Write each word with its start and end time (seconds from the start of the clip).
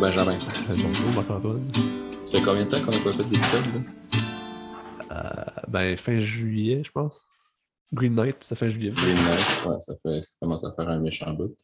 Benjamin. 0.00 0.38
Bonjour 0.68 1.10
Marc-Antoine. 1.10 1.70
Ça 2.24 2.38
fait 2.38 2.42
combien 2.42 2.64
de 2.64 2.70
temps 2.70 2.82
qu'on 2.82 2.90
n'a 2.90 3.00
pas 3.00 3.12
fait 3.12 3.24
d'épisode? 3.24 3.66
là? 3.66 3.80
Euh, 5.12 5.44
ben, 5.68 5.94
fin 5.98 6.18
juillet, 6.18 6.82
je 6.82 6.90
pense. 6.90 7.20
Green 7.92 8.14
Knight, 8.14 8.42
ça 8.42 8.56
fin 8.56 8.70
juillet. 8.70 8.92
Green 8.92 9.14
Knight, 9.16 9.66
ouais, 9.66 9.78
ça, 9.80 9.92
fait, 10.02 10.22
ça 10.22 10.36
commence 10.40 10.64
à 10.64 10.72
faire 10.72 10.88
un 10.88 11.00
méchant 11.00 11.34
bout. 11.34 11.54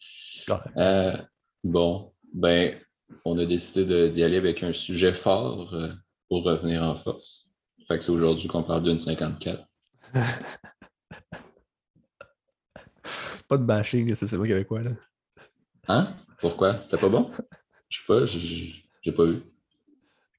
Euh, 0.77 1.17
bon, 1.65 2.13
ben, 2.35 2.79
on 3.25 3.39
a 3.39 3.47
décidé 3.47 4.11
d'y 4.11 4.23
aller 4.23 4.37
avec 4.37 4.63
un 4.63 4.75
sujet 4.75 5.15
fort 5.15 5.73
euh, 5.73 5.95
pour 6.29 6.45
revenir 6.45 6.83
en 6.83 6.95
force. 6.97 7.47
Fait 7.89 7.97
que 7.99 8.05
c'est 8.05 8.13
aujourd'hui 8.13 8.49
qu'on 8.49 8.65
parle 8.65 8.83
d'une 8.83 8.99
54. 8.99 9.65
Pas 13.49 13.57
de 13.57 13.65
bashing, 13.65 14.15
c'est 14.15 14.27
c'est 14.27 14.37
moi 14.37 14.47
québécois, 14.47 14.83
là. 14.83 14.91
Hein? 15.89 16.15
Pourquoi? 16.39 16.83
C'était 16.83 16.99
pas 16.99 17.09
bon? 17.09 17.31
Je 17.89 17.99
sais 17.99 18.05
pas, 18.07 18.27
j'ai 18.27 19.13
pas 19.13 19.25
vu. 19.25 19.43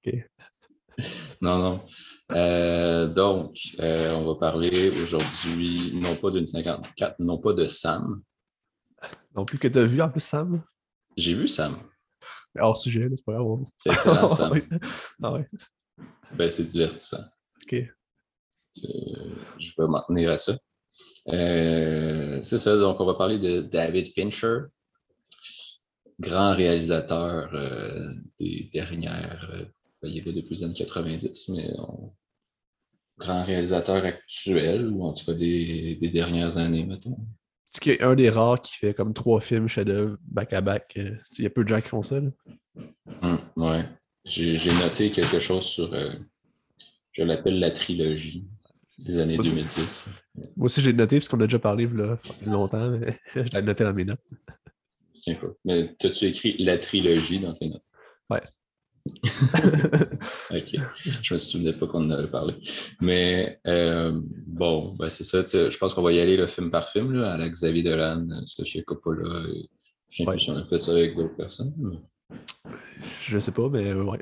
Ok. 0.05 0.13
Non, 1.39 1.59
non. 1.59 1.85
Euh, 2.31 3.05
donc, 3.07 3.55
euh, 3.79 4.15
on 4.15 4.25
va 4.25 4.39
parler 4.39 4.89
aujourd'hui, 4.89 5.91
non 5.93 6.15
pas 6.15 6.31
d'une 6.31 6.47
54, 6.47 7.19
non 7.19 7.37
pas 7.37 7.53
de 7.53 7.67
Sam. 7.67 8.23
Non 9.35 9.45
plus 9.45 9.59
que 9.59 9.67
t'as 9.67 9.85
vu 9.85 10.01
en 10.01 10.09
plus, 10.09 10.21
Sam? 10.21 10.63
J'ai 11.15 11.35
vu 11.35 11.47
Sam. 11.47 11.77
Mais 12.55 12.61
Hors 12.61 12.77
sujet, 12.77 13.07
c'est 13.15 13.23
pas 13.23 13.33
grave. 13.33 13.65
C'est 13.75 13.91
excellent, 13.91 14.29
Sam. 14.31 14.59
Ah 15.21 15.33
ouais. 15.33 15.47
Ben, 16.33 16.49
c'est 16.49 16.65
divertissant. 16.65 17.23
Ok. 17.61 17.75
Je 18.75 19.71
vais 19.77 19.87
m'en 19.87 20.01
tenir 20.01 20.31
à 20.31 20.37
ça. 20.37 20.57
Euh, 21.29 22.39
c'est 22.43 22.59
ça, 22.59 22.75
donc 22.77 22.99
on 22.99 23.05
va 23.05 23.13
parler 23.13 23.37
de 23.37 23.61
David 23.61 24.07
Fincher, 24.13 24.61
grand 26.19 26.53
réalisateur 26.55 27.49
euh, 27.53 28.11
des 28.39 28.69
dernières. 28.73 29.49
euh, 29.53 29.65
ben, 30.01 30.09
il 30.09 30.17
est 30.19 30.25
là 30.25 30.31
depuis 30.31 30.55
les 30.55 30.63
années 30.63 30.73
90, 30.73 31.49
mais 31.49 31.69
on- 31.79 32.13
grand 33.19 33.43
réalisateur 33.43 34.05
actuel, 34.05 34.89
ou 34.89 35.03
en 35.03 35.13
tout 35.13 35.25
cas 35.25 35.33
des, 35.33 35.95
des 35.95 36.09
dernières 36.09 36.57
années, 36.57 36.85
mettons. 36.85 37.17
C'est 37.71 37.81
qu'il 37.81 37.95
y 37.95 37.99
a 37.99 38.07
un 38.09 38.15
des 38.15 38.29
rares 38.29 38.61
qui 38.61 38.75
fait 38.75 38.93
comme 38.93 39.13
trois 39.13 39.41
films 39.41 39.67
chef-d'œuvre 39.67 40.17
back-à-back. 40.21 40.93
euh, 40.97 41.15
Il 41.37 41.43
y 41.43 41.47
a 41.47 41.49
peu 41.49 41.63
de 41.63 41.69
gens 41.69 41.81
qui 41.81 41.89
font 41.89 42.03
ça. 42.03 42.19
Là? 42.19 42.29
Hum, 43.23 43.39
ouais. 43.55 43.85
J'ai 44.25 44.71
noté 44.73 45.09
quelque 45.09 45.39
chose 45.39 45.65
sur. 45.65 45.91
euh, 45.93 46.11
je 47.13 47.23
l'appelle 47.23 47.59
la 47.59 47.71
trilogie 47.71 48.47
des 48.99 49.17
années 49.17 49.37
2010. 49.37 50.05
Moi 50.55 50.65
aussi, 50.65 50.81
j'ai 50.81 50.93
noté, 50.93 51.17
parce 51.19 51.27
qu'on 51.27 51.39
a 51.41 51.45
déjà 51.45 51.57
parlé 51.59 51.87
là, 51.87 52.17
longtemps, 52.45 52.89
mais 52.91 53.19
je 53.35 53.41
l'ai 53.51 53.61
noté 53.63 53.83
dans 53.83 53.93
mes 53.93 54.05
notes. 54.05 54.21
Pas. 55.35 55.47
Mais 55.65 55.95
t'as-tu 55.99 56.25
écrit 56.25 56.55
la 56.59 56.77
trilogie 56.77 57.39
dans 57.39 57.53
tes 57.53 57.67
notes? 57.67 57.83
Ouais. 58.29 58.41
OK. 60.51 60.75
Je 61.21 61.33
me 61.33 61.39
souvenais 61.39 61.73
pas 61.73 61.87
qu'on 61.87 62.05
en 62.05 62.11
avait 62.11 62.29
parlé. 62.29 62.55
Mais 63.01 63.59
euh, 63.67 64.19
bon, 64.45 64.93
ben 64.95 65.09
c'est 65.09 65.23
ça. 65.23 65.43
Je 65.45 65.77
pense 65.77 65.93
qu'on 65.93 66.01
va 66.01 66.11
y 66.13 66.19
aller 66.19 66.37
le 66.37 66.47
film 66.47 66.71
par 66.71 66.89
film, 66.89 67.13
là, 67.13 67.33
à 67.33 67.37
la 67.37 67.49
Xavier 67.49 67.83
Dolan, 67.83 68.27
euh, 68.31 68.41
Sofia 68.45 68.81
Coppola. 68.83 69.47
et 69.49 69.69
Je 70.09 70.15
sais 70.23 70.27
Ouais. 70.27 70.39
si 70.39 70.49
on 70.49 70.57
a 70.57 70.65
fait 70.65 70.79
ça 70.79 70.91
avec 70.91 71.15
d'autres 71.15 71.35
personnes. 71.35 71.73
mais- 71.77 71.97
je 73.21 73.39
sais 73.39 73.51
pas, 73.51 73.69
mais 73.69 73.91
euh, 73.91 74.03
ouais. 74.03 74.19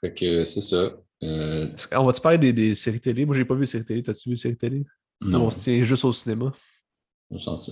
Fait 0.00 0.14
que 0.14 0.44
c'est 0.44 0.60
ça. 0.62 0.92
Euh, 1.22 1.66
qu'on 1.92 2.02
va-tu 2.04 2.20
parler 2.20 2.38
des, 2.38 2.52
des 2.52 2.74
séries 2.74 3.00
télé? 3.00 3.24
Moi, 3.26 3.36
j'ai 3.36 3.44
pas 3.44 3.54
vu 3.54 3.60
les 3.62 3.66
séries 3.66 3.84
télé. 3.84 4.02
T'as-tu 4.02 4.28
vu 4.30 4.34
les 4.34 4.40
séries 4.40 4.56
télé? 4.56 4.84
Non, 5.20 5.46
on 5.46 5.50
se 5.50 5.60
tient 5.60 5.82
juste 5.84 6.04
au 6.04 6.12
cinéma. 6.12 6.52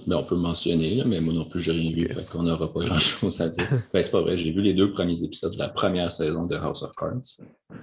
Ben, 0.06 0.16
on 0.16 0.24
peut 0.24 0.36
mentionner, 0.36 0.94
là, 0.94 1.04
mais 1.04 1.20
moi 1.20 1.34
non 1.34 1.44
plus, 1.44 1.60
j'ai 1.60 1.72
rien 1.72 1.92
vu. 1.92 2.06
Ok. 2.06 2.14
Fait 2.14 2.26
qu'on 2.26 2.42
n'aura 2.42 2.72
pas 2.72 2.84
grand-chose 2.84 3.40
à 3.40 3.48
dire. 3.48 3.68
Ben, 3.92 4.02
c'est 4.02 4.10
pas 4.10 4.22
vrai. 4.22 4.36
J'ai 4.36 4.52
vu 4.52 4.62
les 4.62 4.74
deux 4.74 4.92
premiers 4.92 5.22
épisodes 5.22 5.52
de 5.52 5.58
la 5.58 5.68
première 5.68 6.10
saison 6.12 6.46
de 6.46 6.56
House 6.56 6.82
of 6.82 6.92
Cards. 6.96 7.38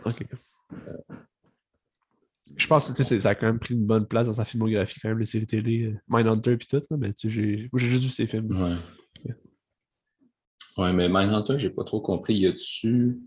Ok. 0.05 0.25
Je 2.55 2.65
pense 2.65 2.91
que 2.91 3.03
ça 3.03 3.29
a 3.29 3.35
quand 3.35 3.45
même 3.45 3.59
pris 3.59 3.75
une 3.75 3.85
bonne 3.85 4.07
place 4.07 4.27
dans 4.27 4.33
sa 4.33 4.45
filmographie, 4.45 4.99
quand 4.99 5.09
même, 5.09 5.19
les 5.19 5.25
séries 5.25 5.45
télé, 5.45 5.83
euh, 5.83 5.99
Mindhunter 6.07 6.53
et 6.53 6.57
tout, 6.57 6.83
là, 6.89 6.97
mais 6.97 7.13
j'ai 7.23 7.69
juste 7.73 8.03
vu 8.03 8.09
ces 8.09 8.25
films. 8.25 8.49
Ouais. 8.51 8.77
Ouais, 10.77 10.93
mais 10.93 11.09
Mindhunter, 11.09 11.57
j'ai 11.57 11.69
pas 11.69 11.83
trop 11.83 12.01
compris. 12.01 12.35
Y 12.35 12.47
a-tu 12.47 13.19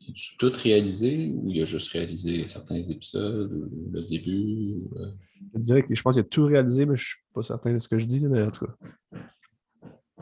y 0.00 0.10
a-tu 0.10 0.36
tout 0.36 0.52
réalisé 0.62 1.32
ou 1.34 1.50
il 1.50 1.62
a 1.62 1.64
juste 1.64 1.90
réalisé 1.92 2.46
certains 2.46 2.76
épisodes 2.76 3.52
ou 3.52 3.90
le 3.90 4.02
début? 4.02 4.74
ou, 4.74 4.98
euh, 4.98 5.12
Je 5.54 5.60
dirais 5.60 5.82
que 5.82 5.94
je 5.94 6.02
pense 6.02 6.14
qu'il 6.14 6.24
a 6.24 6.28
tout 6.28 6.44
réalisé, 6.44 6.86
mais 6.86 6.96
je 6.96 7.04
suis 7.04 7.18
pas 7.34 7.42
certain 7.42 7.72
de 7.72 7.78
ce 7.78 7.88
que 7.88 7.98
je 7.98 8.06
dis, 8.06 8.20
mais 8.20 8.42
en 8.42 8.50
tout 8.50 8.66
cas. 8.66 8.74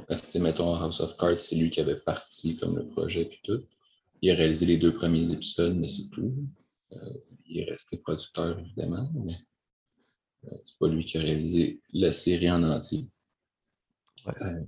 Parce 0.06 0.26
que, 0.26 0.32
tu 0.32 0.38
mettons, 0.38 0.74
House 0.74 1.00
of 1.00 1.16
Cards, 1.16 1.40
c'est 1.40 1.56
lui 1.56 1.70
qui 1.70 1.80
avait 1.80 1.98
parti 1.98 2.56
comme 2.56 2.76
le 2.76 2.86
projet 2.86 3.24
puis 3.24 3.40
tout. 3.42 3.62
Il 4.22 4.30
a 4.30 4.34
réalisé 4.34 4.66
les 4.66 4.78
deux 4.78 4.94
premiers 4.94 5.30
épisodes, 5.32 5.76
mais 5.76 5.88
c'est 5.88 6.08
tout. 6.10 6.34
Euh, 6.92 7.18
il 7.46 7.60
est 7.60 7.70
resté 7.70 7.98
producteur, 7.98 8.58
évidemment, 8.58 9.10
mais 9.14 9.36
euh, 10.44 10.56
c'est 10.64 10.78
pas 10.78 10.88
lui 10.88 11.04
qui 11.04 11.18
a 11.18 11.20
réalisé 11.20 11.80
la 11.92 12.12
série 12.12 12.50
en 12.50 12.62
entier. 12.62 13.08
Ouais. 14.26 14.32
Euh, 14.42 14.60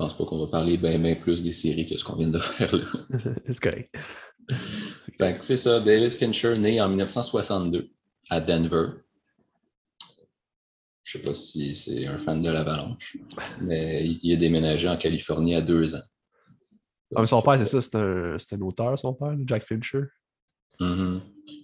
je 0.00 0.06
pense 0.06 0.16
pas 0.16 0.24
qu'on 0.24 0.38
va 0.38 0.46
parler 0.46 0.78
bien 0.78 1.14
plus 1.14 1.42
des 1.42 1.52
séries 1.52 1.84
que 1.84 1.98
ce 1.98 2.04
qu'on 2.04 2.16
vient 2.16 2.28
de 2.28 2.38
faire 2.38 2.74
là. 2.74 2.86
c'est 3.44 3.60
correct. 3.60 3.94
C'est 5.42 5.58
ça, 5.58 5.78
David 5.80 6.12
Fincher, 6.12 6.56
né 6.58 6.80
en 6.80 6.88
1962 6.88 7.90
à 8.30 8.40
Denver. 8.40 8.86
Je 11.02 11.18
sais 11.18 11.24
pas 11.24 11.34
si 11.34 11.74
c'est 11.74 12.06
un 12.06 12.16
fan 12.16 12.40
de 12.40 12.50
l'Avalanche, 12.50 13.18
mais 13.60 14.06
il 14.22 14.32
est 14.32 14.38
déménagé 14.38 14.88
en 14.88 14.96
Californie 14.96 15.54
à 15.54 15.60
deux 15.60 15.94
ans. 15.94 16.02
Ah, 17.14 17.20
mais 17.20 17.26
son 17.26 17.42
père, 17.42 17.58
c'est 17.58 17.66
ça, 17.66 17.82
c'est 17.82 17.96
un, 18.54 18.58
un 18.58 18.60
auteur, 18.62 18.98
son 18.98 19.12
père, 19.12 19.36
Jack 19.44 19.64
Fincher? 19.64 20.04
Mhm. 20.78 21.20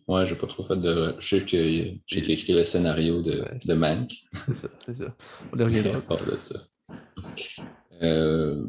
Ouais, 0.08 0.26
j'ai 0.26 0.34
pas 0.34 0.46
trop 0.46 0.62
fait 0.62 0.76
de. 0.76 1.14
Je 1.18 1.38
sais 1.38 1.40
que 1.40 1.46
j'ai 1.46 2.32
écrit 2.32 2.52
le 2.52 2.64
scénario 2.64 3.22
de, 3.22 3.40
Ouais, 3.40 3.58
de 3.64 3.74
Mank. 3.74 4.12
C'est 4.46 4.54
ça, 4.54 4.68
c'est 4.84 4.96
ça. 4.96 5.16
On. 5.54 5.94
À 5.94 6.00
part 6.02 6.24
de 6.24 6.38
ça. 6.42 6.58
Euh, 8.02 8.64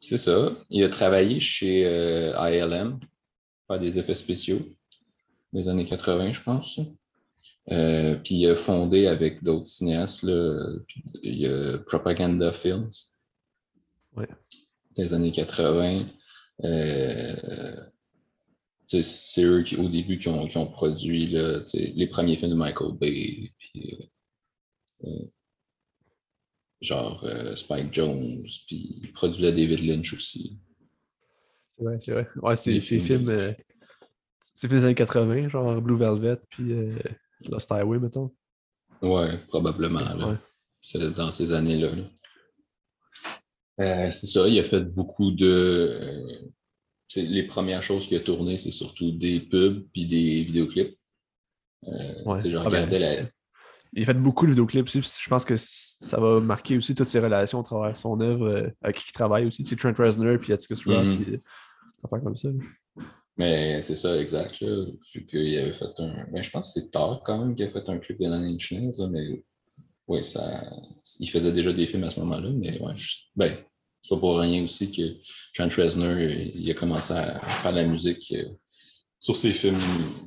c'est 0.00 0.18
ça. 0.18 0.56
Il 0.70 0.84
a 0.84 0.88
travaillé 0.88 1.40
chez 1.40 1.86
euh, 1.86 2.32
ILM, 2.50 2.98
faire 3.66 3.78
des 3.78 3.98
effets 3.98 4.14
spéciaux, 4.14 4.60
des 5.52 5.68
années 5.68 5.84
80, 5.84 6.32
je 6.34 6.42
pense. 6.42 6.80
Euh, 7.70 8.16
puis 8.16 8.34
il 8.34 8.46
a 8.50 8.56
fondé 8.56 9.06
avec 9.06 9.42
d'autres 9.42 9.66
cinéastes, 9.66 10.22
là, 10.22 10.76
puis 10.86 11.02
il 11.22 11.38
y 11.38 11.46
a 11.46 11.78
Propaganda 11.78 12.52
Films 12.52 12.90
Ouais. 14.16 14.28
des 14.96 15.14
années 15.14 15.32
80. 15.32 16.06
Euh, 16.62 17.76
tu 18.86 19.02
sais, 19.02 19.02
c'est 19.02 19.42
eux 19.42 19.62
qui, 19.62 19.76
au 19.76 19.88
début, 19.88 20.18
qui 20.18 20.28
ont, 20.28 20.46
qui 20.46 20.56
ont 20.58 20.66
produit 20.66 21.28
là, 21.28 21.60
les 21.72 22.06
premiers 22.06 22.36
films 22.36 22.50
de 22.50 22.56
Michael 22.56 22.92
Bay. 22.92 23.50
Puis, 23.58 23.98
euh, 25.04 25.08
euh, 25.08 25.24
genre 26.84 27.24
euh, 27.24 27.56
Spike 27.56 27.92
Jones, 27.92 28.44
puis 28.66 29.00
il 29.02 29.12
produisait 29.12 29.52
David 29.52 29.80
Lynch 29.80 30.12
aussi. 30.14 30.58
C'est 31.76 31.84
vrai, 31.84 31.98
c'est 32.00 32.12
vrai. 32.12 32.28
Ouais, 32.36 32.56
c'est 32.56 32.80
ces 32.80 33.00
films 33.00 33.28
euh, 33.28 33.52
c'est 34.54 34.68
films 34.68 34.80
des 34.80 34.84
années 34.86 34.94
80, 34.94 35.48
genre 35.48 35.80
Blue 35.80 35.96
Velvet, 35.96 36.36
puis 36.50 36.72
euh, 36.72 36.96
Lost 37.48 37.70
Highway, 37.72 37.98
mettons. 37.98 38.30
Ouais, 39.02 39.38
probablement. 39.48 40.14
là. 40.14 40.28
Ouais. 40.28 40.36
C'est 40.80 40.98
dans 41.14 41.30
ces 41.30 41.52
années-là. 41.52 41.94
là. 41.94 42.04
Euh, 43.80 44.10
c'est 44.12 44.26
ça, 44.26 44.46
il 44.46 44.58
a 44.58 44.64
fait 44.64 44.82
beaucoup 44.82 45.32
de. 45.32 45.98
les 47.16 47.42
premières 47.44 47.82
choses 47.82 48.06
qu'il 48.06 48.16
a 48.16 48.20
tournées, 48.20 48.56
c'est 48.56 48.70
surtout 48.70 49.10
des 49.10 49.40
pubs 49.40 49.84
puis 49.92 50.06
des 50.06 50.44
vidéoclips. 50.44 50.96
Ouais. 51.82 52.38
je 52.40 52.56
Ah 52.56 52.68
ben, 52.70 52.88
la. 52.88 53.28
Ça. 53.94 54.00
Il 54.00 54.02
a 54.02 54.06
fait 54.06 54.14
beaucoup 54.14 54.44
de 54.46 54.50
vidéoclips 54.50 54.86
aussi, 54.86 55.00
je 55.02 55.28
pense 55.28 55.44
que 55.44 55.54
ça 55.56 56.18
va 56.20 56.40
marquer 56.40 56.76
aussi 56.76 56.94
toutes 56.94 57.08
ses 57.08 57.20
relations 57.20 57.60
à 57.60 57.64
travers 57.64 57.96
son 57.96 58.20
œuvre, 58.20 58.46
euh, 58.48 58.68
avec 58.82 58.96
qui 58.96 59.04
il 59.08 59.12
travaille 59.12 59.46
aussi. 59.46 59.64
C'est 59.64 59.76
Trent 59.76 59.92
Reznor, 59.96 60.38
puis 60.38 60.52
Atticus 60.52 60.84
Ross, 60.86 61.08
Mhm. 61.08 61.16
puis 61.22 61.30
des 61.32 61.40
affaires 62.04 62.22
comme 62.22 62.36
ça. 62.36 62.48
là. 62.48 63.04
Mais 63.36 63.80
c'est 63.82 63.96
ça, 63.96 64.16
exact. 64.20 64.60
Là, 64.60 64.84
vu 65.12 65.26
qu'il 65.26 65.58
avait 65.58 65.72
fait 65.72 65.86
un. 65.98 66.24
Ben, 66.32 66.42
je 66.42 66.50
pense 66.50 66.72
que 66.72 66.80
c'est 66.80 66.90
tard 66.90 67.20
quand 67.24 67.38
même 67.38 67.56
qu'il 67.56 67.64
a 67.66 67.70
fait 67.70 67.88
un 67.88 67.98
clip 67.98 68.20
de 68.20 68.26
Nails, 68.26 68.58
là, 68.98 69.08
mais 69.08 69.42
oui, 70.06 70.22
ça. 70.22 70.62
Il 71.18 71.28
faisait 71.28 71.50
déjà 71.50 71.72
des 71.72 71.86
films 71.88 72.04
à 72.04 72.10
ce 72.10 72.20
moment-là, 72.20 72.50
mais 72.54 72.78
ouais, 72.80 72.96
juste... 72.96 73.30
ben, 73.34 73.56
c'est 74.02 74.10
pas 74.10 74.18
pour 74.20 74.38
rien 74.38 74.62
aussi 74.62 74.92
que 74.92 75.02
Trent 75.54 75.68
Reznor, 75.82 76.18
il 76.18 76.52
il 76.60 76.70
a 76.70 76.74
commencé 76.74 77.12
à 77.12 77.40
faire 77.40 77.72
de 77.72 77.78
la 77.78 77.86
musique 77.86 78.32
euh, 78.36 78.50
sur 79.18 79.34
ses 79.34 79.52
films 79.52 79.78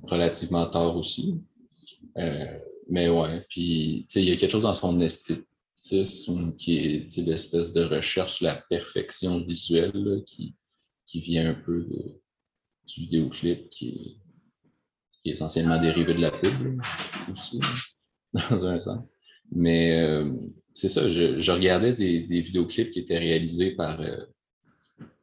relativement 0.04 0.66
tard 0.68 0.98
aussi. 0.98 1.36
Euh, 2.18 2.58
mais 2.89 3.10
ouais, 3.10 3.45
puis 3.50 4.07
il 4.16 4.24
y 4.24 4.31
a 4.31 4.36
quelque 4.36 4.51
chose 4.51 4.63
dans 4.63 4.74
son 4.74 5.00
esthétisme 5.00 6.56
qui 6.56 6.78
est 6.78 7.18
l'espèce 7.18 7.74
de 7.74 7.84
recherche 7.84 8.36
sur 8.36 8.45
la 8.45 8.56
perfection 8.56 9.39
visuelle 9.42 10.24
qui, 10.25 10.56
qui 11.06 11.22
vient 11.22 11.50
un 11.50 11.54
peu 11.54 11.86
du 12.88 13.01
vidéoclip 13.01 13.69
qui 13.69 13.89
est, 13.89 14.18
qui 15.24 15.31
essentiellement 15.31 15.80
dérivé 15.80 16.13
de 16.13 16.22
la 16.22 16.31
pub 16.31 16.81
aussi, 17.31 17.60
dans 18.34 18.66
un 18.66 18.80
sens. 18.80 19.04
Mais 19.51 20.00
euh, 20.01 20.34
c'est 20.74 20.89
ça, 20.89 21.10
je, 21.10 21.39
je 21.39 21.51
regardais 21.51 21.94
des, 21.94 22.22
des 22.22 22.42
vidéoclips 22.42 22.92
qui 22.92 23.00
étaient 23.00 23.18
réalisés 23.18 23.72
par, 23.72 24.00
euh, 24.01 24.25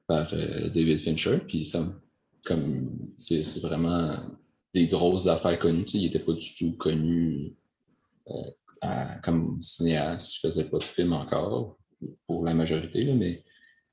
par 0.07 0.33
euh, 0.33 0.69
David 0.71 1.01
Fincher. 1.01 1.39
Puis 1.47 1.65
ça, 1.65 1.93
comme 2.45 2.91
c'est 3.17 3.43
vraiment 3.61 4.17
des 4.75 4.89
grosses 4.89 5.29
affaires 5.29 5.59
connues. 5.59 5.85
il 5.95 6.03
n'était 6.03 6.19
pas 6.19 6.33
du 6.33 6.55
tout 6.55 6.73
connu 6.73 7.55
euh, 8.29 9.15
comme 9.23 9.61
cinéaste. 9.63 10.35
Il 10.35 10.47
ne 10.47 10.51
faisait 10.51 10.69
pas 10.69 10.79
de 10.79 10.85
film 10.85 11.13
encore 11.13 11.79
pour 12.27 12.45
la 12.45 12.55
majorité, 12.55 13.15
mais 13.15 13.45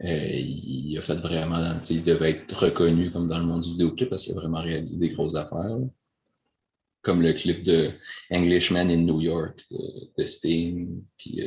euh, 0.04 0.40
il 0.40 0.98
a 0.98 1.02
fait 1.02 1.16
vraiment. 1.16 1.80
Il 1.90 2.04
devait 2.04 2.32
être 2.32 2.66
reconnu 2.66 3.12
comme 3.12 3.28
dans 3.28 3.40
le 3.40 3.46
monde 3.46 3.62
du 3.62 3.70
vidéoclip 3.70 4.10
parce 4.10 4.24
qu'il 4.24 4.34
a 4.34 4.42
vraiment 4.42 4.62
réalisé 4.62 4.98
des 4.98 5.14
grosses 5.14 5.36
affaires. 5.36 5.78
Comme 7.04 7.22
le 7.22 7.34
clip 7.34 7.64
de 7.64 7.92
Englishman 8.30 8.90
in 8.90 8.98
New 8.98 9.22
York 9.22 9.66
de, 9.72 10.26
Sting, 10.26 11.04
puis 11.18 11.42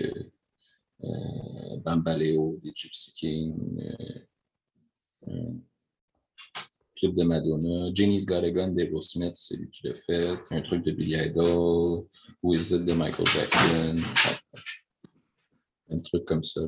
Bambaleo 1.84 2.58
des 2.62 2.72
Gypsy 2.74 3.14
King 3.14 3.54
clip 7.04 7.16
de 7.16 7.24
Madonna. 7.24 7.90
Jenny's 7.92 8.24
Got 8.24 8.44
a 8.44 8.50
Gun 8.50 8.74
d'Evo 8.74 9.02
Smith, 9.02 9.34
c'est 9.36 9.56
lui 9.56 9.68
qui 9.70 9.86
l'a 9.86 9.94
fait. 9.94 10.36
Un 10.50 10.62
truc 10.62 10.84
de 10.84 10.92
Billy 10.92 11.16
Idol. 11.16 12.06
Who 12.42 12.54
Is 12.54 12.72
It 12.72 12.84
de 12.84 12.92
Michael 12.92 13.26
Jackson. 13.26 14.00
Un 15.90 15.98
truc 16.00 16.24
comme 16.24 16.42
ça. 16.42 16.62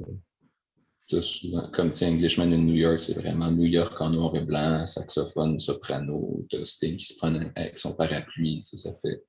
Souvent, 1.08 1.70
comme 1.70 1.92
Englishman 2.02 2.52
in 2.52 2.58
New 2.58 2.74
York, 2.74 2.98
c'est 2.98 3.14
vraiment 3.14 3.50
New 3.50 3.66
York 3.66 3.98
en 4.00 4.10
noir 4.10 4.34
et 4.34 4.44
blanc, 4.44 4.84
saxophone, 4.86 5.60
soprano, 5.60 6.44
Sting 6.64 6.96
qui 6.96 7.06
se 7.06 7.16
prend 7.16 7.32
avec 7.54 7.78
son 7.78 7.94
parapluie. 7.94 8.60
Ça 8.64 8.92
fait, 9.00 9.24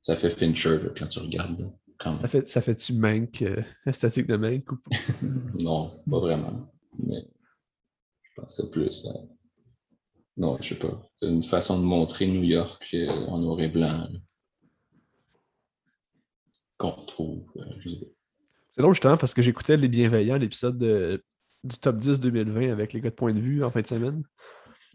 ça 0.00 0.16
fait 0.16 0.30
Fincher 0.30 0.80
quand 0.98 1.06
tu 1.06 1.20
regardes. 1.20 1.70
Ça 2.02 2.28
fait, 2.28 2.48
ça 2.48 2.60
fait-tu 2.60 2.94
Mank, 2.94 3.40
euh, 3.42 3.62
esthétique 3.86 4.26
de 4.26 4.36
Mank 4.36 4.70
ou 4.72 4.76
pas? 4.76 4.96
non, 5.58 6.02
pas 6.10 6.18
vraiment. 6.18 6.68
Mais 6.98 7.24
je 8.22 8.42
pensais 8.42 8.68
plus 8.68 9.06
à 9.06 9.33
non, 10.36 10.58
je 10.60 10.70
sais 10.70 10.78
pas. 10.78 11.00
C'est 11.16 11.26
une 11.26 11.44
façon 11.44 11.78
de 11.78 11.84
montrer 11.84 12.26
New 12.26 12.42
York 12.42 12.84
euh, 12.94 13.08
en 13.08 13.38
noir 13.38 13.60
et 13.60 13.68
blanc. 13.68 14.08
Qu'on 16.76 16.90
retrouve. 16.90 17.44
Euh, 17.56 17.90
c'est 18.72 18.82
drôle 18.82 18.94
justement 18.94 19.16
parce 19.16 19.32
que 19.32 19.42
j'écoutais 19.42 19.76
Les 19.76 19.86
Bienveillants, 19.86 20.36
l'épisode 20.36 20.78
du 21.62 21.78
top 21.78 21.98
10 21.98 22.18
2020 22.18 22.72
avec 22.72 22.92
les 22.92 23.00
gars 23.00 23.10
de 23.10 23.14
point 23.14 23.32
de 23.32 23.38
vue 23.38 23.62
en 23.62 23.70
fin 23.70 23.80
de 23.80 23.86
semaine. 23.86 24.24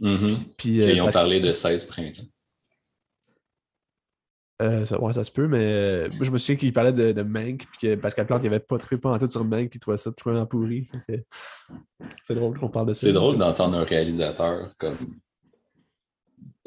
Mm-hmm. 0.01 0.35
puis, 0.57 0.81
euh, 0.81 0.93
ils 0.93 1.01
ont 1.01 1.09
parlé 1.09 1.39
de 1.39 1.51
16 1.51 1.85
printemps. 1.85 2.23
ça, 4.59 5.01
ouais, 5.01 5.13
ça 5.13 5.23
se 5.23 5.31
peut, 5.31 5.47
mais 5.47 6.09
je 6.11 6.31
me 6.31 6.37
souviens 6.37 6.57
qu'il 6.57 6.73
parlait 6.73 6.93
de, 6.93 7.13
de 7.13 7.21
Mank, 7.21 7.65
puis 7.71 7.79
que 7.81 7.95
Pascal 7.95 8.27
Plante 8.27 8.43
n'avait 8.43 8.59
pas 8.59 8.77
très 8.77 8.97
pas 8.97 9.11
en 9.11 9.19
tout 9.19 9.29
sur 9.29 9.45
Mank, 9.45 9.69
puis 9.69 9.77
il 9.77 9.79
trouvait 9.79 9.97
ça 9.97 10.11
trop 10.11 10.45
pourri. 10.45 10.89
C'est 12.23 12.35
drôle 12.35 12.59
qu'on 12.59 12.69
parle 12.69 12.87
de 12.87 12.93
ça. 12.93 13.07
C'est 13.07 13.13
drôle 13.13 13.37
d'entendre 13.37 13.77
un 13.77 13.83
réalisateur 13.83 14.73
comme 14.77 15.19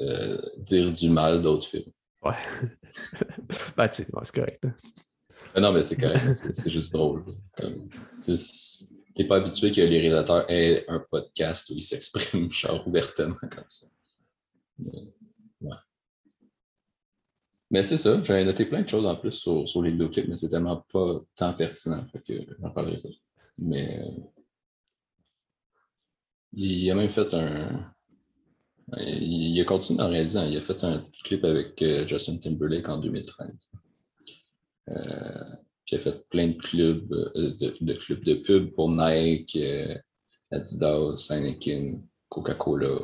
euh, 0.00 0.40
dire 0.56 0.92
du 0.92 1.10
mal 1.10 1.42
d'autres 1.42 1.66
films. 1.66 1.92
Ouais. 2.22 2.36
ben, 3.76 3.88
tu 3.88 4.02
sais, 4.02 4.06
c'est 4.24 4.34
correct. 4.34 4.66
non, 5.56 5.72
mais 5.72 5.82
c'est 5.82 5.96
correct. 5.96 6.32
c'est 6.32 6.70
juste 6.70 6.92
drôle. 6.92 7.24
T'es 9.14 9.24
pas 9.24 9.36
habitué 9.36 9.70
que 9.70 9.80
les 9.80 10.00
réalisateurs 10.00 10.50
aient 10.50 10.86
un 10.88 11.04
podcast 11.10 11.68
où 11.70 11.74
ils 11.74 11.82
s'expriment 11.82 12.50
genre 12.52 12.86
ouvertement 12.86 13.36
comme 13.40 13.64
ça. 13.68 13.86
Mais, 14.78 15.12
ouais. 15.60 15.76
Mais 17.70 17.84
c'est 17.84 17.98
ça, 17.98 18.22
j'avais 18.22 18.44
noté 18.44 18.66
plein 18.66 18.82
de 18.82 18.88
choses 18.88 19.06
en 19.06 19.16
plus 19.16 19.32
sur, 19.32 19.68
sur 19.68 19.82
les 19.82 19.90
vidéoclips, 19.90 20.28
mais 20.28 20.36
c'est 20.36 20.48
tellement 20.48 20.84
pas 20.92 21.20
tant 21.34 21.54
pertinent 21.54 22.06
que 22.26 22.34
j'en 22.60 22.70
parlerai 22.70 23.00
pas. 23.00 23.08
Mais 23.58 23.98
euh, 23.98 24.10
il 26.52 26.90
a 26.90 26.94
même 26.94 27.08
fait 27.08 27.32
un, 27.34 27.92
il 28.98 29.60
a 29.60 29.64
continué 29.64 30.02
en 30.02 30.08
réalisant. 30.08 30.46
Il 30.46 30.56
a 30.56 30.60
fait 30.60 30.82
un 30.84 31.04
clip 31.24 31.44
avec 31.44 31.80
euh, 31.82 32.06
Justin 32.06 32.38
Timberlake 32.38 32.88
en 32.88 32.98
2013. 32.98 33.48
Euh, 34.90 35.44
puis 35.84 35.96
il 35.96 35.96
a 35.96 35.98
fait 35.98 36.28
plein 36.28 36.48
de 36.48 36.58
clubs, 36.58 37.12
euh, 37.12 37.54
de, 37.58 37.94
clubs 37.94 38.24
de 38.24 38.34
pub 38.34 38.72
pour 38.74 38.90
Nike, 38.90 39.58
Adidas, 40.50 41.28
Heineken, 41.30 42.02
Coca-Cola. 42.28 42.98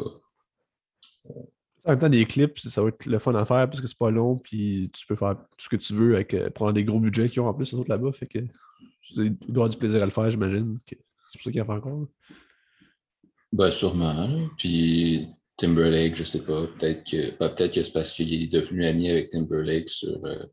En 1.85 1.90
même 1.93 1.99
temps, 1.99 2.08
des 2.08 2.26
clips, 2.26 2.58
ça 2.58 2.82
va 2.82 2.88
être 2.88 3.06
le 3.06 3.19
fun 3.19 3.35
à 3.35 3.46
faire 3.46 3.69
parce 3.69 3.81
que 3.81 3.87
c'est 3.87 3.99
pas 3.99 4.11
long, 4.11 4.37
puis 4.37 4.90
tu 4.93 5.06
peux 5.06 5.17
faire 5.17 5.37
tout 5.56 5.64
ce 5.64 5.69
que 5.69 5.76
tu 5.76 5.94
veux 5.94 6.17
avec 6.17 6.37
prendre 6.50 6.73
des 6.73 6.85
gros 6.85 7.00
budgets 7.00 7.29
qu'ils 7.29 7.40
ont 7.40 7.46
en 7.46 7.55
plus, 7.55 7.73
les 7.73 7.79
autres 7.79 7.88
là-bas. 7.88 8.12
Fait 8.12 8.26
que 8.26 8.38
tu 8.38 9.31
dois 9.49 9.64
avoir 9.64 9.69
du 9.70 9.79
plaisir 9.79 10.02
à 10.02 10.05
le 10.05 10.11
faire, 10.11 10.29
j'imagine. 10.29 10.76
C'est 10.87 10.99
pour 11.32 11.43
ça 11.43 11.50
qu'il 11.50 11.62
en 11.62 11.64
fait 11.64 11.73
encore. 11.73 12.06
Ben, 13.52 13.70
sûrement. 13.70 14.49
Puis 14.58 15.29
Timberlake, 15.59 16.17
je 16.17 16.23
sais 16.23 16.45
pas, 16.45 16.67
peut-être 16.67 17.05
que 17.05 17.37
bah, 17.37 17.49
peut-être 17.49 17.75
que 17.75 17.83
c'est 17.83 17.93
parce 17.93 18.13
qu'il 18.13 18.33
est 18.33 18.47
devenu 18.47 18.87
ami 18.87 19.11
avec 19.11 19.31
Timberlake 19.31 19.89
sur, 19.89 20.25
euh, 20.25 20.47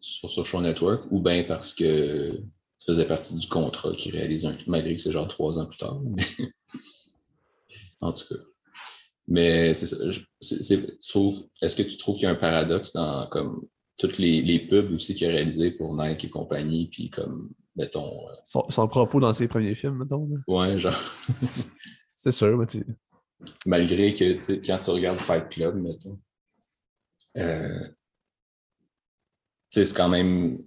sur 0.00 0.30
Social 0.30 0.62
Network, 0.62 1.04
ou 1.10 1.20
bien 1.20 1.44
parce 1.44 1.74
que 1.74 2.32
ça 2.78 2.92
faisait 2.92 3.06
partie 3.06 3.36
du 3.36 3.46
contrat 3.46 3.94
qu'il 3.94 4.12
réalise 4.12 4.46
un 4.46 4.56
malgré 4.66 4.96
que 4.96 5.02
c'est 5.02 5.12
genre 5.12 5.28
trois 5.28 5.58
ans 5.58 5.66
plus 5.66 5.76
tard. 5.76 6.00
en 8.00 8.12
tout 8.12 8.24
cas. 8.26 8.40
Mais 9.26 9.74
c'est 9.74 9.86
ça. 9.86 9.96
Est-ce 10.00 11.76
que 11.76 11.82
tu 11.82 11.98
trouves 11.98 12.14
qu'il 12.14 12.24
y 12.24 12.26
a 12.26 12.30
un 12.30 12.36
paradoxe 12.36 12.94
dans 12.94 13.28
comme 13.28 13.66
toutes 13.98 14.16
les, 14.16 14.40
les 14.40 14.60
pubs 14.60 14.92
aussi 14.92 15.14
qu'il 15.14 15.26
a 15.26 15.30
réalisé 15.30 15.72
pour 15.72 15.94
Nike 15.94 16.24
et 16.24 16.30
compagnie, 16.30 16.88
puis 16.88 17.10
comme, 17.10 17.50
mettons. 17.76 18.30
Euh, 18.30 18.62
son, 18.70 18.88
propos 18.88 19.20
dans 19.20 19.34
ses 19.34 19.46
premiers 19.46 19.74
films, 19.74 19.98
mettons. 19.98 20.26
Ouais, 20.46 20.78
genre. 20.78 20.98
c'est 22.14 22.32
sûr, 22.32 22.56
mais 22.56 22.66
tu 22.66 22.82
Malgré 23.66 24.12
que, 24.12 24.54
quand 24.66 24.78
tu 24.78 24.90
regardes 24.90 25.18
Fight 25.18 25.48
Club, 25.48 25.76
mettons, 25.76 26.18
euh, 27.36 27.88
c'est 29.70 29.94
quand 29.94 30.08
même 30.08 30.58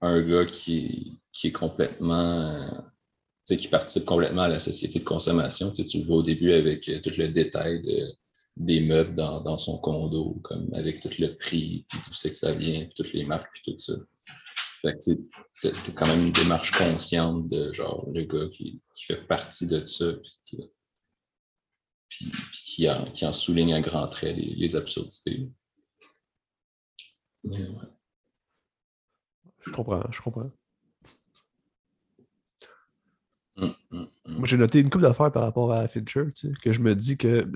un 0.00 0.20
gars 0.20 0.46
qui, 0.46 1.18
qui 1.32 1.48
est 1.48 1.52
complètement. 1.52 2.84
qui 3.46 3.68
participe 3.68 4.04
complètement 4.04 4.42
à 4.42 4.48
la 4.48 4.60
société 4.60 5.00
de 5.00 5.04
consommation. 5.04 5.72
Tu, 5.72 5.82
le 5.98 6.04
vois 6.04 6.18
au 6.18 6.22
début 6.22 6.52
avec 6.52 6.88
euh, 6.88 7.00
tout 7.00 7.12
le 7.16 7.28
détail 7.28 7.82
des 8.56 8.80
meubles 8.80 9.14
dans, 9.14 9.58
son 9.58 9.78
condo, 9.78 10.38
comme 10.44 10.68
avec 10.74 11.00
tout 11.00 11.10
le 11.18 11.36
prix, 11.36 11.86
puis 11.88 11.98
tout 12.04 12.14
ce 12.14 12.28
que 12.28 12.34
ça 12.34 12.52
vient, 12.52 12.84
puis 12.84 12.94
toutes 12.96 13.12
les 13.12 13.24
marques, 13.24 13.50
puis 13.52 13.72
tout 13.72 13.78
ça. 13.78 13.94
Fait 14.82 14.96
c'est 15.54 15.94
quand 15.94 16.06
même 16.06 16.26
une 16.26 16.32
démarche 16.32 16.70
consciente 16.70 17.48
de 17.48 17.72
genre 17.72 18.08
le 18.12 18.24
gars 18.24 18.48
qui, 18.52 18.80
fait 19.06 19.26
partie 19.26 19.66
de 19.66 19.84
ça, 19.86 20.06
qui, 22.10 22.88
en, 22.88 23.32
souligne 23.32 23.74
un 23.74 23.80
grand 23.80 24.08
trait 24.08 24.32
les, 24.32 24.76
absurdités. 24.76 25.48
Je 27.44 27.66
comprends, 29.72 30.02
je 30.10 30.20
comprends. 30.20 30.50
Hum, 33.56 33.74
hum, 33.90 34.08
hum. 34.24 34.38
Moi, 34.38 34.46
j'ai 34.46 34.56
noté 34.56 34.80
une 34.80 34.90
couple 34.90 35.02
d'affaires 35.02 35.30
par 35.30 35.42
rapport 35.42 35.72
à 35.72 35.86
Fincher, 35.86 36.24
que 36.62 36.72
je 36.72 36.80
me 36.80 36.94
dis 36.94 37.16
que, 37.16 37.50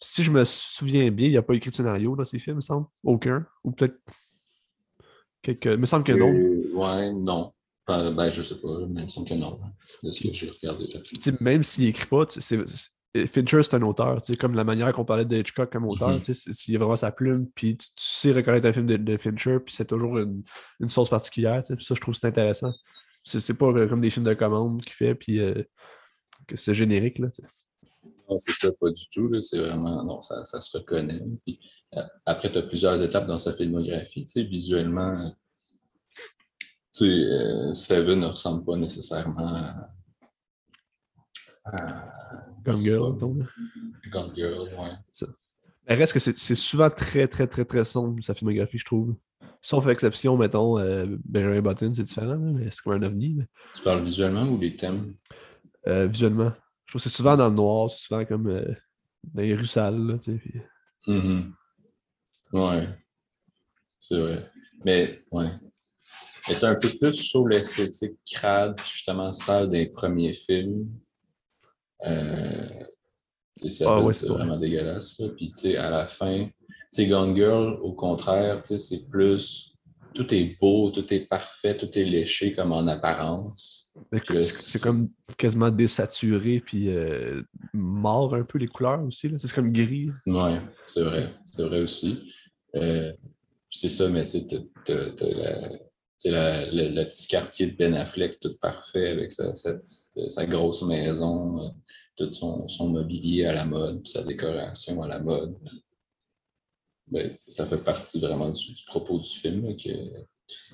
si 0.00 0.24
je 0.24 0.30
me 0.30 0.44
souviens 0.44 1.10
bien, 1.10 1.28
il 1.28 1.30
n'y 1.30 1.36
a 1.36 1.42
pas 1.42 1.54
écrit 1.54 1.70
de 1.70 1.76
scénario 1.76 2.16
dans 2.16 2.24
ces 2.24 2.38
films, 2.38 2.54
il 2.54 2.56
me 2.56 2.62
semble. 2.62 2.86
Aucun. 3.04 3.46
Ou 3.62 3.70
peut-être 3.70 3.98
quelques. 5.42 5.66
Il 5.66 5.78
me 5.78 5.86
semble 5.86 6.04
que 6.04 6.12
non. 6.12 6.32
Euh, 6.32 6.72
ouais, 6.74 7.12
non. 7.12 7.52
Ben, 7.86 8.12
ben, 8.12 8.30
je 8.30 8.42
sais 8.42 8.60
pas, 8.60 8.78
mais 8.88 9.02
il 9.02 9.04
me 9.04 9.10
semble 9.10 9.28
que 9.28 9.34
non. 9.34 9.60
De 10.02 10.10
ce 10.10 10.26
que 10.26 10.32
j'ai 10.32 10.50
regardé. 10.50 10.88
Même 11.40 11.62
s'il 11.62 11.84
n'écrit 11.84 12.06
pas, 12.06 12.24
c'est 12.28 12.58
Fincher, 13.26 13.62
c'est 13.62 13.76
un 13.76 13.82
auteur, 13.82 14.20
comme 14.40 14.54
la 14.54 14.64
manière 14.64 14.92
qu'on 14.92 15.04
parlait 15.04 15.24
de 15.24 15.36
Hitchcock 15.36 15.70
comme 15.70 15.86
auteur, 15.86 16.10
mm 16.10 16.18
-hmm. 16.18 16.64
il 16.68 16.76
a 16.76 16.78
vraiment 16.80 16.96
sa 16.96 17.12
plume, 17.12 17.46
puis 17.54 17.76
tu, 17.76 17.86
sais 17.96 18.32
reconnaître 18.32 18.66
un 18.66 18.72
film 18.72 18.86
de, 18.86 19.16
Fincher, 19.16 19.60
puis 19.64 19.72
c'est 19.72 19.84
toujours 19.84 20.18
une, 20.18 20.42
une, 20.80 20.88
source 20.88 21.10
particulière, 21.10 21.64
ça, 21.64 21.74
je 21.78 22.00
trouve 22.00 22.14
c'est 22.14 22.26
intéressant. 22.26 22.72
C'est 23.22 23.54
pas 23.56 23.66
euh, 23.66 23.88
comme 23.88 24.00
des 24.00 24.10
films 24.10 24.26
de 24.26 24.34
commande 24.34 24.84
qu'il 24.84 24.94
fait, 24.94 25.14
puis 25.14 25.38
euh, 25.38 25.62
que 26.48 26.56
c'est 26.56 26.74
générique, 26.74 27.18
là, 27.20 27.28
Non, 28.28 28.38
c'est 28.40 28.52
ça, 28.52 28.72
pas 28.72 28.90
du 28.90 29.08
tout, 29.08 29.30
c'est 29.40 29.58
vraiment, 29.58 30.04
non, 30.04 30.20
ça, 30.20 30.42
ça 30.44 30.60
se 30.60 30.76
reconnaît. 30.76 31.22
Puis, 31.44 31.60
euh, 31.96 32.02
après, 32.26 32.50
tu 32.50 32.58
as 32.58 32.62
plusieurs 32.62 33.00
étapes 33.00 33.28
dans 33.28 33.38
sa 33.38 33.54
filmographie, 33.54 34.26
visuellement, 34.34 35.32
tu 36.96 37.04
sais, 37.04 37.74
Seven 37.74 38.20
ne 38.20 38.26
ressemble 38.26 38.64
pas 38.64 38.76
nécessairement 38.76 39.54
à 41.64 42.13
Gone 42.64 42.80
Girl, 42.80 43.18
Gone 44.10 44.32
Girl, 44.34 44.62
ouais. 44.62 45.26
Mais 45.88 45.94
reste 45.94 46.14
que 46.14 46.18
c'est 46.18 46.54
souvent 46.54 46.88
très, 46.90 47.28
très, 47.28 47.46
très, 47.46 47.64
très 47.64 47.84
sombre, 47.84 48.22
sa 48.22 48.34
filmographie, 48.34 48.78
je 48.78 48.84
trouve. 48.84 49.14
Sauf 49.60 49.86
exception, 49.88 50.36
mettons, 50.36 50.78
euh, 50.78 51.06
Benjamin 51.24 51.60
Button, 51.60 51.92
c'est 51.94 52.02
différent, 52.02 52.38
mais 52.38 52.70
c'est 52.70 52.82
comme 52.82 52.94
un 52.94 53.06
ovni. 53.06 53.38
Tu 53.74 53.82
parles 53.82 54.04
visuellement 54.04 54.44
ou 54.44 54.58
les 54.58 54.76
thèmes? 54.76 55.14
Euh, 55.86 56.06
visuellement. 56.06 56.52
Je 56.86 56.92
trouve 56.92 57.02
que 57.02 57.08
c'est 57.08 57.14
souvent 57.14 57.36
dans 57.36 57.48
le 57.48 57.54
noir, 57.54 57.90
c'est 57.90 58.06
souvent 58.06 58.24
comme 58.24 58.46
euh, 58.48 58.74
dans 59.22 59.42
les 59.42 59.54
rues 59.54 59.66
sales, 59.66 59.98
là, 59.98 60.18
tu 60.18 60.32
sais. 60.32 60.38
Puis... 60.38 60.60
Mm-hmm. 61.06 61.52
Ouais. 62.52 62.88
C'est 63.98 64.18
vrai. 64.18 64.50
Mais, 64.84 65.18
ouais. 65.32 65.50
Être 66.50 66.64
un 66.64 66.74
peu 66.74 66.90
plus 66.90 67.14
sur 67.14 67.48
l'esthétique 67.48 68.18
crade, 68.30 68.78
justement, 68.84 69.32
sale 69.32 69.70
des 69.70 69.86
premiers 69.86 70.34
films, 70.34 70.90
Euh, 72.06 72.66
ça 73.54 73.84
Ah 73.88 74.00
ouais, 74.02 74.12
c'est 74.12 74.26
vrai. 74.26 74.38
vraiment 74.38 74.58
dégueulasse. 74.58 75.18
là. 75.20 75.28
Puis, 75.36 75.52
tu 75.52 75.62
sais, 75.62 75.76
à 75.76 75.90
la 75.90 76.06
fin, 76.06 76.46
tu 76.46 76.52
sais, 76.90 77.06
Gone 77.06 77.34
Girl, 77.36 77.78
au 77.82 77.92
contraire, 77.92 78.62
tu 78.62 78.68
sais, 78.68 78.78
c'est 78.78 79.08
plus. 79.08 79.70
Tout 80.12 80.32
est 80.32 80.56
beau, 80.60 80.90
tout 80.90 81.12
est 81.12 81.20
parfait, 81.28 81.76
tout 81.76 81.90
est 81.98 82.04
léché 82.04 82.54
comme 82.54 82.70
en 82.70 82.86
apparence. 82.86 83.90
C'est 84.42 84.80
comme 84.80 85.08
quasiment 85.36 85.70
désaturé, 85.70 86.60
puis 86.60 86.88
euh, 86.88 87.42
mort 87.72 88.32
un 88.36 88.44
peu 88.44 88.58
les 88.58 88.68
couleurs 88.68 89.02
aussi. 89.04 89.28
là. 89.28 89.38
C'est 89.40 89.52
comme 89.52 89.72
gris. 89.72 90.10
Ouais, 90.26 90.60
c'est 90.86 91.02
vrai. 91.02 91.30
C'est 91.46 91.62
vrai 91.64 91.80
aussi. 91.80 92.32
Euh, 92.76 93.12
c'est 93.70 93.88
ça, 93.88 94.08
mais 94.08 94.24
tu 94.24 94.38
sais, 94.38 94.46
la- 96.24 96.66
le, 96.70 96.88
le 96.88 97.04
petit 97.08 97.26
quartier 97.26 97.66
de 97.66 97.76
Ben 97.76 97.94
Affleck, 97.94 98.38
tout 98.40 98.56
parfait, 98.60 99.08
avec 99.10 99.32
sa, 99.32 99.54
sa, 99.54 99.78
sa 99.82 100.46
grosse 100.46 100.82
maison, 100.82 101.64
euh, 101.64 101.68
tout 102.16 102.32
son, 102.32 102.68
son 102.68 102.88
mobilier 102.88 103.46
à 103.46 103.52
la 103.52 103.64
mode, 103.64 104.02
puis 104.02 104.12
sa 104.12 104.22
décoration 104.22 105.02
à 105.02 105.08
la 105.08 105.18
mode. 105.18 105.56
Ben, 107.08 107.30
ça 107.36 107.66
fait 107.66 107.78
partie 107.78 108.18
vraiment 108.18 108.50
du, 108.50 108.72
du 108.72 108.84
propos 108.86 109.18
du 109.18 109.28
film, 109.28 109.66
là, 109.66 109.74
que 109.74 109.90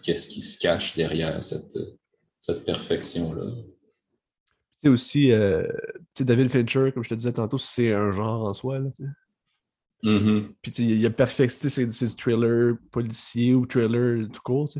qu'est-ce 0.02 0.28
qui 0.28 0.40
se 0.40 0.58
cache 0.58 0.94
derrière 0.94 1.42
cette, 1.42 1.78
cette 2.38 2.64
perfection-là. 2.64 3.52
Tu 3.52 4.78
sais 4.82 4.88
aussi, 4.88 5.32
euh, 5.32 5.66
tu 6.14 6.24
David 6.24 6.50
Fincher, 6.50 6.90
comme 6.92 7.04
je 7.04 7.10
te 7.10 7.14
disais 7.14 7.32
tantôt, 7.32 7.58
c'est 7.58 7.92
un 7.92 8.12
genre 8.12 8.44
en 8.46 8.52
soi. 8.54 8.78
Là. 8.78 8.88
Mhm. 10.02 10.54
Puis 10.62 10.72
tu 10.72 10.82
sais, 10.82 10.88
il 10.88 11.04
a 11.04 11.10
perfectionné 11.10 11.70
ses, 11.70 11.92
ses 11.92 12.16
thrillers 12.16 12.76
policiers 12.90 13.54
ou 13.54 13.66
thrillers 13.66 14.26
tout 14.32 14.40
court, 14.42 14.70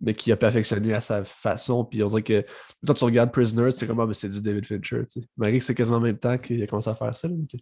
mais 0.00 0.14
qui 0.14 0.30
a 0.32 0.36
perfectionné 0.36 0.92
à 0.94 1.00
sa 1.00 1.24
façon. 1.24 1.84
Puis 1.84 2.02
on 2.02 2.08
dirait 2.08 2.22
que 2.22 2.44
quand 2.86 2.94
tu 2.94 3.04
regardes 3.04 3.32
Prisoner, 3.32 3.70
c'est 3.72 3.86
comme 3.86 4.00
ah, 4.00 4.06
mais 4.06 4.14
c'est 4.14 4.28
du 4.28 4.40
David 4.40 4.66
Fincher. 4.66 5.02
Tu 5.12 5.20
sais. 5.20 5.26
Malgré 5.36 5.58
que 5.58 5.64
c'est 5.64 5.74
quasiment 5.74 5.96
en 5.98 6.00
même 6.00 6.18
temps 6.18 6.38
qu'il 6.38 6.62
a 6.62 6.66
commencé 6.66 6.90
à 6.90 6.94
faire 6.94 7.16
ça. 7.16 7.28
là, 7.28 7.34
tu 7.48 7.58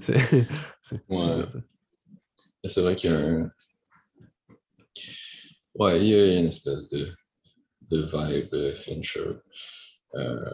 sais. 0.00 0.20
C'est 0.82 1.02
Ouais. 1.08 2.82
vrai 2.82 2.96
qu'il 2.96 3.10
y 3.10 3.14
a 3.14 3.18
un. 3.18 3.50
Ouais, 5.76 6.00
il 6.00 6.08
y 6.08 6.14
a 6.14 6.38
une 6.38 6.46
espèce 6.46 6.88
de, 6.88 7.12
de 7.90 8.02
vibe 8.02 8.54
euh, 8.54 8.74
Fincher. 8.74 9.32
Euh, 10.14 10.50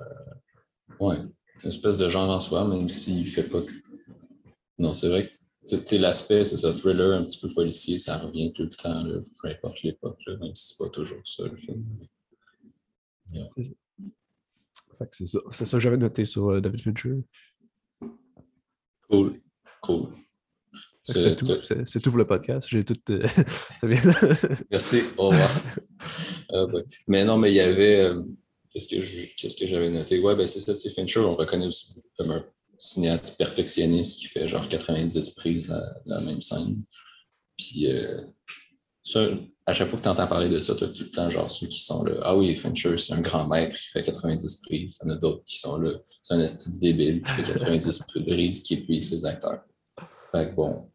ouais, 0.98 1.16
une 1.62 1.68
espèce 1.68 1.98
de 1.98 2.08
genre 2.08 2.28
en 2.30 2.40
soi, 2.40 2.66
même 2.66 2.88
s'il 2.88 3.26
fait 3.28 3.44
pas. 3.44 3.60
Non, 4.78 4.92
c'est 4.92 5.08
vrai 5.08 5.28
que 5.28 5.32
sais, 5.66 5.98
l'aspect, 5.98 6.44
c'est 6.44 6.56
ça, 6.56 6.72
thriller 6.72 7.12
un 7.12 7.24
petit 7.24 7.38
peu 7.38 7.52
policier, 7.52 7.98
ça 7.98 8.18
revient 8.18 8.52
tout 8.52 8.62
le 8.62 8.70
temps, 8.70 9.02
là, 9.04 9.20
peu 9.42 9.48
importe 9.48 9.82
l'époque, 9.82 10.18
même 10.40 10.54
si 10.54 10.68
c'est 10.68 10.78
pas 10.78 10.88
toujours 10.90 11.20
ça 11.24 11.44
le 11.44 11.56
film. 11.56 11.84
C'est 15.12 15.26
ça. 15.26 15.38
C'est 15.52 15.64
ça 15.64 15.76
que 15.76 15.80
j'avais 15.82 15.96
noté 15.96 16.24
sur 16.24 16.50
euh, 16.50 16.60
David 16.60 16.80
Fincher. 16.80 17.14
Cool, 19.08 19.40
cool. 19.82 20.08
C'est 21.02 21.36
tout. 21.36 21.46
tout 21.46 22.10
pour 22.10 22.18
le 22.18 22.26
podcast. 22.26 22.68
J'ai 22.68 22.84
tout. 22.84 22.96
euh, 23.10 23.22
c'est 23.80 23.86
bien. 23.88 24.00
Merci, 24.70 25.02
au 25.16 25.28
revoir. 25.28 25.50
Ah, 26.52 26.64
ouais. 26.64 26.82
Mais 27.06 27.24
non, 27.24 27.38
mais 27.38 27.52
il 27.52 27.54
y 27.54 27.60
avait. 27.60 28.00
euh, 28.00 28.22
Qu'est-ce 28.72 29.56
que 29.56 29.66
j'avais 29.66 29.88
noté? 29.90 30.18
Ouais, 30.18 30.34
ben 30.34 30.48
c'est 30.48 30.60
ça, 30.60 30.74
tu 30.74 30.80
sais, 30.80 30.90
Fincher, 30.90 31.20
on 31.20 31.36
reconnaît 31.36 31.66
aussi 31.66 31.94
comme 32.18 32.32
un 32.32 32.44
cinéaste 32.80 33.36
perfectionniste 33.36 34.18
qui 34.18 34.26
fait 34.26 34.48
genre 34.48 34.68
90 34.68 35.30
prises 35.30 35.68
la, 35.68 35.82
la 36.06 36.20
même 36.20 36.42
scène. 36.42 36.82
Puis 37.56 37.86
euh, 37.86 38.22
ça, 39.04 39.26
à 39.66 39.74
chaque 39.74 39.88
fois 39.88 39.98
que 39.98 40.04
tu 40.04 40.08
entends 40.08 40.26
parler 40.26 40.48
de 40.48 40.60
ça, 40.60 40.74
tu 40.74 40.84
as 40.84 40.88
tout 40.88 41.04
le 41.04 41.10
temps 41.10 41.28
genre 41.28 41.52
ceux 41.52 41.66
qui 41.66 41.80
sont 41.80 42.02
là. 42.04 42.14
Ah 42.22 42.36
oui, 42.36 42.56
Fincher, 42.56 42.96
c'est 42.96 43.12
un 43.12 43.20
grand 43.20 43.46
maître, 43.46 43.76
il 43.76 43.90
fait 43.90 44.02
90 44.02 44.62
prises. 44.62 44.98
Il 45.02 45.08
y 45.08 45.10
en 45.10 45.14
a 45.14 45.18
d'autres 45.18 45.44
qui 45.44 45.58
sont 45.58 45.76
là. 45.76 45.92
C'est 46.22 46.34
un 46.34 46.40
esti 46.40 46.72
de 46.72 46.80
débile 46.80 47.22
qui 47.22 47.30
fait 47.32 47.52
90 47.52 47.98
prises, 48.26 48.62
qui 48.62 48.74
épuise 48.74 49.10
ses 49.10 49.26
acteurs. 49.26 49.62
Fait 50.32 50.50
que 50.50 50.54
bon, 50.54 50.90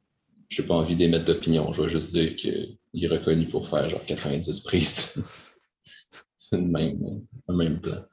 j'ai 0.50 0.64
pas 0.64 0.76
envie 0.76 0.96
d'émettre 0.96 1.26
d'opinion. 1.26 1.72
Je 1.72 1.84
vais 1.84 1.90
juste 1.90 2.12
dire 2.12 2.36
qu'il 2.36 2.78
est 2.94 3.08
reconnu 3.08 3.48
pour 3.48 3.70
faire 3.70 3.90
genre 3.90 4.06
90 4.06 4.60
prises. 4.62 5.14
C'est 6.38 6.58
le 6.58 6.64
même, 6.64 7.22
un 7.48 7.56
même 7.56 7.80
plan. 7.80 8.04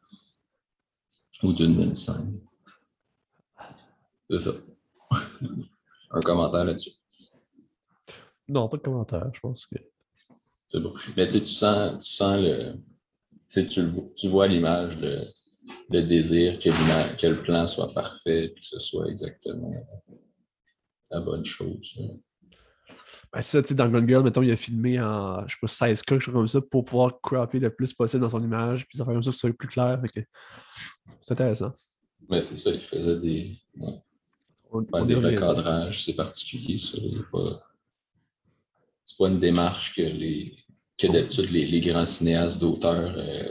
Ou 1.43 1.53
d'une 1.53 1.77
même 1.77 1.97
scène. 1.97 2.41
C'est 4.33 4.41
ça. 4.41 4.53
un 6.11 6.21
commentaire 6.21 6.65
là-dessus. 6.65 6.93
non, 8.49 8.67
pas 8.67 8.79
de 8.79 8.83
commentaire. 8.83 9.31
Je 9.35 9.41
pense 9.41 9.67
que. 9.67 9.77
C'est 10.67 10.81
bon. 10.81 10.95
Mais 11.19 11.27
tu 11.27 11.45
sens, 11.45 12.03
tu 12.03 12.11
sens 12.15 12.39
le. 12.39 12.77
Tu 13.51 13.61
le 13.61 14.15
tu 14.15 14.29
vois 14.29 14.49
l'image 14.49 14.99
le, 14.99 15.27
le 15.91 16.03
désir 16.03 16.59
que, 16.59 16.71
que 17.21 17.27
le 17.27 17.43
plan 17.43 17.69
soit 17.69 17.93
parfait 17.93 18.55
que 18.57 18.65
ce 18.65 18.79
soit 18.79 19.11
exactement 19.11 19.71
la 21.11 21.21
bonne 21.21 21.45
chose. 21.45 21.95
Ben, 23.31 23.43
c'est 23.43 23.59
ça, 23.59 23.63
tu 23.63 23.69
sais, 23.69 23.75
dans 23.75 23.91
Gone 23.91 24.09
Girl, 24.09 24.25
mettons, 24.25 24.41
il 24.41 24.51
a 24.51 24.57
filmé 24.57 24.99
en, 24.99 25.47
je 25.47 25.55
sais 25.55 25.59
pas, 25.61 25.69
16 25.69 26.03
k 26.03 26.07
quelque 26.07 26.21
chose 26.21 26.33
comme 26.33 26.49
ça, 26.49 26.63
pour 26.63 26.87
pouvoir 26.87 27.21
cropper 27.21 27.59
le 27.59 27.69
plus 27.69 27.93
possible 27.93 28.23
dans 28.23 28.31
son 28.31 28.43
image, 28.43 28.87
puis 28.87 28.97
ça 28.97 29.05
fait 29.05 29.13
comme 29.13 29.23
ça 29.23 29.31
que 29.31 29.35
ce 29.35 29.41
soit 29.41 29.53
plus 29.53 29.69
clair. 29.69 30.01
que 30.15 30.21
C'est 31.21 31.33
intéressant. 31.33 31.75
Mais 32.31 32.41
c'est 32.41 32.57
ça, 32.57 32.71
il 32.71 32.81
faisait 32.81 33.21
des, 33.21 33.59
ouais, 33.77 33.93
On, 34.73 34.83
faire 34.85 35.03
on 35.03 35.05
des 35.05 35.15
recadrages, 35.15 36.03
c'est 36.03 36.15
particulier, 36.15 36.79
ça. 36.79 36.99
pas- 37.31 37.61
C'est 39.05 39.19
pas 39.19 39.29
une 39.29 39.39
démarche 39.39 39.95
que 39.95 40.03
les 40.03 40.57
que 40.99 41.07
d'habitude 41.09 41.51
les, 41.51 41.67
les 41.67 41.81
grands 41.81 42.07
cinéastes 42.07 42.61
d'auteurs 42.61 43.13
euh, 43.17 43.49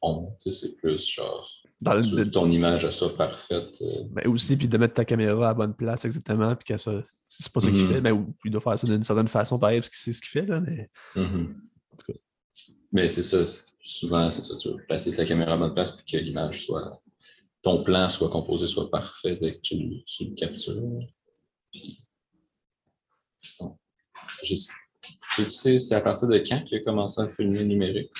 font. 0.00 0.34
C'est 0.38 0.74
plus 0.76 1.06
genre 1.06 1.46
Dans 1.80 1.94
le- 1.94 2.02
de- 2.02 2.24
ton 2.24 2.50
image 2.50 2.84
elle 2.84 2.92
soit 2.92 3.14
parfaite. 3.16 3.76
euh, 3.82 4.04
ben, 4.10 4.26
aussi, 4.28 4.56
puis 4.56 4.68
de 4.68 4.78
mettre 4.78 4.94
ta 4.94 5.04
caméra 5.04 5.46
à 5.46 5.48
la 5.50 5.54
bonne 5.54 5.74
place 5.74 6.04
exactement, 6.04 6.54
puis 6.56 6.64
qu'elle 6.64 6.78
soit. 6.78 7.02
C'est 7.26 7.52
pas 7.52 7.60
ça 7.60 7.70
qu'il 7.70 7.82
Mhm. 7.84 7.92
fait, 7.92 8.00
mais 8.00 8.10
il 8.44 8.50
doit 8.50 8.60
faire 8.60 8.78
ça 8.78 8.86
d'une 8.86 9.02
certaine 9.04 9.28
façon, 9.28 9.58
pareil, 9.58 9.80
parce 9.80 9.90
que 9.90 9.96
c'est 9.96 10.12
ce 10.12 10.20
qu'il 10.20 10.30
fait, 10.30 10.46
là, 10.46 10.60
mais. 10.60 10.88
Mhm. 11.14 11.62
En 11.92 11.96
tout 11.96 12.12
cas. 12.12 12.18
Mais 12.92 13.08
c'est 13.08 13.22
ça, 13.22 13.44
souvent, 13.82 14.30
c'est 14.30 14.42
ça, 14.42 14.56
tu 14.56 14.68
veux 14.68 14.76
placer 14.88 15.12
ta 15.12 15.24
caméra 15.24 15.52
à 15.52 15.54
la 15.56 15.60
bonne 15.66 15.74
place 15.74 15.92
puis 15.92 16.04
que 16.10 16.16
l'image 16.24 16.64
soit. 16.66 17.00
Ton 17.62 17.82
plan 17.84 18.08
soit 18.08 18.30
composé, 18.30 18.66
soit 18.66 18.90
parfait 18.90 19.36
dès 19.36 19.56
que 19.56 19.60
tu, 19.60 19.76
le- 19.76 20.02
tu 20.06 20.24
le 20.30 20.34
captures. 20.34 20.80
Puis, 21.72 22.04
bon. 23.58 23.78
Je 24.42 24.54
sais- 24.54 24.72
tu 25.34 25.50
sais, 25.50 25.78
c'est 25.78 25.94
à 25.94 26.00
partir 26.00 26.28
de 26.28 26.38
quand 26.38 26.62
qu'il 26.64 26.78
a 26.78 26.80
commencé 26.82 27.20
à 27.20 27.28
filmer 27.28 27.64
numérique? 27.64 28.10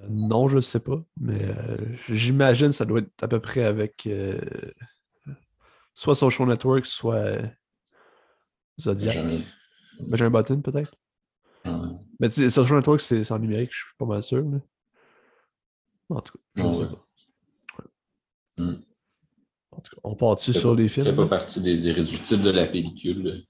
Euh, 0.00 0.06
Non, 0.08 0.48
je 0.48 0.60
sais 0.60 0.80
pas, 0.80 1.02
mais 1.20 1.42
euh, 1.42 1.76
j'imagine 2.08 2.68
que 2.68 2.72
ça 2.74 2.84
doit 2.84 3.00
être 3.00 3.22
à 3.22 3.28
peu 3.28 3.40
près 3.40 3.64
avec 3.64 4.06
euh, 4.06 4.40
soit 5.94 6.14
Social 6.14 6.46
Network, 6.48 6.86
soit 6.86 7.40
Zodiac. 8.80 9.16
Benjamin 10.10 10.30
Button, 10.30 10.60
peut-être. 10.60 10.94
Ah, 11.64 11.82
Mais 12.20 12.28
sais, 12.28 12.50
Social 12.50 12.76
Network, 12.78 13.00
c'est 13.00 13.30
en 13.32 13.38
numérique, 13.38 13.70
je 13.72 13.78
suis 13.78 13.94
pas 13.98 14.06
mal 14.06 14.22
sûr. 14.22 14.42
là. 14.42 14.58
En 16.10 16.20
tout 16.20 16.32
cas, 16.32 16.44
je 16.56 16.62
Ouais, 16.62 16.74
sais 16.74 16.80
ouais. 16.82 16.88
pas. 16.88 17.03
Hmm. 18.56 18.74
En 19.72 19.80
tout 19.80 19.94
cas, 19.96 20.00
on 20.04 20.14
part 20.14 20.36
dessus 20.36 20.52
fait 20.52 20.58
sur 20.60 20.74
pas- 20.74 20.80
les 20.82 20.88
fait 20.88 21.02
films. 21.02 21.16
pas 21.16 21.22
là? 21.22 21.28
partie 21.28 21.60
des 21.60 21.88
irréductibles 21.88 22.42
de 22.42 22.50
la 22.50 22.66
pellicule. 22.66 23.44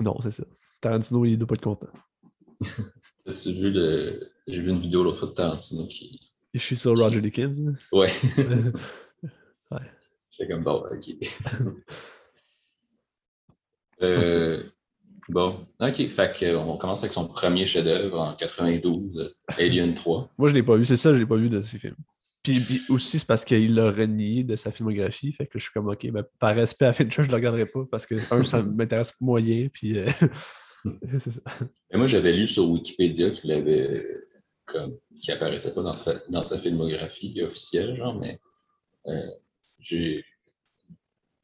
Non, 0.00 0.16
c'est 0.22 0.30
ça. 0.30 0.44
Tarantino, 0.80 1.24
il 1.24 1.36
doit 1.38 1.46
pas 1.46 1.54
être 1.54 1.62
content. 1.62 1.88
As-tu 3.26 3.52
vu 3.52 3.70
le. 3.70 4.30
J'ai 4.46 4.62
vu 4.62 4.70
une 4.70 4.78
vidéo 4.80 5.02
l'autre 5.02 5.18
fois 5.18 5.28
de 5.28 5.34
Tarantino 5.34 5.86
qui. 5.86 6.20
Je 6.54 6.60
suis 6.60 6.76
sur 6.76 6.96
Roger 6.96 7.20
Dickens. 7.20 7.60
là. 7.60 7.72
Ouais. 7.92 8.10
Ouais. 9.70 9.80
C'est 10.30 10.46
comme 10.46 10.62
bon, 10.62 10.84
ok. 10.90 11.10
Euh, 14.02 14.62
bon, 15.28 15.66
ok. 15.80 16.08
Fait 16.08 16.32
qu'on 16.38 16.76
commence 16.76 17.02
avec 17.02 17.12
son 17.12 17.26
premier 17.26 17.66
chef-d'œuvre 17.66 18.20
en 18.20 18.34
92, 18.34 19.18
euh, 19.18 19.28
Alien 19.58 19.94
3. 19.94 20.30
Moi, 20.38 20.48
je 20.48 20.54
l'ai 20.54 20.62
pas 20.62 20.76
vu. 20.76 20.84
C'est 20.86 20.96
ça, 20.96 21.14
je 21.14 21.18
l'ai 21.18 21.26
pas 21.26 21.36
vu 21.36 21.48
de 21.50 21.60
ces 21.62 21.78
films. 21.78 21.96
Puis, 22.46 22.60
puis 22.60 22.80
aussi, 22.90 23.18
c'est 23.18 23.26
parce 23.26 23.44
qu'il 23.44 23.74
l'a 23.74 23.90
renié 23.90 24.44
de 24.44 24.54
sa 24.54 24.70
filmographie. 24.70 25.32
Fait 25.32 25.48
que 25.48 25.58
je 25.58 25.64
suis 25.64 25.72
comme, 25.72 25.88
OK, 25.88 26.08
ben, 26.12 26.24
par 26.38 26.54
respect 26.54 26.84
à 26.86 26.92
Fincher, 26.92 27.24
je 27.24 27.28
le 27.28 27.34
regarderai 27.34 27.66
pas 27.66 27.84
parce 27.90 28.06
que, 28.06 28.14
un, 28.32 28.44
ça 28.44 28.62
m'intéresse 28.62 29.14
moyen. 29.20 29.66
Puis, 29.72 29.98
euh, 29.98 30.06
c'est 31.18 31.32
ça. 31.32 31.40
Mais 31.90 31.98
moi, 31.98 32.06
j'avais 32.06 32.32
lu 32.32 32.46
sur 32.46 32.68
Wikipédia 32.70 33.30
qu'il 33.30 33.50
avait. 33.50 34.06
Comme, 34.66 34.94
qui 35.20 35.32
apparaissait 35.32 35.74
pas 35.74 35.82
dans, 35.82 35.94
sa- 35.94 36.22
dans 36.28 36.42
sa 36.42 36.56
filmographie 36.58 37.42
officielle, 37.42 37.96
genre, 37.96 38.14
mais 38.16 38.38
euh, 39.08 39.30
j'ai. 39.80 40.24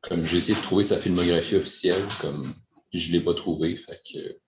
Comme 0.02 0.25
j'ai 0.25 0.37
essayé 0.37 0.56
de 0.56 0.62
trouver 0.62 0.85
sa 0.85 0.99
filmographie 0.99 1.56
officielle, 1.56 2.06
comme. 2.21 2.54
Puis 2.90 3.00
je 3.00 3.11
l'ai 3.11 3.21
pas 3.21 3.35
trouvé, 3.35 3.76
fait 3.76 4.00
que. 4.09 4.38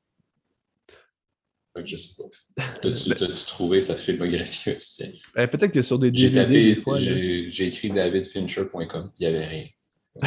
Je 1.85 1.97
sais 1.97 2.13
pas. 2.17 2.65
T'as-tu 2.81 3.09
Ben- 3.09 3.33
trouvé 3.47 3.81
sa 3.81 3.97
filmographie 3.97 4.71
officielle? 4.71 5.15
Ben, 5.35 5.49
Peut-être 5.49 5.73
que 5.73 5.83
sur 5.83 5.99
des 5.99 6.11
J'ai 6.15 6.29
DVD, 6.31 6.43
tapé, 6.45 6.63
des 6.63 6.75
fois. 6.77 6.99
j'ai 6.99 7.67
écrit 7.67 7.91
davidfincher.com, 7.91 9.11
il 9.19 9.21
n'y 9.21 9.27
avait 9.35 9.47
rien. 9.47 9.67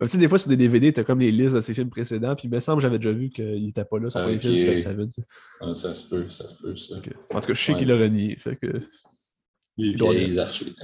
Ben, 0.00 0.06
tu 0.06 0.08
sais, 0.10 0.18
des 0.18 0.28
fois, 0.28 0.38
sur 0.38 0.48
des 0.48 0.56
DVD, 0.56 0.90
t'as 0.92 1.04
comme 1.04 1.20
les 1.20 1.30
listes 1.30 1.54
de 1.54 1.60
ses 1.60 1.74
films 1.74 1.90
précédents. 1.90 2.34
Puis, 2.34 2.48
il 2.48 2.50
me 2.50 2.58
semble 2.60 2.78
que 2.78 2.82
j'avais 2.82 2.98
déjà 2.98 3.12
vu 3.12 3.28
qu'il 3.28 3.68
était 3.68 3.84
pas 3.84 3.98
là. 3.98 4.08
Son 4.08 4.20
premier 4.20 4.36
Ok. 4.36 4.40
film. 4.40 5.10
Ah, 5.60 5.74
ça 5.74 5.94
se 5.94 6.08
peut, 6.08 6.30
ça 6.30 6.48
se 6.48 6.54
peut, 6.54 6.74
ça. 6.76 6.96
En 6.96 7.40
tout 7.40 7.46
cas, 7.48 7.52
je 7.54 7.62
sais 7.62 7.72
Ouais. 7.72 7.78
qu'il 7.80 7.88
l'a 7.88 7.96
renié. 7.98 8.36
Fait 8.36 8.56
que. 8.56 8.80
Les 9.76 9.92
vieilles 9.92 10.38
archives. 10.38 10.74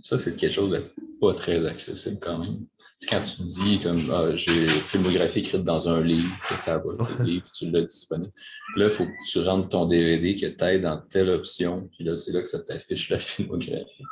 Ça, 0.00 0.18
c'est 0.18 0.34
quelque 0.36 0.50
chose 0.52 0.70
de 0.72 0.82
pas 1.20 1.34
très 1.34 1.64
accessible 1.66 2.18
quand 2.20 2.38
même. 2.38 2.64
Quand 3.08 3.20
tu 3.20 3.42
dis 3.42 3.78
comme 3.78 4.10
ah, 4.10 4.36
j'ai 4.36 4.68
filmographie 4.68 5.40
écrite 5.40 5.64
dans 5.64 5.88
un 5.88 6.02
livre, 6.02 6.30
ça 6.56 6.78
va, 6.78 6.92
le 7.18 7.24
livre, 7.24 7.46
tu 7.52 7.70
l'as 7.70 7.82
disponible. 7.82 8.32
Là, 8.76 8.86
il 8.86 8.90
faut 8.90 9.06
que 9.06 9.30
tu 9.30 9.40
rentres 9.40 9.68
ton 9.68 9.86
DVD 9.86 10.36
que 10.36 10.46
tu 10.46 10.80
dans 10.80 11.00
telle 11.08 11.30
option, 11.30 11.88
puis 11.94 12.04
là, 12.04 12.16
c'est 12.16 12.32
là 12.32 12.42
que 12.42 12.48
ça 12.48 12.62
t'affiche 12.62 13.10
la 13.10 13.18
filmographie. 13.20 14.04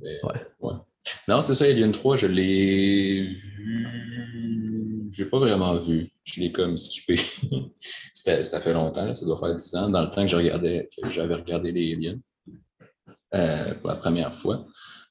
ouais. 0.00 0.20
ouais. 0.60 0.74
Non, 1.28 1.42
c'est 1.42 1.54
ça, 1.54 1.64
Alien 1.64 1.92
3, 1.92 2.16
je 2.16 2.26
l'ai 2.26 3.22
vu. 3.24 5.08
J'ai 5.10 5.24
pas 5.26 5.38
vraiment 5.38 5.76
vu. 5.78 6.10
Je 6.24 6.40
l'ai 6.40 6.52
comme 6.52 6.76
skippé. 6.76 7.16
C'était 8.14 8.44
fait 8.44 8.72
longtemps, 8.72 9.14
ça 9.14 9.24
doit 9.26 9.38
faire 9.38 9.54
10 9.54 9.74
ans, 9.76 9.88
dans 9.90 10.02
le 10.02 10.10
temps 10.10 10.24
que 10.24 10.28
j'avais 10.28 11.34
regardé 11.34 11.72
les 11.72 11.94
Aliens 11.94 12.18
euh, 13.34 13.74
pour 13.74 13.90
la 13.90 13.96
première 13.96 14.38
fois. 14.38 14.64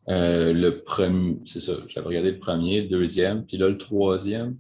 Euh, 0.10 0.54
le 0.54 0.82
premier, 0.84 1.38
c'est 1.46 1.60
ça, 1.60 1.74
j'avais 1.88 2.08
regardé 2.08 2.32
le 2.32 2.40
premier, 2.40 2.82
le 2.82 2.88
deuxième, 2.88 3.46
puis 3.46 3.58
là, 3.58 3.70
le 3.70 3.78
troisième. 3.78 4.58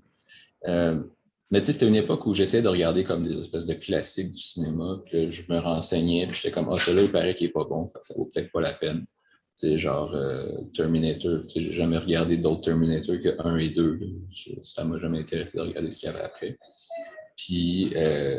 Euh, 0.68 1.04
mais 1.50 1.60
tu 1.60 1.66
sais, 1.66 1.74
c'était 1.74 1.88
une 1.88 1.96
époque 1.96 2.26
où 2.28 2.34
j'essayais 2.34 2.64
de 2.64 2.68
regarder 2.68 3.04
comme 3.04 3.28
des 3.28 3.40
espèces 3.40 3.66
de 3.66 3.74
classiques 3.74 4.32
du 4.32 4.42
cinéma, 4.42 5.02
puis 5.06 5.32
je 5.32 5.52
me 5.52 5.60
renseignais, 5.60 6.28
puis 6.28 6.36
j'étais 6.42 6.52
comme, 6.52 6.70
ah, 6.72 6.78
celui-là, 6.78 7.04
il 7.04 7.12
paraît 7.12 7.36
qu'il 7.36 7.48
n'est 7.48 7.54
pas 7.54 7.66
bon, 7.66 7.90
ça 8.02 8.14
vaut 8.16 8.30
peut-être 8.34 8.52
pas 8.52 8.62
la 8.62 8.74
peine. 8.74 9.06
C'est 9.56 9.78
genre 9.78 10.16
Terminator, 10.74 11.42
tu 11.48 11.50
sais, 11.50 11.62
j'ai 11.62 11.74
jamais 11.74 11.98
regardé 11.98 12.38
d'autres 12.38 12.62
Terminator 12.62 13.20
que 13.20 13.36
1 13.40 13.58
et 13.58 13.70
2. 13.70 14.00
Ça 14.64 14.84
m'a 14.86 14.98
jamais 14.98 15.20
intéressé 15.20 15.58
de 15.58 15.64
regarder 15.64 15.92
ce 15.92 15.98
qu'il 15.98 16.08
y 16.08 16.10
avait 16.10 16.24
après. 16.24 16.58
Puis, 17.36 17.92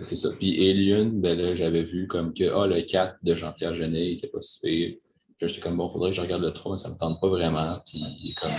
c'est 0.03 0.17
ça. 0.17 0.31
Puis 0.37 0.71
Alien, 0.71 1.21
ben 1.21 1.39
là, 1.39 1.55
j'avais 1.55 1.85
vu 1.85 2.09
comme 2.09 2.33
que, 2.33 2.45
ah, 2.45 2.67
le 2.67 2.81
4 2.81 3.19
de 3.23 3.35
Jean-Pierre 3.35 3.75
Genet 3.75 4.15
était 4.15 4.27
pas 4.27 4.41
si 4.41 5.01
j'étais 5.47 5.61
comme, 5.61 5.77
bon, 5.77 5.89
faudrait 5.89 6.11
que 6.11 6.17
je 6.17 6.21
regarde 6.21 6.43
le 6.43 6.53
3, 6.53 6.73
mais 6.73 6.79
ça 6.79 6.89
ne 6.89 6.95
me 6.95 6.99
tente 6.99 7.21
pas 7.21 7.29
vraiment. 7.29 7.81
Puis 7.87 7.99
il 7.99 8.31
est 8.31 8.35
comme 8.35 8.51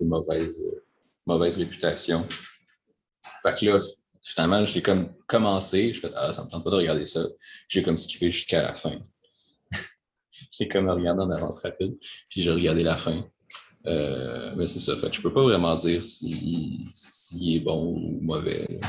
une 0.00 0.08
mauvaise, 0.08 0.62
mauvaise 1.26 1.56
réputation. 1.58 2.26
Fait 3.42 3.54
que 3.54 3.66
là, 3.66 3.78
finalement, 4.22 4.64
je 4.64 4.74
l'ai 4.74 4.82
comme 4.82 5.14
commencé. 5.26 5.94
Je 5.94 6.00
fais, 6.00 6.10
ah, 6.14 6.32
ça 6.32 6.42
ne 6.42 6.46
me 6.46 6.50
tente 6.50 6.64
pas 6.64 6.70
de 6.70 6.76
regarder 6.76 7.06
ça. 7.06 7.24
J'ai 7.68 7.82
comme 7.82 7.96
skippé 7.96 8.30
jusqu'à 8.30 8.62
la 8.62 8.74
fin. 8.74 8.98
j'ai 10.50 10.68
comme 10.68 10.88
regardé 10.88 11.22
en 11.22 11.30
avance 11.30 11.60
rapide. 11.60 11.96
Puis 12.28 12.42
j'ai 12.42 12.50
regardé 12.50 12.82
la 12.82 12.96
fin. 12.96 13.24
Euh, 13.86 14.52
mais 14.56 14.66
c'est 14.66 14.80
ça. 14.80 14.96
Fait 14.96 15.10
que 15.10 15.16
je 15.16 15.22
peux 15.22 15.32
pas 15.32 15.42
vraiment 15.42 15.76
dire 15.76 16.02
s'il 16.02 16.88
si, 16.92 17.56
est 17.56 17.60
bon 17.60 17.94
ou 17.94 18.18
mauvais. 18.20 18.80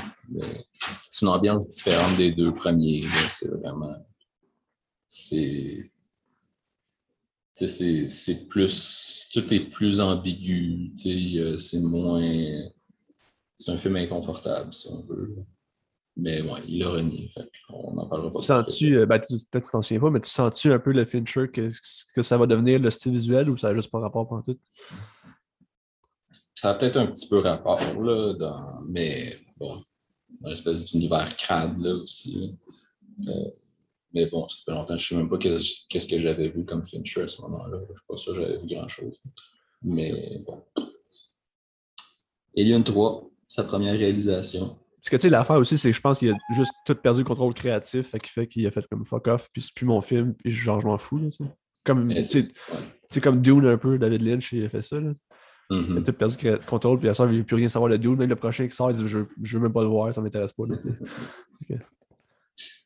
C'est 1.11 1.21
une 1.21 1.27
ambiance 1.27 1.69
différente 1.69 2.17
des 2.17 2.31
deux 2.31 2.53
premiers. 2.53 3.05
C'est 3.29 3.49
vraiment. 3.49 3.95
C'est 5.07 5.91
c'est 7.65 8.47
plus. 8.47 9.29
Tout 9.33 9.53
est 9.53 9.59
plus 9.59 9.99
ambigu. 9.99 10.93
Euh, 11.05 11.57
c'est 11.57 11.79
moins. 11.79 12.69
C'est 13.55 13.71
un 13.71 13.77
film 13.77 13.95
inconfortable, 13.95 14.73
si 14.73 14.87
on 14.89 15.01
veut. 15.01 15.35
Mais 16.15 16.41
ouais, 16.41 16.61
il 16.67 16.83
a 16.83 16.89
renié. 16.89 17.31
on 17.69 17.93
n'en 17.93 18.07
parlera 18.07 18.33
pas. 18.33 18.41
Sens-tu, 18.41 18.97
euh, 18.97 19.05
ben, 19.05 19.19
peut-être 19.19 19.65
tu 19.65 19.71
t'en 19.71 19.81
souviens 19.81 20.01
pas, 20.01 20.09
mais 20.09 20.19
tu 20.19 20.29
sens-tu 20.29 20.71
un 20.71 20.79
peu 20.79 20.91
le 20.91 21.05
Fincher 21.05 21.47
que, 21.47 21.71
que 22.13 22.21
ça 22.23 22.37
va 22.37 22.47
devenir 22.47 22.79
le 22.79 22.89
style 22.89 23.11
visuel 23.11 23.49
ou 23.49 23.57
ça 23.57 23.69
n'a 23.69 23.75
juste 23.75 23.91
pas 23.91 23.99
rapport 23.99 24.27
pour 24.27 24.43
tout? 24.43 24.57
Ça 26.55 26.71
a 26.71 26.73
peut-être 26.73 26.97
un 26.97 27.07
petit 27.07 27.27
peu 27.27 27.37
rapport, 27.37 28.01
là, 28.01 28.33
dans, 28.33 28.81
mais 28.87 29.39
bon, 29.57 29.83
une 30.43 30.51
espèce 30.51 30.85
d'univers 30.85 31.35
crade 31.37 31.79
là 31.79 31.93
aussi. 31.93 32.57
Euh, 33.27 33.51
mais 34.17 34.25
bon, 34.25 34.47
ça 34.47 34.57
fait 34.65 34.71
longtemps, 34.71 34.97
je 34.97 35.13
ne 35.13 35.19
sais 35.19 35.23
même 35.23 35.29
pas 35.29 35.37
qu'est-ce 35.37 36.07
que 36.07 36.19
j'avais 36.19 36.49
vu 36.49 36.65
comme 36.65 36.83
Fincher 36.83 37.21
à 37.21 37.27
ce 37.27 37.39
moment-là. 37.43 37.77
Je 37.85 37.91
ne 37.91 37.97
suis 37.97 38.05
pas 38.07 38.17
sûr 38.17 38.33
que 38.33 38.41
j'avais 38.41 38.57
vu 38.57 38.67
grand-chose. 38.67 39.21
Mais 39.83 40.41
bon. 40.45 40.63
Alien 42.57 42.83
3, 42.83 43.29
sa 43.47 43.63
première 43.63 43.93
réalisation. 43.93 44.77
Parce 44.97 45.09
que 45.11 45.15
tu 45.17 45.21
sais, 45.21 45.29
l'affaire 45.29 45.57
aussi, 45.57 45.77
c'est 45.77 45.91
que 45.91 45.95
je 45.95 46.01
pense 46.01 46.17
qu'il 46.17 46.31
a 46.31 46.35
juste 46.55 46.71
tout 46.85 46.95
perdu 46.95 47.21
le 47.21 47.25
contrôle 47.25 47.53
créatif, 47.53 48.09
fait 48.09 48.19
qui 48.19 48.31
fait 48.31 48.47
qu'il 48.47 48.65
a 48.65 48.71
fait 48.71 48.85
comme 48.87 49.05
fuck 49.05 49.27
off, 49.27 49.49
puis 49.53 49.61
c'est 49.61 49.73
plus 49.73 49.85
mon 49.85 50.01
film, 50.01 50.33
puis 50.33 50.51
genre 50.51 50.81
je 50.81 50.87
m'en 50.87 50.97
fous. 50.97 51.19
Là, 51.19 51.29
comme, 51.85 52.11
c'est 52.21 53.21
comme 53.21 53.41
Dune 53.41 53.67
un 53.67 53.77
peu, 53.77 53.99
David 53.99 54.23
Lynch, 54.23 54.51
il 54.51 54.65
a 54.65 54.69
fait 54.69 54.81
ça. 54.81 54.99
Là. 54.99 55.11
Mm-hmm. 55.69 55.91
Il 55.91 55.97
a 55.97 56.01
tout 56.01 56.13
perdu 56.13 56.35
le 56.43 56.57
contrôle, 56.65 56.99
puis 56.99 57.07
à 57.07 57.13
ça, 57.13 57.25
il 57.25 57.33
ne 57.33 57.37
veut 57.37 57.43
plus 57.43 57.55
rien 57.55 57.69
savoir 57.69 57.91
de 57.91 57.97
Dune. 57.97 58.15
Même 58.15 58.29
le 58.29 58.35
prochain 58.35 58.67
qui 58.67 58.75
sort, 58.75 58.89
il 58.89 58.97
dit 58.97 59.07
Je, 59.07 59.19
je 59.43 59.57
veux 59.57 59.63
même 59.63 59.73
pas 59.73 59.83
le 59.83 59.87
voir, 59.87 60.11
ça 60.11 60.21
m'intéresse 60.21 60.53
pas. 60.53 60.63
Là, 60.67 61.77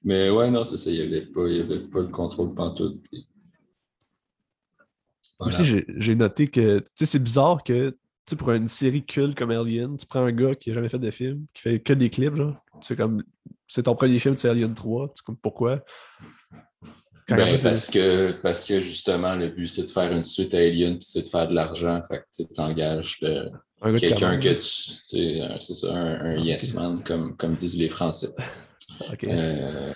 Mais 0.04 0.30
ouais, 0.30 0.50
non, 0.50 0.64
c'est 0.64 0.78
ça, 0.78 0.90
il 0.90 1.00
n'y 1.00 1.16
avait, 1.16 1.26
pas, 1.26 1.46
avait 1.46 1.88
pas 1.88 2.00
le 2.00 2.08
contrôle 2.08 2.54
pantoute. 2.54 3.02
Puis... 3.04 3.28
Aussi, 5.40 5.84
j'ai 5.98 6.16
noté 6.16 6.48
que, 6.48 6.80
tu 6.80 6.86
sais, 6.96 7.06
c'est 7.06 7.20
bizarre 7.20 7.64
que, 7.64 7.96
tu 8.28 8.36
pour 8.36 8.52
une 8.52 8.68
série 8.68 9.04
culte 9.04 9.38
comme 9.38 9.52
Alien, 9.52 9.98
tu 9.98 10.06
prends 10.06 10.24
un 10.24 10.32
gars 10.32 10.56
qui 10.56 10.70
n'a 10.70 10.76
jamais 10.76 10.90
fait 10.90 11.00
de 11.00 11.12
film, 11.12 11.46
qui 11.54 11.62
fait 11.62 11.80
que 11.80 11.94
des 11.94 12.10
clips, 12.10 12.36
genre. 12.36 12.56
C'est 12.82 12.96
comme, 12.96 13.24
c'est 13.68 13.84
ton 13.84 13.96
premier 13.96 14.20
film, 14.20 14.38
c'est 14.38 14.50
Alien 14.50 14.74
3. 14.74 15.14
C'est 15.16 15.26
comme, 15.26 15.38
pourquoi? 15.38 15.84
Ben, 17.28 17.58
parce, 17.62 17.90
que, 17.90 18.34
parce 18.42 18.66
que 18.66 18.80
justement, 18.80 19.36
le 19.36 19.50
but, 19.50 19.68
c'est 19.68 19.84
de 19.84 19.90
faire 19.90 20.12
une 20.12 20.24
suite 20.24 20.54
à 20.54 20.58
Alien, 20.58 20.98
puis 20.98 21.06
c'est 21.06 21.22
de 21.22 21.28
faire 21.28 21.48
de 21.48 21.54
l'argent. 21.54 22.02
Fait 22.08 22.20
que 22.20 22.26
tu 22.44 22.48
t'engages 22.52 23.20
quelqu'un 23.98 24.40
que 24.40 24.54
tu. 24.54 24.62
C'est 25.60 25.74
ça, 25.74 25.94
un, 25.94 26.38
yes 26.38 26.74
man, 26.74 27.02
comme, 27.04 27.36
comme 27.38 27.56
disent 27.56 27.78
les 27.78 27.90
Français. 27.90 28.30
Euh, 29.24 29.94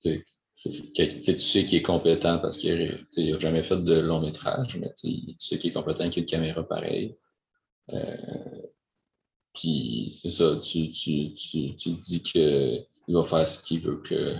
tu 0.00 0.24
sais 0.60 1.64
qu'il 1.64 1.78
est 1.78 1.82
compétent 1.82 2.38
parce 2.38 2.58
qu'il 2.58 3.06
n'a 3.16 3.38
jamais 3.38 3.64
fait 3.64 3.76
de 3.76 3.94
long 3.94 4.20
métrage, 4.20 4.76
mais 4.76 4.92
tu 4.94 5.34
sais 5.38 5.58
qu'il 5.58 5.70
est 5.70 5.74
compétent 5.74 6.00
avec 6.00 6.16
une 6.16 6.24
caméra 6.24 6.66
pareille. 6.66 7.16
Euh, 7.92 8.16
puis 9.54 10.18
c'est 10.20 10.30
ça, 10.30 10.56
tu, 10.62 10.90
tu, 10.92 11.34
tu, 11.34 11.76
tu 11.76 11.90
dis 11.90 12.22
qu'il 12.22 12.86
va 13.08 13.24
faire 13.24 13.48
ce 13.48 13.62
qu'il 13.62 13.80
veut 13.80 14.02
que 14.02 14.34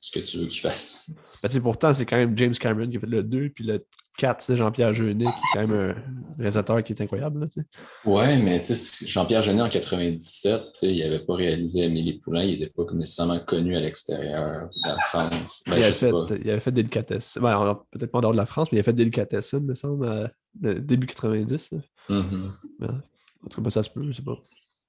ce 0.00 0.10
que 0.10 0.20
tu 0.20 0.38
veux 0.38 0.46
qu'il 0.46 0.60
fasse. 0.60 1.08
Ben, 1.42 1.62
pourtant, 1.62 1.94
c'est 1.94 2.04
quand 2.04 2.16
même 2.16 2.36
James 2.36 2.54
Cameron 2.54 2.90
qui 2.90 2.96
a 2.96 3.00
fait 3.00 3.06
le 3.06 3.22
2, 3.22 3.50
puis 3.50 3.64
le 3.64 3.84
4, 4.18 4.42
c'est 4.42 4.56
Jean-Pierre 4.56 4.92
Jeunet, 4.92 5.24
qui 5.24 5.30
est 5.30 5.54
quand 5.54 5.66
même 5.66 5.72
un 5.72 6.38
réalisateur 6.38 6.82
qui 6.82 6.92
est 6.92 7.02
incroyable. 7.02 7.40
Là, 7.40 7.62
ouais, 8.04 8.38
mais 8.38 8.62
Jean-Pierre 9.06 9.42
Jeunet, 9.42 9.62
en 9.62 9.68
97, 9.68 10.62
il 10.82 10.98
n'avait 10.98 11.24
pas 11.24 11.34
réalisé 11.34 11.84
Amélie 11.84 12.18
Poulain, 12.18 12.42
il 12.42 12.60
n'était 12.60 12.72
pas 12.72 12.84
nécessairement 12.92 13.40
connu 13.40 13.76
à 13.76 13.80
l'extérieur 13.80 14.68
de 14.68 14.88
la 14.88 14.98
France. 14.98 15.62
Ben, 15.66 15.78
il, 15.78 15.84
avait 15.84 15.92
fait, 15.92 16.12
il, 16.42 16.50
avait 16.50 16.60
fait, 16.60 16.72
Délicatessen. 16.72 17.42
Ben, 17.42 17.80
Peut-être 17.90 18.10
pas 18.10 18.18
en 18.18 18.22
dehors 18.22 18.32
de 18.32 18.36
la 18.36 18.46
France, 18.46 18.70
mais 18.70 18.78
il 18.78 18.80
a 18.80 18.84
fait 18.84 18.92
Délicatessen, 18.92 19.64
me 19.64 19.74
semble, 19.74 20.30
début 20.54 21.06
90. 21.06 21.70
Mm-hmm. 22.08 22.50
En 22.82 23.48
tout 23.48 23.62
cas, 23.62 23.70
ça 23.70 23.82
se 23.82 23.90
peut, 23.90 24.04
je 24.06 24.12
sais 24.12 24.22
pas. 24.22 24.38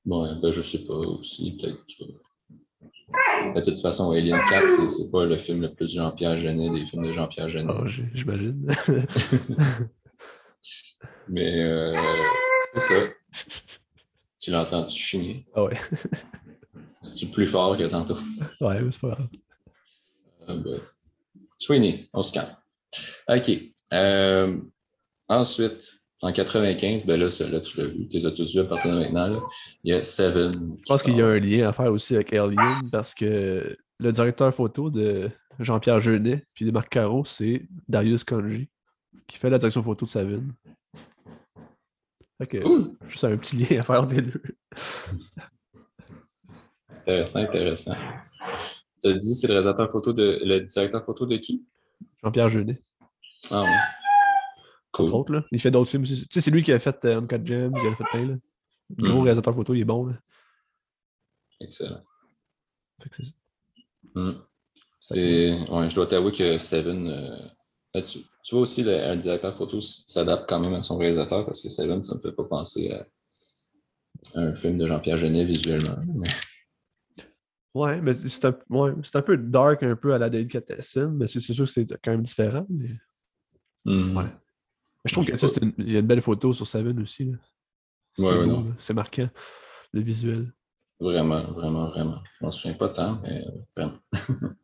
Bon, 0.06 0.40
ben, 0.42 0.52
je 0.52 0.62
sais 0.62 0.84
pas 0.86 0.96
aussi, 0.96 1.58
peut-être 1.58 1.78
de 3.56 3.62
toute 3.62 3.82
façon, 3.82 4.12
Alien 4.12 4.40
4, 4.50 4.90
c'est 4.90 5.12
pas 5.12 5.26
le 5.26 5.38
film 5.38 5.62
le 5.62 5.74
plus 5.74 5.94
Jean-Pierre 5.94 6.38
Jeunet 6.38 6.70
des 6.70 6.86
films 6.86 7.08
de 7.08 7.14
Jean-Pierre 7.14 7.50
Jeunet. 7.50 7.74
Oh, 7.74 7.86
J'imagine. 8.14 8.68
Mais 11.30 11.62
euh, 11.64 11.96
c'est 12.74 12.80
ça. 12.82 12.96
Tu 14.40 14.52
l'entends, 14.52 14.84
tu 14.86 14.98
chigner. 14.98 15.46
Ah 15.56 15.64
ouais. 15.64 15.78
C'est-tu 17.02 17.28
plus 17.28 17.48
fort 17.48 17.78
que 17.78 17.84
tantôt? 17.84 18.18
Ouais, 18.62 18.80
c'est 18.92 19.00
pas 19.00 19.10
grave. 19.10 19.28
Euh, 20.50 20.58
ben, 20.58 20.80
Sweeney, 21.58 22.10
on 22.14 22.24
se 22.24 22.34
calme. 22.34 22.56
OK. 23.30 23.52
Euh, 23.94 24.58
ensuite, 25.28 26.03
en 26.24 26.32
95, 26.32 27.06
ben 27.06 27.20
là, 27.20 27.28
tu 27.28 27.44
l'as 27.44 27.86
vu, 27.86 28.08
tu 28.08 28.18
les 28.18 28.26
as 28.26 28.32
tous 28.32 28.54
vus 28.54 28.62
à 28.62 28.64
partir 28.64 28.92
de 28.94 29.00
maintenant. 29.00 29.44
Il 29.84 29.94
y 29.94 29.98
a 29.98 30.02
Seven. 30.02 30.78
Je 30.80 30.86
pense 30.88 31.04
qu'il 31.04 31.18
y 31.18 31.22
a 31.22 31.28
un 31.28 31.38
lien 31.38 31.68
à 31.68 31.74
faire 31.74 31.92
aussi 31.92 32.16
avec 32.16 32.32
Alien 32.32 32.90
parce 32.90 33.14
que 33.14 33.78
le 34.00 34.12
directeur 34.14 34.54
photo 34.54 34.90
de 34.90 35.30
Jean-Pierre 35.60 36.00
Jeunet 36.00 36.46
puis 36.54 36.64
de 36.64 36.72
Marc 36.72 36.88
Caro, 36.88 37.26
c'est 37.26 37.68
Darius 37.90 38.24
Conji 38.24 38.70
qui 39.28 39.38
fait 39.38 39.50
la 39.50 39.58
direction 39.58 39.84
photo 39.84 40.06
de 40.06 40.12
Seven. 40.12 40.54
Fait 42.42 42.64
juste 43.10 43.26
un 43.26 43.36
petit 43.36 43.58
lien 43.58 43.82
à 43.82 43.84
faire 43.84 44.02
entre 44.02 44.16
les 44.16 44.22
deux. 44.22 44.42
intéressant, 47.02 47.40
intéressant. 47.40 47.96
Tu 49.02 49.10
as 49.10 49.14
dit 49.14 49.36
c'est 49.36 49.48
le 49.48 49.56
réalisateur 49.56 49.92
photo 49.92 50.14
de. 50.14 50.40
le 50.42 50.62
directeur 50.62 51.04
photo 51.04 51.26
de 51.26 51.36
qui? 51.36 51.66
Jean-Pierre 52.24 52.48
Jeunet. 52.48 52.82
Ah 53.52 53.66
ouais. 55.00 55.40
Il 55.52 55.62
fait 55.62 55.72
d'autres 55.72 55.90
films. 55.90 56.04
Tu 56.04 56.16
sais, 56.16 56.42
c'est 56.42 56.52
lui 56.52 56.64
qui 56.64 56.72
a 56.72 56.80
fait 56.80 57.06
euh, 57.06 57.20
Uncut 57.20 57.46
Gems, 57.46 57.74
il 57.76 57.88
a 57.88 57.96
fait 57.96 58.04
plein. 58.12 58.28
Là. 58.28 58.34
Le 58.98 59.10
gros 59.10 59.22
mm. 59.22 59.24
réalisateur 59.24 59.56
photo, 59.56 59.74
il 59.74 59.82
est 59.82 59.86
bon. 59.86 60.08
Là. 60.08 60.14
Excellent. 61.60 62.02
c'est 63.00 63.24
ça. 63.24 63.32
Mm. 64.16 64.34
C'est... 65.00 65.70
Ouais, 65.70 65.90
je 65.90 65.96
dois 65.96 66.08
t'avouer 66.08 66.32
que 66.32 66.58
Seven. 66.58 67.10
Euh... 67.10 68.02
Tu... 68.02 68.20
tu, 68.44 68.56
vois 68.56 68.62
aussi, 68.62 68.84
le... 68.84 68.94
un 68.96 69.16
directeur 69.16 69.56
photo 69.56 69.80
s'adapte 69.82 70.48
quand 70.48 70.60
même 70.60 70.74
à 70.74 70.84
son 70.84 70.98
réalisateur 70.98 71.46
parce 71.46 71.62
que 71.62 71.70
Seven, 71.70 72.04
ça 72.04 72.14
ne 72.14 72.18
me 72.18 72.22
fait 72.22 72.32
pas 72.32 72.46
penser 72.46 72.92
à 72.92 73.06
un 74.36 74.56
film 74.56 74.78
de 74.78 74.88
Jean-Pierre 74.88 75.18
Genet 75.18 75.46
visuellement. 75.46 75.98
Mais... 76.08 76.28
Ouais, 77.76 78.00
mais 78.02 78.14
c'est 78.14 78.46
un... 78.46 78.56
Ouais, 78.70 78.92
un, 79.16 79.22
peu 79.24 79.36
dark, 79.36 79.82
un 79.82 79.96
peu 79.96 80.14
à 80.14 80.20
la 80.20 80.30
Delicatessen, 80.30 81.12
mais 81.14 81.26
c'est 81.26 81.40
sûr 81.40 81.66
que 81.66 81.72
c'est 81.72 81.88
quand 82.04 82.12
même 82.12 82.22
différent. 82.22 82.68
Mais... 82.70 82.86
Mhm. 83.86 84.16
Ouais. 84.16 84.30
Mais 85.04 85.10
je 85.10 85.14
trouve 85.14 85.26
que 85.26 85.38
ça, 85.38 85.48
c'est 85.48 85.62
une- 85.64 85.74
il 85.78 85.92
y 85.92 85.96
a 85.96 86.00
une 86.00 86.08
belle 86.08 86.22
photo 86.22 86.54
sur 86.54 86.66
Seven 86.68 87.00
aussi. 87.02 87.26
là. 87.26 87.38
C'est 88.16 88.24
Ouais. 88.24 88.64
C'est 88.80 88.94
marquant, 88.94 89.30
le 89.92 90.02
visuel. 90.02 90.54
Vraiment, 91.00 91.44
vraiment, 91.52 91.90
vraiment. 91.90 92.22
Je 92.40 92.46
m'en 92.46 92.52
souviens 92.52 92.78
pas 92.78 92.90
tant, 92.90 93.20
mais 93.24 93.44
vraiment. 93.76 93.98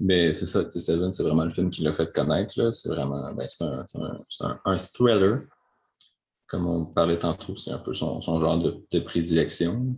mais 0.00 0.32
c'est 0.32 0.46
ça, 0.46 0.64
tu 0.64 0.72
sais, 0.72 0.80
Seven, 0.80 1.12
c'est 1.12 1.22
vraiment 1.22 1.44
le 1.44 1.52
film 1.52 1.70
qui 1.70 1.82
l'a 1.82 1.92
fait 1.92 2.12
connaître. 2.12 2.70
C'est 2.72 2.88
vraiment, 2.88 3.32
ben, 3.32 3.46
c'est 3.48 3.64
un, 3.64 3.84
c'est 3.86 3.98
un- 3.98 4.24
c'est 4.28 4.44
un- 4.44 4.60
un 4.64 4.76
thriller. 4.76 5.42
Comme 6.48 6.66
on 6.66 6.84
parlait 6.86 7.18
tantôt, 7.18 7.56
c'est 7.56 7.70
un 7.70 7.78
peu 7.78 7.94
son, 7.94 8.20
son 8.20 8.40
genre 8.40 8.58
de, 8.58 8.76
de 8.92 9.00
prédilection. 9.00 9.96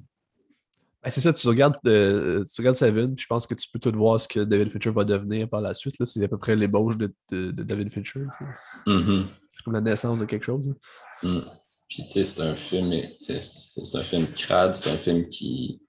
Ben, 1.03 1.11
c'est 1.11 1.21
ça, 1.21 1.33
tu 1.33 1.47
regardes, 1.49 1.77
euh, 1.87 2.45
tu 2.45 2.61
regardes 2.61 2.77
Seven, 2.77 3.15
puis 3.15 3.23
je 3.25 3.27
pense 3.27 3.47
que 3.47 3.55
tu 3.55 3.69
peux 3.71 3.79
tout 3.79 3.93
voir 3.97 4.21
ce 4.21 4.29
que 4.29 4.41
David 4.41 4.71
Fincher 4.71 4.91
va 4.91 5.05
devenir 5.05 5.49
par 5.49 5.61
la 5.61 5.75
suite. 5.75 5.97
C'est 6.05 6.23
à 6.25 6.29
peu 6.29 6.39
près 6.39 6.55
l'ébauche 6.57 6.97
de, 6.97 7.13
de- 7.31 7.51
de 7.51 7.63
David 7.63 7.91
Fincher. 7.93 8.27
sais. 8.87 8.95
C'est 9.57 9.63
comme 9.65 9.75
la 9.75 9.81
naissance 9.81 10.21
de 10.21 10.27
quelque 10.27 10.45
chose. 10.45 10.69
là. 10.69 10.75
Mm. 11.23 11.45
Puis, 11.89 12.03
tu 12.03 12.11
sais, 12.11 12.25
c'est 12.25 12.43
un 12.43 12.57
film, 12.57 12.93
c'est 13.19 13.41
un 13.95 14.01
film 14.01 14.27
crade, 14.35 14.75
c'est 14.75 14.91
un 14.91 14.99
film 14.99 15.29
qui, 15.29 15.81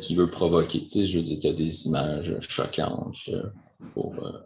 qui 0.00 0.14
veut 0.14 0.30
provoquer. 0.30 0.82
Tu 0.82 0.88
sais, 0.88 1.06
je 1.06 1.18
veux 1.18 1.24
dire, 1.24 1.38
tu 1.40 1.48
as 1.48 1.52
des 1.52 1.86
images 1.86 2.36
choquantes 2.40 3.16
euh, 3.28 3.42
pour 3.92 4.14
euh, 4.24 4.38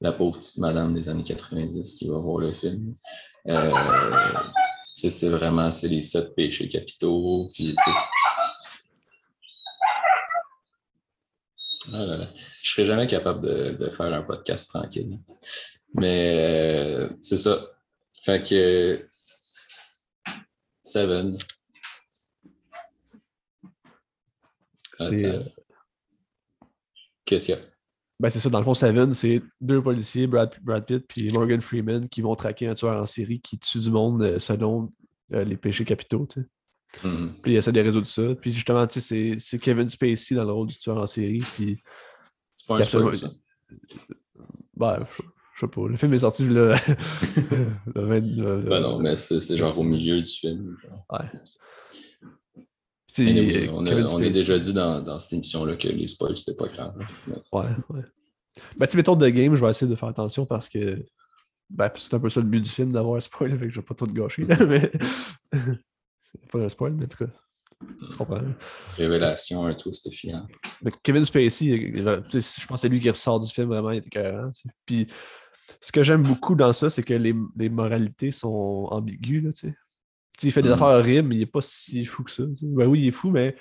la 0.00 0.12
pauvre 0.12 0.38
petite 0.38 0.58
madame 0.58 0.94
des 0.94 1.08
années 1.08 1.24
90 1.24 1.94
qui 1.94 2.08
va 2.08 2.18
voir 2.18 2.38
le 2.38 2.52
film. 2.52 2.94
Euh, 3.48 3.72
c'est 4.94 5.28
vraiment, 5.28 5.70
c'est 5.72 5.88
les 5.88 6.02
sept 6.02 6.34
péchés 6.36 6.68
capitaux. 6.68 7.48
Puis, 7.54 7.74
Ah. 11.92 12.28
Je 12.62 12.70
serais 12.70 12.84
jamais 12.84 13.06
capable 13.06 13.40
de, 13.40 13.70
de 13.72 13.90
faire 13.90 14.12
un 14.12 14.22
podcast 14.22 14.68
tranquille. 14.68 15.18
Mais 15.94 16.36
euh, 16.38 17.08
c'est 17.20 17.36
ça. 17.36 17.66
Fait 18.22 18.42
que 18.46 19.08
Seven. 20.82 21.38
C'est, 24.98 25.54
Qu'est-ce 27.24 27.46
qu'il 27.46 27.54
y 27.54 27.58
a? 27.58 27.60
ben, 28.18 28.28
c'est 28.28 28.40
ça, 28.40 28.50
dans 28.50 28.58
le 28.58 28.64
fond, 28.64 28.74
Seven, 28.74 29.14
c'est 29.14 29.40
deux 29.60 29.82
policiers, 29.82 30.26
Brad, 30.26 30.54
Brad 30.62 30.84
Pitt 30.84 31.06
puis 31.06 31.30
Morgan 31.32 31.60
Freeman, 31.62 32.08
qui 32.08 32.20
vont 32.20 32.34
traquer 32.36 32.66
un 32.66 32.74
tueur 32.74 33.00
en 33.00 33.06
série 33.06 33.40
qui 33.40 33.58
tue 33.58 33.78
du 33.78 33.90
monde 33.90 34.22
euh, 34.22 34.38
selon 34.38 34.92
euh, 35.32 35.44
les 35.44 35.56
péchés 35.56 35.84
capitaux. 35.86 36.26
tu 36.30 36.42
sais. 36.42 37.08
Mhm. 37.08 37.34
Puis 37.42 37.52
il 37.52 37.56
essaie 37.56 37.72
de 37.72 37.80
résoudre 37.80 38.08
ça. 38.08 38.34
Puis 38.34 38.52
justement, 38.52 38.86
tu 38.86 39.00
sais, 39.00 39.36
c'est- 39.38 39.58
Kevin 39.58 39.88
Spacey 39.88 40.34
dans 40.34 40.44
le 40.44 40.52
rôle 40.52 40.66
du 40.68 40.76
tueur 40.76 40.98
en 40.98 41.06
série. 41.06 41.38
Puis, 41.54 41.80
C'est 42.58 42.66
pas 42.66 42.78
un 42.78 42.82
spoil, 42.82 43.16
ça? 43.16 43.30
ben, 44.76 45.06
je 45.16 45.22
je 45.60 45.66
sais 45.66 45.70
pas, 45.70 45.88
le 45.88 45.96
film 45.96 46.14
est 46.14 46.18
sorti 46.20 46.44
le, 46.46 46.74
le 47.94 48.02
20. 48.06 48.20
le- 48.20 48.60
Ben 48.68 48.80
non, 48.80 48.98
mais 48.98 49.16
c'est 49.16 49.56
genre 49.56 49.78
au 49.78 49.82
milieu 49.82 50.20
du 50.20 50.30
film. 50.30 50.76
genre. 50.82 51.06
Anyway, 53.18 53.68
euh, 53.68 53.72
on, 53.72 53.86
a, 53.86 54.14
on 54.14 54.22
a 54.22 54.28
déjà 54.30 54.58
dit 54.58 54.72
dans, 54.72 55.02
dans 55.02 55.18
cette 55.18 55.32
émission-là 55.32 55.76
que 55.76 55.88
les 55.88 56.06
spoils, 56.06 56.36
c'était 56.36 56.56
pas 56.56 56.68
grave. 56.68 56.94
Mais- 57.26 57.34
Ouais, 57.52 57.66
ouais. 57.90 58.02
Ben, 58.76 58.86
tu 58.86 58.96
mettons, 58.96 59.16
de 59.16 59.28
game, 59.28 59.54
je 59.54 59.64
vais 59.64 59.70
essayer 59.70 59.90
de 59.90 59.96
faire 59.96 60.08
attention 60.08 60.46
parce 60.46 60.68
que. 60.68 61.04
Ben, 61.68 61.90
c'est 61.96 62.14
un 62.14 62.18
peu 62.20 62.30
ça 62.30 62.40
le 62.40 62.46
but 62.46 62.60
du 62.60 62.68
film 62.68 62.92
d'avoir 62.92 63.16
un 63.16 63.20
spoil, 63.20 63.50
fait 63.58 63.66
que 63.66 63.70
je 63.72 63.80
vais 63.80 63.84
pas 63.86 63.94
tout 63.94 64.06
gâcher, 64.06 64.44
là, 64.44 64.56
mais. 64.64 64.90
pas 66.52 66.58
un 66.58 66.68
spoil, 66.68 66.92
mais 66.94 67.04
en 67.04 67.08
tout 67.08 67.24
cas. 67.24 67.30
Tu 68.10 68.16
comprends. 68.16 68.42
Révélation, 68.96 69.64
un 69.64 69.74
twist. 69.74 70.08
Mais 70.82 70.92
Kevin 71.02 71.24
Spacey, 71.24 71.92
je 71.96 72.66
pense 72.66 72.68
que 72.68 72.76
c'est 72.76 72.88
lui 72.90 73.00
qui 73.00 73.08
ressort 73.10 73.40
du 73.40 73.50
film 73.50 73.68
vraiment, 73.68 73.90
il 73.90 73.98
était 73.98 74.32
sais. 74.52 74.68
Puis 74.84 75.06
ce 75.80 75.92
que 75.92 76.02
j'aime 76.02 76.22
beaucoup 76.22 76.54
dans 76.54 76.72
ça, 76.72 76.90
c'est 76.90 77.02
que 77.02 77.14
les, 77.14 77.34
les 77.56 77.68
moralités 77.68 78.30
sont 78.30 78.88
ambiguës. 78.90 79.42
Là, 79.44 79.52
tu 79.52 79.68
sais. 79.68 79.74
Il 80.42 80.52
fait 80.52 80.62
des 80.62 80.70
Mm. 80.70 80.72
affaires 80.72 80.86
horribles, 80.88 81.28
mais 81.28 81.36
il 81.36 81.40
n'est 81.40 81.46
pas 81.46 81.60
si 81.60 82.04
fou 82.06 82.22
que 82.24 82.30
ça. 82.30 82.44
Ben 82.62 82.86
oui, 82.86 83.00
il 83.02 83.08
est 83.08 83.10
fou, 83.10 83.30
mais 83.30 83.56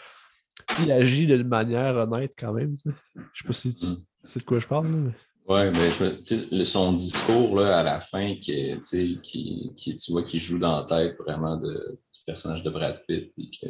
il 0.82 0.92
agit 0.92 1.28
d'une 1.28 1.48
manière 1.48 1.96
honnête 1.98 2.34
quand 2.38 2.54
même. 2.54 2.76
Je 2.86 3.42
sais 3.42 3.48
pas 3.48 3.54
si 3.54 3.76
tu 3.76 3.86
Mm. 3.86 3.96
sais 4.24 4.40
de 4.40 4.46
quoi 4.46 4.60
je 4.60 4.68
parle. 4.68 4.86
là, 4.92 4.98
mais- 4.98 5.12
Ouais, 5.54 5.72
mais 5.72 5.90
je 5.90 6.04
me- 6.04 6.22
tu 6.22 6.38
sais, 6.38 6.48
le- 6.52 6.64
son 6.64 6.94
discours 6.94 7.60
là, 7.60 7.80
à 7.80 7.84
la 7.84 8.00
fin, 8.02 8.36
qui, 8.36 8.54
tu 8.54 8.80
sais, 8.84 9.18
qui, 9.24 9.72
qui, 9.76 9.98
tu 9.98 10.12
vois, 10.12 10.22
qui 10.24 10.38
joue 10.40 10.60
dans 10.60 10.78
la 10.78 10.84
tête 10.84 11.18
vraiment 11.18 11.58
de, 11.58 11.74
du 12.14 12.20
personnage 12.26 12.62
de 12.64 12.70
Brad 12.70 13.02
Pitt, 13.08 13.34
puis 13.36 13.50
que 13.60 13.68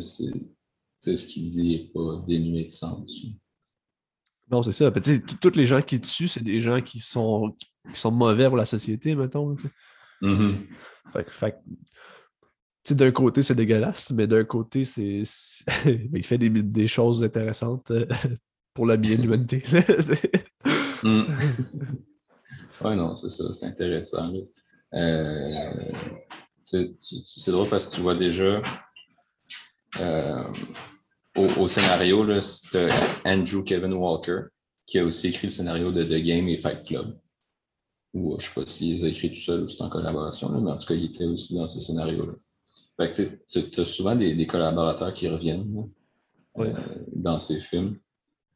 ce 0.00 1.26
qu'il 1.26 1.44
dit 1.46 1.68
n'est 1.68 1.90
pas 1.92 2.24
dénué 2.26 2.64
de 2.64 2.70
sens. 2.70 3.20
Non, 4.50 4.62
c'est 4.62 4.72
ça. 4.72 4.90
Puis, 4.90 5.00
t- 5.00 5.20
tous 5.40 5.56
les 5.56 5.66
gens 5.66 5.80
qui 5.80 6.00
tuent, 6.00 6.28
c'est 6.28 6.42
des 6.42 6.60
gens 6.60 6.80
qui 6.80 7.00
sont, 7.00 7.56
qui 7.92 7.98
sont 7.98 8.10
mauvais 8.10 8.46
pour 8.48 8.56
la 8.56 8.66
société, 8.66 9.16
mettons. 9.16 9.56
Fait, 11.12 11.30
fait 11.30 11.56
d'un 12.90 13.12
côté, 13.12 13.42
c'est 13.42 13.54
dégueulasse, 13.54 14.10
mais 14.10 14.26
d'un 14.26 14.44
côté, 14.44 14.84
c'est. 14.84 15.22
il 15.86 16.24
fait 16.24 16.38
des, 16.38 16.50
des 16.50 16.86
choses 16.88 17.22
intéressantes 17.24 17.90
euh, 17.90 18.06
pour 18.74 18.86
le 18.86 18.96
bien 18.96 19.16
de 19.16 19.22
l'humanité. 19.22 19.62
Mm. 21.02 21.22
ouais, 22.84 22.96
non, 22.96 23.16
c'est 23.16 23.30
ça, 23.30 23.44
c'est 23.52 23.66
intéressant. 23.66 24.32
Euh, 24.92 25.92
c'est 26.62 27.50
drôle 27.50 27.68
parce 27.68 27.86
que 27.86 27.94
tu 27.94 28.00
vois 28.00 28.14
déjà 28.14 28.62
euh, 30.00 30.44
au, 31.36 31.62
au 31.62 31.68
scénario, 31.68 32.40
c'est 32.40 32.76
euh, 32.76 32.90
Andrew 33.24 33.62
Kevin 33.64 33.92
Walker 33.94 34.42
qui 34.86 34.98
a 34.98 35.04
aussi 35.04 35.28
écrit 35.28 35.46
le 35.46 35.50
scénario 35.52 35.90
de 35.92 36.04
The 36.04 36.22
Game 36.22 36.48
et 36.48 36.58
Fight 36.58 36.84
Club. 36.84 37.18
Ou 38.12 38.34
euh, 38.34 38.36
je 38.38 38.46
ne 38.46 38.48
sais 38.54 38.60
pas 38.60 38.66
s'il 38.66 38.94
les 38.96 39.04
a 39.04 39.08
écrits 39.08 39.30
tout 39.30 39.40
seul 39.40 39.62
ou 39.62 39.68
c'est 39.68 39.82
en 39.82 39.88
collaboration, 39.88 40.52
là, 40.52 40.60
mais 40.60 40.70
en 40.70 40.78
tout 40.78 40.86
cas, 40.86 40.94
il 40.94 41.06
était 41.06 41.24
aussi 41.24 41.54
dans 41.54 41.66
ces 41.66 41.80
scénarios-là. 41.80 42.34
Fait 42.96 43.10
que 43.10 43.68
tu 43.70 43.80
as 43.80 43.84
souvent 43.84 44.14
des, 44.14 44.34
des 44.34 44.46
collaborateurs 44.46 45.12
qui 45.12 45.26
reviennent 45.28 45.74
là, 45.74 46.64
euh, 46.64 46.72
dans 47.12 47.40
ces 47.40 47.60
films. 47.60 47.98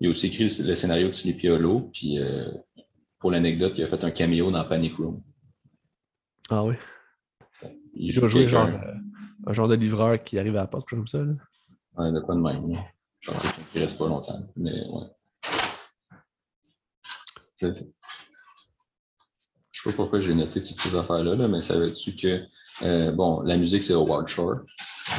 Il 0.00 0.06
a 0.06 0.10
aussi 0.10 0.26
écrit 0.26 0.44
le, 0.44 0.64
le 0.68 0.74
scénario 0.76 1.08
de 1.08 1.12
Sleepy 1.12 1.48
Hollow, 1.48 1.90
puis 1.92 2.18
euh, 2.20 2.48
pour 3.18 3.32
l'anecdote, 3.32 3.72
il 3.76 3.82
a 3.82 3.88
fait 3.88 4.04
un 4.04 4.12
caméo 4.12 4.50
dans 4.52 4.64
Panic 4.64 4.94
Room. 4.96 5.20
Ah 6.50 6.62
oui? 6.64 6.76
Il 7.94 8.06
Il 8.06 8.12
joue 8.12 8.28
genre, 8.46 8.68
euh, 8.68 8.94
un 9.46 9.52
genre 9.52 9.66
de 9.66 9.74
livreur 9.74 10.22
qui 10.22 10.38
arrive 10.38 10.56
à 10.56 10.60
la 10.60 10.66
porte, 10.68 10.88
comme 10.88 11.08
ça. 11.08 11.18
là. 11.18 11.32
Ouais, 11.98 12.12
de 12.12 12.20
quoi 12.20 12.34
de 12.34 12.40
même. 12.40 12.72
là. 12.72 12.84
Genre 13.20 13.40
quelqu'un 13.40 13.62
qui 13.72 13.78
reste 13.80 13.98
pas 13.98 14.06
longtemps. 14.06 14.38
Mais 14.56 14.86
ouais. 14.88 15.06
Je 17.60 17.72
sais. 17.72 17.92
Je 19.70 19.82
sais 19.82 19.90
pas 19.90 19.96
pourquoi 19.96 20.20
j'ai 20.20 20.34
noté 20.34 20.62
toutes 20.62 20.80
ces 20.80 20.94
affaires-là, 20.94 21.34
là, 21.34 21.48
mais 21.48 21.62
savais-tu 21.62 22.16
que 22.16 22.44
euh, 22.82 23.12
bon, 23.12 23.42
la 23.42 23.56
musique 23.56 23.82
c'est 23.82 23.92
Howard 23.92 24.28
Shore. 24.28 24.60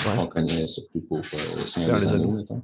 Ouais. 0.06 0.18
On 0.18 0.28
connaît 0.28 0.68
surtout 0.68 1.02
pour 1.02 1.20
euh, 1.20 1.66
Seigneur 1.66 2.00
des 2.00 2.08
Anneaux, 2.08 2.32
mettons. 2.32 2.64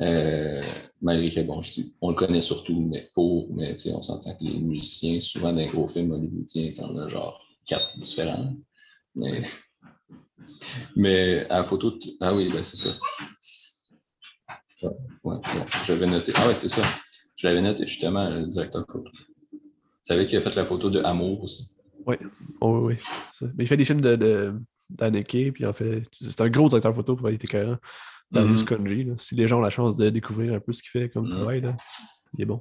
Euh, 0.00 0.62
malgré 1.02 1.30
que 1.30 1.46
bon, 1.46 1.60
je 1.62 1.72
dis, 1.72 1.96
on 2.00 2.10
le 2.10 2.16
connaît 2.16 2.40
surtout, 2.40 2.80
mais 2.80 3.08
pour, 3.14 3.52
mais 3.54 3.76
tu 3.76 3.90
sais, 3.90 3.92
on 3.92 4.02
s'entend 4.02 4.34
que 4.34 4.42
les 4.44 4.58
musiciens, 4.58 5.20
souvent 5.20 5.52
dans 5.52 5.58
les 5.58 5.66
gros 5.66 5.86
films 5.86 6.12
hollywoodiens, 6.12 6.72
t'en 6.72 6.96
as 6.96 7.08
genre 7.08 7.40
quatre 7.66 7.98
différents. 7.98 8.54
Mais, 9.14 9.42
mais 10.96 11.46
à 11.48 11.58
la 11.58 11.64
photo, 11.64 11.98
ah 12.20 12.34
oui, 12.34 12.48
ben 12.52 12.62
c'est 12.62 12.76
ça. 12.76 12.90
Ouais, 14.82 14.90
ouais, 15.24 15.36
bon, 15.36 15.64
j'avais 15.84 16.06
noté. 16.06 16.32
Ah 16.36 16.48
ouais, 16.48 16.54
c'est 16.54 16.68
ça. 16.68 16.82
Je 17.36 17.46
l'avais 17.46 17.60
noté 17.62 17.86
justement, 17.86 18.28
le 18.30 18.46
directeur 18.46 18.82
de 18.86 18.92
photo. 18.92 19.10
Tu 19.52 19.58
savais 20.02 20.24
qu'il 20.26 20.38
a 20.38 20.40
fait 20.40 20.54
la 20.54 20.64
photo 20.66 20.90
de 20.90 21.00
Amour 21.02 21.42
aussi. 21.44 21.70
Oh, 22.06 22.14
oui, 22.86 22.96
oui. 23.42 23.48
Mais 23.56 23.64
il 23.64 23.66
fait 23.66 23.76
des 23.76 23.84
films 23.84 24.00
de, 24.00 24.16
de, 24.16 24.54
d'Anneke, 24.88 25.52
puis 25.52 25.66
en 25.66 25.72
fait, 25.72 26.02
c'est 26.12 26.40
un 26.40 26.48
gros 26.48 26.68
directeur 26.68 26.94
photo 26.94 27.14
pour 27.16 27.28
être 27.28 27.44
écœurant. 27.44 27.76
Darius 28.30 28.60
Mhm. 28.60 28.66
Konji, 28.66 29.04
là. 29.04 29.14
Si 29.18 29.34
les 29.34 29.48
gens 29.48 29.58
ont 29.58 29.62
la 29.62 29.70
chance 29.70 29.96
de 29.96 30.08
découvrir 30.08 30.54
un 30.54 30.60
peu 30.60 30.72
ce 30.72 30.82
qu'il 30.82 30.90
fait 30.90 31.10
comme 31.10 31.24
Mhm. 31.24 31.30
travail, 31.30 31.60
là, 31.60 31.76
il 32.34 32.42
est 32.42 32.46
bon. 32.46 32.60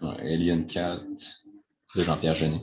Ouais, 0.00 0.18
Alien 0.20 0.66
4 0.66 1.02
de 1.94 2.02
Jean-Pierre 2.02 2.34
Genet. 2.34 2.62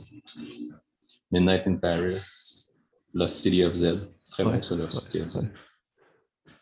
Midnight 1.30 1.66
in 1.66 1.76
Paris, 1.76 2.71
Lost 3.14 3.36
City 3.36 3.64
of 3.64 3.74
Z. 3.74 3.98
C'est 4.24 4.32
très 4.32 4.44
Ouais, 4.44 4.56
bon 4.56 4.62
ça, 4.62 4.76
Lost 4.76 4.94
ouais, 5.04 5.10
City 5.10 5.20
of 5.22 5.30
Z. 5.30 5.36
ouais. 5.38 5.48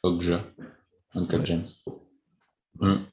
Okja, 0.02 0.44
Uncut. 1.14 1.44
James. 1.44 1.68
Hum. 2.80 3.06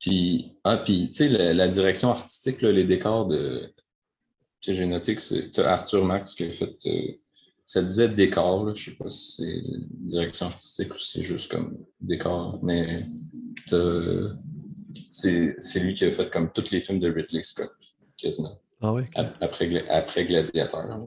Puis, 0.00 0.56
ah, 0.64 0.76
puis, 0.76 1.08
tu 1.10 1.14
sais, 1.14 1.28
la, 1.28 1.54
la 1.54 1.68
direction 1.68 2.10
artistique, 2.10 2.60
là, 2.62 2.70
les 2.70 2.84
décors 2.84 3.26
de. 3.26 3.72
Tu 4.60 4.70
sais, 4.72 4.76
j'ai 4.76 4.86
noté 4.86 5.14
que 5.16 5.22
c'est 5.22 5.58
Arthur 5.58 6.04
Max 6.04 6.34
qui 6.34 6.44
a 6.44 6.52
fait. 6.52 6.76
euh, 6.86 7.12
ça 7.64 7.82
disait 7.82 8.08
décor, 8.08 8.64
là, 8.64 8.74
je 8.74 8.90
sais 8.90 8.96
pas 8.96 9.10
si 9.10 9.32
c'est 9.42 9.62
direction 9.90 10.46
artistique 10.46 10.94
ou 10.94 10.98
si 10.98 11.18
c'est 11.18 11.22
juste 11.24 11.50
comme 11.50 11.84
décor, 12.00 12.60
mais 12.62 13.06
c'est 15.10 15.80
lui 15.80 15.94
qui 15.94 16.04
a 16.04 16.12
fait 16.12 16.30
comme 16.30 16.52
tous 16.52 16.70
les 16.70 16.80
films 16.80 17.00
de 17.00 17.10
Ridley 17.10 17.42
Scott, 17.42 17.72
quasiment. 18.16 18.60
Ah 18.82 18.92
oui, 18.92 19.04
Après, 19.40 19.88
après 19.88 20.26
Gladiateur, 20.26 20.86
là, 20.86 21.00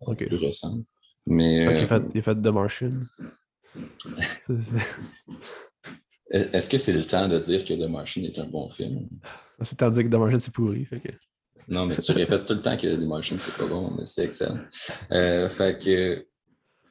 Ok. 0.00 0.26
plus 0.26 0.36
récent. 0.36 0.78
Mais 1.26 1.66
Fait 1.66 1.76
a 1.78 1.82
euh, 1.82 1.86
fait, 1.86 2.02
il 2.14 2.22
fait 2.22 2.34
The 2.34 2.46
Martian. 2.48 2.92
C'est- 4.40 4.58
est-ce 6.30 6.68
que 6.70 6.78
c'est 6.78 6.92
le 6.94 7.04
temps 7.04 7.28
de 7.28 7.38
dire 7.38 7.64
que 7.64 7.74
The 7.74 7.88
Martian 7.88 8.22
est 8.24 8.38
un 8.38 8.46
bon 8.46 8.68
film? 8.70 9.08
C'est 9.62 9.76
tandis 9.76 10.02
que 10.02 10.08
The 10.08 10.14
Martian, 10.14 10.38
c'est 10.40 10.52
pourri. 10.52 10.84
Fait 10.86 10.98
que... 11.00 11.12
non, 11.68 11.86
mais 11.86 11.96
tu 11.98 12.12
répètes 12.12 12.46
tout 12.46 12.54
le 12.54 12.62
temps 12.62 12.76
que 12.76 12.96
Demolition, 12.96 13.36
c'est 13.38 13.54
pas 13.56 13.66
bon, 13.66 13.90
mais 13.96 14.06
c'est 14.06 14.24
excellent. 14.24 14.58
Euh, 15.12 15.48
fait 15.50 15.78
que. 15.82 16.26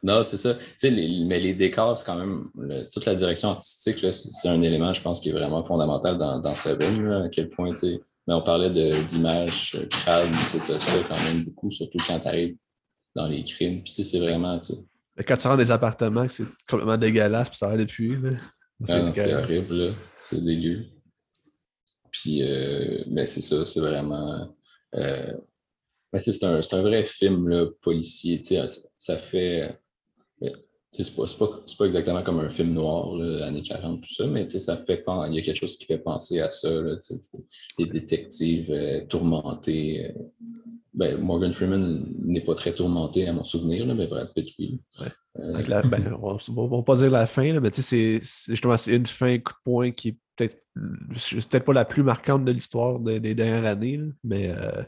Non, 0.04 0.24
c'est 0.24 0.38
ça. 0.38 0.56
Tu 0.56 0.64
sais, 0.78 0.90
les- 0.90 1.24
mais 1.26 1.40
les 1.40 1.54
décors, 1.54 1.98
c'est 1.98 2.06
quand 2.06 2.16
même. 2.16 2.50
le- 2.58 2.88
toute 2.90 3.06
la 3.06 3.16
direction 3.16 3.50
artistique, 3.50 4.06
c'est 4.14 4.48
un 4.48 4.62
élément, 4.62 4.94
je 4.94 5.02
pense, 5.02 5.20
qui 5.20 5.30
est 5.30 5.34
vraiment 5.34 5.64
fondamental 5.64 6.18
dans, 6.18 6.40
dans 6.40 6.56
Seven, 6.56 7.04
là, 7.08 7.24
à 7.26 7.30
quel 7.30 7.50
point, 7.50 7.72
tu 7.72 7.78
sais. 7.80 8.02
Mais 8.28 8.34
on 8.34 8.42
parlait 8.44 8.70
d'images 9.06 9.76
euh, 9.76 9.86
crades, 9.88 10.30
c'était 10.48 10.80
ça 10.80 11.04
quand 11.10 11.22
même 11.24 11.44
beaucoup, 11.46 11.72
surtout 11.72 11.98
quand 12.06 12.20
tu 12.20 12.28
arrives 12.28 12.56
dans 13.16 13.28
les 13.28 13.44
crimes. 13.44 13.84
Puis, 13.84 13.94
tu 13.94 13.96
sais, 13.96 14.04
c'est 14.04 14.20
vraiment. 14.20 14.60
tu 14.60 14.74
sais, 14.74 14.80
Mais 15.18 15.24
Quand 15.24 15.36
tu 15.38 15.48
rentres 15.48 15.58
dans 15.58 15.64
des 15.64 15.72
appartements, 15.72 16.28
c'est 16.30 16.46
complètement 16.70 16.98
dégueulasse, 16.98 17.50
puis 17.50 17.58
ça 17.58 17.68
a 17.68 17.70
l'air 17.76 17.80
depuis. 17.86 18.16
Ah 18.88 19.12
C'est 19.14 19.34
horrible, 19.34 19.74
là. 19.76 19.94
C'est 20.24 20.44
dégueu. 20.44 20.86
Puis, 22.12 22.44
euh, 22.44 23.04
ben, 23.08 23.26
c'est 23.26 23.42
ça, 23.42 23.66
c'est 23.66 23.80
vraiment. 23.80 24.54
euh, 24.96 25.38
ben, 26.14 26.20
tu 26.20 26.24
sais, 26.26 26.32
c'est 26.34 26.46
un, 26.46 26.60
un 26.60 26.82
vrai 26.82 27.06
film 27.06 27.48
là, 27.50 27.68
policier. 27.82 28.40
tu 28.42 28.56
sais, 28.56 28.68
Ça, 28.68 28.82
ça 28.98 29.18
fait. 29.18 29.80
C'est 30.94 31.16
pas, 31.16 31.26
c'est 31.26 31.38
pas, 31.38 31.50
c'est 31.66 31.78
pas 31.78 31.86
exactement 31.86 32.22
comme 32.22 32.40
un 32.42 32.50
film 32.50 32.74
noir, 32.74 33.16
là, 33.16 33.46
années 33.46 33.62
40, 33.62 34.02
tout 34.02 34.14
ça, 34.14 34.28
mais 34.28 34.46
tu 34.46 34.52
sais, 34.52 34.60
ça 34.60 34.76
fait 34.76 35.04
il 35.30 35.36
y 35.36 35.40
a 35.40 35.42
quelque 35.42 35.56
chose 35.58 35.78
qui 35.78 35.86
fait 35.86 35.98
penser 36.00 36.42
à 36.42 36.50
ça. 36.50 36.70
Là, 36.70 36.96
des 37.78 37.86
détectives 37.86 38.70
euh, 38.72 39.06
tourmentés. 39.08 40.06
euh. 40.08 40.22
Ben, 40.94 41.18
Morgan 41.18 41.54
Freeman 41.54 42.06
n'est 42.26 42.42
pas 42.44 42.54
très 42.56 42.74
tourmenté 42.74 43.26
à 43.26 43.32
mon 43.32 43.46
souvenir, 43.46 43.86
là, 43.86 43.94
mais 43.96 44.08
Brad 44.08 44.34
Pitt, 44.34 44.50
oui. 44.60 44.82
Ouais. 45.00 45.08
Euh, 45.40 45.64
la- 45.66 45.82
ben, 45.84 46.14
on 46.22 46.34
ne 46.34 46.70
va 46.78 46.84
pas 46.84 46.98
dire 46.98 47.10
la 47.10 47.26
fin, 47.26 47.54
là, 47.54 47.62
mais 47.62 47.72
tu 47.72 47.82
sais, 47.82 48.20
c'est- 48.20 48.26
c'est 48.26 48.52
justement 48.52 48.76
c'est 48.76 48.94
une 48.98 49.06
fin 49.06 49.38
coup 49.40 49.54
de 49.54 49.60
poing 49.64 49.92
qui 49.92 50.10
est 50.10 50.18
peut-être 50.36 50.58
peut-être 50.76 51.64
pas 51.64 51.72
la 51.74 51.86
plus 51.86 52.04
marquante 52.04 52.44
de 52.44 52.52
l'histoire 52.52 53.00
des, 53.00 53.22
des 53.22 53.34
dernières 53.34 53.66
années, 53.66 53.96
là, 53.96 54.06
mais, 54.26 54.50
euh, 54.50 54.84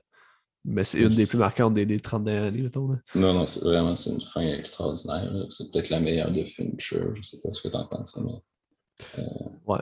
mais 0.65 0.83
c'est 0.83 0.99
une 0.99 1.09
des 1.09 1.25
plus 1.27 1.37
marquantes 1.37 1.73
des, 1.73 1.85
des 1.85 1.99
30 1.99 2.23
dernières 2.23 2.43
années, 2.45 2.61
mettons. 2.61 2.91
là. 2.91 2.97
Non, 3.15 3.33
non, 3.33 3.47
c'est 3.47 3.61
vraiment 3.61 3.95
c'est 3.95 4.11
une 4.11 4.21
fin 4.21 4.41
extraordinaire. 4.41 5.31
C'est 5.49 5.71
peut-être 5.71 5.89
la 5.89 5.99
meilleure 5.99 6.31
de 6.31 6.43
Fincher. 6.45 7.03
Je 7.15 7.21
sais 7.21 7.39
pas 7.41 7.51
ce 7.53 7.61
que 7.61 7.67
tu 7.67 7.75
en 7.75 7.85
penses. 7.87 8.15
Mais... 8.17 9.23
Ouais. 9.65 9.79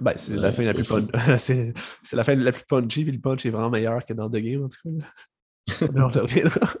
Ben, 0.00 0.14
c'est 0.16 0.32
Ouais, 0.32 0.40
la 0.40 0.52
fin 0.52 0.62
la 0.64 0.74
plus 0.74 0.90
ouais. 0.90 1.02
pun- 1.06 1.38
c'est 1.38 1.72
la 2.12 2.24
fin 2.24 2.34
la 2.36 2.52
plus 2.52 2.64
punchy, 2.66 3.02
puis 3.04 3.12
le 3.12 3.20
punch 3.20 3.44
est 3.46 3.50
vraiment 3.50 3.70
meilleur 3.70 4.04
que 4.04 4.12
dans 4.12 4.28
The 4.30 4.36
Game, 4.36 4.64
en 4.64 4.68
tout 4.68 4.98
cas. 4.98 5.06
on 5.96 6.08
reviendra. 6.08 6.72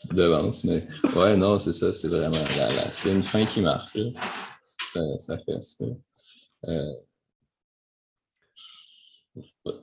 Tu 0.00 0.08
te 0.08 0.14
devances, 0.14 0.64
mais 0.64 0.86
ouais, 1.16 1.36
non, 1.36 1.58
c'est 1.58 1.72
ça. 1.72 1.92
C'est 1.92 2.08
vraiment 2.08 2.42
la, 2.56 2.68
la- 2.68 2.92
c'est 2.92 3.12
une 3.12 3.22
fin 3.22 3.44
qui 3.46 3.60
marque. 3.60 3.94
là. 3.94 4.10
Ça, 4.92 5.00
ça 5.18 5.38
fait 5.38 5.60
ça. 5.62 5.84
Euh... 6.68 6.92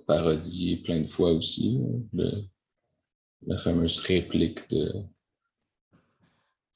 Parodié 0.08 0.78
plein 0.78 1.02
de 1.02 1.08
fois 1.08 1.32
aussi. 1.32 1.80
Le- 2.14 2.44
la 3.46 3.58
fameuse 3.58 4.00
réplique 4.00 4.70
de, 4.70 4.92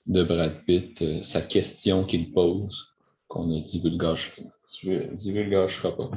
de 0.06 0.24
Brad 0.24 0.64
Pitt, 0.66 1.02
euh, 1.02 1.22
sa 1.22 1.42
question 1.42 2.06
qu'il 2.06 2.32
pose, 2.32 2.96
qu'on 3.28 3.46
ne 3.46 3.62
divulgagera 3.62 5.96
pas. 5.96 6.12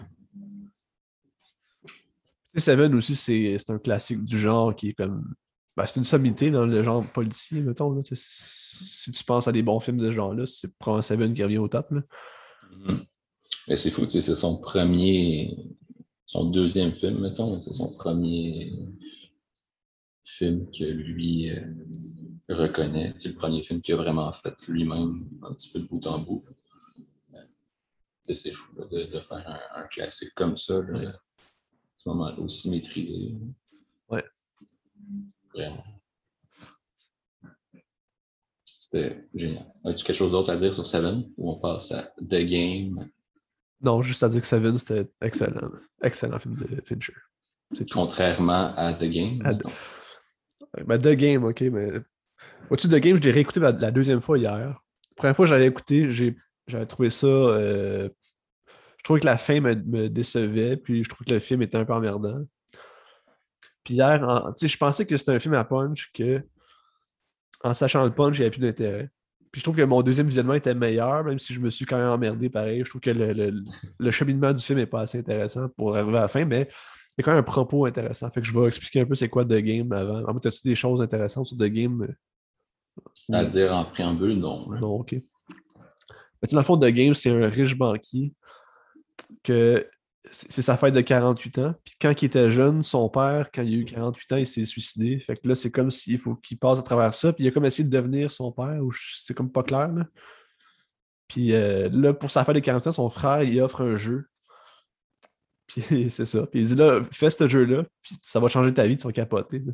Seven 2.55 2.95
aussi, 2.95 3.17
c'est 3.17 3.71
un 3.71 3.79
classique 3.79 4.25
du 4.25 4.39
genre 4.39 4.75
qui 4.75 4.91
est 4.91 4.95
comme. 4.95 5.35
ben, 5.77 5.85
c'est 5.85 5.99
une 5.99 6.05
sommité 6.05 6.51
dans 6.51 6.65
le 6.65 6.83
genre 6.83 7.05
policier, 7.13 7.61
mettons. 7.61 7.93
Là. 7.93 8.03
Si 8.13 9.13
tu 9.13 9.25
penses 9.25 9.47
à 9.47 9.53
des 9.53 9.63
bons 9.63 9.81
films 9.81 9.99
de 9.99 10.11
ce 10.11 10.17
genre-là, 10.17 10.47
c'est 10.47 10.75
probablement 10.79 11.03
Seven 11.03 11.35
qui 11.35 11.43
revient 11.43 11.59
au 11.59 11.69
top. 11.69 11.91
Là. 11.91 12.01
Mhm. 12.71 13.05
Mais 13.69 13.77
c'est 13.77 13.91
fou, 13.91 14.03
tu 14.03 14.13
sais, 14.13 14.21
c'est 14.21 14.35
son 14.35 14.59
premier, 14.59 15.57
son 16.25 16.51
deuxième 16.51 16.93
film, 16.93 17.21
mettons, 17.21 17.61
c'est 17.61 17.75
son 17.75 17.93
premier 17.93 18.73
film 20.29 20.69
que 20.71 20.85
lui 20.85 21.51
euh, 21.51 21.62
reconnaît. 22.49 23.15
C'est 23.17 23.29
le 23.29 23.37
premier 23.37 23.62
film 23.62 23.81
qu'il 23.81 23.95
a 23.95 23.99
vraiment 23.99 24.31
fait 24.33 24.55
lui-même, 24.69 25.29
un 25.43 25.55
petit 25.55 25.73
peu 25.73 25.79
de 25.79 25.87
bout 25.87 26.05
en 26.07 26.19
bout. 26.19 26.45
Euh, 27.33 27.39
c'est 28.23 28.51
fou 28.51 28.75
là, 28.77 28.87
de, 28.87 29.05
de 29.05 29.21
faire 29.21 29.49
un, 29.49 29.83
un 29.83 29.87
classique 29.87 30.35
comme 30.35 30.57
ça, 30.57 30.83
là, 30.83 31.11
à 31.11 31.19
ce 31.97 32.09
moment-là, 32.09 32.39
aussi 32.41 32.69
maîtrisé. 32.69 33.37
Ouais. 34.09 34.25
Vraiment. 35.55 35.85
C'était 38.65 39.25
génial. 39.35 39.67
As-tu 39.85 40.05
quelque 40.05 40.17
chose 40.17 40.33
d'autre 40.33 40.51
à 40.51 40.57
dire 40.57 40.75
sur 40.75 40.85
Seven 40.85 41.29
ou 41.37 41.53
on 41.53 41.57
passe 41.57 41.93
à 41.93 42.03
The 42.21 42.45
Game? 42.45 43.09
Non, 43.81 44.03
juste 44.03 44.23
à 44.23 44.29
dire 44.29 44.41
que 44.41 44.47
Seven, 44.47 44.77
c'était 44.79 45.09
excellent. 45.21 45.71
Excellent 46.03 46.39
film 46.39 46.57
de 46.57 46.81
Fincher. 46.85 47.15
Contrairement 47.93 48.75
à 48.77 48.95
The 48.95 49.05
Game. 49.05 49.43
À-. 49.45 49.59
Ben, 50.85 50.99
The 50.99 51.15
Game, 51.15 51.45
ok, 51.45 51.61
mais. 51.62 51.91
Vois-tu, 52.69 52.89
The 52.89 52.97
Game, 52.97 53.17
je 53.17 53.23
l'ai 53.23 53.31
réécouté 53.31 53.61
la, 53.61 53.73
deuxième 53.91 54.21
fois 54.21 54.39
hier. 54.39 54.59
La 54.69 55.15
première 55.17 55.37
fois 55.37 55.45
que 55.47 55.51
j'avais 55.51 55.67
écouté, 55.67 56.11
j'avais 56.67 56.87
trouvé 56.87 57.11
ça. 57.11 57.27
euh, 57.27 58.09
Je 58.99 59.05
trouvais 59.05 59.21
que 59.21 59.27
la 59.27 59.39
fin 59.39 59.61
me, 59.61 60.09
décevait, 60.09 60.77
puis 60.77 61.05
je 61.05 61.09
trouvais 61.09 61.25
que 61.29 61.35
le 61.35 61.41
film 61.41 61.62
était 61.62 61.79
un 61.79 61.85
peu 61.85 61.93
emmerdant. 61.93 62.45
Puis 63.85 63.95
hier, 63.95 64.19
je 64.61 64.77
pensais 64.77 65.07
que 65.07 65.17
c'était 65.17 65.33
un 65.33 65.41
film 65.41 65.55
à 65.55 65.65
punch 65.65 66.11
que, 66.12 66.43
en 67.62 67.73
sachant 67.73 68.05
le 68.05 68.12
punch, 68.12 68.37
il 68.37 68.41
n'y 68.41 68.47
avait 68.47 68.51
plus 68.51 68.61
d'intérêt. 68.61 69.09
Puis 69.53 69.61
je 69.61 69.65
trouve 69.65 69.77
que 69.77 69.83
mon 69.83 70.03
deuxième 70.03 70.27
visionnement 70.27 70.55
était 70.55 70.75
meilleur, 70.75 71.25
même 71.25 71.39
si 71.39 71.55
je 71.55 71.61
me 71.61 71.71
suis 71.71 71.87
quand 71.87 71.97
même 71.97 72.09
emmerdé 72.09 72.51
pareil. 72.51 72.83
Je 72.85 72.91
trouve 72.91 73.01
que 73.01 73.11
le, 73.11 73.33
le- 73.33 73.62
le 73.99 74.11
cheminement 74.11 74.53
du 74.53 74.62
film 74.62 74.79
n'est 74.79 74.87
pas 74.87 75.03
assez 75.03 75.19
intéressant 75.19 75.69
pour 75.77 75.97
arriver 75.97 76.19
à 76.19 76.23
la 76.23 76.29
fin, 76.29 76.45
mais 76.45 76.69
il 77.17 77.21
y 77.21 77.23
a 77.23 77.25
quand 77.25 77.31
même 77.31 77.41
un 77.41 77.43
propos 77.43 77.87
intéressant. 77.87 78.31
Fait 78.31 78.41
que 78.41 78.47
je 78.47 78.59
vais 78.59 78.67
expliquer 78.67 79.01
un 79.01 79.07
peu 79.07 79.15
c'est 79.15 79.29
quoi 79.29 79.45
The 79.45 79.57
Game 79.57 79.91
avant. 79.93 80.23
En 80.29 80.35
fait, 80.35 80.49
as-tu 80.49 80.69
des 80.69 80.75
choses 80.75 81.01
intéressantes 81.01 81.47
sur 81.47 81.57
The 81.57 81.65
Game? 81.65 82.07
À 83.33 83.45
dire 83.45 83.75
en 83.75 83.85
préambule, 83.87 84.39
non. 84.39 84.71
là. 84.71 84.81
Non, 84.81 85.01
ok. 85.01 85.13
Mais 85.13 86.49
dans 86.53 86.59
le 86.59 86.65
fond, 86.65 86.79
The 86.79 86.87
Game, 86.87 87.15
c'est 87.15 87.31
un 87.31 87.49
riche 87.49 87.77
banquier 87.77 88.35
que 89.43 89.89
c'est 90.31 90.63
sa 90.63 90.77
fête 90.77 90.93
de 90.93 91.01
48 91.01 91.59
ans. 91.61 91.75
Puis 91.85 91.95
quand 92.01 92.11
il 92.21 92.25
était 92.27 92.51
jeune, 92.51 92.83
son 92.83 93.09
père, 93.09 93.51
quand 93.53 93.63
il 93.63 93.75
a 93.75 93.77
eu 93.79 93.85
48 93.85 94.33
ans, 94.33 94.37
il 94.37 94.47
s'est 94.47 94.65
suicidé. 94.67 95.19
Fait 95.21 95.37
que 95.37 95.49
là, 95.49 95.55
c'est 95.55 95.71
comme 95.71 95.91
s'il 95.91 96.19
faut 96.19 96.35
qu'il 96.37 96.59
passe 96.59 96.79
à 96.79 96.83
travers 96.83 97.15
ça. 97.15 97.33
Puis 97.33 97.45
il 97.45 97.49
a 97.49 97.51
comme 97.51 97.65
essayé 97.65 97.89
de 97.89 97.97
devenir 97.97 98.31
son 98.31 98.53
père, 98.53 98.79
ou 98.83 98.93
c'est 99.15 99.35
comme 99.35 99.51
pas 99.51 99.63
clair. 99.63 99.89
Là. 99.89 100.05
Puis 101.29 101.55
euh, 101.55 101.89
là, 101.93 102.13
pour 102.13 102.31
sa 102.31 102.45
fête 102.45 102.57
de 102.57 102.61
48 102.61 102.89
ans, 102.89 102.93
son 102.93 103.09
frère, 103.09 103.43
il 103.43 103.61
offre 103.61 103.83
un 103.83 103.97
jeu. 103.97 104.29
Puis 105.67 105.83
c'est 106.11 106.25
ça. 106.25 106.47
Puis 106.47 106.61
il 106.61 106.67
dit 106.67 106.75
là, 106.75 107.01
fais 107.13 107.31
ce 107.31 107.49
jeu-là, 107.49 107.85
puis 108.03 108.17
ça 108.23 108.41
va 108.41 108.49
changer 108.49 108.73
ta 108.73 108.87
vie, 108.87 108.97
tu 108.97 109.05
vas 109.07 109.13
capoter. 109.13 109.61
là. 109.61 109.73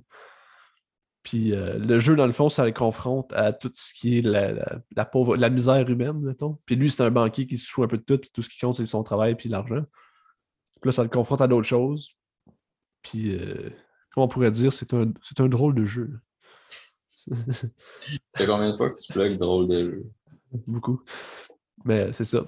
Puis 1.23 1.55
euh, 1.55 1.79
le 1.79 2.01
jeu, 2.01 2.17
dans 2.17 2.27
le 2.27 2.33
fond, 2.33 2.49
ça 2.49 2.65
le 2.65 2.73
confronte 2.73 3.33
à 3.33 3.53
tout 3.53 3.71
ce 3.75 3.95
qui 3.95 4.19
est 4.19 4.23
la, 4.23 4.53
la, 4.53 4.79
la 4.97 5.05
pauvre, 5.05 5.37
la 5.37 5.51
misère 5.51 5.89
humaine, 5.89 6.21
mettons. 6.21 6.59
Puis 6.67 6.75
lui, 6.75 6.91
c'est 6.91 7.03
un 7.03 7.11
banquier 7.13 7.47
qui 7.47 7.59
se 7.59 7.71
fout 7.71 7.85
un 7.85 7.89
peu 7.89 7.99
de 7.99 8.03
tout, 8.03 8.19
puis 8.19 8.31
tout 8.33 8.43
ce 8.43 8.49
qui 8.49 8.59
compte, 8.59 8.75
c'est 8.75 8.87
son 8.87 9.05
travail 9.05 9.37
puis 9.37 9.49
l'argent. 9.49 9.85
Puis 10.81 10.89
là, 10.89 10.93
ça 10.93 11.05
le 11.05 11.09
confronte 11.09 11.41
à 11.41 11.47
d'autres 11.47 11.69
choses. 11.69 12.17
Puis, 13.03 13.37
euh, 13.37 13.71
comment 14.13 14.27
on 14.27 14.29
pourrait 14.29 14.51
dire, 14.51 14.73
c'est 14.73 14.93
un, 14.95 15.13
c'est 15.23 15.41
un 15.41 15.49
drôle 15.49 15.75
de 15.75 15.85
jeu. 15.85 16.11
fait 18.37 18.47
combien 18.47 18.73
de 18.73 18.77
fois 18.77 18.91
que 18.91 18.97
tu 18.99 19.13
plugues 19.13 19.39
drôle 19.39 19.69
de 19.69 19.91
jeu? 19.91 20.11
Beaucoup. 20.67 21.03
Mais 21.85 22.13
c'est 22.13 22.25
ça. 22.25 22.45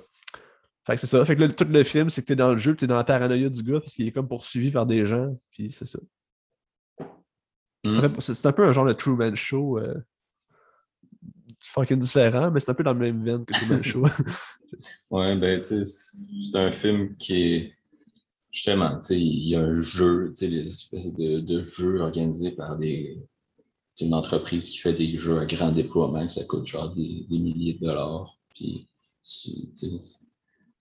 Fait 0.87 0.95
que 0.95 1.01
c'est 1.01 1.07
ça. 1.07 1.25
Fait 1.25 1.35
que 1.35 1.41
là, 1.41 1.49
tout 1.49 1.65
le 1.65 1.83
film, 1.83 2.11
c'est 2.11 2.21
que 2.21 2.27
t'es 2.27 2.37
dans 2.37 2.53
le 2.53 2.59
jeu, 2.59 2.77
t'es 2.77 2.87
dans 2.87 2.97
la 2.97 3.05
paranoïa 3.05 3.49
du 3.49 3.63
gars, 3.63 3.81
parce 3.81 3.95
qu'il 3.95 4.07
est 4.07 4.13
comme 4.13 4.29
poursuivi 4.29 4.71
par 4.71 4.85
des 4.85 5.07
gens, 5.07 5.35
puis 5.51 5.73
c'est 5.73 5.87
ça. 5.87 5.99
Hmm. 7.85 8.21
C'est 8.21 8.47
un 8.47 8.53
peu 8.53 8.67
un 8.67 8.73
genre 8.73 8.87
de 8.87 8.93
Truman 8.93 9.35
Show 9.35 9.79
euh, 9.79 9.95
fucking 11.61 11.99
différent, 11.99 12.51
mais 12.51 12.61
c'est 12.61 12.71
un 12.71 12.75
peu 12.75 12.85
dans 12.85 12.93
le 12.93 12.99
même 12.99 13.23
veine 13.23 13.45
que 13.45 13.53
Truman 13.55 13.83
Show. 13.83 14.05
Ouais, 15.11 15.37
ben, 15.37 15.61
tu 15.61 15.67
sais, 15.67 15.85
c'est 15.85 16.59
un 16.59 16.71
film 16.71 17.17
qui 17.17 17.43
est. 17.43 17.73
Justement, 18.51 19.01
tu 19.01 19.07
sais, 19.09 19.21
il 19.21 19.49
y 19.49 19.57
a 19.57 19.61
un 19.61 19.81
jeu, 19.81 20.29
tu 20.29 20.35
sais, 20.37 20.47
les 20.47 20.65
espèces 20.65 21.13
de, 21.13 21.41
de 21.41 21.63
jeux 21.63 22.01
organisés 22.01 22.53
par 22.53 22.79
des. 22.79 23.21
C'est 23.95 24.05
une 24.05 24.15
entreprise 24.15 24.69
qui 24.69 24.79
fait 24.79 24.93
des 24.93 25.17
jeux 25.17 25.39
à 25.39 25.47
grand 25.47 25.73
déploiement, 25.73 26.27
ça 26.29 26.45
coûte 26.45 26.67
genre 26.67 26.95
des, 26.95 27.27
des 27.29 27.39
milliers 27.39 27.75
de 27.75 27.87
dollars. 27.87 28.39
Puis, 28.55 28.89
tu 29.25 29.51
tu 29.73 30.01
sais, 30.01 30.24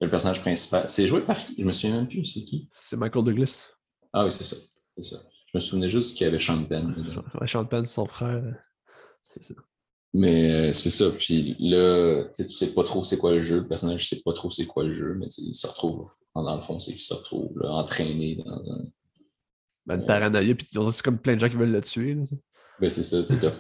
le 0.02 0.10
personnage 0.10 0.42
principal. 0.42 0.90
C'est 0.90 1.08
joué 1.08 1.22
par 1.22 1.46
qui? 1.46 1.56
Je 1.58 1.64
me 1.64 1.72
souviens 1.72 1.98
même 1.98 2.08
plus, 2.08 2.26
c'est 2.26 2.44
qui? 2.44 2.68
C'est 2.72 2.98
Michael 2.98 3.24
Douglas. 3.26 3.70
Ah 4.12 4.26
oui, 4.26 4.32
c'est 4.32 4.44
ça. 4.44 4.58
C'est 4.98 5.04
ça. 5.16 5.24
Je 5.48 5.58
me 5.58 5.60
souvenais 5.60 5.90
juste 5.90 6.18
qu'il 6.18 6.26
y 6.26 6.28
avait 6.28 6.40
Sean 6.40 6.64
Penn. 6.66 6.94
Ouais, 7.40 7.48
Sean 7.48 7.66
Penn, 7.66 7.86
c'est 7.86 7.94
son 7.94 8.06
frère. 8.06 8.44
C'est 9.34 9.44
ça. 9.44 9.54
Mais 10.14 10.52
euh, 10.52 10.74
c'est 10.74 10.90
ça. 10.92 11.10
Puis 11.12 11.56
là, 11.60 12.26
tu 12.36 12.50
sais, 12.50 12.74
pas 12.74 12.84
trop 12.84 13.04
c'est 13.04 13.18
quoi 13.18 13.32
le 13.32 13.42
jeu. 13.42 13.58
Le 13.62 13.68
personnage 13.68 14.10
sait 14.10 14.22
pas 14.24 14.34
trop 14.34 14.50
c'est 14.52 14.66
quoi 14.66 14.84
le 14.84 14.92
jeu, 14.92 15.16
mais 15.20 15.28
il 15.38 15.56
se 15.56 15.66
retrouve. 15.66 16.10
Dans 16.36 16.56
le 16.56 16.62
fond, 16.62 16.80
c'est 16.80 16.92
qu'il 16.92 17.02
se 17.02 17.14
retrouve 17.14 17.60
là, 17.60 17.72
entraîné 17.72 18.36
dans 18.36 18.72
un. 18.72 18.86
Ben, 19.86 20.00
une 20.00 20.06
paranoïa, 20.06 20.56
puis 20.56 20.68
c'est 20.72 21.02
comme 21.04 21.20
plein 21.20 21.36
de 21.36 21.40
gens 21.40 21.50
qui 21.50 21.56
veulent 21.56 21.72
le 21.72 21.82
tuer. 21.82 22.16
là. 22.16 22.24
Ben, 22.80 22.90
c'est 22.90 23.04
ça. 23.04 23.24
Tu 23.24 23.38
t'as 23.38 23.54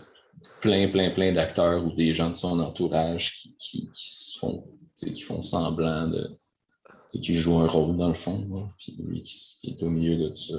plein, 0.62 0.88
plein, 0.90 1.12
plein 1.12 1.32
d'acteurs 1.32 1.86
ou 1.86 1.92
des 1.92 2.14
gens 2.14 2.30
de 2.30 2.36
son 2.36 2.60
entourage 2.60 3.36
qui, 3.36 3.56
qui, 3.58 3.90
qui 3.94 4.16
se 4.16 4.40
font, 4.40 4.64
tu 4.64 4.70
sais, 4.72 4.83
qui 5.12 5.22
font 5.22 5.42
semblant 5.42 6.08
de. 6.08 6.38
qui 7.10 7.36
jouent 7.36 7.60
un 7.60 7.68
rôle 7.68 7.98
dans 7.98 8.10
le 8.10 8.16
fond. 8.16 8.48
là. 8.50 8.70
Puis 8.78 8.96
lui 9.00 9.24
qui, 9.24 9.58
qui 9.60 9.70
est 9.72 9.84
au 9.84 9.90
milieu 9.90 10.18
de 10.18 10.30
tout 10.30 10.38
ça. 10.38 10.58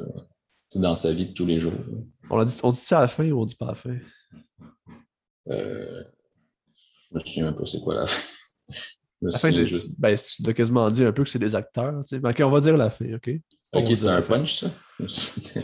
Dans 0.77 0.97
sa 0.97 1.13
vie 1.13 1.27
de 1.27 1.33
tous 1.33 1.47
les 1.47 1.61
jours. 1.61 1.73
On, 2.31 2.39
a 2.39 2.45
dit, 2.45 2.57
on 2.65 2.73
dit 2.73 2.79
ça 2.79 2.99
à 2.99 3.03
la 3.03 3.09
fin 3.09 3.31
ou 3.31 3.43
on 3.43 3.47
dit 3.47 3.55
pas 3.55 3.67
à 3.67 3.69
la 3.69 3.75
fin? 3.77 3.97
Euh, 5.49 6.03
je 7.11 7.15
me 7.15 7.21
souviens 7.21 7.45
même 7.45 7.55
pas 7.55 7.67
c'est 7.67 7.81
quoi 7.81 7.95
la 7.95 8.07
fin. 8.07 8.23
La 9.23 9.39
fin, 9.39 9.51
juste... 9.51 9.89
ben, 9.99 10.17
tu 10.17 10.51
as 10.51 10.53
quasiment 10.53 10.91
dit 10.91 11.05
un 11.05 11.13
peu 11.13 11.25
que 11.25 11.31
c'est 11.31 11.39
des 11.39 11.55
acteurs. 11.55 12.03
Tu 12.03 12.09
sais. 12.09 12.19
Ben, 12.19 12.31
ok, 12.31 12.41
on 12.45 12.51
va 12.51 12.61
dire 12.61 12.77
la 12.77 12.91
fin, 12.91 13.15
OK? 13.15 13.31
Ok, 13.73 13.87
c'est 13.87 14.09
un 14.09 14.21
punch, 14.21 14.61
ça? 14.61 14.71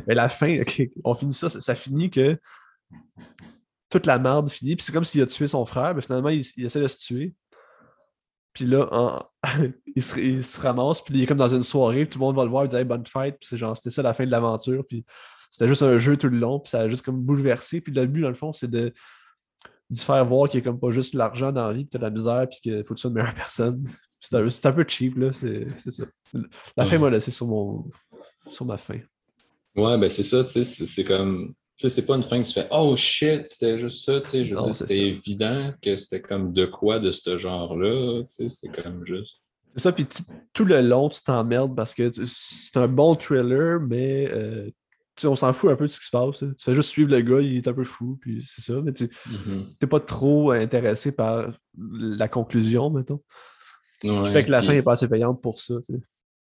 Mais 0.07 0.14
la 0.14 0.29
fin, 0.29 0.61
OK, 0.61 0.83
on 1.05 1.14
finit 1.14 1.35
ça, 1.35 1.49
ça, 1.49 1.75
finit 1.75 2.11
que 2.11 2.38
toute 3.88 4.07
la 4.07 4.19
merde 4.19 4.51
finit, 4.51 4.77
puis 4.77 4.85
c'est 4.85 4.93
comme 4.93 5.05
s'il 5.05 5.23
a 5.23 5.27
tué 5.27 5.47
son 5.47 5.64
frère, 5.64 5.95
mais 5.95 6.03
finalement, 6.03 6.31
il, 6.31 6.40
essaie 6.64 6.81
de 6.81 6.88
se 6.88 6.99
tuer. 6.99 7.35
Puis 8.61 8.68
là, 8.68 9.27
il, 9.96 10.03
se, 10.03 10.61
ramasse, 10.61 11.01
puis 11.01 11.14
il 11.14 11.23
est 11.23 11.27
comme 11.27 11.38
dans 11.38 11.49
une 11.49 11.62
soirée, 11.62 12.07
tout 12.07 12.18
le 12.18 12.27
monde 12.27 12.37
va 12.37 12.44
le 12.44 12.51
voir, 12.51 12.66
il 12.66 12.68
dit 12.68 12.77
hey, 12.77 12.85
bonne 12.85 13.07
fête, 13.07 13.38
puis 13.40 13.49
c'est 13.49 13.57
genre, 13.57 13.75
c'était 13.75 13.88
ça 13.88 14.03
la 14.03 14.12
fin 14.12 14.27
de 14.27 14.31
l'aventure, 14.31 14.85
puis 14.87 15.03
c'était 15.51 15.66
juste 15.66 15.81
un 15.81 15.99
jeu 15.99 16.18
tout 16.18 16.29
le 16.29 16.37
long, 16.37 16.61
puis 16.61 16.68
ça 16.68 16.81
a 16.81 16.88
juste 16.90 17.03
comme 17.03 17.23
bouleversé, 17.23 17.81
puis 17.81 17.90
le 17.90 18.05
but, 18.05 18.20
dans 18.20 18.29
le 18.29 18.35
fond, 18.35 18.53
c'est 18.53 18.68
de 18.68 18.92
d'y 19.88 20.05
faire 20.05 20.23
voir 20.27 20.46
qu'il 20.46 20.61
n'y 20.61 20.66
a 20.66 20.70
comme 20.70 20.79
pas 20.79 20.90
juste 20.90 21.14
l'argent 21.14 21.53
dans 21.53 21.68
la 21.68 21.73
vie, 21.73 21.87
puis 21.87 21.99
t'as 21.99 22.01
la 22.01 22.11
misère, 22.11 22.46
puis 22.51 22.61
qu'il 22.61 22.85
faut 22.85 22.92
que 22.92 22.99
tu 22.99 23.01
sois 23.01 23.09
une 23.09 23.14
meilleure 23.14 23.35
personne. 23.35 23.83
C'est 24.20 24.66
un, 24.66 24.73
peu 24.73 24.85
cheap, 24.87 25.16
là, 25.16 25.33
c'est 25.33 25.90
ça. 25.90 26.05
La 26.77 26.85
fin 26.85 26.99
m'a 26.99 27.09
laissé 27.09 27.31
sur, 27.31 27.46
mon, 27.46 27.90
sur 28.51 28.66
ma 28.66 28.77
fin. 28.77 28.99
Ouais, 29.75 29.96
ben 29.96 30.11
c'est 30.11 30.23
ça, 30.23 30.44
tu 30.44 30.62
sais, 30.62 30.85
c'est 30.85 31.05
comme... 31.05 31.55
Sais, 31.81 31.88
c'est 31.88 32.05
pas 32.05 32.16
une 32.16 32.23
fin 32.23 32.43
que 32.43 32.47
tu 32.47 32.53
fais 32.53 32.69
«Oh 32.71 32.95
shit, 32.95 33.45
c'était 33.47 33.79
juste 33.79 34.05
ça», 34.05 34.21
tu 34.23 34.47
sais, 34.47 34.55
c'était 34.75 34.99
évident 34.99 35.73
que 35.81 35.97
c'était 35.97 36.21
comme 36.21 36.53
de 36.53 36.66
quoi 36.66 36.99
de 36.99 37.11
ce 37.11 37.38
genre-là, 37.38 38.23
tu 38.25 38.27
sais, 38.29 38.49
c'est 38.51 38.69
comme 38.69 39.07
juste... 39.07 39.40
C'est 39.75 39.85
ça, 39.85 39.93
puis 39.93 40.07
tout 40.53 40.66
le 40.66 40.83
long, 40.83 41.09
tu 41.09 41.23
t'emmerdes 41.23 41.75
parce 41.75 41.95
que 41.95 42.11
c'est 42.27 42.77
un 42.77 42.87
bon 42.87 43.14
thriller, 43.14 43.81
mais 43.81 44.29
euh, 44.31 44.69
on 45.25 45.37
s'en 45.37 45.55
fout 45.55 45.71
un 45.71 45.77
peu 45.77 45.87
de 45.87 45.90
ce 45.90 46.01
qui 46.01 46.05
se 46.05 46.11
passe. 46.11 46.40
Tu 46.40 46.47
fais 46.59 46.75
juste 46.75 46.90
suivre 46.90 47.11
le 47.12 47.23
gars, 47.23 47.40
il 47.40 47.57
est 47.57 47.69
un 47.69 47.73
peu 47.73 47.85
fou, 47.85 48.19
puis 48.21 48.47
c'est 48.47 48.61
ça. 48.61 48.75
Mais 48.83 48.93
tu 48.93 49.05
n'es 49.05 49.11
mm-hmm. 49.37 49.87
pas 49.87 50.01
trop 50.01 50.51
intéressé 50.51 51.12
par 51.12 51.51
la 51.79 52.29
conclusion, 52.29 52.90
mettons. 52.90 53.23
Ouais, 54.05 54.29
fait 54.29 54.45
que 54.45 54.51
la 54.51 54.62
fin 54.62 54.75
n'est 54.75 54.83
pas 54.83 54.93
assez 54.93 55.09
payante 55.09 55.40
pour 55.40 55.62
ça. 55.62 55.77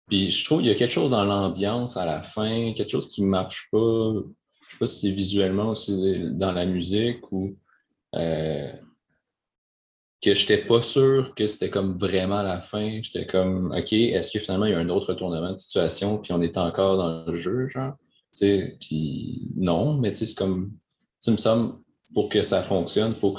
Puis 0.08 0.30
je 0.30 0.44
trouve 0.44 0.60
qu'il 0.60 0.68
y 0.68 0.72
a 0.72 0.76
quelque 0.76 0.92
chose 0.92 1.10
dans 1.10 1.24
l'ambiance 1.24 1.96
à 1.96 2.04
la 2.04 2.22
fin, 2.22 2.72
quelque 2.74 2.90
chose 2.90 3.08
qui 3.08 3.22
ne 3.22 3.28
marche 3.28 3.68
pas. 3.72 4.12
Sais 4.76 4.80
pas 4.80 4.86
si 4.88 5.08
c'est 5.08 5.14
visuellement 5.14 5.70
aussi 5.70 6.22
dans 6.32 6.52
la 6.52 6.66
musique 6.66 7.32
ou 7.32 7.56
euh, 8.14 8.70
que 10.20 10.34
je 10.34 10.40
n'étais 10.42 10.66
pas 10.66 10.82
sûr 10.82 11.34
que 11.34 11.46
c'était 11.46 11.70
comme 11.70 11.96
vraiment 11.96 12.42
la 12.42 12.60
fin. 12.60 13.00
J'étais 13.00 13.26
comme 13.26 13.72
OK, 13.74 13.94
est-ce 13.94 14.30
que 14.30 14.38
finalement 14.38 14.66
il 14.66 14.72
y 14.72 14.74
a 14.74 14.78
un 14.78 14.90
autre 14.90 15.14
retournement 15.14 15.50
de 15.50 15.56
situation, 15.56 16.18
puis 16.18 16.34
on 16.34 16.42
est 16.42 16.58
encore 16.58 16.98
dans 16.98 17.24
le 17.24 17.34
jeu, 17.34 17.68
genre? 17.68 17.94
Puis 18.38 19.48
non, 19.56 19.96
mais 19.96 20.14
c'est 20.14 20.36
comme, 20.36 20.74
tu 21.22 21.30
me 21.30 21.38
semble, 21.38 21.76
pour 22.12 22.28
que 22.28 22.42
ça 22.42 22.62
fonctionne, 22.62 23.12
il 23.12 23.18
faut 23.18 23.34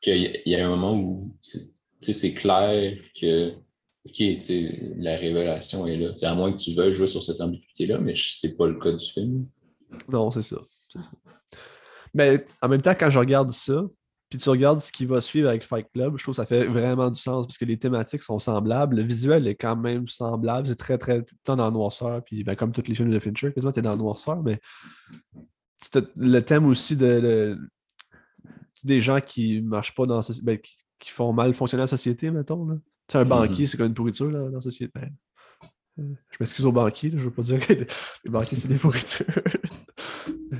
qu'il 0.00 0.42
y 0.44 0.54
ait 0.54 0.60
un 0.60 0.70
moment 0.70 0.98
où 0.98 1.36
c'est 2.00 2.34
clair 2.34 2.98
que 3.14 3.52
la 4.96 5.16
révélation 5.18 5.86
est 5.86 5.98
là. 5.98 6.12
à 6.20 6.34
moins 6.34 6.50
que 6.50 6.58
tu 6.58 6.74
veuilles 6.74 6.94
jouer 6.94 7.06
sur 7.06 7.22
cette 7.22 7.40
ambiguïté-là, 7.40 7.98
mais 7.98 8.14
c'est 8.16 8.56
pas 8.56 8.66
le 8.66 8.80
cas 8.80 8.90
du 8.90 9.06
film. 9.06 9.46
Non, 10.08 10.32
c'est 10.32 10.42
ça. 10.42 10.56
Mais 12.14 12.44
en 12.60 12.68
même 12.68 12.82
temps, 12.82 12.94
quand 12.98 13.10
je 13.10 13.18
regarde 13.18 13.50
ça, 13.52 13.84
puis 14.30 14.38
tu 14.38 14.48
regardes 14.48 14.78
ce 14.78 14.92
qui 14.92 15.06
va 15.06 15.20
suivre 15.20 15.48
avec 15.48 15.64
Fight 15.64 15.88
Club, 15.92 16.16
je 16.16 16.22
trouve 16.22 16.34
que 16.34 16.42
ça 16.42 16.46
fait 16.46 16.64
vraiment 16.64 17.10
du 17.10 17.20
sens 17.20 17.46
parce 17.46 17.58
que 17.58 17.64
les 17.64 17.76
thématiques 17.76 18.22
sont 18.22 18.38
semblables. 18.38 18.96
Le 18.96 19.02
visuel 19.02 19.48
est 19.48 19.56
quand 19.56 19.76
même 19.76 20.06
semblable. 20.06 20.68
C'est 20.68 20.76
très, 20.76 20.98
très. 20.98 21.24
dans 21.44 21.56
la 21.56 21.70
noirceur. 21.70 22.22
Puis 22.24 22.44
ben, 22.44 22.54
comme 22.54 22.70
tous 22.70 22.86
les 22.86 22.94
films 22.94 23.10
de 23.10 23.18
Fincher, 23.18 23.52
quasiment, 23.52 23.72
tu 23.72 23.80
es 23.80 23.82
dans 23.82 23.90
la 23.90 23.96
noirceur. 23.96 24.40
Mais 24.44 24.60
le 26.16 26.40
thème 26.40 26.66
aussi 26.66 26.96
de. 26.96 27.58
des 28.84 29.00
gens 29.00 29.20
qui 29.20 29.62
marchent 29.62 29.96
pas 29.96 30.06
dans. 30.06 30.20
Ben, 30.44 30.58
qui, 30.58 31.10
font 31.10 31.32
mal 31.32 31.52
fonctionner 31.52 31.82
la 31.82 31.88
société, 31.88 32.30
mettons. 32.30 32.78
Tu 33.08 33.16
un 33.16 33.24
mm-hmm. 33.24 33.28
banquier, 33.28 33.66
c'est 33.66 33.76
comme 33.76 33.86
une 33.86 33.94
pourriture 33.94 34.30
dans 34.30 34.48
la 34.48 34.60
société. 34.60 34.92
Ben, 34.94 35.10
euh, 35.98 36.14
je 36.30 36.36
m'excuse 36.38 36.66
aux 36.66 36.72
banquiers, 36.72 37.10
je 37.10 37.16
ne 37.16 37.22
veux 37.22 37.30
pas 37.32 37.42
dire 37.42 37.66
que 37.66 37.72
les 37.72 38.30
banquiers, 38.30 38.56
c'est 38.56 38.68
des 38.68 38.76
pourritures. 38.76 39.26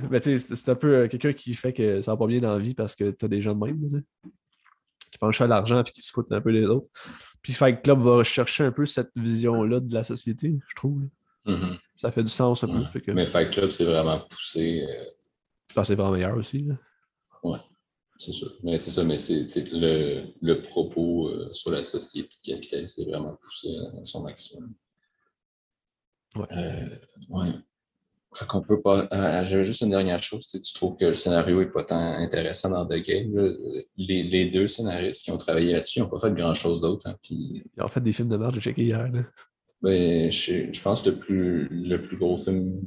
Mais 0.09 0.19
tu 0.21 0.39
sais, 0.39 0.55
c'est 0.55 0.69
un 0.69 0.75
peu 0.75 0.95
euh, 0.95 1.07
quelqu'un 1.07 1.33
qui 1.33 1.53
fait 1.53 1.73
que 1.73 2.01
ça 2.01 2.11
va 2.11 2.17
pas 2.17 2.27
bien 2.27 2.39
dans 2.39 2.53
la 2.53 2.59
vie 2.59 2.73
parce 2.73 2.95
que 2.95 3.11
tu 3.11 3.25
as 3.25 3.27
des 3.27 3.41
gens 3.41 3.55
de 3.55 3.65
même, 3.65 4.03
qui 5.11 5.17
penchent 5.17 5.41
à 5.41 5.47
l'argent 5.47 5.83
et 5.83 5.91
qui 5.91 6.01
se 6.01 6.11
foutent 6.11 6.31
un 6.31 6.41
peu 6.41 6.53
des 6.53 6.65
autres. 6.65 6.87
Puis 7.41 7.53
Fight 7.53 7.81
Club 7.81 7.99
va 7.99 8.23
chercher 8.23 8.63
un 8.63 8.71
peu 8.71 8.85
cette 8.85 9.11
vision-là 9.15 9.79
de 9.79 9.93
la 9.93 10.03
société, 10.03 10.57
je 10.67 10.75
trouve. 10.75 11.03
Mm-hmm. 11.45 11.77
Ça 11.97 12.11
fait 12.11 12.23
du 12.23 12.29
sens 12.29 12.63
un 12.63 12.87
peu. 12.93 13.13
Mais 13.13 13.25
Fight 13.25 13.51
Club, 13.51 13.71
c'est 13.71 13.85
vraiment 13.85 14.19
poussé. 14.19 14.87
Euh... 14.87 15.83
c'est 15.83 15.95
vraiment 15.95 16.11
meilleur 16.11 16.37
aussi. 16.37 16.59
Là. 16.59 16.75
Ouais, 17.43 17.59
c'est 18.17 18.31
sûr. 18.31 18.53
Mais 18.63 18.77
c'est 18.77 18.91
ça, 18.91 19.03
mais 19.03 19.17
c'est 19.17 19.47
le, 19.73 20.27
le, 20.41 20.61
propos 20.61 21.29
euh, 21.29 21.51
sur 21.53 21.71
la 21.71 21.83
société 21.83 22.35
capitaliste 22.43 22.99
est 22.99 23.05
vraiment 23.05 23.37
poussé 23.41 23.75
à 23.99 24.05
son 24.05 24.21
maximum. 24.21 24.73
Ouais. 26.35 26.47
Euh, 26.51 26.89
ouais. 27.29 27.51
Fait 28.33 28.47
qu'on 28.47 28.61
peut 28.61 28.81
pas. 28.81 29.07
Euh, 29.11 29.45
j'avais 29.45 29.65
juste 29.65 29.81
une 29.81 29.89
dernière 29.89 30.23
chose. 30.23 30.47
Tu, 30.47 30.73
trouves 30.73 30.95
que 30.95 31.05
le 31.05 31.15
scénario 31.15 31.59
n'est 31.59 31.69
pas 31.69 31.83
tant 31.83 31.99
intéressant 31.99 32.69
dans 32.69 32.85
The 32.85 33.03
Game. 33.03 33.33
Les, 33.97 34.23
les, 34.23 34.49
deux 34.49 34.69
scénaristes 34.69 35.23
qui 35.23 35.31
ont 35.31 35.37
travaillé 35.37 35.73
là-dessus 35.73 35.99
n'ont 35.99 36.07
pas 36.07 36.19
fait 36.19 36.33
grand-chose 36.33 36.81
d'autre. 36.81 37.09
Hein, 37.09 37.17
puis... 37.21 37.63
Ils 37.75 37.83
ont 37.83 37.89
fait 37.89 37.99
des 37.99 38.13
films 38.13 38.29
de 38.29 38.37
merde, 38.37 38.55
j'ai 38.55 38.61
checké 38.61 38.83
hier. 38.83 39.09
Ben, 39.81 40.31
je, 40.31 40.71
je, 40.71 40.81
pense 40.81 41.01
que 41.01 41.09
le 41.09 41.17
plus, 41.17 41.67
le 41.69 42.01
plus 42.01 42.15
gros 42.15 42.37
film 42.37 42.81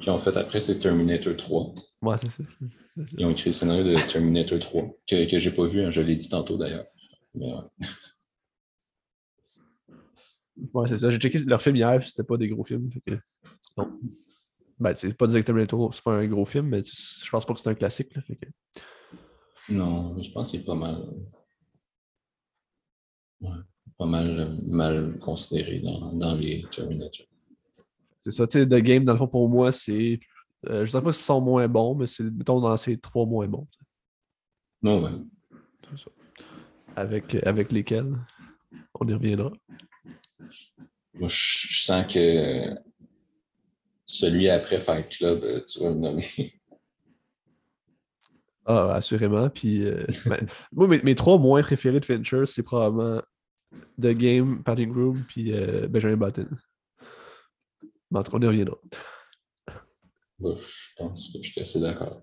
qu'ils 0.00 0.10
ont 0.10 0.18
fait 0.18 0.36
après, 0.36 0.60
c'est 0.60 0.78
Terminator 0.78 1.36
3. 1.36 1.74
Ouais, 2.02 2.16
c'est 2.18 2.30
ça. 2.30 2.44
Ils 3.16 3.24
ont 3.24 3.30
écrit 3.30 3.50
le 3.50 3.54
scénario 3.54 3.84
de 3.84 3.96
Terminator 4.10 4.58
3, 4.58 4.82
que, 5.06 5.30
que 5.30 5.38
j'ai 5.38 5.50
pas 5.50 5.66
vu, 5.66 5.82
hein, 5.82 5.90
je 5.90 6.02
l'ai 6.02 6.16
dit 6.16 6.28
tantôt 6.28 6.58
d'ailleurs. 6.58 6.86
Mais 7.34 7.46
ouais. 7.46 7.88
Ouais, 10.72 10.86
c'est 10.86 10.98
ça. 10.98 11.10
J'ai 11.10 11.18
checké 11.18 11.38
leur 11.40 11.60
film 11.60 11.76
hier, 11.76 12.02
c'était 12.06 12.24
pas 12.24 12.36
des 12.36 12.48
gros 12.48 12.64
films. 12.64 12.90
Fait 12.90 13.00
que... 13.00 13.18
Non. 13.76 13.98
Ben, 14.78 14.94
c'est 14.94 15.14
pas 15.14 15.26
directement 15.26 15.90
c'est 15.92 16.04
pas 16.04 16.16
un 16.16 16.26
gros 16.26 16.44
film, 16.44 16.68
mais 16.68 16.82
je 16.84 17.30
pense 17.30 17.46
pas 17.46 17.54
que 17.54 17.60
c'est 17.60 17.70
un 17.70 17.74
classique. 17.74 18.14
Là, 18.14 18.20
fait 18.22 18.36
que... 18.36 18.46
Non, 19.70 20.22
je 20.22 20.30
pense 20.32 20.50
qu'il 20.50 20.60
est 20.60 20.64
pas 20.64 20.74
mal. 20.74 21.02
Ouais, 23.40 23.50
pas 23.98 24.06
mal, 24.06 24.58
mal 24.62 25.18
considéré 25.18 25.80
dans, 25.80 26.12
dans 26.12 26.34
les 26.34 26.64
Terminator. 26.70 27.26
C'est 28.20 28.32
ça, 28.32 28.46
tu 28.46 28.58
sais, 28.58 28.66
The 28.66 28.82
Game, 28.82 29.04
dans 29.04 29.12
le 29.12 29.18
fond, 29.18 29.28
pour 29.28 29.48
moi, 29.48 29.72
c'est. 29.72 30.20
Euh, 30.68 30.84
je 30.84 30.90
sais 30.90 31.00
pas 31.00 31.12
si 31.12 31.22
sont 31.22 31.40
moins 31.40 31.68
bons, 31.68 31.94
mais 31.94 32.06
c'est, 32.06 32.24
mettons, 32.24 32.60
dans 32.60 32.76
ces 32.76 32.98
trois 32.98 33.24
moins 33.24 33.46
bons. 33.46 33.68
Non, 34.82 35.02
ouais. 35.02 35.12
Ça. 35.96 36.10
Avec, 36.96 37.34
avec 37.46 37.72
lesquels 37.72 38.16
on 38.98 39.06
y 39.06 39.14
reviendra. 39.14 39.52
Moi, 41.14 41.28
je 41.28 41.84
sens 41.84 42.12
que 42.12 42.74
celui 44.06 44.48
après 44.48 44.80
Fight 44.80 45.08
Club, 45.08 45.44
euh, 45.44 45.60
tu 45.64 45.80
vas 45.80 45.88
le 45.88 45.96
nommer. 45.96 46.26
Ah, 48.64 48.94
assurément. 48.94 49.48
Puis, 49.48 49.84
euh, 49.84 50.04
ben, 50.26 50.46
moi, 50.72 50.88
mes, 50.88 51.14
trois 51.14 51.38
moins 51.38 51.62
préférés 51.62 52.00
de 52.00 52.04
Fincher, 52.04 52.46
c'est 52.46 52.62
probablement 52.62 53.22
The 54.00 54.12
Game, 54.12 54.62
Padding 54.62 54.92
Room, 54.92 55.24
puis 55.26 55.52
euh, 55.52 55.86
Benjamin 55.88 56.16
Button. 56.16 56.48
Mais 58.10 58.20
on 58.32 58.40
y 58.40 58.46
reviendra. 58.46 58.76
je 60.40 60.94
pense 60.96 61.32
que 61.32 61.42
je 61.42 61.50
suis 61.50 61.60
assez 61.60 61.80
d'accord. 61.80 62.22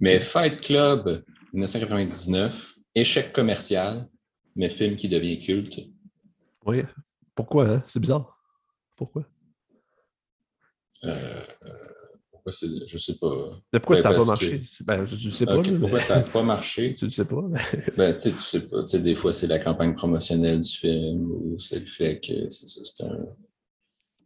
Mais 0.00 0.18
Fight 0.18 0.60
Club, 0.60 1.24
1999, 1.52 2.74
échec 2.94 3.32
commercial, 3.32 4.08
mais 4.56 4.70
film 4.70 4.96
qui 4.96 5.08
devient 5.08 5.38
culte. 5.38 5.80
Oui. 6.64 6.82
Pourquoi, 7.34 7.68
hein? 7.68 7.84
C'est 7.86 8.00
bizarre. 8.00 8.36
Pourquoi? 8.96 9.24
Euh, 11.04 11.42
pourquoi 12.30 12.52
c'est. 12.52 12.68
Je 12.86 12.98
sais 12.98 13.14
pas. 13.14 13.50
Mais 13.72 13.80
pourquoi 13.80 13.96
ça 13.96 14.10
n'a 14.10 14.18
pas 14.18 14.24
marché? 14.24 14.60
Ben, 14.84 15.02
ne 15.02 15.06
sais 15.06 15.46
pas. 15.46 15.62
Pourquoi 15.62 16.02
ça 16.02 16.16
n'a 16.16 16.22
pas 16.22 16.42
marché? 16.42 16.94
tu 16.94 17.04
ne 17.06 17.10
sais 17.10 17.24
pas. 17.24 17.42
ben, 17.96 18.16
tu 18.16 18.30
sais 18.38 18.60
pas. 18.60 18.82
des 18.84 19.14
fois, 19.14 19.32
c'est 19.32 19.46
la 19.46 19.58
campagne 19.58 19.94
promotionnelle 19.94 20.60
du 20.60 20.70
film 20.70 21.30
ou 21.30 21.58
c'est 21.58 21.80
le 21.80 21.86
fait 21.86 22.20
que 22.20 22.50
c'est 22.50 22.66
ça. 22.66 22.80
C'est 22.84 23.04
un. 23.04 23.26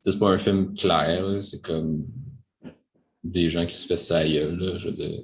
C'est 0.04 0.18
pas 0.18 0.30
un 0.30 0.38
film 0.38 0.74
clair, 0.74 1.38
c'est 1.42 1.62
comme 1.62 2.04
des 3.22 3.48
gens 3.48 3.64
qui 3.64 3.76
se 3.76 3.86
fait 3.86 3.96
ça 3.96 4.24
là, 4.24 4.78
je 4.78 4.88
veux 4.88 4.94
dire. 4.94 5.22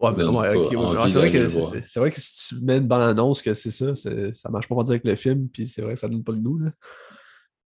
Ouais, 0.00 0.10
mais 0.16 0.24
ouais, 0.24 0.50
c'est 1.08 1.18
vrai, 1.18 1.30
que, 1.30 1.48
c'est, 1.82 1.98
vrai 1.98 2.10
que 2.10 2.20
si 2.20 2.48
tu 2.48 2.64
mets 2.64 2.78
une 2.78 2.86
bande-annonce 2.86 3.40
que 3.40 3.54
c'est 3.54 3.70
ça, 3.70 3.94
ça 3.96 4.50
marche 4.50 4.68
pas 4.68 4.74
avec 4.80 5.04
le 5.04 5.14
film, 5.14 5.48
puis 5.48 5.66
c'est 5.66 5.82
vrai 5.82 5.94
que 5.94 6.00
ça 6.00 6.08
donne 6.08 6.22
pas 6.22 6.32
le 6.32 6.38
goût. 6.38 6.58
Là. 6.58 6.70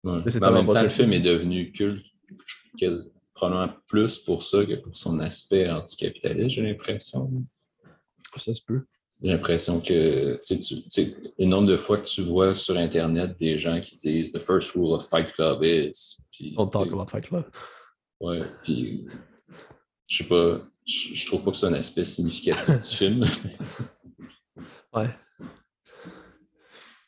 Ouais. 0.04 0.20
Mais, 0.24 0.46
en 0.46 0.52
même 0.52 0.68
temps, 0.68 0.82
le 0.82 0.88
film 0.88 1.12
est 1.12 1.20
devenu 1.20 1.72
culte 1.72 2.04
probablement 3.34 3.72
plus 3.86 4.18
pour 4.18 4.42
ça 4.42 4.64
que 4.64 4.74
pour 4.74 4.96
son 4.96 5.20
aspect 5.20 5.68
anticapitaliste, 5.68 6.56
j'ai 6.56 6.62
l'impression. 6.62 7.30
Ça 8.36 8.52
se 8.52 8.60
peut. 8.60 8.82
J'ai 9.22 9.30
l'impression 9.30 9.80
que 9.80 10.40
tu 10.44 10.60
sais, 10.60 11.16
le 11.38 11.46
nombre 11.46 11.68
de 11.68 11.76
fois 11.78 11.98
que 11.98 12.06
tu 12.06 12.22
vois 12.22 12.54
sur 12.54 12.76
Internet 12.76 13.38
des 13.38 13.58
gens 13.58 13.80
qui 13.80 13.96
disent 13.96 14.30
The 14.30 14.40
first 14.40 14.72
rule 14.72 14.92
of 14.92 15.08
Fight 15.08 15.32
Club 15.32 15.62
is. 15.64 16.18
On 16.56 16.66
talk 16.66 16.88
about 16.88 17.06
Fight 17.08 17.26
Club. 17.26 17.44
Ouais, 18.20 18.42
puis 18.62 19.06
je 20.06 20.18
sais 20.18 20.24
pas, 20.24 20.60
je, 20.86 21.14
je 21.14 21.26
trouve 21.26 21.44
pas 21.44 21.50
que 21.50 21.56
c'est 21.56 21.66
un 21.66 21.72
aspect 21.72 22.04
significatif 22.04 22.78
du 22.78 22.96
film. 22.96 23.26
Ouais. 24.92 25.08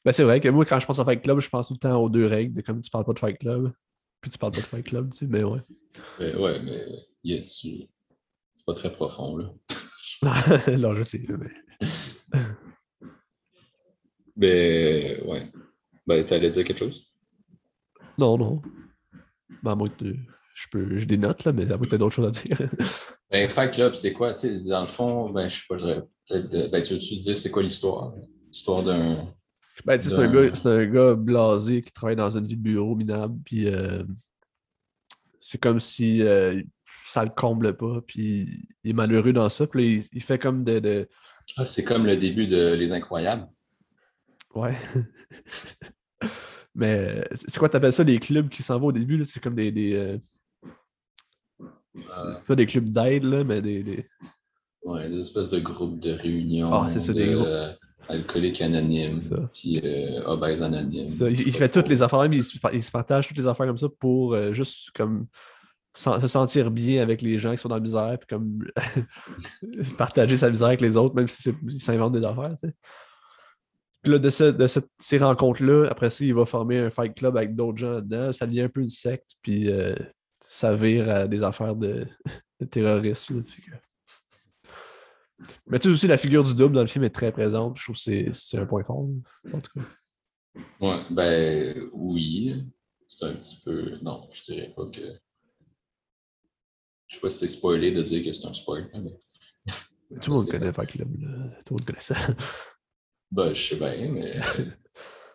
Ben, 0.04 0.12
c'est 0.12 0.24
vrai 0.24 0.40
que 0.40 0.48
moi, 0.48 0.64
quand 0.64 0.80
je 0.80 0.86
pense 0.86 0.98
à 0.98 1.04
Fight 1.04 1.22
Club, 1.22 1.40
je 1.40 1.48
pense 1.48 1.68
tout 1.68 1.74
le 1.74 1.78
temps 1.78 2.02
aux 2.02 2.08
deux 2.08 2.26
règles, 2.26 2.54
de 2.54 2.62
comme 2.62 2.80
tu 2.80 2.90
parles 2.90 3.04
pas 3.04 3.12
de 3.12 3.18
Fight 3.18 3.38
Club, 3.38 3.72
puis 4.20 4.30
tu 4.30 4.38
parles 4.38 4.52
pas 4.52 4.60
de 4.60 4.66
Fight 4.66 4.84
Club, 4.86 5.10
tu 5.12 5.18
sais, 5.18 5.26
mais 5.26 5.42
ouais. 5.44 5.60
Mais 6.18 6.34
ouais, 6.34 6.60
mais 6.60 6.84
y 7.24 7.34
a-tu. 7.34 7.88
C'est 8.56 8.64
pas 8.66 8.74
très 8.74 8.92
profond, 8.92 9.36
là. 9.36 9.52
non, 10.78 10.94
je 10.96 11.02
sais, 11.04 11.24
mais. 11.28 12.40
Mais 14.36 15.20
ouais. 15.24 15.50
Ben, 16.06 16.24
t'allais 16.24 16.50
dire 16.50 16.64
quelque 16.64 16.78
chose? 16.78 17.06
Non, 18.16 18.36
non. 18.38 18.62
Ben, 19.62 19.72
à 19.72 19.74
moins 19.74 19.88
que 19.88 20.04
tu- 20.04 20.20
je 20.54 20.66
peux. 20.70 20.98
J'ai 20.98 21.06
des 21.06 21.18
notes, 21.18 21.44
là, 21.44 21.52
mais 21.52 21.70
à 21.70 21.76
moins 21.76 21.86
que 21.86 21.90
t'aies 21.90 21.98
d'autres 21.98 22.14
choses 22.16 22.26
à 22.38 22.42
dire. 22.42 22.68
Ben, 23.30 23.46
Fight 23.50 23.74
Club, 23.74 23.94
c'est 23.94 24.14
quoi? 24.14 24.32
Tu 24.32 24.40
sais, 24.48 24.60
dans 24.60 24.80
le 24.80 24.88
fond, 24.88 25.28
ben, 25.28 25.48
je 25.50 25.56
sais 25.56 25.64
pas, 25.68 25.76
je 25.76 25.84
dirais 25.84 26.68
Ben, 26.70 26.82
tu 26.82 26.94
veux-tu 26.94 27.18
dire 27.18 27.36
c'est 27.36 27.50
quoi 27.50 27.62
l'histoire? 27.62 28.14
L'histoire 28.46 28.82
d'un. 28.82 29.34
Ben, 29.84 30.00
c'est 30.00 30.14
un, 30.14 30.32
gars- 30.32 30.54
c'est 30.54 30.68
un 30.68 30.86
gars 30.86 31.14
blasé 31.14 31.82
qui 31.82 31.92
travaille 31.92 32.16
dans 32.16 32.36
une 32.36 32.46
vie 32.46 32.56
de 32.56 32.62
bureau 32.62 32.94
minable, 32.96 33.38
puis 33.44 33.68
euh, 33.68 34.02
c'est 35.38 35.58
comme 35.60 35.80
si 35.80 36.22
euh, 36.22 36.60
ça 37.04 37.24
le 37.24 37.30
comble 37.30 37.76
pas, 37.76 38.00
puis 38.06 38.66
il 38.84 38.90
est 38.90 38.94
malheureux 38.94 39.32
dans 39.32 39.48
ça, 39.48 39.66
puis 39.66 39.80
là, 39.84 39.90
il, 40.02 40.04
il 40.12 40.22
fait 40.22 40.38
comme 40.38 40.64
de. 40.64 40.78
de- 40.80 41.08
Ah, 41.56 41.64
c'est 41.64 41.84
comme 41.84 42.06
le 42.06 42.16
début 42.16 42.46
de 42.48 42.74
Les 42.74 42.92
Incroyables. 42.92 43.46
Ouais. 44.54 44.76
Mais 46.74 47.24
c'est 47.34 47.58
quoi, 47.58 47.68
t'appelles 47.68 47.92
ça 47.92 48.04
les 48.04 48.18
clubs 48.18 48.48
qui 48.48 48.62
s'en 48.62 48.78
vont 48.78 48.88
au 48.88 48.92
début? 48.92 49.16
là? 49.16 49.24
C'est 49.24 49.40
comme 49.40 49.54
des. 49.54 49.72
des 49.72 49.94
euh, 49.94 50.18
Euh, 51.96 52.34
Pas 52.46 52.54
des 52.54 52.66
clubs 52.66 52.88
d'aide, 52.90 53.24
là, 53.24 53.42
mais 53.42 53.60
des. 53.60 53.82
des- 53.82 54.06
ouais, 54.84 55.08
des 55.10 55.18
espèces 55.20 55.50
de 55.50 55.58
groupes 55.58 55.98
de 55.98 56.12
réunion. 56.12 56.72
Ah, 56.72 56.88
c'est 56.92 57.00
ça, 57.00 57.12
de, 57.12 57.18
des 57.18 57.32
groupes. 57.34 57.78
Alcooliques 58.08 58.60
anonymes, 58.62 59.18
Ça. 59.18 59.36
puis 59.54 59.80
euh, 59.84 60.22
obèses 60.24 60.62
anonymes. 60.62 61.06
ça, 61.06 61.28
il, 61.30 61.52
fait 61.52 61.68
toutes 61.68 61.88
les 61.88 62.02
affaires, 62.02 62.28
mais 62.28 62.36
il 62.38 62.44
se, 62.44 62.56
il 62.72 62.82
se 62.82 62.90
partage 62.90 63.28
toutes 63.28 63.36
les 63.38 63.46
affaires 63.46 63.66
comme 63.66 63.78
ça 63.78 63.88
pour 64.00 64.34
euh, 64.34 64.52
juste 64.52 64.90
comme 64.94 65.26
se 65.94 66.28
sentir 66.28 66.70
bien 66.70 67.02
avec 67.02 67.22
les 67.22 67.38
gens 67.38 67.50
qui 67.52 67.58
sont 67.58 67.68
dans 67.68 67.74
la 67.74 67.80
misère, 67.80 68.16
puis 68.18 68.26
comme 68.28 68.64
partager 69.98 70.36
sa 70.36 70.48
misère 70.50 70.68
avec 70.68 70.80
les 70.80 70.96
autres, 70.96 71.14
même 71.14 71.28
si 71.28 71.42
c'est- 71.42 71.54
il 71.68 71.80
s'invente 71.80 72.12
des 72.12 72.24
affaires, 72.24 72.54
tu 72.62 72.68
sais. 72.68 72.74
Puis 74.02 74.12
là, 74.12 74.18
de, 74.20 74.30
ce- 74.30 74.44
de 74.52 74.66
cette- 74.68 74.88
ces 74.98 75.18
rencontres-là, 75.18 75.88
après 75.90 76.10
ça, 76.10 76.24
il 76.24 76.34
va 76.34 76.46
former 76.46 76.78
un 76.78 76.90
fight 76.90 77.14
club 77.14 77.36
avec 77.36 77.56
d'autres 77.56 77.78
gens 77.78 77.96
dedans. 77.96 78.32
Ça 78.32 78.46
devient 78.46 78.62
un 78.62 78.68
peu 78.68 78.80
une 78.80 78.88
secte, 78.88 79.32
puis 79.42 79.68
euh, 79.68 79.94
ça 80.40 80.72
vire 80.72 81.10
à 81.10 81.26
des 81.26 81.42
affaires 81.42 81.74
de, 81.74 82.06
de 82.60 82.64
terrorisme. 82.66 83.38
là, 83.38 83.42
que- 83.42 83.87
Mais 85.66 85.78
tu 85.78 85.88
sais 85.88 85.94
aussi, 85.94 86.06
la 86.06 86.18
figure 86.18 86.42
du 86.44 86.54
double 86.54 86.74
dans 86.74 86.80
le 86.80 86.86
film 86.86 87.04
est 87.04 87.10
très 87.10 87.30
présente. 87.32 87.78
Je 87.78 87.84
trouve 87.84 87.96
que 87.96 88.32
c'est- 88.32 88.58
un 88.58 88.66
point 88.66 88.82
fort, 88.84 89.06
en 89.52 89.60
tout 89.60 89.70
cas. 89.78 89.86
Ouais, 90.80 91.02
ben 91.10 91.88
oui. 91.92 92.66
C'est 93.08 93.24
un 93.26 93.34
petit 93.34 93.60
peu. 93.64 93.98
Non, 94.02 94.28
je 94.32 94.42
dirais 94.42 94.72
pas 94.76 94.86
que. 94.86 95.18
Je 97.06 97.14
sais 97.14 97.20
pas 97.20 97.30
si 97.30 97.38
c'est 97.38 97.48
spoilé 97.48 97.90
de 97.92 98.02
dire 98.02 98.24
que 98.24 98.32
c'est 98.32 98.46
un 98.46 98.52
spoil, 98.52 98.90
mais. 98.94 99.18
Tout 100.20 100.30
le 100.30 100.36
monde 100.36 100.48
connaît 100.50 100.72
Fight 100.72 100.90
Club. 100.90 101.08
Tout 101.64 101.74
le 101.74 101.78
monde 101.78 101.84
connaît 101.86 102.00
ça. 102.00 102.14
Ben, 103.30 103.52
je 103.54 103.62
sais 103.68 103.76
bien, 103.76 104.10
mais 104.10 104.32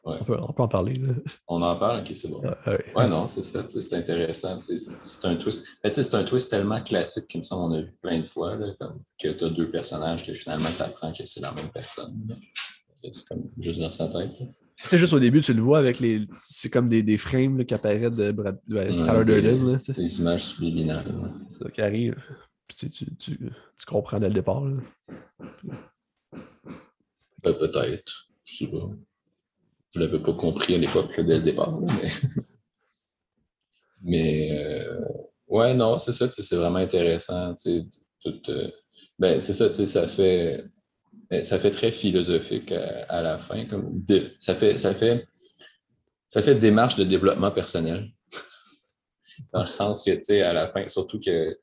on, 0.03 0.23
peut, 0.23 0.37
on 0.41 0.51
peut 0.53 0.63
en 0.63 0.67
parler. 0.67 0.95
Là. 0.95 1.13
on 1.47 1.61
en 1.61 1.75
parle, 1.77 2.01
ok, 2.01 2.11
c'est 2.15 2.27
bon. 2.29 2.41
Ouais, 2.41 2.49
ouais. 2.67 2.85
Ouais, 2.95 3.07
non, 3.07 3.27
c'est 3.27 3.41
ça, 3.41 3.65
c'est 3.67 3.93
intéressant. 3.93 4.59
C'est 4.61 5.25
un 5.25 5.35
twist. 5.37 5.65
C'est 5.91 6.13
un 6.15 6.23
twist 6.23 6.49
tellement 6.49 6.81
classique, 6.83 7.25
comme 7.31 7.43
ça, 7.43 7.55
on 7.57 7.71
a 7.73 7.81
vu 7.81 7.93
plein 8.01 8.19
de 8.19 8.25
fois, 8.27 8.55
là, 8.55 8.73
comme, 8.79 9.01
que 9.21 9.29
tu 9.29 9.43
as 9.45 9.49
deux 9.49 9.69
personnages 9.71 10.25
que 10.25 10.33
finalement 10.33 10.69
tu 10.75 10.81
apprends 10.81 11.13
que 11.13 11.25
c'est 11.25 11.39
la 11.41 11.51
même 11.53 11.71
personne. 11.71 12.27
C'est 13.11 13.27
comme 13.27 13.49
juste 13.59 13.79
dans 13.79 13.91
sa 13.91 14.07
tête. 14.07 14.31
Tu 14.75 14.89
sais, 14.89 14.97
juste 14.97 15.13
au 15.13 15.19
début, 15.19 15.41
tu 15.41 15.53
le 15.53 15.61
vois 15.61 15.77
avec 15.77 15.99
les. 15.99 16.25
C'est 16.37 16.69
comme 16.69 16.89
des, 16.89 17.03
des 17.03 17.17
frames 17.17 17.57
là, 17.59 17.63
qui 17.63 17.73
apparaissent 17.73 18.11
de 18.11 18.31
Brad, 18.31 18.59
Tyler 18.67 19.23
des- 19.25 19.41
Durden. 19.41 19.79
images 19.97 20.45
subliminales. 20.45 21.05
C'est 21.51 21.63
ça 21.63 21.69
qui 21.69 21.81
arrive. 21.81 22.15
Puis 22.67 22.77
tu, 22.77 22.89
tu, 22.89 23.15
tu, 23.17 23.37
tu 23.37 23.85
comprends 23.85 24.19
dès 24.19 24.29
le 24.29 24.33
départ. 24.33 24.63
Ben, 27.43 27.53
peut-être. 27.53 28.29
Je 28.45 28.57
sais 28.57 28.67
pas. 28.67 28.89
Je 29.93 29.99
l'avais 29.99 30.19
pas 30.19 30.33
compris 30.33 30.75
à 30.75 30.77
l'époque 30.77 31.15
dès 31.17 31.37
le 31.37 31.43
départ, 31.43 31.79
mais. 31.79 32.09
euh, 34.51 34.99
ouais, 35.47 35.73
non, 35.73 35.97
c'est 35.99 36.11
ça, 36.11 36.29
c'est 36.29 36.55
vraiment 36.55 36.79
intéressant. 36.79 37.55
euh, 37.67 38.71
ben, 39.19 39.39
c'est 39.39 39.53
ça, 39.53 39.71
ça 39.71 40.07
fait. 40.07 40.65
ben, 41.29 41.43
Ça 41.43 41.59
fait 41.59 41.71
très 41.71 41.91
philosophique 41.91 42.71
à, 42.71 43.21
la 43.21 43.37
fin. 43.37 43.65
Ça, 44.39 44.55
fait, 44.55 44.77
ça, 44.77 44.93
fait, 44.93 45.27
ça 46.27 46.41
fait 46.41 46.55
démarche 46.55 46.95
de 46.95 47.03
développement 47.03 47.51
personnel. 47.51 48.09
Dans 49.53 49.61
le 49.61 49.67
sens 49.67 50.03
que, 50.03 50.11
tu 50.11 50.23
sais, 50.23 50.41
à 50.41 50.53
la 50.53 50.67
fin, 50.67 50.87
surtout 50.87 51.19
que 51.19 51.57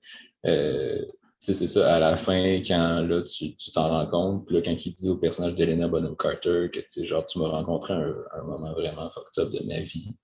euh, 0.46 1.04
c'est 1.40 1.66
ça, 1.66 1.94
à 1.94 1.98
la 1.98 2.16
fin, 2.16 2.60
quand 2.66 3.00
là, 3.00 3.22
tu 3.22 3.54
t'en 3.72 3.88
rends 3.88 4.06
compte, 4.06 4.50
là, 4.50 4.60
quand 4.62 4.76
il 4.84 4.92
dit 4.92 5.08
au 5.08 5.16
personnage 5.16 5.56
d'Elena 5.56 5.88
Bonham 5.88 6.16
Carter 6.16 6.68
que 6.72 6.80
tu 6.80 6.86
sais, 6.88 7.04
genre, 7.04 7.24
tu 7.24 7.38
m'as 7.38 7.48
rencontré 7.48 7.94
un, 7.94 8.14
un 8.34 8.42
moment 8.42 8.72
vraiment 8.72 9.10
fucked 9.10 9.38
up 9.38 9.50
de 9.50 9.64
ma 9.66 9.80
vie. 9.80 10.16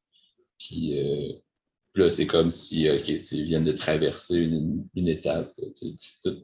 Puis 0.58 0.98
euh, 0.98 1.32
là, 1.94 2.10
c'est 2.10 2.26
comme 2.26 2.50
si, 2.50 2.90
OK, 2.90 3.02
tu 3.02 3.22
sais, 3.22 3.36
ils 3.36 3.44
viennent 3.44 3.64
de 3.64 3.72
traverser 3.72 4.36
une, 4.36 4.88
étape, 5.08 5.52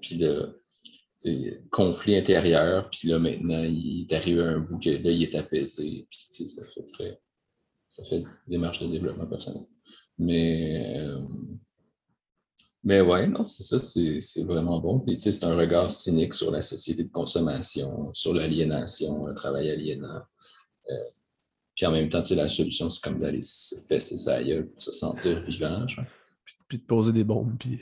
puis 0.00 0.20
conflit 1.70 2.16
intérieur, 2.16 2.90
puis 2.90 3.08
là, 3.08 3.18
maintenant, 3.18 3.62
il 3.62 4.02
est 4.02 4.12
arrivé 4.12 4.42
à 4.42 4.48
un 4.48 4.58
bout 4.58 4.78
que 4.78 4.90
là, 4.90 5.10
il 5.10 5.22
est 5.22 5.34
apaisé, 5.34 6.06
puis 6.10 6.26
tu 6.30 6.46
sais, 6.46 6.60
ça 6.60 6.66
fait 6.66 6.84
très, 6.84 7.20
ça 7.88 8.04
fait 8.04 8.24
démarche 8.48 8.80
de 8.80 8.88
développement 8.88 9.26
personnel. 9.26 9.64
Mais, 10.18 10.98
euh, 10.98 11.20
mais 12.84 13.00
ouais, 13.00 13.26
non, 13.26 13.46
c'est 13.46 13.62
ça, 13.62 13.78
c'est 13.78 14.42
vraiment 14.44 14.80
bon. 14.80 14.98
Puis, 15.00 15.16
tu 15.16 15.22
sais, 15.24 15.32
c'est 15.32 15.44
un 15.44 15.54
regard 15.56 15.90
cynique 15.90 16.34
sur 16.34 16.50
la 16.50 16.62
société 16.62 17.04
de 17.04 17.10
consommation, 17.10 18.12
sur 18.14 18.34
l'aliénation, 18.34 19.26
le 19.26 19.34
travail 19.34 19.70
aliénant. 19.70 20.22
Euh, 20.90 20.94
puis 21.76 21.86
en 21.86 21.92
même 21.92 22.08
temps, 22.08 22.22
tu 22.22 22.30
sais, 22.30 22.34
la 22.34 22.48
solution, 22.48 22.90
c'est 22.90 23.02
comme 23.02 23.18
d'aller 23.18 23.42
se 23.42 23.76
fesser 23.88 24.16
sa 24.16 24.42
gueule 24.42 24.68
pour 24.68 24.82
se 24.82 24.92
sentir 24.92 25.42
vivant. 25.42 25.86
genre. 25.86 26.04
Puis, 26.44 26.54
puis 26.68 26.78
de 26.78 26.84
poser 26.84 27.12
des 27.12 27.24
bombes. 27.24 27.56
Puis... 27.58 27.80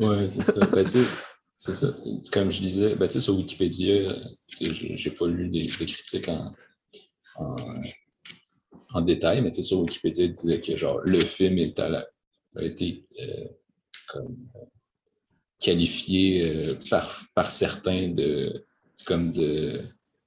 Ouais, 0.00 0.28
c'est 0.28 0.44
ça. 0.44 0.66
Ben, 0.66 0.84
tu 0.84 0.90
sais, 1.02 1.04
c'est 1.58 1.74
ça. 1.74 1.94
Comme 2.32 2.50
je 2.50 2.60
disais, 2.60 2.94
ben, 2.96 3.06
tu 3.06 3.14
sais, 3.14 3.20
sur 3.20 3.36
Wikipédia, 3.36 4.14
tu 4.48 4.74
sais, 4.74 4.96
j'ai 4.96 5.10
pas 5.10 5.26
lu 5.28 5.48
des, 5.48 5.62
des 5.64 5.86
critiques 5.86 6.28
en, 6.28 6.52
en, 7.36 7.56
en 8.94 9.00
détail, 9.02 9.42
mais 9.42 9.50
tu 9.50 9.56
sais, 9.56 9.68
sur 9.68 9.80
Wikipédia, 9.80 10.24
il 10.24 10.34
disait 10.34 10.60
que 10.60 10.76
genre 10.76 11.00
le 11.04 11.20
film 11.20 11.58
est 11.58 11.78
à 11.78 11.88
la- 11.88 12.08
a 12.56 12.62
été 12.62 13.06
euh, 13.20 13.44
qualifié 15.60 16.42
euh, 16.42 16.74
par, 17.34 17.50
certains 17.50 18.08
de 18.08 18.66
comme 19.06 19.32
de 19.32 19.84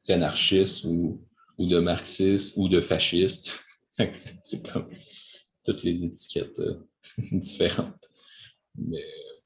d'anarchiste 0.07 0.85
ou, 0.85 1.25
ou 1.57 1.67
de 1.67 1.79
marxiste 1.79 2.53
ou 2.57 2.69
de 2.69 2.81
fasciste. 2.81 3.59
C'est 4.43 4.71
comme 4.71 4.89
toutes 5.65 5.83
les 5.83 6.05
étiquettes 6.05 6.59
euh, 6.59 6.79
différentes. 7.31 8.11
Mais 8.75 9.03
euh, 9.03 9.41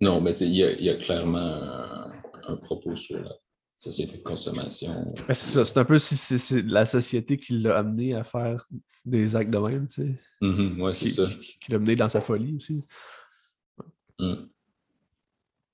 non, 0.00 0.20
mais 0.20 0.32
il 0.32 0.54
y 0.54 0.90
a 0.90 0.94
clairement 0.96 1.38
un, 1.38 2.22
un 2.44 2.56
propos 2.56 2.96
sur 2.96 3.20
la 3.20 3.36
société 3.78 4.18
de 4.18 4.22
consommation. 4.22 4.92
Ben, 5.26 5.34
c'est 5.34 5.52
ça, 5.52 5.64
c'est 5.64 5.78
un 5.78 5.84
peu 5.84 5.98
si 5.98 6.16
c'est 6.16 6.62
la 6.66 6.84
société 6.86 7.36
qui 7.38 7.58
l'a 7.58 7.78
amené 7.78 8.14
à 8.14 8.24
faire 8.24 8.64
des 9.04 9.36
actes 9.36 9.50
de 9.50 9.58
même, 9.58 9.86
tu 9.88 10.02
sais. 10.40 10.80
Ouais, 10.80 10.94
c'est 10.94 11.08
ça. 11.08 11.26
qui- 11.40 11.58
qui 11.60 11.72
l'a 11.72 11.78
mené 11.78 11.94
dans 11.94 12.08
sa 12.08 12.20
folie 12.20 12.56
aussi. 12.56 12.82
Mm. 14.18 14.34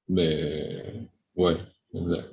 Mais 0.09 1.09
ouais, 1.37 1.57
exact. 1.95 2.29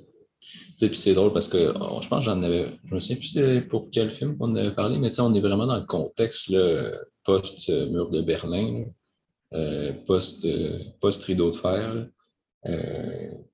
Puis 0.78 0.96
c'est 0.96 1.14
drôle 1.14 1.32
parce 1.34 1.48
que 1.48 1.72
oh, 1.80 2.00
je 2.02 2.08
pense 2.08 2.26
que 2.26 2.32
j'en 2.32 2.42
avais. 2.44 2.72
Je 2.86 2.96
me 2.96 3.00
souviens 3.00 3.16
plus 3.18 3.28
c'est 3.28 3.62
pour 3.62 3.90
quel 3.92 4.10
film 4.12 4.38
qu'on 4.38 4.56
avait 4.56 4.74
parlé, 4.74 4.98
mais 4.98 5.18
on 5.20 5.34
est 5.34 5.40
vraiment 5.40 5.68
dans 5.68 5.78
le 5.78 5.86
contexte 5.86 6.52
post-mur 7.24 8.10
de 8.10 8.22
Berlin, 8.22 8.86
euh, 9.54 9.94
post, 10.08 10.44
euh, 10.46 10.80
post-rideau 11.00 11.52
de 11.52 11.56
fer, 11.56 11.94
là, 11.94 12.02
euh, 12.02 12.06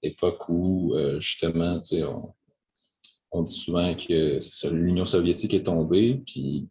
époque 0.04 0.50
où 0.50 0.94
euh, 0.96 1.20
justement, 1.20 1.82
on, 1.92 2.34
on 3.32 3.44
dit 3.44 3.54
souvent 3.54 3.96
que 3.96 4.40
l'Union 4.70 5.06
soviétique 5.06 5.54
est 5.54 5.64
tombée, 5.64 6.22
puis 6.26 6.68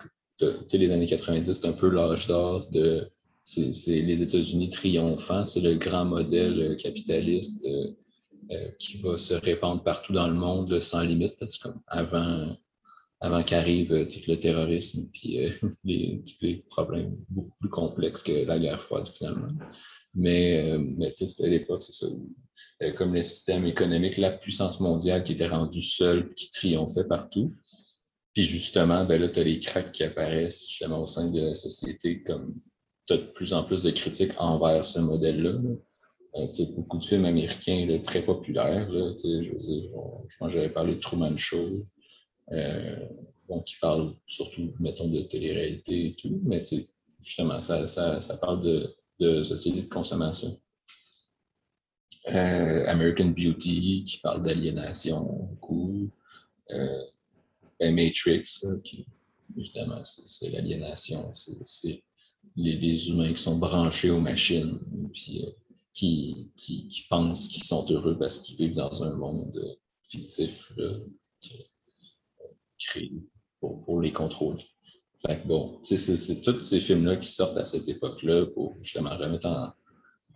les 0.72 0.92
années 0.92 1.06
90, 1.06 1.52
c'est 1.52 1.66
un 1.66 1.72
peu 1.72 1.88
l'âge 1.88 2.26
d'or 2.26 2.68
de 2.70 3.10
c'est 3.46 4.02
les 4.02 4.22
États-Unis 4.22 4.70
triomphants, 4.70 5.46
c'est 5.46 5.60
le 5.60 5.76
grand 5.76 6.04
modèle 6.04 6.60
euh, 6.60 6.74
capitaliste 6.74 7.64
euh, 7.64 7.92
euh, 8.50 8.68
qui 8.78 8.98
va 8.98 9.18
se 9.18 9.34
répandre 9.34 9.84
partout 9.84 10.12
dans 10.12 10.26
le 10.26 10.34
monde 10.34 10.80
sans 10.80 11.02
limite. 11.02 11.36
avant, 11.86 12.56
avant 13.20 13.44
qu'arrive 13.44 14.08
tout 14.08 14.18
le 14.26 14.40
terrorisme 14.40 15.08
puis 15.12 15.38
tous 15.60 16.42
les 16.42 16.64
problèmes 16.68 17.16
beaucoup 17.28 17.56
plus 17.60 17.70
complexes 17.70 18.22
que 18.22 18.32
la 18.32 18.58
guerre 18.58 18.82
froide 18.82 19.08
finalement. 19.16 19.48
Mais, 20.18 20.78
mais 20.96 21.12
c'était 21.14 21.48
l'époque, 21.48 21.82
c'est 21.82 21.92
ça, 21.92 22.06
comme 22.96 23.14
le 23.14 23.22
système 23.22 23.66
économique, 23.66 24.16
la 24.16 24.30
puissance 24.30 24.80
mondiale 24.80 25.22
qui 25.22 25.32
était 25.32 25.46
rendue 25.46 25.82
seule, 25.82 26.32
qui 26.34 26.48
triomphait 26.50 27.04
partout. 27.04 27.54
Puis 28.32 28.44
justement, 28.44 29.04
ben 29.04 29.20
là, 29.20 29.28
tu 29.28 29.40
as 29.40 29.44
les 29.44 29.58
cracks 29.58 29.92
qui 29.92 30.04
apparaissent 30.04 30.68
justement 30.68 31.02
au 31.02 31.06
sein 31.06 31.30
de 31.30 31.40
la 31.40 31.54
société, 31.54 32.22
comme 32.22 32.54
tu 33.06 33.14
as 33.14 33.16
de 33.18 33.22
plus 33.22 33.52
en 33.54 33.64
plus 33.64 33.82
de 33.82 33.90
critiques 33.90 34.32
envers 34.38 34.84
ce 34.84 34.98
modèle-là. 34.98 35.58
Euh, 36.34 36.46
beaucoup 36.76 36.98
de 36.98 37.04
films 37.04 37.24
américains 37.24 37.98
très 38.04 38.22
populaires. 38.22 38.90
Là, 38.90 39.14
je, 39.22 39.52
veux 39.52 39.58
dire, 39.58 39.90
je 40.28 40.36
pense 40.36 40.48
que 40.48 40.54
j'avais 40.54 40.68
parlé 40.68 40.96
de 40.96 41.00
Truman 41.00 41.36
Show, 41.38 41.86
euh, 42.52 43.08
qui 43.64 43.76
parle 43.80 44.14
surtout, 44.26 44.74
mettons, 44.80 45.08
de 45.08 45.22
télé-réalité 45.22 46.08
et 46.08 46.14
tout, 46.14 46.40
mais 46.44 46.62
justement, 47.22 47.62
ça, 47.62 47.86
ça, 47.86 48.20
ça 48.20 48.36
parle 48.36 48.62
de, 48.62 48.94
de, 49.18 49.42
société 49.42 49.82
de 49.82 49.88
consommation. 49.88 50.60
Euh, 52.28 52.86
American 52.88 53.26
Beauty, 53.26 54.04
qui 54.04 54.18
parle 54.18 54.42
d'aliénation 54.42 55.48
beaucoup. 55.50 56.10
Euh, 56.70 57.02
ben, 57.78 57.94
Matrix, 57.94 58.62
qui, 58.82 59.06
évidemment, 59.56 60.02
c'est 60.02 60.50
l'aliénation, 60.50 61.32
c'est 61.34 62.02
les, 62.56 63.08
humains 63.10 63.32
qui 63.32 63.42
sont 63.42 63.58
branchés 63.58 64.10
aux 64.10 64.20
machines, 64.20 64.78
puis 65.12 65.44
euh, 65.44 65.50
qui, 65.92 67.06
pensent 67.08 67.46
qu'ils 67.48 67.62
sont 67.62 67.86
heureux 67.90 68.18
parce 68.18 68.40
qu'ils 68.40 68.56
vivent 68.56 68.74
dans 68.74 69.04
un 69.04 69.14
monde 69.14 69.78
fictif 70.08 70.72
créé 72.78 73.12
pour, 73.60 73.84
pour, 73.84 74.00
les 74.00 74.12
contrôler. 74.12 74.64
Bon, 75.44 75.80
c'est 75.82 76.40
tous 76.40 76.60
ces 76.60 76.80
films-là 76.80 77.16
qui 77.16 77.28
sortent 77.28 77.58
à 77.58 77.64
cette 77.64 77.88
époque-là 77.88 78.46
pour 78.46 78.76
justement 78.80 79.16
remettre 79.16 79.74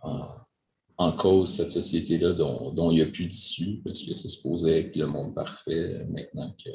en, 0.01 1.11
cause 1.13 1.55
cette 1.55 1.71
société-là 1.71 2.33
dont, 2.33 2.91
il 2.91 2.95
n'y 2.95 3.01
a 3.01 3.05
plus 3.05 3.25
d'issue, 3.25 3.81
parce 3.83 4.03
que 4.03 4.13
c'est 4.13 4.29
supposé 4.29 4.79
être 4.79 4.95
le 4.95 5.07
monde 5.07 5.33
parfait 5.33 6.05
maintenant 6.09 6.53
que, 6.63 6.69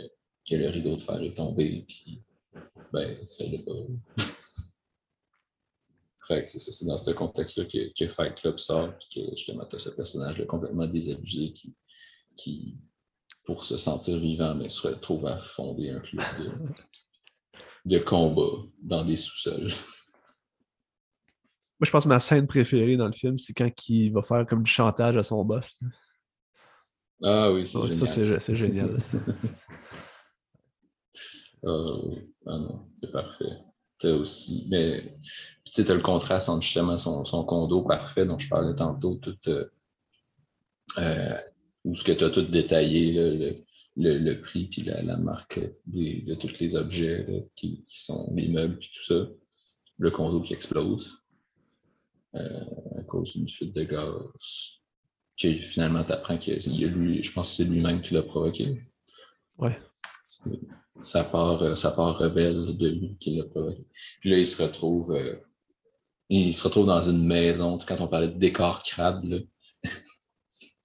que 0.48 0.56
le 0.56 0.68
rideau 0.68 0.96
de 0.96 1.02
fer 1.02 1.20
est 1.20 1.34
tombé, 1.34 1.84
puis 1.86 2.22
ben, 2.92 3.16
ça 3.26 3.44
l'est 3.44 3.64
pas. 3.64 3.72
c'est 6.46 6.86
dans 6.86 6.98
ce 6.98 7.10
contexte-là 7.10 7.66
que, 7.66 8.08
Fight 8.08 8.34
Club 8.36 8.58
sort, 8.58 8.94
puis 8.98 9.08
que 9.14 9.36
justement, 9.36 9.66
tu 9.66 9.76
as 9.76 9.78
ce 9.78 9.90
personnage-là 9.90 10.46
complètement 10.46 10.86
désabusé 10.86 11.52
qui, 11.52 11.76
qui, 12.36 12.78
pour 13.44 13.62
se 13.62 13.76
sentir 13.76 14.18
vivant, 14.18 14.54
mais 14.54 14.70
se 14.70 14.88
retrouve 14.88 15.26
à 15.26 15.38
fonder 15.38 15.90
un 15.90 16.00
club 16.00 16.24
de, 16.38 16.50
combat 17.98 18.66
dans 18.82 19.04
des 19.04 19.16
sous-sols. 19.16 19.68
Moi, 21.78 21.84
je 21.84 21.90
pense 21.90 22.04
que 22.04 22.08
ma 22.08 22.20
scène 22.20 22.46
préférée 22.46 22.96
dans 22.96 23.06
le 23.06 23.12
film, 23.12 23.38
c'est 23.38 23.52
quand 23.52 23.70
il 23.88 24.10
va 24.10 24.22
faire 24.22 24.46
comme 24.46 24.62
du 24.62 24.70
chantage 24.70 25.16
à 25.16 25.22
son 25.22 25.44
boss. 25.44 25.78
Ah 27.22 27.52
oui, 27.52 27.66
c'est 27.66 27.86
génial. 27.86 28.24
Ça, 28.24 28.40
c'est 28.40 28.56
génial. 28.56 28.98
ah 31.66 31.92
oui, 32.04 32.32
ah 32.46 32.58
non, 32.58 32.88
c'est 32.94 33.12
parfait. 33.12 33.58
Tu 33.98 34.08
aussi, 34.08 34.66
mais 34.70 35.18
tu 35.64 35.72
sais, 35.72 35.90
as 35.90 35.94
le 35.94 36.00
contraste 36.00 36.48
entre 36.48 36.62
justement 36.62 36.98
son, 36.98 37.24
son, 37.24 37.44
condo 37.44 37.82
parfait 37.82 38.26
dont 38.26 38.38
je 38.38 38.48
parlais 38.48 38.74
tantôt, 38.74 39.16
tout, 39.16 39.36
euh, 39.48 39.70
euh 40.98 41.38
où 41.84 41.94
ce 41.94 42.04
que 42.04 42.12
tu 42.12 42.24
as 42.24 42.30
tout 42.30 42.42
détaillé, 42.42 43.12
le, 43.12 43.64
le, 43.96 44.18
le, 44.18 44.40
prix 44.40 44.66
puis 44.66 44.82
la, 44.82 45.02
la 45.02 45.16
marque 45.16 45.60
des, 45.86 46.22
de 46.22 46.34
tous 46.34 46.58
les 46.60 46.76
objets 46.76 47.26
qui, 47.54 47.84
qui, 47.86 48.02
sont 48.02 48.32
les 48.34 48.48
meubles 48.48 48.78
puis 48.78 48.90
tout 48.94 49.02
ça. 49.02 49.28
Le 49.98 50.10
condo 50.10 50.40
qui 50.40 50.52
explose 50.52 51.26
euh, 52.34 52.64
à 52.98 53.02
cause 53.02 53.32
d'une 53.32 53.48
fuite 53.48 53.74
de 53.74 53.84
gaz. 53.84 54.80
Finalement, 55.36 56.04
tu 56.04 56.12
apprends 56.12 56.38
qu'il 56.38 56.78
y 56.78 56.84
a 56.84 56.88
lui, 56.88 57.22
je 57.22 57.32
pense 57.32 57.50
que 57.50 57.56
c'est 57.56 57.68
lui-même 57.68 58.02
qui 58.02 58.14
l'a 58.14 58.22
provoqué. 58.22 58.82
Ouais. 59.58 59.78
Ça 61.02 61.24
part, 61.24 61.62
euh, 61.62 61.74
ça 61.76 61.92
part 61.92 62.18
rebelle 62.18 62.76
de 62.76 62.88
lui 62.88 63.16
qui 63.18 63.36
l'a 63.36 63.44
provoqué. 63.44 63.86
Puis 64.20 64.30
là, 64.30 64.38
il 64.38 64.46
se 64.46 64.62
retrouve 64.62 65.14
euh, 65.14 65.36
il 66.28 66.52
se 66.52 66.62
retrouve 66.62 66.86
dans 66.86 67.02
une 67.02 67.24
maison. 67.24 67.78
quand 67.78 68.00
on 68.00 68.08
parlait 68.08 68.28
de 68.28 68.38
décor 68.38 68.82
crade, 68.82 69.24
là, 69.24 69.38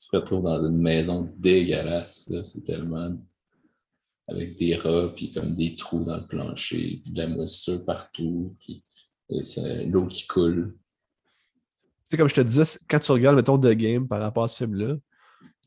il 0.02 0.10
se 0.10 0.16
retrouve 0.16 0.43
dans 0.43 0.68
une 0.68 0.80
maison 0.80 1.32
dégueulasse. 1.38 2.28
C'est 2.41 2.64
tellement 2.64 3.16
avec 4.28 4.56
des 4.56 4.76
rats, 4.76 5.14
puis 5.16 5.32
comme 5.32 5.56
des 5.56 5.76
trous 5.76 6.04
dans 6.04 6.18
le 6.18 6.26
plancher, 6.26 7.02
puis 7.04 7.12
de 7.12 7.22
la 7.22 7.28
moisissure 7.28 7.86
partout, 7.86 8.56
puis 8.60 8.84
euh, 9.32 9.86
l'eau 9.86 10.08
qui 10.08 10.26
coule. 10.26 10.76
C'est 12.08 12.18
comme 12.18 12.30
je 12.30 12.36
te 12.36 12.41
disais, 12.41 12.80
quand 12.89 12.99
tu 12.99 13.12
regardes, 13.12 13.36
mettons, 13.36 13.60
The 13.60 13.74
Game 13.74 14.08
par 14.08 14.22
rapport 14.22 14.45
à 14.45 14.47
ce 14.47 14.58
film-là, 14.58 14.95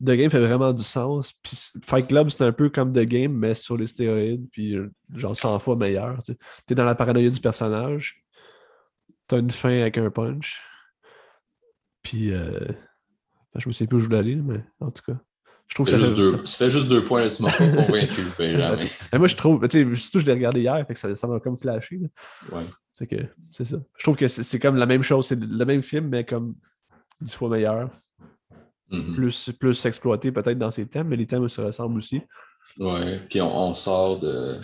The 0.01 0.11
Game 0.11 0.29
fait 0.29 0.39
vraiment 0.39 0.73
du 0.73 0.83
sens. 0.83 1.31
Puis 1.41 1.57
Fight 1.81 2.07
Club, 2.07 2.29
c'est 2.29 2.43
un 2.43 2.51
peu 2.51 2.69
comme 2.69 2.91
The 2.91 3.05
Game, 3.05 3.33
mais 3.33 3.55
sur 3.55 3.77
les 3.77 3.87
stéroïdes, 3.87 4.49
puis 4.51 4.75
genre 5.13 5.37
100 5.37 5.59
fois 5.59 5.77
meilleur. 5.77 6.21
Tu 6.23 6.33
es 6.69 6.75
dans 6.75 6.83
la 6.83 6.95
paranoïa 6.95 7.29
du 7.29 7.39
personnage, 7.39 8.25
t'as 9.27 9.39
une 9.39 9.51
fin 9.51 9.79
avec 9.79 9.97
un 9.97 10.09
punch. 10.09 10.61
Puis, 12.01 12.31
euh, 12.31 12.67
je 13.57 13.67
me 13.67 13.73
sais 13.73 13.87
plus 13.87 13.97
où 13.97 13.99
je 13.99 14.05
voulais 14.05 14.17
aller, 14.17 14.35
mais 14.35 14.63
en 14.79 14.91
tout 14.91 15.03
cas. 15.05 15.17
Je 15.67 15.73
trouve 15.73 15.89
ça, 15.89 15.97
fait 15.97 16.13
deux, 16.13 16.45
ça... 16.45 16.57
fait 16.57 16.69
juste 16.69 16.87
deux 16.87 17.05
points, 17.05 17.23
là, 17.23 17.29
tu 17.29 17.41
m'as 17.41 17.51
pas 17.51 17.67
convaincu, 17.67 18.21
Benjamin. 18.37 18.77
mais 19.11 19.17
moi, 19.17 19.27
je 19.27 19.35
trouve, 19.35 19.67
tu 19.67 19.79
sais, 19.79 19.95
surtout, 19.95 20.19
je 20.19 20.25
l'ai 20.27 20.33
regardé 20.33 20.61
hier, 20.61 20.85
fait 20.85 20.93
que 20.93 20.99
ça, 20.99 21.15
ça 21.15 21.25
m'a 21.25 21.39
comme 21.39 21.57
flashé. 21.57 21.99
Ouais. 22.51 22.61
C'est 22.91 23.07
que, 23.07 23.15
c'est 23.51 23.65
ça. 23.65 23.77
Je 23.97 24.03
trouve 24.03 24.15
que 24.15 24.27
c'est 24.27 24.59
comme 24.59 24.75
la 24.75 24.85
même 24.85 25.01
chose, 25.01 25.27
c'est 25.27 25.39
le 25.39 25.65
même 25.65 25.81
film, 25.81 26.09
mais 26.09 26.23
comme 26.23 26.55
dix 27.19 27.33
fois 27.33 27.49
meilleur. 27.49 27.89
Mm-hmm. 28.91 29.15
plus, 29.15 29.49
plus 29.59 29.85
exploité 29.87 30.31
peut-être 30.31 30.59
dans 30.59 30.69
ses 30.69 30.85
thèmes, 30.85 31.07
mais 31.07 31.15
les 31.15 31.25
thèmes 31.25 31.49
se 31.49 31.59
ressemblent 31.59 31.97
aussi. 31.97 32.21
Ouais, 32.77 33.19
puis 33.27 33.41
on, 33.41 33.69
on 33.69 33.73
sort 33.73 34.19
de. 34.19 34.59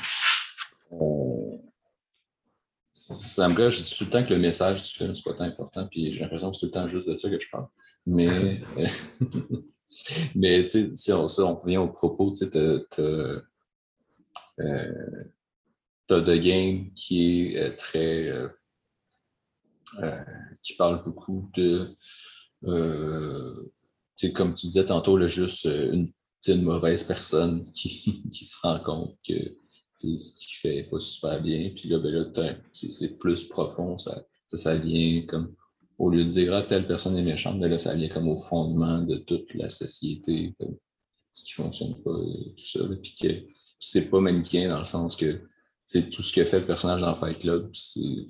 Ça 3.10 3.50
me 3.50 3.56
gâche, 3.56 3.80
je 3.80 3.84
dis 3.84 3.98
tout 3.98 4.04
le 4.04 4.10
temps 4.12 4.24
que 4.24 4.34
le 4.34 4.40
message 4.40 4.84
du 4.84 4.90
film, 4.90 5.16
c'est 5.16 5.24
pas 5.24 5.34
tant 5.34 5.46
important, 5.46 5.88
puis 5.88 6.12
j'ai 6.12 6.20
l'impression 6.20 6.52
que 6.52 6.56
c'est 6.56 6.60
tout 6.60 6.66
le 6.68 6.72
temps 6.72 6.88
juste 6.88 7.10
de 7.10 7.18
ça 7.18 7.30
que 7.30 7.40
je 7.40 7.50
parle. 7.50 7.68
Mais, 8.06 8.62
mais 10.36 10.64
tu 10.66 10.70
sais, 10.70 10.92
si 10.96 11.12
on, 11.12 11.26
on 11.40 11.56
revient 11.56 11.78
au 11.78 11.88
propos, 11.88 12.32
tu 12.32 12.46
sais, 12.46 12.50
t'as 12.50 13.02
euh, 14.60 15.02
The 16.08 16.40
Game 16.40 16.94
qui 16.94 17.54
est 17.56 17.58
euh, 17.58 17.76
très. 17.76 18.28
Euh, 18.28 18.50
qui 20.62 20.76
parle 20.76 21.04
beaucoup 21.04 21.50
de. 21.56 21.98
tu 22.64 24.28
sais, 24.28 24.32
comme 24.32 24.54
tu 24.54 24.68
disais 24.68 24.86
tantôt, 24.86 25.18
là, 25.18 25.28
juste 25.28 25.66
une, 25.66 26.12
une 26.48 26.64
mauvaise 26.64 27.04
personne 27.04 27.64
qui, 27.74 28.24
qui 28.32 28.46
se 28.46 28.58
rend 28.62 28.80
compte 28.80 29.18
que 29.28 29.56
ce 30.18 30.32
qui 30.34 30.56
fait 30.56 30.84
pas 30.84 31.00
super 31.00 31.42
bien. 31.42 31.72
Puis 31.76 31.90
là, 31.90 32.00
ben 32.00 32.12
là 32.12 32.56
c'est 32.72 33.18
plus 33.18 33.46
profond. 33.46 33.98
Ça, 33.98 34.24
ça, 34.46 34.76
vient 34.76 35.26
comme, 35.28 35.56
au 35.98 36.10
lieu 36.10 36.26
de 36.26 36.30
dire, 36.30 36.54
ah, 36.54 36.64
telle 36.64 36.88
personne 36.88 37.18
est 37.18 37.24
méchante, 37.24 37.60
ben 37.60 37.70
là, 37.70 37.78
ça 37.78 37.96
vient 37.96 38.10
comme 38.10 38.28
au 38.28 38.38
fondement 38.38 39.02
de 39.02 39.18
toute 39.18 39.54
la 39.54 39.70
société, 39.70 40.54
ce 41.32 41.44
qui 41.44 41.54
fonctionne 41.54 41.96
pas, 42.04 42.12
tout 42.12 42.66
ça. 42.66 42.80
puis 43.02 43.16
que 43.22 43.28
c'est 43.80 44.10
pas 44.10 44.20
manichéen 44.20 44.68
dans 44.68 44.80
le 44.80 44.86
sens 44.86 45.16
que 45.16 45.42
tout 46.12 46.24
ce 46.24 46.34
que 46.34 46.46
fait 46.46 46.60
le 46.60 46.66
personnage 46.66 47.02
dans 47.02 47.16
Fight 47.16 47.40
Club, 47.40 47.70
c'est 47.74 48.26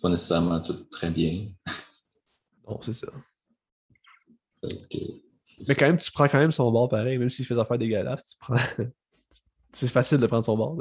pas 0.00 0.08
nécessairement 0.08 0.60
tout 0.60 0.84
très 0.90 1.10
bien. 1.10 1.48
Non, 2.68 2.78
c'est 2.82 2.92
ça. 2.92 3.08
Mais 5.66 5.74
quand 5.74 5.86
même, 5.86 5.98
tu 5.98 6.12
prends 6.12 6.28
quand 6.28 6.38
même 6.38 6.52
son 6.52 6.70
bord 6.70 6.88
pareil, 6.88 7.18
même 7.18 7.28
s'il 7.28 7.44
fait 7.44 7.54
des 7.54 7.60
affaires 7.60 7.78
dégueulasses, 7.78 8.24
tu 8.24 8.36
prends. 8.38 8.54
C'est 9.72 9.88
facile 9.88 10.18
de 10.18 10.26
prendre 10.26 10.44
son 10.44 10.56
bord. 10.56 10.80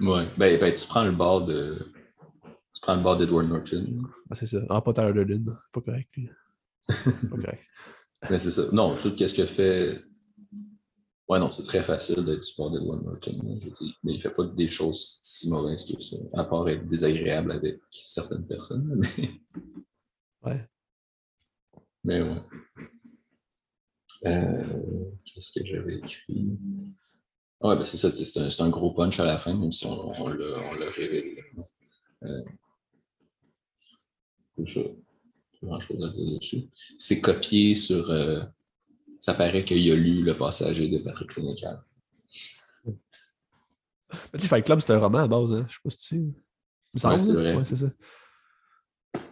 Oui, 0.00 0.24
ben, 0.36 0.60
ben, 0.60 0.74
tu 0.74 0.86
prends 0.86 1.04
le 1.04 1.12
bord 1.12 1.44
de. 1.44 1.92
Tu 2.74 2.80
prends 2.82 2.96
le 2.96 3.02
bord 3.02 3.16
d'Edward 3.16 3.48
Norton. 3.48 4.02
Ah, 4.30 4.34
c'est 4.34 4.46
ça. 4.46 4.58
Ah, 4.68 4.80
pas 4.80 4.92
Tyler 4.92 5.12
Durden. 5.12 5.56
Pas 5.72 5.80
correct, 5.80 6.08
lui. 6.16 6.28
pas 6.86 7.36
correct. 7.36 7.62
Mais 8.30 8.38
c'est 8.38 8.50
ça. 8.50 8.64
Non, 8.72 8.96
tout 8.96 9.16
ce 9.16 9.34
que 9.34 9.46
fait. 9.46 10.02
Ouais, 11.28 11.40
non, 11.40 11.50
c'est 11.50 11.64
très 11.64 11.82
facile 11.82 12.24
d'être 12.24 12.42
du 12.42 12.52
bord 12.56 12.70
d'Edward 12.70 13.02
Norton. 13.02 13.58
Je 13.62 13.68
dis. 13.70 13.94
Mais 14.04 14.14
il 14.14 14.20
fait 14.20 14.30
pas 14.30 14.44
des 14.44 14.68
choses 14.68 15.18
si 15.22 15.50
mauvaises 15.50 15.84
que 15.84 16.00
ça. 16.00 16.16
À 16.34 16.44
part 16.44 16.68
être 16.68 16.86
désagréable 16.86 17.52
avec 17.52 17.80
certaines 17.90 18.46
personnes. 18.46 19.00
Mais... 19.00 19.30
Ouais. 20.42 20.64
Mais 22.04 22.22
ouais. 22.22 22.40
Euh, 24.26 25.10
Qu'est-ce 25.24 25.58
que 25.58 25.66
j'avais 25.66 25.98
écrit? 25.98 26.56
Oui, 27.62 27.74
ben 27.74 27.84
c'est 27.84 27.96
ça, 27.96 28.12
c'est 28.14 28.60
un, 28.60 28.66
un, 28.66 28.68
gros 28.68 28.92
punch 28.92 29.18
à 29.18 29.24
la 29.24 29.38
fin, 29.38 29.54
même 29.54 29.72
si 29.72 29.86
on, 29.86 30.10
on 30.22 30.28
l'a 30.28 30.90
révélé. 30.94 31.38
Euh, 32.22 32.42
c'est 34.66 34.92
grand 35.62 35.80
chose 35.80 36.04
à 36.04 36.08
dire 36.10 36.38
dessus. 36.38 36.68
C'est 36.98 37.20
copié 37.20 37.74
sur. 37.74 38.10
Euh, 38.10 38.42
ça 39.20 39.34
paraît 39.34 39.64
qu'il 39.64 39.90
a 39.90 39.94
lu 39.94 40.22
Le 40.22 40.36
Passager 40.36 40.88
de 40.88 40.98
Patrick 40.98 41.32
Sénécal. 41.32 41.82
Tu 42.86 42.94
sais, 44.38 44.48
Fight 44.48 44.64
Club, 44.64 44.80
c'est 44.80 44.92
un 44.92 44.98
roman 44.98 45.18
à 45.18 45.26
base, 45.26 45.52
hein? 45.52 45.66
Je 45.68 45.74
sais 45.74 45.80
pas 45.82 45.90
si 45.90 46.08
tu 46.08 46.16
Ouais, 47.04 47.18
c'est 47.18 47.32
là. 47.32 47.40
vrai. 47.40 47.56
Ouais, 47.56 47.64
c'est 47.64 47.76
ça. 47.76 47.86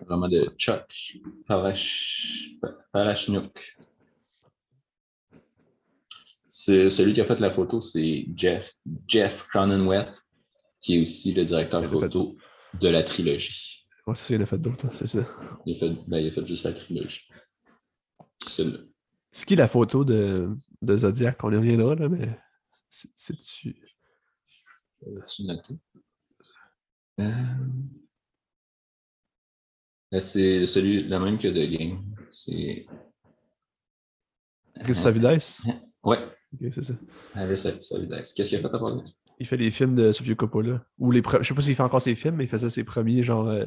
Vraiment 0.07 0.29
de 0.29 0.51
Chuck 0.59 1.19
Parash... 1.47 2.57
Celui 6.57 7.13
qui 7.15 7.21
a 7.21 7.25
fait 7.27 7.41
la 7.41 7.51
photo, 7.51 7.81
c'est 7.81 8.27
Jeff, 8.37 8.75
Jeff 9.09 9.45
Cronenweth, 9.49 10.23
qui 10.81 10.97
est 10.97 11.03
aussi 11.03 11.33
le 11.35 11.45
directeur 11.45 11.83
fait- 11.83 11.89
photo 11.89 12.37
de 12.81 12.89
la 12.89 13.03
trilogie. 13.03 13.85
Ouais, 14.07 14.15
c'est 14.15 14.29
ça, 14.29 14.35
il 14.37 14.43
a 14.43 14.47
fait 14.47 14.59
d'autres, 14.59 14.87
hein, 14.87 14.91
c'est 14.95 15.09
ça. 15.09 15.27
Il 15.67 15.75
a 15.75 15.79
fait, 15.81 15.91
ben, 16.07 16.19
il 16.19 16.29
a 16.29 16.31
fait 16.31 16.47
juste 16.47 16.65
la 16.65 16.73
trilogie. 16.73 17.27
C'est 18.47 19.47
qui 19.47 19.57
la 19.57 19.67
photo 19.67 20.05
de, 20.05 20.57
de 20.81 20.97
Zodiac? 20.97 21.43
On 21.43 21.51
y 21.53 21.57
reviendra, 21.57 21.97
là, 21.97 22.09
mais 22.09 22.39
c'est- 22.89 23.11
c'est-tu? 23.15 23.77
As-tu 25.25 25.43
noté? 25.47 25.75
Euh, 27.21 27.33
C'est 30.21 30.67
celui, 30.67 31.03
le 31.03 31.19
même 31.19 31.37
que 31.39 31.49
The 31.49 31.69
Game. 31.77 32.15
C'est. 32.31 32.87
Chris 34.85 34.95
Savides? 34.95 35.43
Ouais, 36.05 36.19
Ok, 36.55 36.71
c'est 36.75 36.85
ça. 36.85 36.95
Harry 37.35 37.57
Sav- 37.57 37.81
Savides. 37.81 38.11
Qu'est-ce 38.35 38.49
qu'il 38.49 38.59
a 38.59 38.61
fait 38.61 38.69
de 38.69 38.79
ça? 39.05 39.13
Il 39.41 39.47
fait 39.47 39.57
les 39.57 39.71
films 39.71 39.95
de 39.97 40.13
Sofia 40.13 40.35
Coppola. 40.35 40.85
Ou 40.99 41.11
les 41.11 41.21
pre- 41.21 41.43
Je 41.43 41.49
sais 41.49 41.55
pas 41.55 41.63
s'il 41.63 41.75
fait 41.75 41.83
encore 41.83 42.01
ses 42.03 42.15
films, 42.15 42.37
mais 42.37 42.45
il 42.45 42.49
faisait 42.49 42.71
ses 42.71 42.85
premiers, 42.85 43.23
genre 43.23 43.49
euh, 43.49 43.65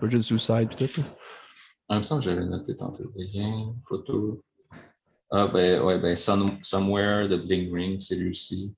Virgin 0.00 0.22
Suicide 0.22 0.68
pis 0.76 0.88
tout. 0.88 1.00
là. 1.00 1.06
En 1.88 1.94
même 1.96 2.04
temps, 2.04 2.18
que 2.18 2.24
j'avais 2.24 2.44
noté 2.44 2.76
tantôt. 2.76 3.12
Game, 3.16 3.74
photo. 3.88 4.44
Ah, 5.32 5.48
ben, 5.48 5.82
ouais, 5.82 5.98
ben, 6.00 6.14
Some- 6.16 6.58
Somewhere, 6.62 7.28
The 7.28 7.44
Bling 7.44 7.72
Ring, 7.74 8.00
c'est 8.00 8.14
lui 8.16 8.30
aussi. 8.30 8.74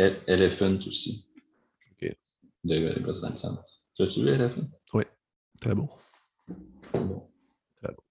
E- 0.00 0.16
Elephant 0.26 0.76
aussi. 0.86 1.26
Ok. 1.92 2.16
De 2.64 2.98
Gus 3.00 3.20
Van 3.20 3.34
Sant. 3.34 3.62
Tu 3.94 4.02
as-tu 4.02 4.22
vu 4.22 4.28
Elephant? 4.28 4.62
Très 5.60 5.74
bon. 5.74 5.88
Bon. 6.94 7.28
Très 7.82 7.92
bon. 7.92 8.02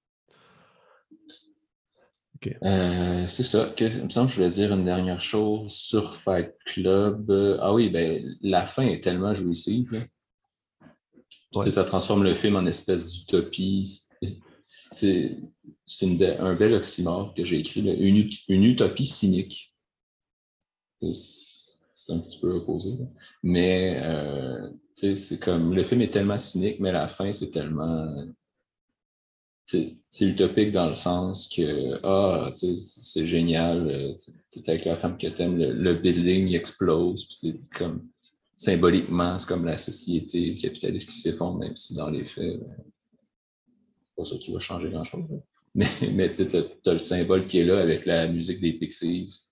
Euh, 2.64 3.28
c'est 3.28 3.44
ça. 3.44 3.74
Que, 3.76 3.86
il 3.86 4.06
me 4.06 4.10
semble 4.10 4.28
que 4.28 4.34
je 4.34 4.38
voulais 4.38 4.50
dire 4.50 4.74
une 4.74 4.86
dernière 4.86 5.22
chose 5.22 5.72
sur 5.72 6.16
Fight 6.16 6.54
Club. 6.66 7.30
Euh, 7.30 7.58
ah 7.62 7.74
oui, 7.74 7.90
ben, 7.90 8.36
la 8.42 8.66
fin 8.66 8.84
est 8.88 9.04
tellement 9.04 9.34
jouissive. 9.34 10.08
Tu 11.52 11.62
sais. 11.62 11.72
Ça 11.72 11.84
transforme 11.84 12.24
le 12.24 12.36
film 12.36 12.56
en 12.56 12.66
espèce 12.66 13.08
d'utopie. 13.12 14.02
C'est 14.96 15.38
un 16.02 16.56
bel 16.56 16.74
oxymore 16.76 17.34
que 17.34 17.44
j'ai 17.44 17.60
écrit, 17.60 17.82
là. 17.82 17.94
Une, 17.94 18.18
ut- 18.18 18.44
une 18.48 18.64
utopie 18.64 19.06
cynique. 19.08 19.74
C'est 21.02 22.14
un 22.14 22.20
petit 22.20 22.40
peu 22.40 22.52
opposé. 22.54 22.92
là. 22.92 23.06
Mais 23.44 24.00
euh, 24.04 24.70
c'est 24.94 25.40
comme 25.40 25.74
le 25.74 25.84
film 25.84 26.02
est 26.02 26.10
tellement 26.14 26.40
cynique, 26.40 26.80
mais 26.80 26.92
la 26.92 27.08
fin, 27.08 27.34
c'est 27.34 27.52
tellement 27.52 28.14
c'est 30.10 30.26
utopique 30.26 30.72
dans 30.72 30.90
le 30.90 30.96
sens 30.96 31.48
que 31.48 32.00
ah, 32.04 32.52
c'est 32.56 33.26
génial, 33.26 33.88
euh, 33.90 34.14
tu 34.52 34.60
avec 34.68 34.86
la 34.86 34.96
femme 34.96 35.18
que 35.18 35.28
t'aimes, 35.28 35.58
le, 35.58 35.74
le 35.74 35.94
building 35.94 36.48
il 36.48 36.56
explose, 36.56 37.26
puis 37.26 37.36
c'est 37.40 37.70
comme 37.78 38.08
symboliquement, 38.56 39.38
c'est 39.38 39.48
comme 39.48 39.66
la 39.66 39.78
société 39.78 40.58
capitaliste 40.58 41.10
qui 41.10 41.18
s'effondre, 41.18 41.60
même 41.60 41.76
si 41.76 41.94
dans 41.94 42.10
les 42.10 42.26
faits, 42.26 42.60
ben, 42.60 42.76
pas 44.18 44.26
ça 44.26 44.38
qui 44.38 44.52
va 44.52 44.60
changer 44.60 44.90
grand-chose. 44.90 45.26
là. 45.30 45.38
Mais, 45.76 45.88
mais 46.14 46.32
tu 46.32 46.42
as, 46.42 46.94
le 46.94 47.00
symbole 47.00 47.48
qui 47.48 47.60
est 47.60 47.66
là 47.66 47.80
avec 47.80 48.06
la 48.06 48.28
musique 48.28 48.60
des 48.60 48.74
Pixies, 48.74 49.50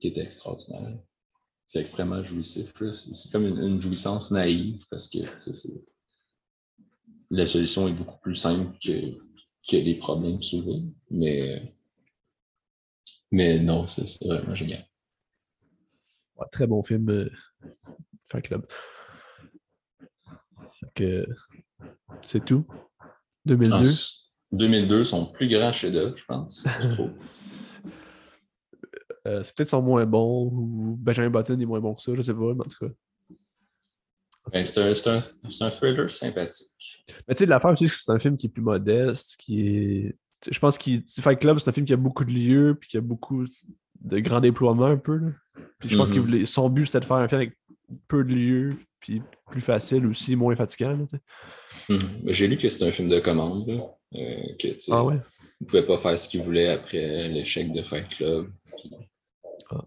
qui 0.00 0.06
est 0.06 0.18
extraordinaire. 0.18 0.98
C'est 1.66 1.80
extrêmement 1.80 2.22
jouissif. 2.22 2.72
C'est 2.92 3.32
comme 3.32 3.46
une, 3.46 3.80
jouissance 3.80 4.30
naïve 4.30 4.82
parce 4.90 5.08
que 5.08 5.18
la 7.30 7.46
solution 7.46 7.88
est 7.88 7.92
beaucoup 7.92 8.18
plus 8.22 8.36
simple 8.36 8.76
que, 8.82 9.18
que 9.68 9.76
les 9.76 9.96
problèmes 9.96 10.40
soulevés. 10.42 10.82
Mais, 11.10 11.74
mais 13.30 13.58
non, 13.60 13.86
c'est 13.86 14.24
vraiment 14.26 14.54
génial. 14.54 14.84
Ouais, 16.36 16.46
très 16.50 16.66
bon 16.66 16.82
film. 16.82 17.08
euh, 17.10 17.30
Club. 18.42 18.66
Que 20.94 21.26
c'est 22.24 22.44
tout? 22.44 22.66
2002. 23.44 23.76
En 23.76 23.80
s- 23.82 24.30
2002, 24.52 25.04
son 25.04 25.26
plus 25.26 25.48
grand 25.48 25.72
chef-d'œuvre, 25.72 26.16
je 26.16 26.24
pense. 26.24 26.64
Euh, 29.26 29.42
c'est 29.42 29.54
peut-être 29.54 29.68
son 29.68 29.82
moins 29.82 30.06
bon 30.06 30.46
ou 30.46 30.96
Benjamin 30.96 31.28
Button 31.28 31.58
est 31.58 31.66
moins 31.66 31.80
bon 31.80 31.92
que 31.92 32.00
ça, 32.00 32.12
je 32.14 32.22
sais 32.22 32.32
pas, 32.32 32.54
mais 32.54 32.60
en 32.60 32.68
tout 32.70 32.86
cas. 32.86 32.92
Ben, 34.52 34.64
c'est 34.66 34.78
un, 34.80 35.16
un- 35.18 35.20
un 35.66 35.70
thriller 35.70 36.10
sympathique. 36.10 37.04
Mais 37.26 37.34
tu 37.34 37.38
sais, 37.40 37.46
l'affaire 37.46 37.70
aussi, 37.72 37.86
c'est 37.88 37.94
que 37.94 38.00
c'est 38.00 38.12
un 38.12 38.18
film 38.18 38.36
qui 38.36 38.46
est 38.46 38.50
plus 38.50 38.62
modeste, 38.62 39.36
qui 39.38 39.68
est. 39.68 40.16
Je 40.50 40.58
pense 40.58 40.78
que 40.78 40.90
Fight 41.20 41.38
Club, 41.40 41.58
c'est 41.58 41.68
un 41.68 41.72
film 41.72 41.86
qui 41.86 41.92
a 41.92 41.96
beaucoup 41.96 42.24
de 42.24 42.30
lieux, 42.30 42.76
puis 42.78 42.88
qui 42.90 42.96
a 42.96 43.00
beaucoup 43.00 43.44
de 44.00 44.18
grands 44.20 44.40
déploiements 44.40 44.86
un 44.86 44.96
peu. 44.96 45.16
Là. 45.16 45.28
Puis 45.80 45.88
je 45.88 45.96
pense 45.96 46.10
Mhm. 46.12 46.30
que 46.40 46.44
son 46.46 46.68
but, 46.68 46.86
c'était 46.86 47.00
de 47.00 47.04
faire 47.04 47.16
un 47.16 47.28
film 47.28 47.40
avec 47.40 47.58
peu 48.06 48.22
de 48.24 48.32
lieux, 48.32 48.76
puis 49.00 49.20
plus 49.50 49.60
facile 49.60 50.06
aussi, 50.06 50.36
moins 50.36 50.54
fatigant. 50.54 50.96
Mhm. 51.88 52.20
J'ai 52.26 52.46
lu 52.46 52.56
que 52.56 52.68
c'était 52.70 52.86
un 52.86 52.92
film 52.92 53.08
de 53.08 53.18
commande. 53.18 53.66
là, 53.68 53.80
euh, 54.14 54.42
que, 54.58 54.68
Ah 54.92 55.04
ouais? 55.04 55.16
Il 55.60 55.64
ne 55.64 55.66
pouvait 55.66 55.82
pas 55.86 55.98
faire 55.98 56.16
ce 56.18 56.28
qu'il 56.28 56.42
voulait 56.42 56.68
après 56.68 57.28
l'échec 57.28 57.72
de 57.72 57.82
Fight 57.82 58.08
Club. 58.10 58.52
Ah. 59.70 59.84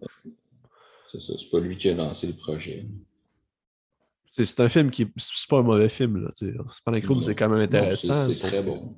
C'est 1.07 1.19
ça, 1.19 1.33
c'est 1.37 1.49
pas 1.49 1.59
lui 1.59 1.77
qui 1.77 1.89
a 1.89 1.93
lancé 1.93 2.27
le 2.27 2.33
projet. 2.33 2.85
C'est 4.31 4.59
un 4.61 4.69
film 4.69 4.91
qui. 4.91 5.07
C'est 5.17 5.49
pas 5.49 5.59
un 5.59 5.63
mauvais 5.63 5.89
film. 5.89 6.17
Là, 6.23 6.29
Non. 6.41 7.21
c'est 7.21 7.35
quand 7.35 7.49
même 7.49 7.61
intéressant. 7.61 8.27
c'est- 8.31 8.39
très 8.47 8.63
bon. 8.63 8.97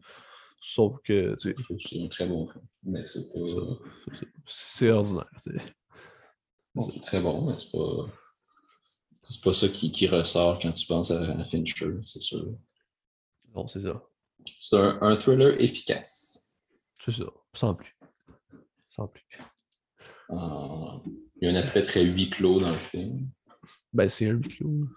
Sauf 0.62 0.98
que, 1.04 1.34
tu 1.36 1.50
sais, 1.50 1.56
Je 1.58 1.64
trouve 1.64 1.78
que 1.78 1.84
c'est 1.90 2.02
un 2.02 2.08
très 2.08 2.26
bon 2.28 2.48
film. 2.48 2.64
Mais 2.84 3.06
c'est 3.08 3.32
pas. 3.34 3.40
c'est 4.46 4.90
ordinaire. 4.92 5.30
Bon, 6.76 6.90
c'est 6.90 7.02
très 7.02 7.22
bon, 7.22 7.46
mais 7.50 7.60
c'est 7.60 7.72
pas. 7.72 8.10
C'est 9.22 9.44
pas 9.44 9.54
ça 9.54 9.68
qui, 9.70 9.92
qui 9.92 10.08
ressort 10.08 10.60
quand 10.60 10.72
tu 10.74 10.86
penses 10.86 11.12
à, 11.12 11.22
à 11.40 11.46
Fincher, 11.46 11.92
c'est 12.06 12.22
sûr. 12.22 12.46
Non, 13.56 13.68
c'est 13.68 13.80
ça. 13.82 14.04
C'est 14.60 14.78
un, 14.78 15.00
un 15.02 15.16
thriller 15.16 15.60
efficace. 15.62 16.52
C'est 17.04 17.12
ça. 17.14 17.26
Sans 17.54 17.74
plus. 17.74 17.96
Sans 18.90 19.08
plus. 19.08 19.24
Euh, 20.30 21.00
il 21.42 21.44
y 21.44 21.48
a 21.48 21.52
un 21.52 21.56
aspect 21.56 21.84
très 21.84 22.04
huis 22.04 22.30
clos 22.30 22.60
dans 22.60 22.72
le 22.72 22.78
film. 22.78 23.30
Ben, 23.94 24.10
c'est 24.10 24.28
un 24.28 24.32
huis 24.34 24.50
clos. 24.50 24.88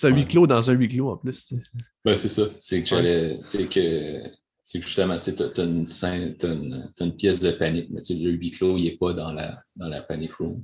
C'est 0.00 0.06
un 0.06 0.10
Ouais. 0.12 0.18
huis 0.20 0.26
clos 0.28 0.46
dans 0.46 0.70
un 0.70 0.74
huis 0.74 0.88
clos 0.88 1.10
en 1.10 1.16
plus. 1.16 1.52
Ben, 2.04 2.14
c'est 2.14 2.28
ça. 2.28 2.44
C'est 2.60 2.80
que 2.82 2.88
j'allais. 2.88 3.40
C'est 3.42 3.66
que. 3.68 4.22
C'est 4.62 4.78
que 4.78 4.84
justement, 4.86 5.18
tu 5.18 5.34
t'as 5.34 5.64
une 5.64 7.16
pièce 7.16 7.40
de 7.40 7.50
panique, 7.50 7.88
mais 7.90 8.00
le 8.10 8.30
huis 8.30 8.50
clos, 8.52 8.76
il 8.76 8.84
n'est 8.84 8.96
pas 8.96 9.12
dans 9.14 9.32
la, 9.32 9.60
dans 9.74 9.88
la 9.88 10.02
panic 10.02 10.32
room. 10.34 10.62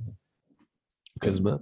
Quasiment. 1.19 1.59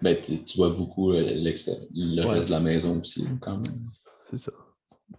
Ben, 0.00 0.16
tu 0.20 0.56
vois 0.56 0.70
beaucoup 0.70 1.10
euh, 1.12 1.22
le 1.22 2.22
Ouais. 2.24 2.34
reste 2.34 2.48
de 2.48 2.52
la 2.52 2.60
maison 2.60 3.00
aussi, 3.00 3.24
quand 3.40 3.56
même, 3.56 3.84
C'est 4.30 4.38
ça. 4.38 4.52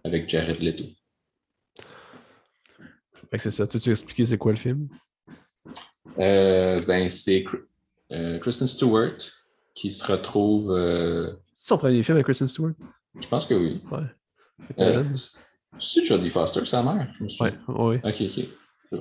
avec 0.04 0.26
Jared 0.28 0.60
Leto. 0.60 0.84
C'est 3.38 3.50
ça. 3.50 3.66
Tu 3.66 3.78
tu 3.78 3.90
expliqué 3.90 4.24
c'est 4.24 4.38
quoi 4.38 4.52
le 4.52 4.58
film? 4.58 4.88
Euh, 6.18 6.78
ben, 6.86 7.08
c'est 7.10 7.44
euh, 8.12 8.38
Kristen 8.38 8.66
Stewart 8.66 9.18
qui 9.74 9.90
se 9.90 10.04
retrouve. 10.10 10.70
euh, 10.72 11.32
C'est 11.56 11.68
son 11.68 11.78
premier 11.78 12.02
film 12.02 12.16
avec 12.16 12.26
Kristen 12.26 12.48
Stewart? 12.48 12.72
je 13.20 13.26
pense 13.28 13.46
que 13.46 13.54
oui. 13.54 13.80
Ouais. 13.90 13.98
Euh, 14.78 15.04
c'est 15.78 16.04
Jodie 16.04 16.30
Foster, 16.30 16.64
sa 16.64 16.82
mère. 16.82 17.12
Je 17.18 17.24
me 17.24 17.28
Ouais, 17.28 17.52
souviens. 17.68 17.84
ouais. 17.84 18.00
Ok, 18.04 18.22
ok. 18.22 19.00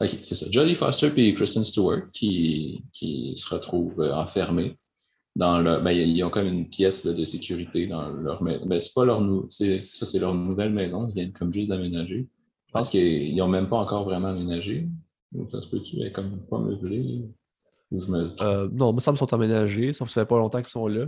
Ok, 0.00 0.18
c'est 0.22 0.34
ça. 0.34 0.46
Jodie 0.50 0.74
Foster 0.74 1.12
et 1.16 1.34
Kristen 1.34 1.64
Stewart 1.64 2.10
qui, 2.12 2.82
qui 2.92 3.36
se 3.36 3.48
retrouvent 3.54 4.00
euh, 4.00 4.12
enfermés 4.14 4.76
dans 5.36 5.60
le. 5.60 5.78
Ben, 5.80 5.92
ils 5.92 6.22
ont 6.24 6.30
comme 6.30 6.46
une 6.48 6.68
pièce 6.68 7.04
là, 7.04 7.12
de 7.12 7.24
sécurité 7.24 7.86
dans 7.86 8.08
leur 8.08 8.42
maison. 8.42 8.66
Ben, 8.66 8.80
c'est 8.80 8.92
pas 8.92 9.04
leur 9.04 9.20
nou- 9.20 9.46
c'est 9.50 9.80
Ça, 9.80 10.04
c'est 10.04 10.18
leur 10.18 10.34
nouvelle 10.34 10.72
maison. 10.72 11.06
Ils 11.08 11.14
viennent 11.14 11.32
comme 11.32 11.52
juste 11.52 11.68
d'aménager. 11.70 12.28
Je 12.66 12.72
pense 12.72 12.90
qu'ils 12.90 13.34
n'ont 13.36 13.48
même 13.48 13.68
pas 13.68 13.76
encore 13.78 14.04
vraiment 14.04 14.28
aménagé. 14.28 14.88
Ou 15.34 15.48
Ça 15.50 15.60
se 15.62 15.68
peut-tu, 15.68 16.00
est 16.02 16.10
comme 16.12 16.40
pas 16.50 16.58
meublée. 16.58 17.22
Euh, 17.92 18.68
non, 18.72 18.92
me 18.92 19.00
semble 19.00 19.18
qu'ils 19.18 19.26
sont 19.28 19.34
aménagés, 19.34 19.92
sauf 19.92 20.08
que 20.08 20.14
ça 20.14 20.22
fait 20.22 20.28
pas 20.28 20.38
longtemps 20.38 20.58
qu'ils 20.58 20.68
sont 20.68 20.86
là. 20.86 21.06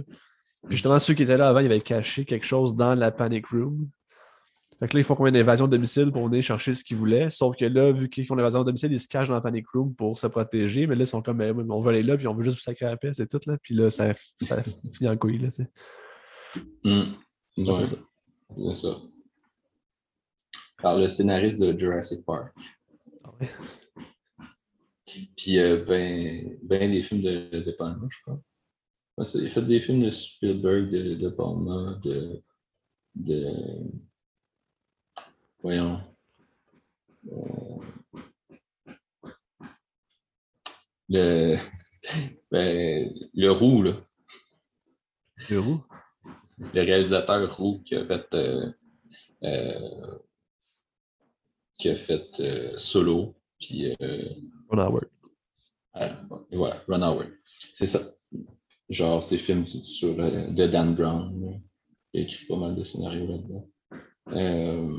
Justement, 0.68 0.98
ceux 0.98 1.14
qui 1.14 1.22
étaient 1.22 1.36
là 1.36 1.48
avant, 1.48 1.60
ils 1.60 1.66
avaient 1.66 1.80
caché 1.80 2.24
quelque 2.24 2.46
chose 2.46 2.74
dans 2.74 2.94
la 2.94 3.10
panic 3.10 3.46
room. 3.48 3.88
Fait 4.78 4.88
que 4.88 4.94
là, 4.94 5.00
ils 5.00 5.04
font 5.04 5.14
comme 5.14 5.26
une 5.26 5.36
évasion 5.36 5.66
de 5.66 5.72
domicile 5.72 6.10
pour 6.10 6.26
venir 6.26 6.42
chercher 6.42 6.74
ce 6.74 6.82
qu'ils 6.82 6.96
voulaient. 6.96 7.28
Sauf 7.28 7.54
que 7.54 7.66
là, 7.66 7.92
vu 7.92 8.08
qu'ils 8.08 8.24
font 8.24 8.34
l'évasion 8.34 8.60
de 8.60 8.64
domicile, 8.64 8.90
ils 8.90 9.00
se 9.00 9.08
cachent 9.08 9.28
dans 9.28 9.34
la 9.34 9.42
panic 9.42 9.66
room 9.68 9.94
pour 9.94 10.18
se 10.18 10.26
protéger. 10.26 10.86
Mais 10.86 10.94
là, 10.94 11.04
ils 11.04 11.06
sont 11.06 11.20
comme, 11.20 11.36
ben, 11.36 11.54
on 11.70 11.80
veut 11.80 11.90
aller 11.90 12.02
là, 12.02 12.16
puis 12.16 12.26
on 12.26 12.34
veut 12.34 12.44
juste 12.44 12.56
vous 12.56 12.62
sacrer 12.62 12.86
la 12.86 12.96
paix, 12.96 13.12
c'est 13.12 13.28
tout. 13.28 13.40
Là. 13.46 13.58
Puis 13.62 13.74
là, 13.74 13.90
ça, 13.90 14.14
ça 14.40 14.62
finit 14.94 15.10
en 15.10 15.18
couille. 15.18 15.38
Là. 15.38 15.48
Hmm. 16.82 17.12
C'est 17.56 17.70
Ouais, 17.70 17.86
ça. 17.88 17.96
c'est 18.56 18.74
ça. 18.74 18.96
Par 20.82 20.96
le 20.96 21.08
scénariste 21.08 21.60
de 21.60 21.78
Jurassic 21.78 22.24
Park. 22.24 22.54
Ah 23.22 23.30
ouais. 23.38 23.50
Puis 25.36 25.58
euh, 25.58 25.84
ben, 25.84 26.58
ben 26.62 26.90
des 26.90 27.02
films 27.02 27.22
de, 27.22 27.60
de 27.60 27.70
Palma, 27.72 28.06
je 28.10 28.18
crois. 28.22 28.40
Il 29.34 29.46
a 29.46 29.50
fait 29.50 29.62
des 29.62 29.80
films 29.80 30.04
de 30.04 30.10
Spielberg, 30.10 30.90
de, 30.90 31.14
de 31.14 31.28
Palma, 31.28 31.98
de, 32.02 32.42
de. 33.14 33.52
Voyons. 35.62 36.00
Euh, 37.32 37.78
le. 41.08 41.56
Ben, 42.50 43.14
le 43.34 43.50
roux, 43.52 43.82
là. 43.82 43.92
Le 45.50 45.60
roux? 45.60 45.84
Le 46.74 46.80
réalisateur 46.80 47.56
roux 47.56 47.80
qui 47.84 47.94
a 47.94 48.04
fait. 48.04 48.34
Euh, 48.34 48.72
euh, 49.44 50.18
qui 51.78 51.90
a 51.90 51.94
fait 51.94 52.76
Solo, 52.76 53.36
puis. 53.60 53.94
Euh, 54.70 54.76
Ron 54.76 54.78
Howard. 54.78 55.06
euh, 55.96 56.08
voilà, 56.52 56.82
Ron 56.88 57.02
Howard. 57.02 57.28
C'est 57.74 57.86
ça. 57.86 58.00
Genre, 58.88 59.22
ces 59.22 59.38
films 59.38 59.66
sur, 59.66 60.18
euh, 60.18 60.48
de 60.50 60.66
Dan 60.66 60.94
Brown. 60.94 61.60
a 62.14 62.18
écrit 62.18 62.44
pas 62.46 62.56
mal 62.56 62.74
de 62.74 62.82
scénarios 62.82 63.26
là-dedans. 63.28 63.68
Euh, 64.32 64.98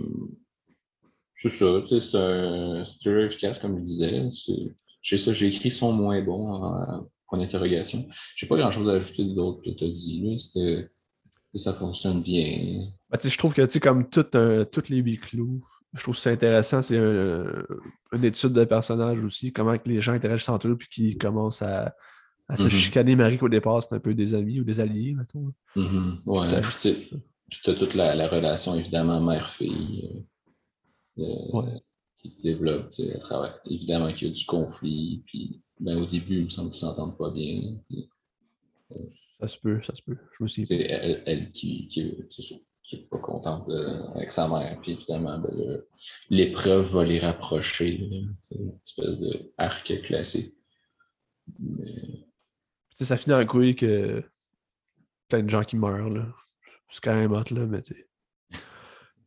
c'est 1.41 1.49
ça, 1.49 1.84
c'est 1.88 3.09
un 3.09 3.26
efficace, 3.26 3.59
comme 3.59 3.78
je 3.80 3.84
disais. 3.84 4.30
C'est- 4.32 4.76
J'ai 5.01 5.17
ça, 5.17 5.34
j'ai 5.34 5.47
écrit 5.47 5.72
son 5.72 5.91
moins 5.93 6.22
bon 6.22 6.47
en 6.53 7.07
point 7.28 7.39
d'interrogation. 7.39 8.07
J'ai 8.36 8.45
pas 8.47 8.55
grand-chose 8.55 8.88
à 8.88 8.93
ajouter 8.93 9.26
d'autre 9.26 9.61
que 9.63 9.72
tu 9.72 9.84
as 9.84 9.89
dit. 9.89 10.39
C'était, 10.39 10.88
ça 11.55 11.74
fonctionne 11.74 12.22
bien. 12.22 12.84
Ben, 13.09 13.19
je 13.22 13.38
trouve 13.38 13.53
que, 13.53 13.80
comme 13.80 14.07
tout, 14.09 14.26
euh, 14.36 14.63
tous 14.63 14.88
les 14.89 14.97
huit 14.97 15.17
clous, 15.19 15.65
je 15.94 16.02
trouve 16.04 16.16
que 16.16 16.22
c'est 16.22 16.32
intéressant. 16.32 16.82
C'est 16.82 16.98
un- 16.98 17.64
une 18.14 18.24
étude 18.26 18.54
de 18.54 18.64
personnage 18.66 19.24
aussi, 19.24 19.52
comment 19.54 19.78
que 19.78 19.89
les 19.89 20.02
gens 20.02 20.14
interagissent 20.14 20.50
entre 20.50 20.68
eux, 20.68 20.78
puis 20.78 20.88
qu'ils 20.89 21.18
commencent 21.18 21.62
à, 21.62 21.96
à 22.48 22.58
se 22.58 22.64
Mhm. 22.64 22.70
chicaner. 22.70 23.16
Marie, 23.16 23.38
qu'au 23.38 23.50
départ, 23.50 23.82
c'est 23.84 23.96
un 23.96 24.00
peu 24.00 24.14
des 24.14 24.34
amis 24.34 24.60
ou 24.60 24.64
des 24.64 24.80
alliés, 24.80 25.14
mettons. 25.14 25.54
Mhm, 25.76 26.22
ouais, 26.26 26.46
Ça- 26.46 26.62
puis 26.62 26.72
tu 26.74 26.80
sais, 26.80 26.94
puis 27.50 27.60
t'as 27.64 27.74
toute 27.76 27.94
la, 27.94 28.16
la 28.16 28.28
relation, 28.28 28.76
évidemment, 28.76 29.22
mère-fille 29.22 30.24
euh, 31.20 31.24
euh, 31.24 31.58
Ouais. 31.62 31.82
qui 32.20 32.30
se 32.30 32.42
développe 32.42 32.89
tu 32.89 33.04
sais, 33.04 33.16
à 33.16 33.20
travers. 33.20 33.60
Évidemment 33.66 34.14
qu'il 34.14 34.28
y 34.28 34.32
a 34.32 34.34
du 34.34 34.46
conflit, 34.46 35.24
puis 35.26 35.62
ben, 35.80 35.98
au 35.98 36.06
début, 36.06 36.38
il 36.39 36.44
me 36.46 36.50
semble 36.50 36.72
qu'ils 36.72 36.80
s'entendent 36.80 37.18
pas 37.18 37.32
bien. 37.32 37.78
puis 37.89 38.08
Ça 39.39 39.48
se 39.48 39.58
peut, 39.58 39.82
ça 39.82 39.96
se 39.96 40.02
peut. 40.04 40.18
Je 40.38 40.44
me 40.44 40.48
suis 40.48 40.66
c'est 40.68 40.76
elle, 40.82 41.24
elle 41.26 41.52
qui, 41.52 41.88
qui, 41.88 42.14
ça, 42.30 42.56
qui 42.92 42.98
est 42.98 43.10
pas 43.10 43.20
contente 43.20 43.70
de- 43.70 44.16
avec 44.16 44.32
sa 44.34 44.50
mère, 44.50 44.78
puis 44.82 44.92
évidemment, 44.92 45.39
ben, 45.39 45.82
l'épreuve 46.30 46.86
va 46.92 47.06
les 47.06 47.20
rapprocher. 47.20 48.10
C'est 48.42 48.56
une 48.56 48.74
espèce 48.86 49.18
de 49.18 49.54
arc 49.58 50.02
classé. 50.04 50.54
Mais, 51.58 52.26
ça 53.00 53.16
finit 53.18 53.34
en 53.34 53.46
couille 53.46 53.76
que 53.76 54.24
plein 55.30 55.42
de 55.44 55.50
gens 55.50 55.64
qui 55.64 55.78
meurent. 55.78 56.46
C'est 56.89 57.02
quand 57.02 57.16
même 57.16 57.32
hot, 57.32 57.46
là, 57.52 57.66
mais 57.66 57.82
tu 57.82 57.94
sais. 57.96 58.60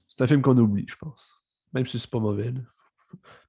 C'est 0.06 0.22
un 0.22 0.26
film 0.26 0.42
qu'on 0.42 0.56
oublie, 0.58 0.84
je 0.86 0.96
pense. 0.96 1.40
Même 1.72 1.86
si 1.86 1.98
c'est 1.98 2.10
pas 2.10 2.20
mauvais, 2.20 2.50
là. 2.52 2.60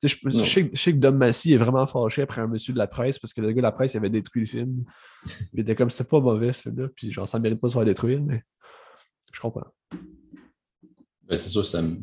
Je, 0.01 0.07
sais, 0.07 0.69
que- 0.69 0.75
je 0.75 0.81
sais 0.81 0.91
que 0.93 0.97
Dom 0.97 1.17
Massy 1.17 1.53
est 1.53 1.57
vraiment 1.57 1.85
fâché 1.87 2.21
après 2.21 2.39
un 2.39 2.47
monsieur 2.47 2.71
de 2.73 2.77
la 2.77 2.87
presse 2.87 3.17
parce 3.19 3.33
que 3.33 3.41
le 3.41 3.47
gars 3.49 3.55
de 3.55 3.61
la 3.61 3.71
presse 3.71 3.95
il 3.95 3.97
avait 3.97 4.09
détruit 4.11 4.43
le 4.43 4.47
film. 4.47 4.85
Puis 5.23 5.33
il 5.53 5.59
était 5.61 5.75
comme 5.75 5.89
c'était 5.89 6.07
pas 6.07 6.19
mauvais, 6.19 6.53
ce 6.53 6.61
film-là. 6.63 6.87
Puis 6.95 7.11
genre, 7.11 7.27
ça 7.27 7.39
mérite 7.39 7.59
pas 7.59 7.67
de 7.67 7.73
se 7.73 7.77
faire 7.77 7.85
détruire, 7.85 8.21
mais 8.21 8.43
je 9.31 9.39
comprends. 9.39 9.67
ben, 11.23 11.35
c'est 11.37 11.49
sûr, 11.49 11.65
ça 11.65 11.81
me- 11.81 12.01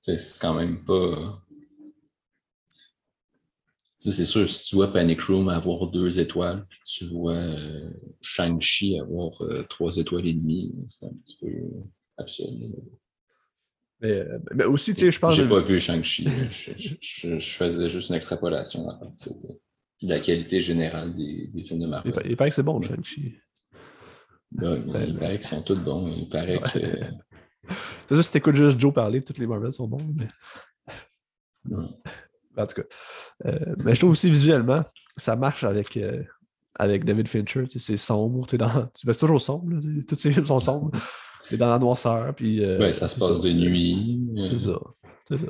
c'est 0.00 0.38
quand 0.40 0.54
même 0.54 0.84
pas. 0.84 1.42
C'est 3.98 4.24
sûr, 4.24 4.48
si 4.48 4.64
tu 4.64 4.74
vois 4.74 4.92
Panic 4.92 5.20
Room 5.22 5.48
avoir 5.48 5.86
deux 5.86 6.18
étoiles, 6.18 6.66
puis 6.68 6.80
tu 6.84 7.04
vois 7.04 7.34
euh, 7.34 7.88
Shang-Chi 8.20 8.98
avoir 8.98 9.40
euh, 9.42 9.62
trois 9.68 9.96
étoiles 9.96 10.26
et 10.26 10.34
demie, 10.34 10.74
c'est 10.88 11.06
un 11.06 11.12
petit 11.22 11.38
peu 11.40 11.46
absurde. 12.18 12.58
Mais, 14.00 14.10
euh, 14.10 14.38
mais 14.56 14.64
aussi, 14.64 14.92
tu 14.92 15.02
sais, 15.02 15.12
je 15.12 15.18
pense. 15.20 15.36
J'ai 15.36 15.46
pas 15.48 15.60
vu 15.60 15.78
Shang-Chi. 15.78 16.26
je, 16.50 16.72
je- 16.76 16.94
je- 17.00 17.38
je 17.38 17.50
faisais 17.52 17.88
juste 17.88 18.08
une 18.08 18.16
extrapolation 18.16 18.88
à 18.88 18.94
partir 18.98 19.34
de, 19.36 19.48
de 20.02 20.08
la 20.08 20.18
qualité 20.18 20.60
générale 20.60 21.14
des, 21.16 21.46
des 21.54 21.62
films 21.62 21.78
de 21.82 21.86
Marvel. 21.86 22.12
il 22.24 22.36
paraît 22.36 22.50
que 22.50 22.56
c'est 22.56 22.64
bon, 22.64 22.82
Shang-Chi. 22.82 23.36
Ouais, 24.58 24.82
mais 24.86 25.08
il 25.08 25.18
paraît 25.18 25.38
qu'ils 25.38 25.46
sont 25.46 25.62
tous 25.62 25.76
bons. 25.80 26.08
Il 26.08 26.28
paraît 26.28 26.58
que. 26.60 26.78
C'est 28.08 28.14
sûr, 28.14 28.24
si 28.24 28.32
t'écoutes 28.32 28.56
juste 28.56 28.78
Joe 28.80 28.92
parler, 28.92 29.22
toutes 29.22 29.38
les 29.38 29.46
Marvel 29.46 29.72
sont 29.72 29.86
bons. 29.86 29.98
Mais... 30.18 31.76
En 32.56 32.66
tout 32.66 32.74
cas. 32.82 32.82
Euh, 33.46 33.74
mais 33.78 33.94
je 33.94 34.00
trouve 34.00 34.10
aussi 34.12 34.28
visuellement, 34.30 34.82
ça 35.16 35.36
marche 35.36 35.64
avec, 35.64 35.96
euh, 35.96 36.22
avec 36.74 37.04
David 37.04 37.28
Fincher. 37.28 37.66
tu 37.68 37.78
sais, 37.78 37.92
C'est 37.92 37.96
sombre. 37.96 38.46
t'es 38.46 38.58
Dans... 38.58 38.88
c'est 38.94 39.18
toujours 39.18 39.40
sombre. 39.40 39.72
là, 39.74 39.80
Tous 40.06 40.18
ces 40.18 40.32
films 40.32 40.46
sont 40.46 40.58
sombres. 40.58 40.90
T'es 41.48 41.56
dans 41.56 41.68
la 41.70 41.78
noirceur. 41.78 42.34
Puis, 42.34 42.64
euh, 42.64 42.78
Ouais, 42.78 42.92
ça 42.92 43.08
se 43.08 43.18
passe 43.18 43.40
de 43.40 43.50
nuit. 43.52 44.22
euh, 44.38 44.48
C'est 44.50 44.60
ça. 44.60 44.78
C'est 45.28 45.38
ça. 45.38 45.46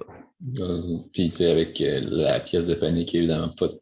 Euh, 0.64 0.98
Puis, 1.12 1.30
tu 1.30 1.36
sais, 1.36 1.50
avec 1.50 1.78
euh, 1.82 2.00
la 2.02 2.40
pièce 2.40 2.66
de 2.66 2.74
panique, 2.74 3.14
évidemment, 3.14 3.50
pas, 3.50 3.68
de- 3.68 3.80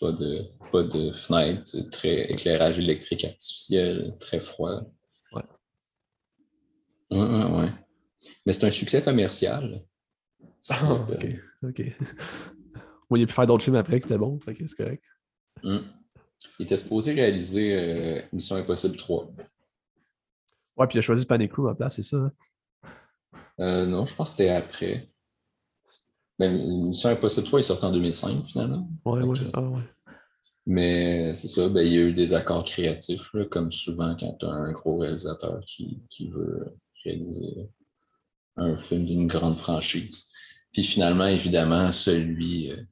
pas, 0.00 0.12
de, 0.12 0.44
pas 0.70 0.82
de 0.82 1.12
fenêtre, 1.12 1.76
très 1.90 2.30
éclairage 2.30 2.78
électrique 2.78 3.24
artificiel, 3.24 4.16
très 4.20 4.40
froid. 4.40 4.82
Ouais. 5.32 5.42
Ouais, 7.10 7.18
ouais, 7.18 7.44
ouais. 7.60 7.70
Mais 8.46 8.52
c'est 8.52 8.66
un 8.66 8.70
succès 8.70 9.02
commercial. 9.02 9.82
Ah, 10.70 10.92
ok. 10.92 11.26
ok. 11.62 11.82
Moi, 13.10 13.18
il 13.18 13.22
a 13.22 13.26
pu 13.26 13.32
faire 13.32 13.46
d'autres 13.46 13.64
films 13.64 13.76
après 13.76 14.00
qui 14.00 14.06
étaient 14.06 14.18
bons. 14.18 14.38
Fait 14.40 14.54
que 14.54 14.66
c'est 14.66 14.76
correct. 14.76 15.04
Hum. 15.62 15.84
Il 16.58 16.64
était 16.64 16.76
supposé 16.76 17.12
réaliser 17.14 17.74
euh, 17.74 18.22
Mission 18.32 18.56
Impossible 18.56 18.96
3. 18.96 19.32
Ouais, 20.76 20.86
puis 20.86 20.96
il 20.96 20.98
a 20.98 21.02
choisi 21.02 21.24
Panic 21.26 21.52
Room 21.54 21.66
à 21.66 21.70
la 21.70 21.74
place, 21.74 21.96
c'est 21.96 22.02
ça. 22.02 22.16
hein? 22.16 22.32
Euh, 23.60 23.86
non, 23.86 24.06
je 24.06 24.14
pense 24.14 24.30
que 24.30 24.36
c'était 24.36 24.50
après. 24.50 25.08
Ben, 26.38 26.86
Mission 26.88 27.10
Impossible 27.10 27.46
3 27.46 27.60
est 27.60 27.62
sorti 27.64 27.84
en 27.84 27.92
2005, 27.92 28.46
finalement. 28.46 28.88
Ouais, 29.04 29.22
Ok. 29.22 29.30
ouais. 29.40 29.50
Ah, 29.54 29.62
ouais. 29.62 29.82
Mais 30.66 31.34
c'est 31.34 31.48
ça, 31.48 31.68
ben, 31.68 31.80
il 31.82 31.92
y 31.92 31.96
a 31.96 32.00
eu 32.00 32.12
des 32.12 32.34
accords 32.34 32.64
créatifs, 32.64 33.32
là, 33.34 33.44
comme 33.46 33.72
souvent 33.72 34.14
quand 34.16 34.34
tu 34.38 34.46
as 34.46 34.50
un 34.50 34.72
gros 34.72 34.98
réalisateur 34.98 35.60
qui, 35.66 35.98
qui 36.10 36.28
veut 36.28 36.76
réaliser 37.04 37.68
un 38.56 38.76
film 38.76 39.06
d'une 39.06 39.26
grande 39.26 39.58
franchise. 39.58 40.24
Puis 40.72 40.84
finalement, 40.84 41.24
évidemment, 41.26 41.90
celui, 41.90 42.70
euh, 42.70 42.82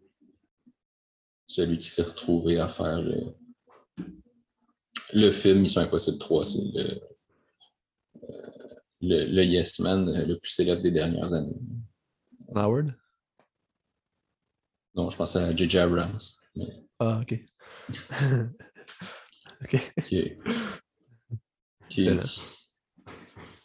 celui 1.47 1.77
qui 1.79 1.89
s'est 1.91 2.03
retrouvé 2.03 2.59
à 2.59 2.67
faire 2.69 3.03
le, 3.03 3.35
le 5.13 5.31
film 5.31 5.61
Mission 5.61 5.83
Impossible 5.83 6.19
3, 6.19 6.45
c'est 6.45 6.65
le, 6.73 7.01
euh, 8.23 8.47
le, 9.03 9.25
le 9.27 9.45
Yes 9.45 9.79
Man 9.81 10.11
le 10.27 10.39
plus 10.39 10.51
célèbre 10.51 10.81
des 10.83 10.91
dernières 10.91 11.33
années. 11.35 11.61
Howard? 12.55 12.95
Non, 14.97 15.11
je 15.11 15.17
pense 15.17 15.37
à 15.37 15.55
J.J. 15.55 15.79
Abrams. 15.79 16.19
mais- 16.57 16.73
Ah, 16.99 17.21
ok. 17.23 17.39
ok. 19.63 19.93
qui 20.05 20.17
est. 20.19 20.39
Qui 21.89 22.03
Excellent. 22.09 22.23
est 22.23 22.57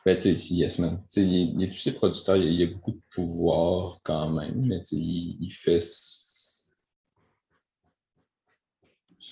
ben, 0.03 0.15
tu 0.17 0.35
sais, 0.35 0.53
Yes 0.55 0.79
Man. 0.79 0.97
Tu 1.03 1.05
sais, 1.09 1.23
il, 1.23 1.53
il 1.59 1.63
est 1.63 1.69
aussi 1.71 1.91
producteur, 1.91 2.35
il, 2.35 2.51
il 2.53 2.63
a 2.63 2.73
beaucoup 2.73 2.91
de 2.91 3.01
pouvoir 3.13 3.99
quand 4.03 4.31
même, 4.31 4.65
mais 4.65 4.79
tu 4.79 4.85
sais, 4.85 4.95
il, 4.95 5.37
il 5.39 5.51
fait. 5.51 5.77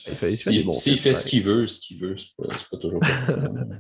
Il 0.08 0.16
fait, 0.16 0.32
fait 0.32 0.72
S'il 0.74 0.98
fait 1.00 1.10
ouais. 1.10 1.14
ce 1.16 1.26
qu'il 1.26 1.44
veut, 1.44 1.66
ce 1.68 1.80
qu'il 1.80 2.00
veut, 2.00 2.16
c'est 2.18 2.36
pas, 2.38 2.56
pas 2.72 2.78
toujours 2.78 3.00
pertinent. 3.00 3.54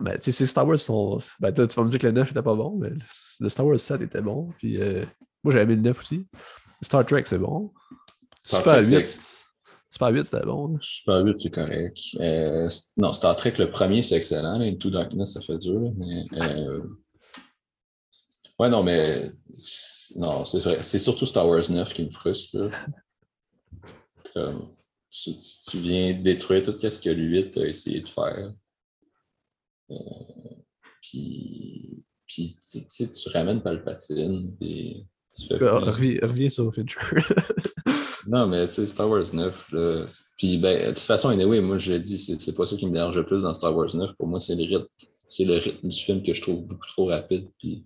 Ben, 0.00 0.16
tu 0.16 0.24
sais, 0.24 0.32
ces 0.32 0.44
Star 0.46 0.66
Wars 0.68 0.78
sont. 0.78 1.18
Ben, 1.40 1.50
tu 1.50 1.62
vas 1.62 1.82
me 1.84 1.88
dire 1.88 1.98
que 1.98 2.06
le 2.06 2.12
9 2.12 2.30
était 2.30 2.42
pas 2.42 2.54
bon, 2.54 2.76
mais 2.78 2.90
le- 2.90 2.96
le 3.40 3.48
Star 3.48 3.64
Wars 3.66 3.80
7 3.80 4.02
était 4.02 4.20
bon. 4.20 4.50
Puis, 4.58 4.76
euh, 4.76 5.02
moi, 5.42 5.50
j'avais 5.50 5.64
aimé 5.64 5.76
le 5.76 5.80
9 5.80 5.98
aussi. 5.98 6.26
Star 6.82 7.04
Trek, 7.06 7.24
c'est 7.26 7.38
bon. 7.38 7.72
Star 8.40 8.60
Super 8.60 8.72
Trek, 8.74 8.84
c'est 8.84 8.90
8. 8.90 8.96
ex- 9.00 9.34
Super 9.90 10.08
8, 10.08 10.24
c'était 10.24 10.44
bon. 10.46 10.68
là. 10.68 10.78
Super 10.82 11.24
8, 11.24 11.40
c'est 11.40 11.50
correct. 11.54 11.98
Euh, 12.20 12.68
non, 12.98 13.12
Star 13.12 13.34
Trek, 13.36 13.54
le 13.58 13.70
premier, 13.70 14.02
c'est 14.02 14.16
excellent. 14.16 14.58
là. 14.58 14.64
Into 14.66 14.90
Darkness, 14.90 15.32
ça 15.32 15.40
fait 15.40 15.58
dur. 15.58 15.80
là, 15.80 15.90
mais, 15.96 16.24
euh, 16.34 16.82
Ouais, 18.58 18.68
non, 18.68 18.82
mais. 18.82 19.30
Non, 20.16 20.44
c'est 20.44 20.58
vrai. 20.58 20.82
C'est 20.82 20.98
surtout 20.98 21.26
Star 21.26 21.46
Wars 21.48 21.70
9 21.70 21.94
qui 21.94 22.02
me 22.04 22.10
frustre. 22.10 22.58
là. 22.58 22.70
Comme, 24.34 24.74
tu, 25.10 25.30
tu 25.38 25.78
viens 25.78 26.12
détruire 26.20 26.64
tout 26.64 26.78
ce 26.80 27.00
que 27.00 27.08
le 27.10 27.22
8 27.22 27.56
a 27.56 27.66
essayé 27.66 28.00
de 28.00 28.08
faire. 28.08 28.52
Euh, 29.90 29.96
puis, 31.00 32.04
puis 32.26 32.58
tu 32.60 33.08
tu 33.10 33.28
ramènes 33.30 33.62
Palpatine. 33.62 34.54
Puis 34.58 35.06
Reviens, 35.50 36.18
reviens 36.22 36.48
sur 36.48 36.74
Fincher. 36.74 36.98
non, 38.26 38.46
mais 38.46 38.66
tu 38.66 38.74
sais, 38.74 38.86
Star 38.86 39.08
Wars 39.08 39.32
9, 39.32 39.72
là, 39.72 40.06
c'est- 40.06 40.22
puis 40.36 40.56
ben, 40.56 40.80
de 40.82 40.88
toute 40.88 40.98
façon, 41.00 41.28
anyway, 41.30 41.60
moi 41.60 41.78
je 41.78 41.92
le 41.92 41.98
dis, 41.98 42.18
c'est 42.18 42.54
pas 42.54 42.64
ça 42.64 42.76
qui 42.76 42.86
me 42.86 42.92
dérange 42.92 43.16
le 43.16 43.26
plus 43.26 43.42
dans 43.42 43.52
Star 43.54 43.76
Wars 43.76 43.94
9. 43.94 44.12
Pour 44.14 44.28
moi, 44.28 44.38
c'est 44.38 44.54
le 44.54 44.64
rythme, 44.64 44.86
c'est 45.26 45.44
le 45.44 45.54
rythme 45.54 45.88
du 45.88 45.98
film 45.98 46.22
que 46.22 46.32
je 46.32 46.40
trouve 46.40 46.62
beaucoup 46.62 46.86
trop 46.86 47.06
rapide. 47.06 47.48
Puis 47.58 47.84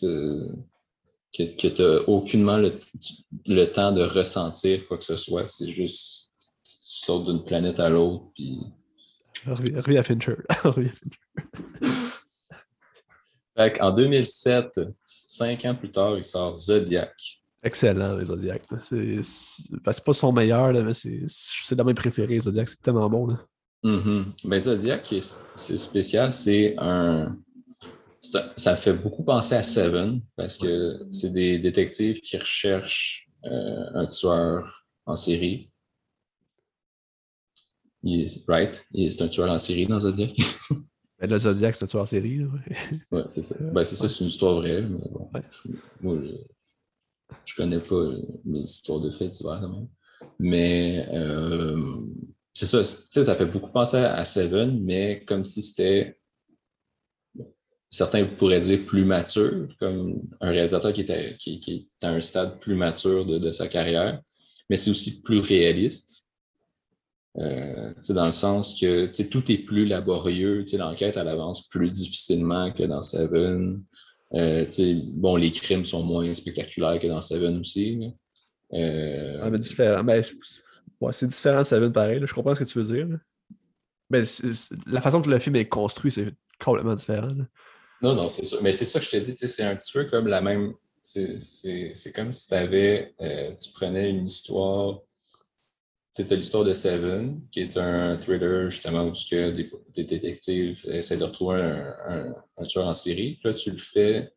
que, 0.00 1.44
que 1.56 1.68
tu 1.68 1.82
n'as 1.82 1.98
aucunement 2.06 2.56
le, 2.56 2.78
le, 3.46 3.64
temps 3.66 3.92
de 3.92 4.02
ressentir 4.02 4.86
quoi 4.86 4.98
que 4.98 5.04
ce 5.04 5.16
soit. 5.16 5.46
C'est 5.46 5.70
juste, 5.70 6.32
tu 6.64 6.72
sautes 6.84 7.26
d'une 7.26 7.44
planète 7.44 7.78
à 7.78 7.88
l'autre. 7.90 8.24
Puis... 8.34 8.58
Reviens 9.46 10.00
à 10.00 10.02
Fincher. 10.02 10.36
en 13.56 13.90
2007, 13.90 14.80
cinq 15.04 15.64
ans 15.64 15.74
plus 15.74 15.90
tard, 15.90 16.16
il 16.16 16.24
sort 16.24 16.54
Zodiac. 16.54 17.12
Excellent, 17.62 18.16
les 18.16 18.24
Zodiac. 18.24 18.62
C'est 18.82 19.82
pas 19.84 20.12
son 20.12 20.32
meilleur, 20.32 20.72
mais 20.72 20.94
c'est 20.94 21.74
dans 21.76 21.84
mes 21.84 21.94
préférés, 21.94 22.40
Zodiac. 22.40 22.68
C'est 22.68 22.82
tellement 22.82 23.08
bon. 23.08 23.26
Là. 23.28 23.38
Mm 23.84 24.24
ben, 24.44 24.60
Zodiac, 24.60 25.14
c'est 25.54 25.76
spécial. 25.76 26.32
C'est 26.32 26.74
un. 26.78 27.36
Ça 28.56 28.76
fait 28.76 28.94
beaucoup 28.94 29.24
penser 29.24 29.56
à 29.56 29.62
Seven 29.62 30.20
parce 30.36 30.56
que 30.56 31.06
c'est 31.10 31.32
des 31.32 31.58
détectives 31.58 32.20
qui 32.20 32.38
recherchent 32.38 33.28
euh, 33.44 33.84
un 33.94 34.06
tueur 34.06 34.84
en 35.06 35.16
série. 35.16 35.68
right? 38.46 38.86
C'est 38.94 39.22
un 39.22 39.28
tueur 39.28 39.50
en 39.50 39.58
série 39.58 39.86
dans 39.86 40.00
Zodiac. 40.00 40.36
Ben, 41.22 41.30
le 41.30 41.38
Zodiac, 41.38 41.76
c'est 41.76 41.84
un 41.84 41.86
tueur 41.86 42.02
en 42.02 42.06
série. 42.06 42.44
Oui, 43.12 43.22
c'est 43.28 43.44
ça. 43.44 43.54
Ben, 43.60 43.84
c'est 43.84 43.94
ça, 43.94 44.08
c'est 44.08 44.20
une 44.20 44.26
histoire 44.26 44.56
vraie. 44.56 44.82
Mais 44.82 45.08
bon, 45.08 45.30
moi, 46.00 46.18
je, 47.46 47.54
connais 47.54 47.78
pas 47.78 48.10
mes 48.44 48.60
histoires 48.60 48.98
de 48.98 49.10
faits 49.12 49.30
divers 49.30 49.60
quand 49.60 49.68
même. 49.68 49.88
Mais 50.40 51.06
euh, 51.12 51.80
c'est 52.52 52.66
ça, 52.66 52.82
ça 52.82 53.36
fait 53.36 53.46
beaucoup 53.46 53.70
penser 53.70 53.98
à 53.98 54.24
Seven, 54.24 54.82
mais 54.82 55.24
comme 55.24 55.44
si 55.44 55.62
c'était 55.62 56.18
certains 57.88 58.24
pourraient 58.24 58.60
dire 58.60 58.84
plus 58.84 59.04
mature, 59.04 59.68
comme 59.78 60.22
un 60.40 60.50
réalisateur 60.50 60.92
qui 60.92 61.02
était, 61.02 61.36
qui, 61.38 61.60
qui 61.60 61.88
à 62.02 62.08
un 62.08 62.20
stade 62.20 62.58
plus 62.58 62.74
mature 62.74 63.26
de, 63.26 63.52
sa 63.52 63.68
carrière, 63.68 64.20
mais 64.68 64.76
c'est 64.76 64.90
aussi 64.90 65.22
plus 65.22 65.38
réaliste. 65.38 66.21
Euh, 67.38 67.94
dans 68.10 68.26
le 68.26 68.32
sens 68.32 68.78
que 68.78 69.06
tout 69.22 69.50
est 69.50 69.58
plus 69.58 69.86
laborieux, 69.86 70.64
l'enquête 70.74 71.16
elle 71.16 71.28
avance 71.28 71.66
plus 71.68 71.90
difficilement 71.90 72.72
que 72.72 72.82
dans 72.82 73.00
Seven. 73.00 73.82
Euh, 74.34 74.66
bon, 75.14 75.36
les 75.36 75.50
crimes 75.50 75.84
sont 75.84 76.02
moins 76.02 76.34
spectaculaires 76.34 77.00
que 77.00 77.06
dans 77.06 77.22
Seven 77.22 77.58
aussi. 77.58 78.12
Euh, 78.74 79.40
ah, 79.42 79.50
mais 79.50 79.58
différent. 79.58 80.04
Ben, 80.04 80.22
c'est 81.12 81.26
différent 81.26 81.60
de 81.60 81.66
Seven 81.66 81.92
pareil. 81.92 82.20
Je 82.22 82.34
comprends 82.34 82.54
ce 82.54 82.60
que 82.60 82.68
tu 82.68 82.80
veux 82.80 82.94
dire. 82.94 83.18
Mais 84.10 84.22
la 84.86 85.00
façon 85.00 85.22
que 85.22 85.30
le 85.30 85.38
film 85.38 85.56
est 85.56 85.68
construit, 85.68 86.12
c'est 86.12 86.28
complètement 86.62 86.94
différent. 86.94 87.34
Non, 88.02 88.14
non, 88.14 88.28
c'est 88.28 88.44
ça. 88.44 88.56
Mais 88.62 88.72
c'est 88.72 88.84
ça 88.84 88.98
que 88.98 89.06
je 89.06 89.10
te 89.10 89.16
dis, 89.16 89.34
c'est 89.36 89.62
un 89.62 89.76
petit 89.76 89.92
peu 89.92 90.04
comme 90.04 90.26
la 90.26 90.40
même. 90.40 90.74
C'est 91.02 92.12
comme 92.14 92.32
si 92.32 92.54
avais, 92.54 93.14
euh, 93.20 93.54
tu 93.56 93.72
prenais 93.72 94.10
une 94.10 94.26
histoire. 94.26 95.00
C'était 96.12 96.36
l'histoire 96.36 96.64
de 96.64 96.74
Seven, 96.74 97.40
qui 97.50 97.60
est 97.60 97.76
un 97.78 98.18
thriller 98.18 98.68
justement 98.68 99.06
où 99.06 99.12
des, 99.30 99.70
des 99.94 100.04
détectives 100.04 100.84
essaient 100.86 101.16
de 101.16 101.24
retrouver 101.24 101.62
un, 101.62 102.34
un, 102.58 102.64
tueur 102.64 102.86
en 102.86 102.94
série. 102.94 103.40
là, 103.42 103.54
tu 103.54 103.70
le 103.70 103.78
fais 103.78 104.30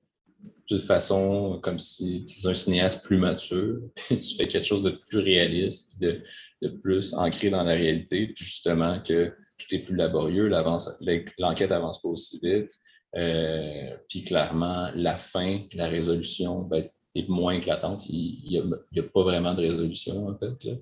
de 0.69 0.77
façon 0.77 1.59
comme 1.61 1.77
si 1.77 2.23
tu 2.25 2.39
étais 2.39 2.47
un 2.47 2.53
cinéaste 2.53 3.03
plus 3.03 3.17
mature, 3.17 3.81
puis 3.95 4.17
tu 4.17 4.35
fais 4.35 4.47
quelque 4.47 4.65
chose 4.65 4.83
de 4.83 4.91
plus 4.91 5.19
réaliste, 5.19 5.99
de, 5.99 6.21
de 6.61 6.69
plus 6.69 7.13
ancré 7.13 7.49
dans 7.49 7.63
la 7.63 7.73
réalité, 7.73 8.27
puis 8.27 8.45
justement 8.45 9.01
que 9.01 9.33
tout 9.57 9.75
est 9.75 9.79
plus 9.79 9.95
laborieux, 9.95 10.47
l'enquête 10.47 11.71
avance 11.71 12.01
pas 12.01 12.09
aussi 12.09 12.39
vite. 12.41 12.71
Euh, 13.15 13.95
puis 14.09 14.23
clairement, 14.23 14.89
la 14.93 15.17
fin, 15.17 15.61
la 15.73 15.87
résolution 15.87 16.61
ben, 16.61 16.85
est 17.15 17.29
moins 17.29 17.53
éclatante. 17.53 18.03
Il 18.09 18.49
n'y 18.49 18.99
a, 18.99 19.03
pas 19.03 19.23
vraiment 19.23 19.53
de 19.53 19.61
résolution, 19.61 20.27
en 20.27 20.37
fait. 20.37 20.63
Là. 20.65 20.73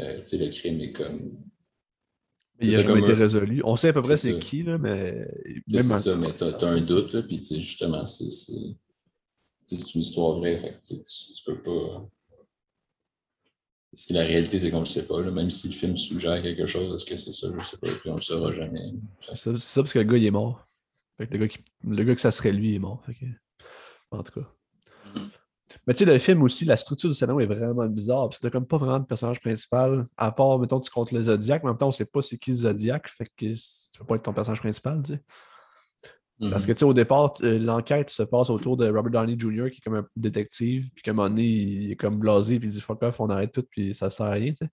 Euh, 0.00 0.22
le 0.32 0.50
crime 0.50 0.80
est 0.80 0.92
comme. 0.92 1.36
Il 2.60 2.72
n'a 2.72 2.82
jamais 2.82 3.00
été 3.00 3.12
résolu. 3.12 3.60
On 3.64 3.76
sait 3.76 3.88
à 3.88 3.92
peu 3.92 4.02
près 4.02 4.16
c'est 4.16 4.38
qui, 4.38 4.62
là, 4.62 4.78
mais. 4.78 5.28
C'est 5.66 5.82
ça, 5.82 6.14
mais 6.16 6.34
tu 6.34 6.44
as, 6.44 6.66
un 6.66 6.80
doute, 6.80 7.12
là, 7.12 7.22
puis 7.22 7.42
justement, 7.44 8.06
c'est 8.06 8.24
une 9.94 10.00
histoire 10.00 10.38
vraie. 10.38 10.58
Fait, 10.58 10.80
tu, 10.86 11.02
tu 11.02 11.44
peux 11.44 11.62
pas. 11.62 12.08
Si 13.94 14.12
la 14.12 14.22
réalité, 14.22 14.58
c'est 14.58 14.70
qu'on 14.70 14.80
ne 14.80 14.84
le 14.84 14.90
sait 14.90 15.06
pas, 15.06 15.22
là, 15.22 15.30
même 15.30 15.50
si 15.50 15.68
le 15.68 15.74
film 15.74 15.96
suggère 15.96 16.42
quelque 16.42 16.66
chose, 16.66 16.94
est-ce 16.94 17.10
que 17.10 17.16
c'est 17.16 17.32
ça, 17.32 17.48
je 17.50 17.58
ne 17.58 17.64
sais 17.64 17.78
pas, 17.78 17.88
puis 17.88 18.10
on 18.10 18.12
ne 18.12 18.18
le 18.18 18.22
saura 18.22 18.52
jamais. 18.52 18.92
C'est 19.34 19.56
ça, 19.58 19.80
parce 19.80 19.92
que 19.92 19.98
le 19.98 20.04
gars, 20.04 20.18
il 20.18 20.26
est 20.26 20.30
mort 20.30 20.66
le, 21.18 21.26
gars 21.26 21.48
qui, 21.48 21.58
le 21.84 22.04
gars 22.04 22.14
que 22.14 22.20
ça 22.20 22.30
serait 22.30 22.52
lui 22.52 22.74
est 22.74 22.78
mort. 22.78 23.02
En 24.10 24.22
tout 24.22 24.40
cas. 24.40 24.52
Mais 25.86 25.94
tu 25.94 26.04
sais, 26.04 26.12
le 26.12 26.18
film 26.18 26.42
aussi, 26.42 26.64
la 26.64 26.76
structure 26.76 27.08
du 27.08 27.14
scénario 27.14 27.40
est 27.40 27.46
vraiment 27.52 27.86
bizarre. 27.86 28.28
Parce 28.28 28.38
que 28.38 28.42
t'as 28.42 28.50
comme 28.50 28.66
pas 28.66 28.78
vraiment 28.78 29.00
de 29.00 29.06
personnage 29.06 29.40
principal, 29.40 30.06
à 30.16 30.32
part, 30.32 30.58
mettons, 30.58 30.80
tu 30.80 30.90
comptes 30.90 31.12
le 31.12 31.22
Zodiac, 31.22 31.62
mais 31.62 31.70
en 31.70 31.72
même 31.72 31.78
temps, 31.78 31.88
on 31.88 31.92
sait 31.92 32.04
pas 32.04 32.22
c'est 32.22 32.38
qui 32.38 32.50
le 32.50 32.56
Zodiac, 32.56 33.08
fait 33.08 33.24
que 33.24 33.54
tu 33.54 33.98
peux 33.98 34.04
pas 34.04 34.16
être 34.16 34.22
ton 34.22 34.32
personnage 34.32 34.60
principal, 34.60 35.02
tu 35.04 35.14
sais. 35.14 35.22
Parce 36.38 36.64
mm-hmm. 36.64 36.66
que, 36.66 36.72
tu 36.72 36.78
sais, 36.78 36.84
au 36.84 36.92
départ, 36.92 37.32
euh, 37.42 37.58
l'enquête 37.58 38.10
se 38.10 38.22
passe 38.22 38.50
autour 38.50 38.76
de 38.76 38.86
Robert 38.86 39.10
Downey 39.10 39.38
Jr., 39.38 39.70
qui 39.70 39.78
est 39.78 39.80
comme 39.82 39.94
un 39.94 40.06
détective, 40.16 40.90
puis 40.94 41.02
qu'à 41.02 41.12
un 41.12 41.14
moment 41.14 41.30
donné, 41.30 41.46
il 41.46 41.92
est 41.92 41.96
comme 41.96 42.18
blasé, 42.18 42.58
puis 42.58 42.68
il 42.68 42.72
dit 42.72 42.80
fuck 42.80 43.02
off, 43.02 43.20
on 43.20 43.30
arrête 43.30 43.52
tout, 43.52 43.64
puis 43.70 43.94
ça 43.94 44.10
sert 44.10 44.26
à 44.26 44.32
rien, 44.32 44.50
tu 44.50 44.66
sais. 44.66 44.70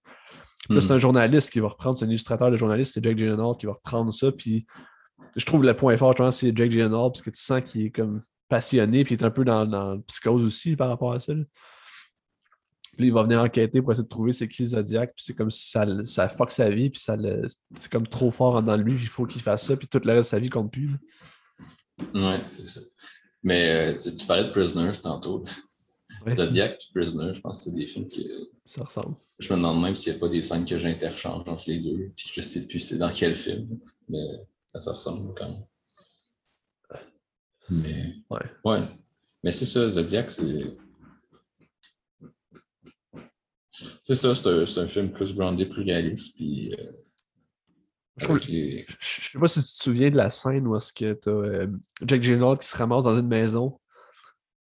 Là, 0.69 0.81
c'est 0.81 0.87
mm-hmm. 0.87 0.93
un 0.93 0.97
journaliste 0.97 1.49
qui 1.51 1.59
va 1.59 1.69
reprendre, 1.69 1.97
c'est 1.97 2.05
un 2.05 2.09
illustrateur 2.09 2.51
de 2.51 2.57
journaliste, 2.57 2.93
c'est 2.93 3.03
Jack 3.03 3.17
Gyllenhaal 3.17 3.55
qui 3.57 3.65
va 3.65 3.73
reprendre 3.73 4.13
ça, 4.13 4.31
puis 4.31 4.65
je 5.35 5.45
trouve 5.45 5.63
le 5.63 5.73
point 5.73 5.95
fort, 5.97 6.15
c'est 6.33 6.55
Jake 6.55 6.71
Gyllenhaal, 6.71 7.11
parce 7.11 7.21
que 7.21 7.29
tu 7.29 7.41
sens 7.41 7.61
qu'il 7.61 7.85
est 7.85 7.91
comme 7.91 8.21
passionné, 8.53 9.03
puis 9.03 9.15
il 9.15 9.19
est 9.19 9.25
un 9.25 9.31
peu 9.31 9.43
dans, 9.43 9.65
dans 9.65 9.99
psychose 10.01 10.43
aussi 10.43 10.75
par 10.75 10.87
rapport 10.87 11.13
à 11.13 11.19
ça. 11.19 11.33
Puis 12.95 13.07
il 13.07 13.11
va 13.11 13.23
venir 13.23 13.39
enquêter 13.41 13.81
pour 13.81 13.91
essayer 13.91 14.03
de 14.03 14.09
trouver 14.09 14.31
c'est 14.31 14.47
qui 14.47 14.63
Zodiac, 14.63 15.15
puis 15.15 15.25
c'est 15.25 15.33
comme 15.33 15.49
si 15.49 15.71
ça, 15.71 15.87
ça 16.05 16.29
fuck 16.29 16.51
sa 16.51 16.69
vie, 16.69 16.91
puis 16.91 17.01
ça 17.01 17.17
c'est 17.75 17.91
comme 17.91 18.05
trop 18.05 18.29
fort 18.29 18.61
dans 18.61 18.77
lui, 18.77 18.93
il 18.93 19.07
faut 19.07 19.25
qu'il 19.25 19.41
fasse 19.41 19.65
ça, 19.65 19.75
puis 19.75 19.87
tout 19.87 19.99
le 20.03 20.11
reste 20.11 20.29
de 20.29 20.35
sa 20.35 20.39
vie 20.39 20.51
compte 20.51 20.71
plus. 20.71 20.91
Ouais, 22.13 22.43
c'est 22.45 22.67
ça. 22.67 22.81
Mais 23.41 23.95
euh, 23.95 23.97
tu, 23.97 24.25
parlais 24.27 24.43
de 24.43 24.51
Prisoners 24.51 25.01
tantôt. 25.01 25.43
Zodiac 26.29 26.73
et 26.73 26.93
Prisoner, 26.93 27.33
je 27.33 27.41
pense 27.41 27.57
que 27.57 27.63
c'est 27.65 27.75
des 27.75 27.87
films 27.87 28.05
qui. 28.05 28.29
Ça 28.65 28.83
ressemble. 28.83 29.15
Je 29.39 29.51
me 29.51 29.57
demande 29.57 29.81
même 29.81 29.95
s'il 29.95 30.13
n'y 30.13 30.17
a 30.17 30.19
pas 30.19 30.29
des 30.29 30.43
scènes 30.43 30.63
que 30.63 30.77
j'interchange 30.77 31.43
entre 31.47 31.63
les 31.67 31.79
deux, 31.79 32.11
puis 32.15 32.29
je 32.31 32.41
sais 32.41 32.67
plus 32.67 32.79
c'est 32.79 32.99
dans 32.99 33.11
quel 33.11 33.35
film. 33.35 33.79
Mais 34.07 34.23
ça 34.67 34.79
se 34.79 34.89
ressemble 34.91 35.33
quand 35.35 35.49
même. 35.49 35.63
Mais, 37.69 38.15
ouais. 38.29 38.39
ouais. 38.65 38.87
Mais 39.43 39.51
c'est 39.51 39.65
ça, 39.65 39.89
Zodiac, 39.89 40.31
c'est. 40.31 40.77
C'est 44.03 44.15
ça, 44.15 44.35
c'est 44.35 44.47
un, 44.47 44.83
un, 44.83 44.87
film 44.87 45.11
plus 45.11 45.35
groundé, 45.35 45.65
plus 45.65 45.83
réaliste. 45.83 46.35
Puis, 46.35 46.73
euh, 46.73 46.91
je, 48.17 48.31
ne 48.31 48.39
sais 48.39 49.39
pas 49.39 49.47
si 49.47 49.59
tu 49.59 49.65
te 49.65 49.83
souviens 49.83 50.11
de 50.11 50.17
la 50.17 50.29
scène 50.29 50.67
où 50.67 50.75
est-ce 50.75 50.93
que 50.93 51.13
tu 51.13 51.29
as 51.29 51.31
euh, 51.31 51.67
Jack 52.05 52.21
Gyllenhaal 52.21 52.59
qui 52.59 52.67
se 52.67 52.77
ramasse 52.77 53.05
dans 53.05 53.17
une 53.17 53.27
maison 53.27 53.79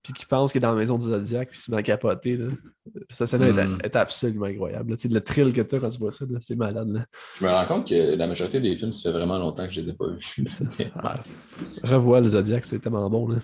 puis 0.08 0.14
qui 0.14 0.24
pense 0.24 0.52
qu'il 0.52 0.60
est 0.60 0.62
dans 0.62 0.72
la 0.72 0.80
maison 0.80 0.96
du 0.96 1.04
Zodiac, 1.04 1.50
puis 1.50 1.58
il 1.58 1.62
se 1.62 1.70
met 1.70 1.76
à 1.76 1.82
capoter. 1.82 2.38
Là. 2.38 2.46
Cette 3.10 3.28
scène 3.28 3.42
mm. 3.42 3.80
est, 3.84 3.94
absolument 3.94 4.46
incroyable. 4.46 4.96
Tu 4.96 5.02
sais, 5.02 5.08
le 5.08 5.20
thrill 5.20 5.52
que 5.52 5.60
tu 5.60 5.76
as 5.76 5.80
quand 5.80 5.90
tu 5.90 5.98
vois 5.98 6.12
ça, 6.12 6.24
c'est 6.40 6.56
malade. 6.56 6.88
Là. 6.88 7.04
Je 7.38 7.44
me 7.44 7.50
rends 7.50 7.66
compte 7.66 7.88
que 7.88 8.16
la 8.16 8.26
majorité 8.26 8.58
des 8.58 8.74
films, 8.74 8.94
ça 8.94 9.02
fait 9.02 9.18
vraiment 9.18 9.36
longtemps 9.36 9.66
que 9.66 9.72
je 9.72 9.82
les 9.82 9.90
ai 9.90 9.92
pas 9.92 10.06
vus. 10.06 10.46
ah, 10.94 11.20
revois 11.82 12.22
le 12.22 12.30
Zodiac, 12.30 12.64
c'est 12.64 12.78
tellement 12.78 13.10
bon. 13.10 13.28
Là. 13.28 13.36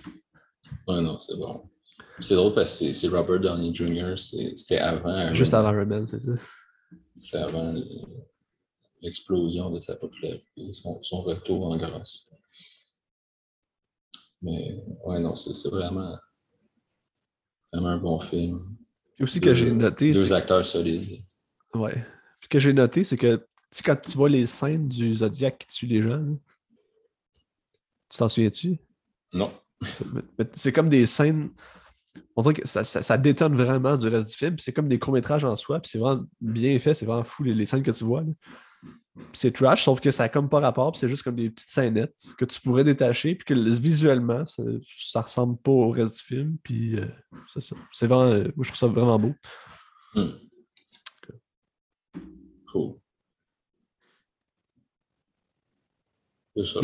Ouais, 0.87 1.01
non, 1.01 1.19
c'est 1.19 1.37
bon. 1.37 1.69
C'est 2.19 2.33
drôle 2.33 2.55
parce 2.55 2.79
que 2.79 2.93
c'est 2.93 3.07
Robert 3.09 3.41
Downey 3.41 3.75
Jr., 3.75 4.15
c'était 4.17 4.79
avant. 4.79 5.31
Juste 5.33 5.53
avant 5.53 5.71
Iron 5.71 5.85
Man, 5.85 6.07
c'est 6.07 6.19
ça. 6.19 6.31
C'était 7.15 7.37
avant 7.37 7.75
l'explosion 9.03 9.69
de 9.69 9.79
sa 9.81 9.97
popularité, 9.97 10.73
son, 10.73 11.03
son 11.03 11.21
retour 11.21 11.67
en 11.67 11.77
grâce. 11.77 12.25
Mais 14.41 14.83
ouais, 15.05 15.19
non, 15.19 15.35
c'est 15.35 15.69
vraiment 15.69 16.17
Vraiment 17.75 17.89
un 17.89 17.97
bon 17.97 18.19
film. 18.21 18.77
Puis 19.15 19.25
aussi 19.25 19.41
que 19.41 19.53
j'ai 19.53 19.69
noté. 19.69 20.13
Deux 20.13 20.31
acteurs 20.31 20.63
solides. 20.63 21.21
Ouais. 21.73 22.05
Ce 22.41 22.47
que 22.47 22.59
j'ai 22.59 22.71
noté, 22.71 23.03
c'est 23.03 23.17
que 23.17 23.45
quand 23.83 23.97
tu 24.01 24.11
vois 24.11 24.29
les 24.29 24.45
scènes 24.45 24.87
du 24.87 25.15
Zodiac 25.15 25.57
qui 25.57 25.67
tue 25.67 25.85
les 25.85 26.01
gens, 26.01 26.23
tu 28.09 28.17
t'en 28.17 28.29
souviens-tu? 28.29 28.77
Non. 29.33 29.51
C'est 30.53 30.71
comme 30.71 30.89
des 30.89 31.05
scènes. 31.05 31.49
On 32.37 32.41
dirait 32.41 32.53
que 32.53 32.67
ça, 32.67 32.85
ça, 32.85 33.17
détonne 33.17 33.57
vraiment 33.57 33.97
du 33.97 34.07
reste 34.07 34.29
du 34.29 34.35
film. 34.35 34.57
C'est 34.57 34.71
comme 34.71 34.87
des 34.87 34.99
courts-métrages 34.99 35.43
en 35.43 35.55
soi. 35.57 35.81
Puis 35.81 35.91
c'est 35.91 35.97
vraiment 35.97 36.23
bien 36.39 36.79
fait. 36.79 36.93
C'est 36.93 37.05
vraiment 37.05 37.25
fou 37.25 37.43
les, 37.43 37.65
scènes 37.65 37.83
que 37.83 37.91
tu 37.91 38.05
vois. 38.05 38.23
C'est 39.31 39.53
trash, 39.53 39.85
sauf 39.85 40.01
que 40.01 40.11
ça 40.11 40.23
n'a 40.23 40.29
comme 40.29 40.49
pas 40.49 40.59
rapport, 40.59 40.95
c'est 40.97 41.07
juste 41.07 41.23
comme 41.23 41.37
des 41.37 41.49
petites 41.49 41.69
scénettes 41.69 42.25
que 42.37 42.43
tu 42.43 42.59
pourrais 42.59 42.83
détacher, 42.83 43.35
puis 43.35 43.45
que 43.45 43.53
visuellement, 43.53 44.45
ça, 44.45 44.63
ça 44.87 45.21
ressemble 45.21 45.57
pas 45.57 45.71
au 45.71 45.89
reste 45.89 46.17
du 46.17 46.23
film, 46.23 46.57
puis 46.61 46.97
euh, 46.97 47.07
c'est 47.53 47.61
ça. 47.61 47.75
C'est 47.93 48.07
vraiment, 48.07 48.31
euh, 48.31 48.43
moi, 48.55 48.63
je 48.63 48.69
trouve 48.69 48.77
ça 48.77 48.87
vraiment 48.87 49.17
beau. 49.17 49.33
Hmm. 50.15 50.31
Cool. 52.67 52.95
C'est 56.57 56.65
ça. 56.65 56.79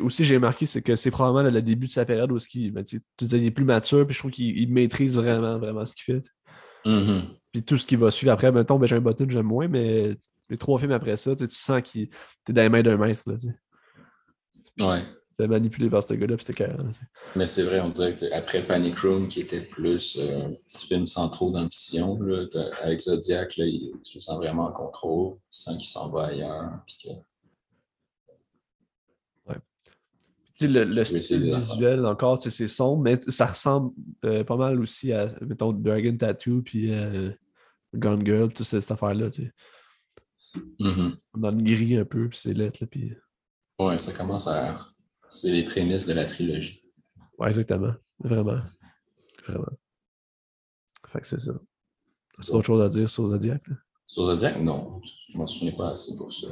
aussi, 0.00 0.24
j'ai 0.24 0.36
remarqué, 0.36 0.64
c'est 0.66 0.82
que 0.82 0.96
c'est 0.96 1.10
probablement 1.10 1.50
le 1.50 1.62
début 1.62 1.86
de 1.86 1.92
sa 1.92 2.06
période 2.06 2.32
où 2.32 2.38
il, 2.54 2.72
ben, 2.72 2.84
il 3.20 3.44
est 3.44 3.50
plus 3.50 3.64
mature, 3.64 4.06
puis 4.06 4.14
je 4.14 4.20
trouve 4.20 4.30
qu'il 4.30 4.72
maîtrise 4.72 5.16
vraiment, 5.16 5.58
vraiment 5.58 5.84
ce 5.84 5.94
qu'il 5.94 6.14
fait. 6.14 6.26
Mm-hmm. 6.86 7.28
Puis 7.52 7.62
tout 7.62 7.76
ce 7.76 7.86
qui 7.86 7.96
va 7.96 8.10
suivre 8.10 8.32
après, 8.32 8.52
mettons, 8.52 8.78
Benjamin 8.78 9.02
Button, 9.02 9.26
j'aime 9.28 9.46
moins, 9.46 9.68
mais 9.68 10.16
les 10.48 10.56
trois 10.56 10.78
films 10.78 10.92
après 10.92 11.16
ça, 11.16 11.34
tu 11.34 11.46
sens 11.50 11.82
qu'il 11.82 12.02
est 12.02 12.52
dans 12.52 12.62
les 12.62 12.68
mains 12.68 12.82
d'un 12.82 12.96
maître. 12.96 13.22
Là, 13.26 13.36
ouais. 14.80 15.02
T'es 15.38 15.46
manipulé 15.46 15.90
par 15.90 16.02
ce 16.02 16.14
gars-là, 16.14 16.36
puis 16.36 16.46
c'était 16.46 16.64
carré. 16.64 16.82
Mais 17.34 17.46
c'est 17.46 17.62
vrai, 17.62 17.80
on 17.80 17.90
dirait 17.90 18.14
que 18.14 18.32
après 18.32 18.66
Panic 18.66 18.98
Room, 19.00 19.28
qui 19.28 19.40
était 19.40 19.60
plus 19.60 20.16
euh, 20.18 20.46
un 20.46 20.52
petit 20.66 20.86
film 20.86 21.06
sans 21.06 21.28
trop 21.28 21.50
d'ambition, 21.50 22.18
avec 22.82 23.00
Zodiac, 23.00 23.54
là, 23.58 23.66
tu 24.02 24.16
le 24.16 24.20
sens 24.20 24.36
vraiment 24.36 24.68
en 24.68 24.72
contrôle, 24.72 25.36
tu 25.50 25.60
sens 25.60 25.76
qu'il 25.76 25.88
s'en 25.88 26.10
va 26.10 26.28
ailleurs. 26.28 26.70
Puis 26.86 26.96
que... 27.04 27.08
Le, 30.58 30.84
le 30.84 31.04
style 31.04 31.54
visuel, 31.54 32.06
encore, 32.06 32.40
c'est 32.40 32.66
sombre, 32.66 33.02
mais 33.02 33.20
ça 33.28 33.44
ressemble 33.44 33.92
euh, 34.24 34.42
pas 34.42 34.56
mal 34.56 34.80
aussi 34.80 35.12
à, 35.12 35.26
mettons, 35.42 35.70
Dragon 35.70 36.16
Tattoo, 36.16 36.62
puis 36.62 36.94
euh, 36.94 37.30
Gone 37.94 38.24
Girl, 38.24 38.50
toute 38.50 38.66
cette 38.66 38.90
affaire-là. 38.90 39.28
Sais. 40.80 40.86
Mm-hmm. 40.86 41.16
Dans 41.36 41.50
le 41.50 41.62
gris 41.62 41.96
un 41.96 42.04
peu, 42.04 42.28
puis 42.28 42.38
c'est 42.42 42.54
lettre. 42.54 42.84
Puis... 42.86 43.12
Ouais, 43.78 43.98
ça 43.98 44.12
commence 44.12 44.46
à 44.46 44.86
c'est 45.28 45.50
les 45.50 45.64
prémices 45.64 46.06
de 46.06 46.12
la 46.12 46.24
trilogie. 46.24 46.82
Oui, 47.38 47.48
exactement. 47.48 47.94
Vraiment. 48.18 48.60
Vraiment. 49.46 49.66
Fait 51.08 51.20
que 51.20 51.26
c'est 51.28 51.40
ça. 51.40 51.52
C'est 52.40 52.52
autre 52.52 52.66
chose 52.66 52.82
à 52.82 52.88
dire 52.88 53.08
sur 53.08 53.28
Zodiac? 53.28 53.62
Sur 54.06 54.26
Zodiac, 54.26 54.60
non. 54.60 55.00
Je 55.30 55.38
m'en 55.38 55.46
souviens 55.46 55.72
pas 55.72 55.90
assez 55.90 56.16
pour 56.16 56.32
ça. 56.32 56.48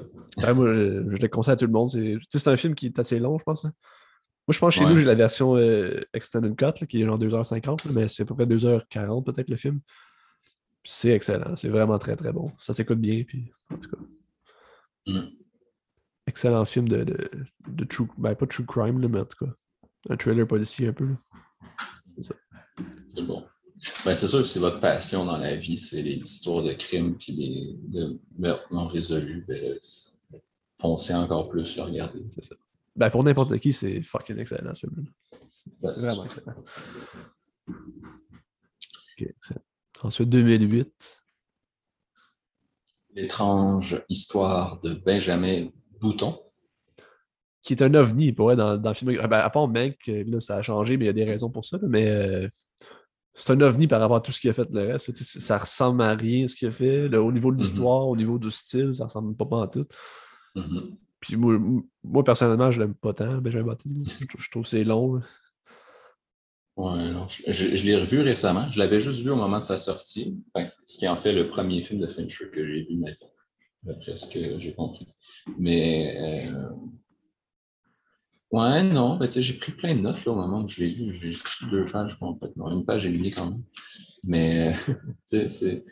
moi, 0.54 0.72
je, 0.74 1.04
je, 1.10 1.22
le 1.22 1.28
conseille 1.28 1.52
à 1.52 1.56
tout 1.56 1.66
le 1.66 1.72
monde. 1.72 1.90
C'est 1.90 2.48
un 2.48 2.56
film 2.56 2.74
qui 2.74 2.86
est 2.86 2.98
assez 2.98 3.18
long, 3.18 3.38
je 3.38 3.44
pense. 3.44 3.64
Hein. 3.64 3.72
Moi, 4.46 4.52
je 4.52 4.58
pense 4.58 4.74
que 4.74 4.80
chez 4.80 4.86
nous, 4.86 4.96
j'ai 4.96 5.04
la 5.04 5.14
version 5.14 5.56
euh, 5.56 6.00
Extended 6.12 6.54
Cut, 6.56 6.86
qui 6.86 7.00
est 7.00 7.06
genre 7.06 7.18
2h50, 7.18 7.90
mais 7.90 8.08
c'est 8.08 8.24
à 8.24 8.26
peu 8.26 8.34
près 8.34 8.46
2h40 8.46 9.24
peut-être 9.24 9.48
le 9.48 9.56
film. 9.56 9.80
C'est 10.84 11.10
excellent. 11.10 11.56
C'est 11.56 11.68
vraiment 11.68 11.98
très, 11.98 12.16
très 12.16 12.32
bon. 12.32 12.52
Ça 12.58 12.72
s'écoute 12.72 13.00
bien, 13.00 13.24
puis 13.24 13.50
en 13.70 13.78
tout 13.78 13.90
cas. 13.90 14.02
Mm 15.06 15.28
excellent 16.26 16.64
film 16.64 16.88
de, 16.88 17.04
de, 17.04 17.30
de 17.68 17.84
true, 17.84 18.08
ben 18.18 18.34
pas 18.34 18.46
true 18.46 18.64
crime, 18.64 19.00
là, 19.00 19.08
mais 19.08 19.20
en 19.20 19.24
tout 19.24 19.44
cas, 19.44 19.52
un 20.10 20.16
trailer 20.16 20.46
policier 20.46 20.88
un 20.88 20.92
peu. 20.92 21.14
C'est 23.14 23.22
bon. 23.22 23.44
Ben, 24.04 24.14
c'est 24.14 24.28
sûr 24.28 24.38
que 24.38 24.44
c'est 24.44 24.60
votre 24.60 24.80
passion 24.80 25.24
dans 25.24 25.36
la 25.36 25.56
vie, 25.56 25.78
c'est 25.78 26.02
les 26.02 26.16
histoires 26.16 26.62
de 26.62 26.72
crimes 26.72 27.16
puis 27.16 27.32
les 27.32 27.76
de 27.88 28.18
meurtres 28.38 28.72
non 28.72 28.86
résolus. 28.86 29.44
Ben, 29.46 29.78
foncez 30.80 31.14
encore 31.14 31.48
plus 31.48 31.76
le 31.76 31.82
regarder. 31.82 32.24
C'est 32.34 32.44
ça. 32.44 32.54
Ben, 32.96 33.10
pour 33.10 33.24
n'importe 33.24 33.58
qui, 33.58 33.72
c'est 33.72 34.00
fucking 34.02 34.38
excellent 34.38 34.74
ce 34.74 34.86
film. 34.86 35.06
Ben, 35.82 35.92
c'est 35.92 36.06
vraiment 36.06 36.24
excellent. 36.24 36.54
Ok, 37.68 39.20
excellent. 39.20 39.62
Ensuite, 40.02 40.28
2008. 40.28 41.22
L'étrange 43.14 44.02
histoire 44.08 44.80
de 44.80 44.94
Benjamin 44.94 45.68
Bouton. 46.00 46.38
Qui 47.62 47.74
est 47.74 47.82
un 47.82 47.94
ovni, 47.94 48.32
pour 48.32 48.52
être 48.52 48.58
dans, 48.58 48.76
dans 48.76 48.90
le 48.90 48.94
film. 48.94 49.12
Ben, 49.12 49.38
à 49.38 49.50
part 49.50 49.68
mec, 49.68 50.06
là, 50.06 50.40
ça 50.40 50.56
a 50.56 50.62
changé, 50.62 50.96
mais 50.96 51.04
il 51.04 51.06
y 51.06 51.10
a 51.10 51.14
des 51.14 51.24
raisons 51.24 51.50
pour 51.50 51.64
ça. 51.64 51.78
mais 51.82 52.08
euh, 52.08 52.48
c'est 53.34 53.52
un 53.52 53.60
ovni 53.60 53.88
par 53.88 54.00
rapport 54.00 54.16
à 54.16 54.20
tout 54.20 54.32
ce 54.32 54.40
qu'il 54.40 54.50
a 54.50 54.52
fait 54.52 54.68
le 54.70 54.92
reste. 54.92 55.12
Ça 55.14 55.58
ressemble 55.58 56.02
à 56.02 56.14
rien 56.14 56.46
ce 56.46 56.54
qu'il 56.54 56.68
a 56.68 56.70
fait. 56.70 57.14
au 57.16 57.32
niveau 57.32 57.50
de 57.50 57.56
mm-hmm. 57.56 57.60
l'histoire, 57.60 58.06
au 58.06 58.16
niveau 58.16 58.38
du 58.38 58.50
style, 58.50 58.94
ça 58.94 59.06
ressemble 59.06 59.34
pas, 59.34 59.46
pas 59.46 59.64
à 59.64 59.68
tout. 59.68 59.86
Mm-hmm. 60.54 60.96
Puis 61.20 61.36
moi, 61.36 62.22
personnellement, 62.22 62.70
je 62.70 62.80
l'aime 62.80 62.94
pas 62.94 63.14
tant, 63.14 63.38
Benjamin 63.38 63.64
Button. 63.64 63.90
Je, 64.38 64.50
trouve 64.50 64.64
que 64.64 64.68
c'est 64.68 64.84
long. 64.84 65.20
Ouais, 66.76 67.10
non, 67.12 67.28
je, 67.28 67.84
l'ai 67.84 67.96
revu 67.96 68.20
récemment. 68.20 68.68
Je 68.70 68.80
l'avais 68.80 68.98
juste 68.98 69.22
vu 69.22 69.30
au 69.30 69.36
moment 69.36 69.60
de 69.60 69.64
sa 69.64 69.78
sortie. 69.78 70.42
ce 70.84 70.98
qui 70.98 71.06
en 71.06 71.16
fait 71.16 71.32
le 71.32 71.48
premier 71.48 71.82
film 71.82 72.00
de 72.00 72.08
Fincher 72.08 72.50
que 72.52 72.64
j'ai 72.64 72.82
vu 72.82 72.96
maintenant, 72.96 73.30
d'après 73.84 74.16
ce 74.16 74.26
que 74.26 74.58
j'ai 74.58 74.74
compris. 74.74 75.06
Mais 75.56 76.16
euh... 76.18 76.68
ouais, 78.50 78.82
non, 78.82 79.16
ben, 79.16 79.30
j'ai 79.30 79.54
pris 79.54 79.70
plein 79.70 79.94
de 79.94 80.00
notes 80.00 80.24
là, 80.24 80.32
au 80.32 80.34
moment 80.34 80.62
où 80.62 80.68
je 80.68 80.80
l'ai 80.80 80.88
vu. 80.88 81.14
J'ai 81.14 81.30
juste 81.30 81.64
deux 81.70 81.84
pages. 81.86 82.18
Non, 82.56 82.70
une 82.70 82.84
page 82.84 83.06
et 83.06 83.12
demie 83.12 83.30
quand 83.30 83.50
même. 83.50 83.62
Mais 84.24 84.74
c'est. 85.26 85.84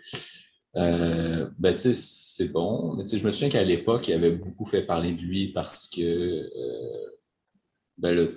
Euh, 0.74 1.48
ben, 1.58 1.76
c'est 1.76 2.48
bon. 2.48 2.96
Mais 2.96 3.04
je 3.06 3.24
me 3.24 3.30
souviens 3.30 3.50
qu'à 3.50 3.62
l'époque, 3.62 4.08
il 4.08 4.14
avait 4.14 4.32
beaucoup 4.34 4.64
fait 4.64 4.82
parler 4.82 5.12
de 5.12 5.20
lui 5.20 5.52
parce 5.52 5.88
que 5.88 6.00
euh, 6.02 7.16
ben, 7.98 8.34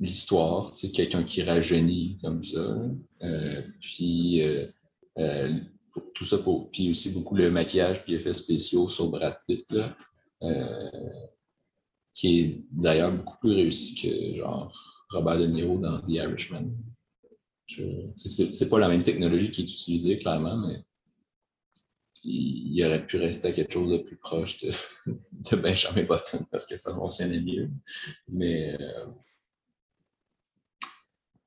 l'histoire, 0.00 0.72
quelqu'un 0.92 1.24
qui 1.24 1.42
rajeunit 1.42 2.18
comme 2.22 2.42
ça. 2.44 2.76
Euh, 3.22 3.62
puis 3.80 4.42
euh, 4.42 4.66
tout 6.14 6.24
ça 6.24 6.38
pour. 6.38 6.70
Puis 6.70 6.90
aussi 6.90 7.12
beaucoup 7.12 7.34
le 7.34 7.50
maquillage 7.50 8.02
puis 8.04 8.14
effets 8.14 8.32
spéciaux 8.32 8.88
sur 8.88 9.08
Brad 9.08 9.38
Pitt. 9.46 9.64
Là. 9.70 9.96
Euh, 10.42 10.90
qui 12.16 12.40
est 12.40 12.64
d'ailleurs 12.70 13.12
beaucoup 13.12 13.38
plus 13.38 13.52
réussi 13.52 13.94
que 13.94 14.38
genre 14.38 14.72
Robert 15.10 15.38
De 15.38 15.46
Niro 15.46 15.78
dans 15.78 16.00
The 16.00 16.10
Irishman. 16.10 16.70
C'est 18.16 18.68
pas 18.70 18.78
la 18.78 18.88
même 18.88 19.02
technologie 19.02 19.50
qui 19.50 19.62
est 19.62 19.64
utilisée, 19.64 20.18
clairement, 20.18 20.56
mais 20.56 20.82
il, 22.24 22.84
aurait 22.86 23.06
pu 23.06 23.18
rester 23.18 23.48
à 23.48 23.52
quelque 23.52 23.72
chose 23.72 23.92
de 23.92 23.98
plus 23.98 24.16
proche 24.16 24.60
de, 24.62 24.70
Benjamin 25.56 26.04
Button 26.04 26.44
parce 26.50 26.66
que 26.66 26.76
ça 26.76 26.94
fonctionnait 26.94 27.40
mieux. 27.40 27.70
Mais, 28.28 28.76
euh, 28.80 29.06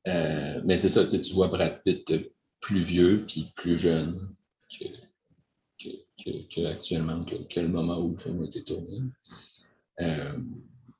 euh, 0.07 0.61
mais 0.65 0.77
c'est 0.77 0.89
ça, 0.89 1.05
tu 1.05 1.33
vois 1.33 1.47
Brad 1.47 1.81
Pitt 1.83 2.13
plus 2.61 2.81
vieux 2.81 3.25
puis 3.27 3.51
plus 3.55 3.77
jeune 3.77 4.35
que, 4.69 4.85
que, 6.53 6.65
actuellement, 6.65 7.19
que, 7.21 7.59
le 7.59 7.67
moment 7.67 7.99
où 7.99 8.13
le 8.13 8.17
film 8.17 8.41
a 8.41 8.45
été 8.45 8.63
tourné. 8.63 8.99
Euh, 10.01 10.37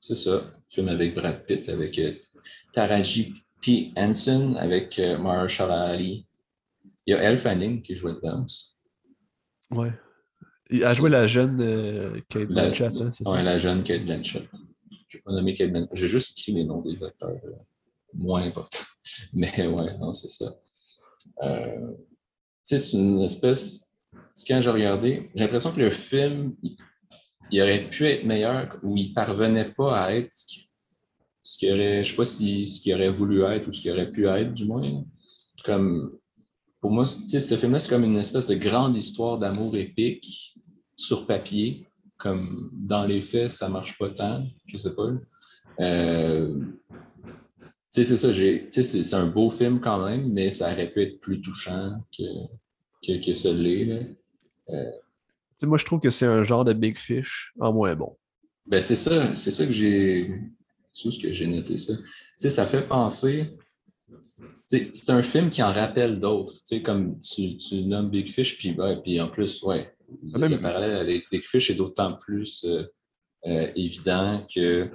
c'est 0.00 0.16
ça, 0.16 0.54
film 0.68 0.88
avec 0.88 1.14
Brad 1.14 1.44
Pitt, 1.46 1.68
avec 1.68 1.98
euh, 1.98 2.12
Taraji 2.72 3.34
P. 3.62 3.92
Henson, 3.96 4.56
avec 4.58 4.98
Marshall 4.98 5.70
Ali. 5.70 6.26
Il 7.06 7.12
y 7.12 7.14
a 7.14 7.22
Elle 7.22 7.38
Fanning 7.38 7.82
qui 7.82 7.96
jouait 7.96 8.14
dedans 8.14 8.44
aussi. 8.44 8.76
Ouais. 9.70 9.92
Il 10.70 10.84
a 10.84 10.94
joué 10.94 11.10
la 11.10 11.26
jeune 11.26 12.22
Kate 12.28 12.48
Blanchett, 12.48 12.92
hein, 13.00 13.10
c'est 13.12 13.24
ça? 13.24 13.30
Oui, 13.30 13.42
la 13.42 13.58
jeune 13.58 13.82
Kate 13.82 14.04
Blanchett. 14.04 14.48
Je 15.08 15.16
n'ai 15.16 15.22
pas 15.22 15.32
nommé 15.32 15.52
Kate 15.54 15.72
Blanchett. 15.72 15.90
J'ai 15.94 16.06
juste 16.06 16.38
écrit 16.38 16.52
les 16.52 16.64
noms 16.64 16.80
des 16.80 17.02
acteurs 17.02 17.32
moins 18.14 18.42
importants. 18.42 18.84
Mais 19.32 19.66
ouais, 19.66 19.98
non, 19.98 20.12
c'est 20.12 20.30
ça. 20.30 20.54
c'est 22.64 22.92
une 22.92 23.22
espèce 23.22 23.90
quand 24.46 24.60
j'ai 24.60 24.70
regardé, 24.70 25.30
j'ai 25.34 25.44
l'impression 25.44 25.72
que 25.72 25.80
le 25.80 25.90
film, 25.90 26.54
il, 27.50 27.60
aurait 27.60 27.88
pu 27.88 28.06
être 28.06 28.24
meilleur 28.24 28.78
ou 28.82 28.96
il 28.96 29.12
parvenait 29.12 29.72
pas 29.72 29.98
à 30.04 30.14
être 30.14 30.32
ce 31.42 31.58
qu'il 31.58 31.72
aurait, 31.72 32.04
je 32.04 32.10
sais 32.10 32.16
pas 32.16 32.24
si 32.24 32.66
ce 32.66 32.80
qu'il 32.80 32.94
aurait 32.94 33.10
voulu 33.10 33.42
être 33.42 33.68
ou 33.68 33.72
ce 33.72 33.80
qu'il 33.80 33.90
aurait 33.90 34.10
pu 34.10 34.26
être, 34.26 34.52
du 34.54 34.64
moins. 34.64 35.04
Comme, 35.64 36.18
pour 36.80 36.90
moi, 36.90 37.06
ce 37.06 37.56
film-là, 37.56 37.80
c'est 37.80 37.88
comme 37.88 38.04
une 38.04 38.18
espèce 38.18 38.46
de 38.46 38.54
grande 38.54 38.96
histoire 38.96 39.38
d'amour 39.38 39.76
épique 39.76 40.56
sur 40.96 41.26
papier. 41.26 41.86
Comme 42.18 42.70
dans 42.72 43.04
les 43.04 43.20
faits, 43.20 43.50
ça 43.50 43.68
marche 43.68 43.96
pas 43.98 44.10
tant, 44.10 44.46
je 44.66 44.76
sais 44.76 44.94
pas. 44.94 45.08
Euh, 45.80 46.54
c'est 47.90 48.04
ça, 48.04 48.32
c'est 48.70 49.14
un 49.14 49.26
beau 49.26 49.50
film 49.50 49.80
quand 49.80 50.06
même, 50.06 50.32
mais 50.32 50.50
ça 50.50 50.72
aurait 50.72 50.90
pu 50.90 51.02
être 51.02 51.20
plus 51.20 51.40
touchant 51.40 52.00
que, 52.16 52.24
que, 53.04 53.24
que 53.24 53.34
celui-là. 53.34 54.00
Euh, 54.70 54.90
moi, 55.62 55.76
je 55.76 55.84
trouve 55.84 56.00
que 56.00 56.10
c'est 56.10 56.26
un 56.26 56.44
genre 56.44 56.64
de 56.64 56.72
Big 56.72 56.98
Fish 56.98 57.52
en 57.60 57.72
moins 57.72 57.94
bon. 57.94 58.16
Ben, 58.66 58.80
c'est 58.80 58.96
ça, 58.96 59.34
c'est 59.34 59.50
ça 59.50 59.66
que 59.66 59.72
j'ai. 59.72 60.40
C'est 60.92 61.10
ce 61.10 61.18
que 61.18 61.32
j'ai 61.32 61.46
noté 61.46 61.76
ça. 61.76 61.94
sais, 62.36 62.50
ça 62.50 62.66
fait 62.66 62.86
penser. 62.86 63.56
C'est 64.66 65.10
un 65.10 65.22
film 65.22 65.50
qui 65.50 65.62
en 65.62 65.72
rappelle 65.72 66.20
d'autres. 66.20 66.54
Comme 66.84 67.20
tu, 67.20 67.56
tu, 67.56 67.82
nommes 67.82 68.08
Big 68.08 68.30
Fish, 68.30 68.56
puis, 68.56 68.72
ben, 68.72 69.02
en 69.20 69.28
plus, 69.28 69.62
ouais, 69.64 69.92
ah, 70.32 70.38
le 70.38 70.60
parallèle 70.60 70.96
avec 70.96 71.24
Big 71.30 71.44
Fish 71.44 71.70
est 71.70 71.74
d'autant 71.74 72.14
plus 72.14 72.64
euh, 72.64 72.84
euh, 73.46 73.70
évident 73.74 74.46
que 74.52 74.88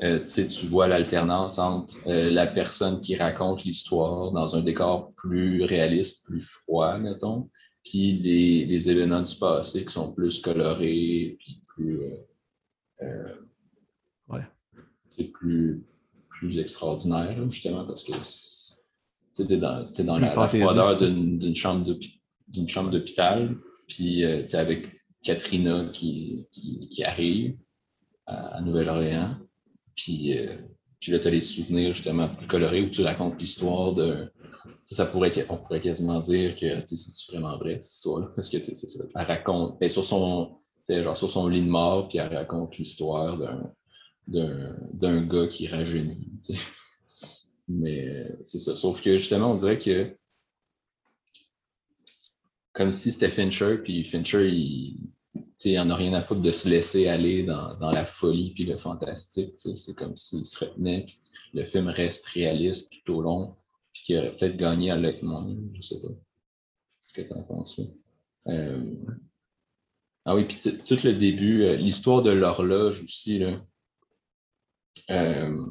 tu 0.00 0.66
vois 0.66 0.86
l'alternance 0.86 1.58
entre 1.58 1.96
la 2.06 2.46
personne 2.46 3.00
qui 3.00 3.16
raconte 3.16 3.64
l'histoire 3.64 4.30
dans 4.32 4.56
un 4.56 4.62
décor 4.62 5.12
plus 5.14 5.64
réaliste, 5.64 6.24
plus 6.24 6.42
froid, 6.42 6.98
mettons, 6.98 7.48
puis 7.84 8.12
les, 8.12 8.64
les, 8.64 8.90
événements 8.90 9.22
du 9.22 9.34
passé 9.36 9.84
qui 9.84 9.92
sont 9.92 10.12
plus 10.12 10.40
colorés, 10.40 11.36
puis 11.38 11.62
plus. 11.66 12.00
Euh, 12.00 12.16
euh 13.02 13.34
ouais. 14.28 14.46
C'est 15.16 15.32
plus, 15.32 15.84
plus 16.28 16.58
extraordinaire, 16.58 17.50
justement, 17.50 17.84
parce 17.84 18.04
que 18.04 18.12
tu 19.34 19.52
es 19.52 19.56
dans, 19.56 19.84
es 19.84 20.04
dans 20.04 20.18
la, 20.18 20.30
froideur 20.30 20.98
d'une 20.98 21.54
chambre 21.54 22.90
d'hôpital, 22.90 23.56
puis 23.88 24.24
euh, 24.24 24.44
avec 24.52 24.86
Katrina 25.22 25.90
qui, 25.92 26.46
qui, 26.52 26.88
qui 26.88 27.04
arrive 27.04 27.56
à, 28.26 28.60
Nouvelle-Orléans. 28.60 29.36
Puis, 29.96 30.36
euh, 30.38 30.56
puis 31.00 31.12
là, 31.12 31.18
tu 31.18 31.28
as 31.28 31.30
les 31.30 31.40
souvenirs 31.40 31.92
justement 31.92 32.28
plus 32.28 32.46
colorés 32.46 32.82
où 32.82 32.90
tu 32.90 33.02
racontes 33.02 33.40
l'histoire 33.40 33.92
de. 33.94 34.30
Ça 34.84 35.06
pourrait, 35.06 35.32
on 35.48 35.56
pourrait 35.56 35.80
quasiment 35.80 36.20
dire 36.20 36.56
que 36.56 36.84
c'est 36.86 37.32
vraiment 37.32 37.56
vrai 37.56 37.78
cette 37.80 37.94
histoire-là? 37.94 38.32
Parce 38.34 38.48
que 38.48 38.62
c'est 38.62 38.74
ça. 38.74 39.04
Elle 39.14 39.26
raconte. 39.26 39.76
Elle, 39.80 39.90
sur, 39.90 40.04
son, 40.04 40.58
genre, 40.88 41.16
sur 41.16 41.30
son 41.30 41.48
lit 41.48 41.62
de 41.62 41.68
mort, 41.68 42.08
puis 42.08 42.18
elle 42.18 42.34
raconte 42.34 42.76
l'histoire 42.78 43.38
d'un 44.26 45.22
gars 45.26 45.46
qui 45.48 45.66
rajeunit. 45.66 46.30
Mais 47.68 48.28
c'est 48.44 48.58
ça. 48.58 48.74
Sauf 48.74 49.00
que 49.00 49.18
justement, 49.18 49.52
on 49.52 49.54
dirait 49.54 49.78
que 49.78 50.16
comme 52.72 52.92
si 52.92 53.12
c'était 53.12 53.30
Fincher, 53.30 53.78
puis 53.82 54.04
Fincher, 54.04 54.48
il, 54.48 55.11
il 55.64 55.78
en 55.78 55.90
a 55.90 55.96
rien 55.96 56.12
à 56.14 56.22
foutre 56.22 56.40
de 56.40 56.50
se 56.50 56.68
laisser 56.68 57.08
aller 57.08 57.44
dans, 57.44 57.76
la 57.80 58.06
folie 58.06 58.52
puis 58.54 58.64
le 58.64 58.76
fantastique. 58.76 59.54
C'est 59.58 59.94
comme 59.94 60.16
s'il 60.16 60.44
se 60.46 60.64
retenait, 60.64 61.04
puis 61.06 61.20
le 61.54 61.64
film 61.64 61.88
reste 61.88 62.26
réaliste 62.26 62.92
tout 63.04 63.14
au 63.14 63.22
long, 63.22 63.56
puis 63.92 64.02
qu'il 64.04 64.18
aurait 64.18 64.34
peut-être 64.34 64.56
gagné 64.56 64.90
à 64.90 64.96
Leckman, 64.96 65.56
je 65.74 65.82
sais 65.82 66.00
pas. 66.00 66.08
Ce 67.06 67.14
que 67.14 67.22
tu 67.22 67.32
en 67.32 67.42
penses. 67.42 67.80
Euh... 68.48 68.94
Ah 70.24 70.36
oui, 70.36 70.44
puis 70.44 70.58
tout 70.86 70.98
le 71.04 71.14
début, 71.14 71.64
euh, 71.64 71.76
l'histoire 71.76 72.22
de 72.22 72.30
l'horloge 72.30 73.02
aussi, 73.02 73.38
là. 73.38 73.60
Euh, 75.10 75.66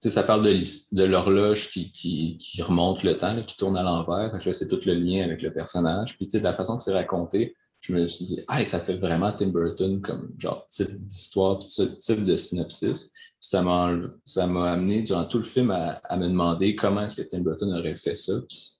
ça 0.00 0.22
parle 0.22 0.44
de, 0.44 1.04
l'horloge 1.04 1.70
qui, 1.70 1.90
qui, 1.90 2.62
remonte 2.62 3.02
le 3.02 3.16
temps, 3.16 3.42
qui 3.42 3.56
tourne 3.56 3.76
à 3.76 3.82
l'envers. 3.82 4.32
c'est 4.54 4.68
tout 4.68 4.80
le 4.84 4.94
lien 4.94 5.24
avec 5.24 5.42
le 5.42 5.52
personnage. 5.52 6.16
Puis 6.16 6.28
de 6.28 6.38
la 6.38 6.52
façon 6.52 6.76
que 6.76 6.84
c'est 6.84 6.92
raconté, 6.92 7.56
je 7.88 7.94
me 7.94 8.06
suis 8.06 8.24
dit, 8.26 8.40
ah, 8.48 8.62
ça 8.64 8.78
fait 8.80 8.96
vraiment 8.96 9.32
Tim 9.32 9.48
Burton 9.48 10.00
comme 10.02 10.34
genre 10.38 10.66
type 10.68 10.90
d'histoire, 11.06 11.58
type 11.58 12.22
de 12.22 12.36
synopsis. 12.36 13.10
ça 13.40 13.62
m'a, 13.62 13.96
ça 14.24 14.46
m'a 14.46 14.72
amené 14.72 15.02
durant 15.02 15.24
tout 15.24 15.38
le 15.38 15.44
film 15.44 15.70
à, 15.70 16.16
me 16.16 16.28
demander 16.28 16.76
comment 16.76 17.06
est-ce 17.06 17.16
que 17.16 17.26
Tim 17.26 17.40
Burton 17.40 17.72
aurait 17.72 17.96
fait 17.96 18.16
ça. 18.16 18.34
Puis, 18.46 18.72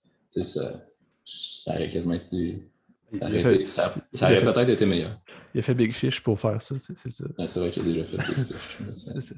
ça, 0.43 0.85
ça 1.25 1.75
aurait 1.75 1.89
quasiment 1.89 2.15
été. 2.15 2.69
Ça, 3.71 3.95
aurait, 4.23 4.45
peut-être 4.45 4.69
été 4.69 4.85
meilleur. 4.85 5.19
Il 5.55 5.61
a 5.61 5.63
fait 5.63 5.75
Big 5.75 5.93
Fish 5.93 6.23
pour 6.23 6.39
faire 6.39 6.61
ça, 6.61 6.75
c'est 6.79 7.11
ça. 7.11 7.25
c'est 7.47 7.61
vrai 7.61 7.71
qu'il 7.71 7.83
a 7.83 7.85
déjà 7.87 8.05
fait 8.05 8.19
Big 8.19 8.57
Fish. 8.57 9.35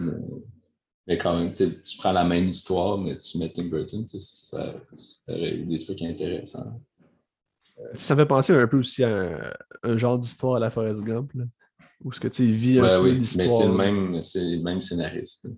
mais, 1.06 1.18
quand 1.18 1.38
même, 1.38 1.52
tu 1.52 1.96
prends 1.98 2.12
la 2.12 2.24
même 2.24 2.48
histoire, 2.48 2.98
mais 2.98 3.16
tu 3.16 3.38
mets 3.38 3.52
Tim 3.52 3.66
Burton, 3.66 4.04
ça, 4.08 4.18
ça 4.92 5.32
aurait 5.32 5.54
eu 5.54 5.66
des 5.66 5.78
trucs 5.78 6.02
intéressants. 6.02 6.80
Ça 7.94 8.16
fait 8.16 8.26
penser 8.26 8.54
un 8.54 8.66
peu 8.66 8.78
aussi 8.78 9.04
à 9.04 9.54
un, 9.82 9.98
genre 9.98 10.18
d'histoire 10.18 10.56
à 10.56 10.60
la 10.60 10.70
Forest 10.70 11.04
Gump, 11.04 11.32
là, 11.34 11.44
où 12.04 12.12
ce 12.12 12.20
que 12.20 12.28
tu 12.28 12.44
vis 12.44 12.78
un 12.78 13.00
peu 13.00 13.04
oui, 13.04 13.18
l'histoire. 13.18 13.46
Mais 13.46 13.54
c'est 13.54 13.66
le 13.66 13.74
même, 13.74 14.22
c'est 14.22 14.44
le 14.44 14.62
même 14.62 14.80
scénariste. 14.80 15.48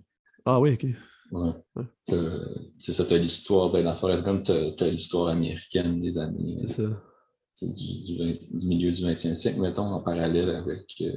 Ah 0.45 0.59
oui, 0.59 0.73
ok. 0.73 0.87
Ouais. 1.31 1.51
C'est 2.77 2.93
ça, 2.93 3.05
tu 3.05 3.13
as 3.13 3.17
l'histoire, 3.17 3.71
ben, 3.71 3.83
dans 3.83 3.95
Forest 3.95 4.25
Gump, 4.25 4.43
tu 4.43 4.51
as, 4.51 4.87
l'histoire 4.89 5.29
américaine 5.29 6.01
des 6.01 6.17
années. 6.17 6.57
C'est 6.61 6.83
ça. 6.83 7.01
Du, 7.61 8.03
du, 8.03 8.65
milieu 8.65 8.91
du 8.91 9.01
20e 9.03 9.33
siècle, 9.33 9.61
mettons, 9.61 9.85
en 9.85 10.01
parallèle 10.01 10.49
avec 10.49 10.93
euh, 11.01 11.13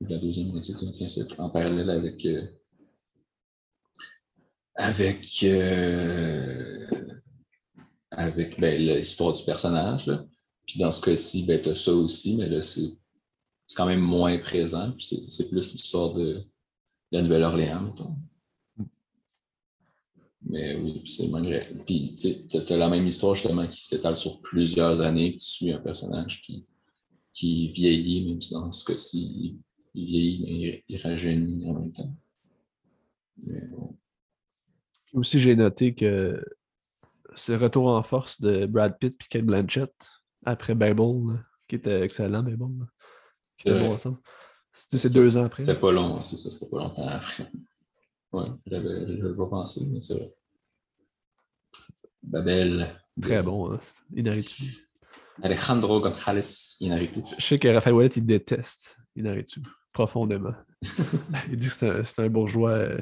la 0.00 0.18
deuxième 0.18 0.48
moitié 0.48 0.74
du 0.74 0.84
20e 0.84 1.08
siècle, 1.08 1.34
en 1.38 1.50
parallèle 1.50 1.90
avec. 1.90 2.24
Euh, 2.24 2.46
avec. 4.76 5.42
Euh, 5.42 6.86
avec 8.10 8.60
ben, 8.60 8.78
l'histoire 8.78 9.32
du 9.32 9.42
personnage. 9.42 10.06
Là. 10.06 10.24
Puis 10.66 10.78
dans 10.78 10.92
ce 10.92 11.00
cas-ci, 11.00 11.44
ben, 11.44 11.60
tu 11.60 11.70
as 11.70 11.74
ça 11.74 11.92
aussi, 11.92 12.36
mais 12.36 12.48
là, 12.48 12.60
c'est 12.60 12.96
quand 13.74 13.86
même 13.86 14.00
moins 14.00 14.38
présent. 14.38 14.92
Puis 14.92 15.24
c'est 15.28 15.48
plus 15.48 15.72
l'histoire 15.72 16.14
de, 16.14 16.44
la 17.12 17.22
Nouvelle-Orléans, 17.22 17.82
mettons. 17.82 18.16
Mais 20.44 20.74
oui, 20.76 21.02
c'est 21.06 21.28
même. 21.28 21.44
Puis 21.86 22.16
tu 22.16 22.56
as 22.56 22.76
la 22.76 22.88
même 22.88 23.06
histoire 23.06 23.34
justement 23.34 23.66
qui 23.68 23.84
s'étale 23.84 24.16
sur 24.16 24.40
plusieurs 24.40 25.00
années, 25.00 25.32
tu 25.34 25.46
suis 25.46 25.72
un 25.72 25.78
personnage 25.78 26.42
qui, 26.42 26.66
qui 27.32 27.68
vieillit, 27.68 28.28
même 28.28 28.40
si 28.40 28.52
dans 28.52 28.72
ce 28.72 28.84
cas-ci, 28.84 29.60
il 29.94 30.06
vieillit, 30.06 30.42
mais 30.42 30.84
il, 30.88 30.96
rajeunit 31.00 31.68
en 31.68 31.74
même 31.74 31.92
temps. 31.92 32.16
Mais 33.44 33.60
bon. 33.68 33.96
Aussi, 35.12 35.38
j'ai 35.38 35.54
noté 35.54 35.94
que 35.94 36.42
le 37.48 37.56
retour 37.56 37.88
en 37.88 38.02
force 38.02 38.40
de 38.40 38.66
Brad 38.66 38.98
Pitt 38.98 39.14
et 39.20 39.28
Kate 39.28 39.44
Blanchett 39.44 39.92
après 40.44 40.74
Babel, 40.74 41.44
qui 41.68 41.76
était 41.76 42.00
excellent, 42.02 42.42
mais 42.42 42.56
bon. 42.56 42.78
Qui 43.56 43.68
était 43.68 43.80
bon 43.80 43.94
ensemble. 43.94 44.18
C'était 44.72 45.10
deux 45.10 45.36
ans 45.36 45.44
après. 45.44 45.64
C'était 45.64 45.78
pas 45.78 45.92
long, 45.92 46.22
c'est 46.24 46.36
ça, 46.36 46.50
c'était 46.50 46.68
pas 46.68 46.78
longtemps 46.78 47.08
après. 47.08 47.50
Ouais, 48.32 48.46
j'avais 48.64 49.36
pas 49.36 49.46
pensé, 49.46 49.82
mais 49.92 50.00
c'est 50.00 50.14
vrai. 50.14 50.32
Babel. 52.22 52.98
Très 53.20 53.42
bon, 53.42 53.74
hein? 53.74 53.80
Inaritu. 54.16 54.88
Alejandro 55.42 56.00
González 56.00 56.76
Inaritu. 56.80 57.20
Je 57.36 57.44
sais 57.44 57.58
que 57.58 57.68
Raphaël 57.68 57.94
Wallet, 57.94 58.08
il 58.16 58.24
déteste 58.24 58.98
Inaritu, 59.16 59.60
profondément. 59.92 60.54
il 61.50 61.58
dit 61.58 61.68
que 61.68 62.02
c'est 62.04 62.20
un, 62.20 62.24
un, 62.24 62.28
bourgeois. 62.30 62.70
Euh... 62.70 63.00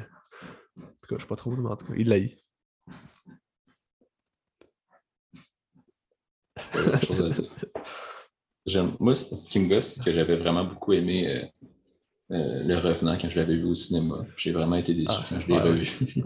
En 0.77 0.81
tout 0.81 1.07
cas, 1.07 1.15
je 1.15 1.21
sais 1.21 1.27
pas 1.27 1.37
trop, 1.37 1.51
mais 1.51 1.69
en 1.69 1.77
tout 1.77 1.85
cas, 1.85 1.93
il 1.95 2.11
l'a 8.65 8.83
Moi, 8.99 9.13
ce 9.15 9.49
qui 9.49 9.59
me 9.59 9.67
gosse, 9.67 9.95
c'est 9.95 10.03
que 10.03 10.13
j'avais 10.13 10.37
vraiment 10.37 10.65
beaucoup 10.65 10.93
aimé 10.93 11.27
euh, 11.27 11.45
euh, 12.31 12.63
Le 12.63 12.77
Revenant 12.77 13.17
quand 13.19 13.29
je 13.29 13.39
l'avais 13.39 13.55
vu 13.55 13.65
au 13.65 13.75
cinéma. 13.75 14.25
J'ai 14.37 14.51
vraiment 14.51 14.75
été 14.75 14.93
déçu 14.93 15.07
ah, 15.09 15.25
quand 15.29 15.39
je 15.39 15.47
l'ai 15.47 15.59
revu. 15.59 16.23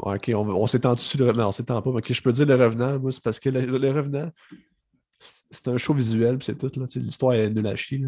ok, 0.00 0.30
on, 0.34 0.66
s'étend 0.66 0.94
dessus 0.94 1.18
le 1.18 1.26
Revenant. 1.26 1.48
On 1.48 1.52
s'étend 1.52 1.80
pas. 1.82 1.90
Ok, 1.90 2.12
je 2.12 2.22
peux 2.22 2.32
dire 2.32 2.46
Le 2.46 2.54
Revenant, 2.54 2.98
moi, 2.98 3.12
c'est 3.12 3.22
parce 3.22 3.40
que 3.40 3.50
Le, 3.50 3.90
Revenant, 3.90 4.30
c'est 5.18 5.68
un 5.68 5.78
show 5.78 5.94
visuel, 5.94 6.38
c'est 6.42 6.56
tout. 6.56 6.70
L'histoire 6.96 7.34
est 7.34 7.50
nulle 7.50 7.66
à 7.66 7.76
chier. 7.76 8.02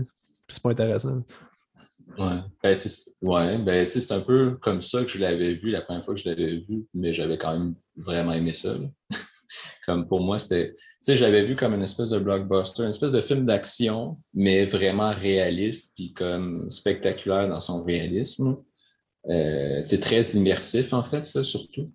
C'est 0.49 0.63
pas 0.63 0.71
intéressant. 0.71 1.23
Ouais, 2.19 2.41
ben, 2.63 2.75
c'est 2.75 3.11
ouais, 3.23 3.59
ben, 3.59 3.89
un 4.11 4.21
peu 4.21 4.57
comme 4.61 4.83
ça 4.83 5.01
que 5.01 5.09
je 5.09 5.19
l'avais 5.19 5.55
vu 5.55 5.71
la 5.71 5.81
première 5.81 6.05
fois 6.05 6.15
que 6.15 6.21
je 6.21 6.29
l'avais 6.29 6.59
vu, 6.59 6.87
mais 6.93 7.13
j'avais 7.15 7.39
quand 7.39 7.53
même 7.53 7.75
vraiment 7.97 8.33
aimé 8.33 8.53
ça. 8.53 8.77
Comme 9.87 10.07
pour 10.07 10.21
moi, 10.21 10.39
c'était. 10.39 10.75
Tu 10.75 10.81
sais, 11.03 11.17
j'avais 11.17 11.45
vu 11.45 11.57
comme 11.57 11.75
une 11.75 11.83
espèce 11.83 12.09
de 12.09 12.19
blockbuster, 12.19 12.85
une 12.85 12.91
espèce 12.91 13.13
de 13.13 13.21
film 13.21 13.47
d'action, 13.47 14.19
mais 14.35 14.67
vraiment 14.67 15.11
réaliste, 15.11 15.93
puis 15.97 16.13
comme 16.13 16.69
spectaculaire 16.71 17.49
dans 17.49 17.61
son 17.61 17.83
réalisme. 17.83 18.57
Euh, 19.29 19.83
c'est 19.85 20.01
très 20.01 20.23
immersif, 20.33 20.93
en 20.93 21.05
fait, 21.05 21.43
surtout. 21.43 21.93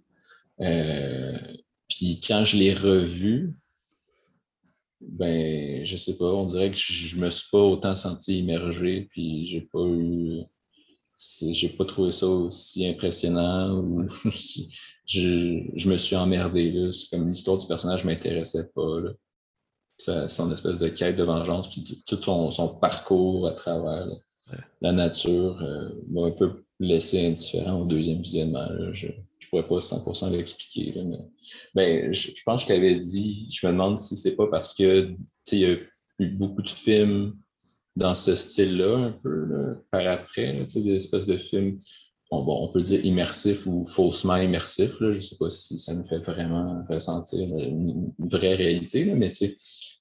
Euh, 0.61 1.37
puis 1.89 2.21
quand 2.25 2.43
je 2.43 2.57
l'ai 2.57 2.73
revu, 2.73 3.53
ben, 5.01 5.85
je 5.85 5.95
sais 5.95 6.17
pas, 6.17 6.25
on 6.25 6.45
dirait 6.45 6.71
que 6.71 6.77
je, 6.77 7.17
me 7.17 7.29
suis 7.29 7.47
pas 7.51 7.59
autant 7.59 7.95
senti 7.95 8.39
immergé, 8.39 9.07
puis 9.11 9.45
j'ai 9.45 9.61
pas 9.61 9.85
eu. 9.85 10.41
J'ai 11.51 11.69
pas 11.69 11.85
trouvé 11.85 12.11
ça 12.11 12.27
aussi 12.27 12.87
impressionnant 12.87 13.79
ou 13.79 14.07
je, 15.07 15.89
me 15.89 15.97
suis 15.97 16.15
emmerdé. 16.15 16.91
C'est 16.91 17.09
comme 17.09 17.29
l'histoire 17.29 17.57
du 17.57 17.65
personnage 17.65 18.03
ne 18.03 18.09
m'intéressait 18.09 18.69
pas. 18.75 18.99
Là. 18.99 20.27
son 20.27 20.51
espèce 20.51 20.79
de 20.79 20.89
quête 20.89 21.15
de 21.15 21.23
vengeance, 21.23 21.69
puis 21.69 22.03
tout 22.05 22.21
son, 22.21 22.77
parcours 22.79 23.47
à 23.47 23.51
travers 23.51 24.07
la 24.81 24.91
nature 24.91 25.61
euh, 25.61 25.89
m'a 26.09 26.27
un 26.27 26.31
peu 26.31 26.63
laissé 26.79 27.25
indifférent 27.25 27.81
au 27.81 27.85
deuxième 27.85 28.21
visionnement. 28.21 28.67
Je 28.93 29.07
ne 29.07 29.49
pourrais 29.49 29.67
pas 29.67 29.79
100% 29.79 30.31
l'expliquer. 30.31 30.93
Mais 31.03 31.17
ben, 31.73 32.13
je, 32.13 32.31
pense 32.45 32.63
que 32.63 32.73
je 32.73 32.75
t'avais 32.75 32.95
dit, 32.95 33.49
je 33.51 33.65
me 33.65 33.71
demande 33.71 33.97
si 33.97 34.15
c'est 34.15 34.35
pas 34.35 34.47
parce 34.47 34.73
que 34.73 35.15
il 35.51 35.59
y 35.59 35.65
a 35.65 35.77
eu 36.19 36.29
beaucoup 36.29 36.61
de 36.61 36.69
films 36.69 37.35
dans 37.95 38.13
ce 38.13 38.35
style-là, 38.35 38.97
un 38.97 39.11
peu, 39.11 39.47
par 39.89 40.05
après, 40.05 40.65
des 40.75 40.95
espèces 40.95 41.25
de 41.25 41.37
films 41.37 41.81
on, 42.29 42.67
peut 42.69 42.81
dire 42.81 43.05
immersif 43.05 43.65
ou 43.65 43.85
faussement 43.85 44.37
immersif. 44.37 44.91
Je 44.99 45.05
ne 45.05 45.21
sais 45.21 45.37
pas 45.37 45.49
si 45.49 45.77
ça 45.77 45.93
nous 45.93 46.03
fait 46.03 46.19
vraiment 46.19 46.85
ressentir 46.89 47.47
une, 47.55 48.11
vraie 48.19 48.55
réalité, 48.55 49.05
mais 49.05 49.31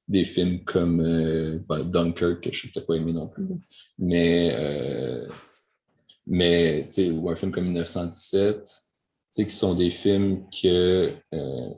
des 0.08 0.24
films 0.24 0.64
comme 0.64 1.00
euh, 1.00 1.58
ben, 1.68 1.84
Dunkirk, 1.84 2.42
que 2.42 2.52
je 2.52 2.66
n'ai 2.66 2.72
peut-être 2.72 2.86
pas 2.86 2.94
aimé 2.94 3.12
non 3.12 3.28
plus, 3.28 3.46
mais, 3.98 4.54
euh, 4.56 5.28
mais 6.26 6.86
tu 6.86 7.02
sais, 7.06 7.10
ou 7.10 7.28
un 7.28 7.36
film 7.36 7.50
comme 7.50 7.64
1917, 7.64 8.64
tu 8.64 8.72
sais, 9.30 9.46
qui 9.46 9.54
sont 9.54 9.74
des 9.74 9.90
films 9.90 10.44
euh, 10.64 11.74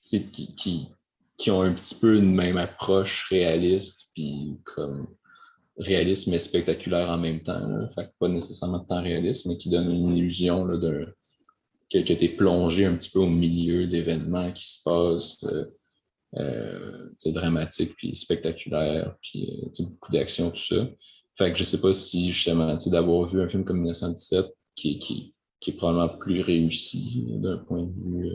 qui, 0.00 0.26
qui, 0.54 0.88
qui, 1.36 1.50
ont 1.50 1.62
un 1.62 1.74
petit 1.74 1.94
peu 1.94 2.16
une 2.16 2.34
même 2.34 2.56
approche 2.56 3.26
réaliste, 3.28 4.10
puis 4.14 4.56
comme 4.64 5.06
réaliste 5.78 6.26
mais 6.28 6.38
spectaculaire 6.38 7.10
en 7.10 7.18
même 7.18 7.40
temps. 7.40 7.60
Fait 7.94 8.10
pas 8.18 8.28
nécessairement 8.28 8.78
de 8.78 8.86
temps 8.86 9.02
réaliste, 9.02 9.46
mais 9.46 9.56
qui 9.56 9.70
donne 9.70 9.90
une 9.90 10.16
illusion 10.16 10.64
là, 10.64 10.76
de, 10.76 11.14
que, 11.90 11.98
tu 11.98 12.12
es 12.12 12.28
plongé 12.28 12.86
un 12.86 12.96
petit 12.96 13.10
peu 13.10 13.20
au 13.20 13.28
milieu 13.28 13.86
d'événements 13.86 14.52
qui 14.52 14.66
se 14.66 14.82
passent. 14.84 15.44
Euh, 15.44 15.66
euh, 16.36 17.08
dramatiques 17.26 17.94
puis 17.96 18.14
spectaculaires, 18.14 19.14
puis 19.22 19.62
euh, 19.62 19.84
beaucoup 19.84 20.12
d'action, 20.12 20.50
tout 20.50 20.62
ça. 20.62 20.88
fait 21.34 21.52
que 21.52 21.58
je 21.58 21.64
sais 21.64 21.80
pas 21.80 21.92
si 21.92 22.30
justement, 22.30 22.76
d'avoir 22.86 23.26
vu 23.26 23.40
un 23.40 23.48
film 23.48 23.64
comme 23.64 23.78
1917 23.78 24.46
qui, 24.74 24.98
qui, 24.98 25.34
qui 25.60 25.70
est 25.70 25.74
probablement 25.74 26.18
plus 26.18 26.42
réussi 26.42 27.24
d'un 27.28 27.58
point 27.58 27.84
de 27.84 27.92
vue 27.92 28.32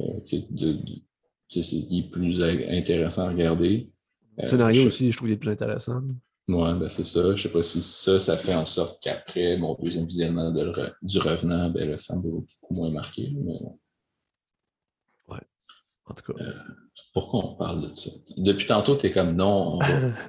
euh, 0.00 0.20
de, 0.50 2.02
plus 2.10 2.42
intéressant 2.42 3.26
à 3.26 3.30
regarder. 3.30 3.90
Le 4.36 4.46
scénario 4.46 4.86
aussi, 4.86 5.10
je 5.10 5.16
trouve 5.16 5.28
qu'il 5.28 5.34
est 5.34 5.38
plus 5.38 5.50
intéressant. 5.50 6.02
Ouais, 6.48 6.72
ben 6.74 6.88
c'est 6.88 7.04
ça. 7.04 7.34
Je 7.34 7.42
sais 7.42 7.50
pas 7.50 7.60
si 7.60 7.82
ça, 7.82 8.18
ça 8.18 8.38
fait 8.38 8.54
en 8.54 8.64
sorte 8.64 9.02
qu'après 9.02 9.58
mon 9.58 9.74
deuxième 9.74 10.06
visionnement 10.06 10.50
du 10.50 11.18
revenant, 11.18 11.68
ben 11.68 11.90
là, 11.90 11.98
ça 11.98 12.16
me 12.16 12.22
beaucoup 12.22 12.74
moins 12.74 12.90
marqué. 12.90 13.30
Mais... 13.34 13.60
Ouais. 15.28 15.42
En 16.06 16.14
tout 16.14 16.32
cas. 16.32 16.42
Euh, 16.42 16.52
pourquoi 17.12 17.44
on 17.44 17.54
parle 17.56 17.90
de 17.90 17.94
ça? 17.94 18.10
Depuis 18.38 18.64
tantôt, 18.64 18.96
tu 18.96 19.06
es 19.06 19.12
comme 19.12 19.36
non, 19.36 19.78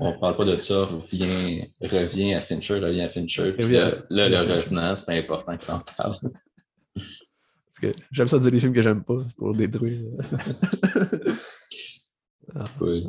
on 0.01 0.11
ne 0.13 0.19
parle 0.19 0.35
pas 0.35 0.43
de 0.43 0.57
ça, 0.57 0.83
reviens, 0.85 1.65
reviens 1.81 2.37
à 2.37 2.41
Fincher, 2.41 2.79
reviens 2.79 3.05
à 3.05 3.09
Fincher. 3.09 3.53
Puis 3.53 3.69
là, 3.69 3.93
le 4.09 4.37
revenant, 4.39 4.97
c'est 4.97 5.17
important 5.17 5.55
que 5.57 5.65
tu 5.65 5.71
en 5.71 5.79
parles. 5.79 6.17
Parce 6.95 7.93
que 7.93 8.01
j'aime 8.11 8.27
ça 8.27 8.39
dire 8.39 8.51
les 8.51 8.59
films 8.59 8.73
que 8.73 8.81
j'aime 8.81 9.05
pas 9.05 9.23
pour 9.37 9.55
détruire. 9.55 10.01
Ah, 12.55 12.65
oui. 12.81 13.07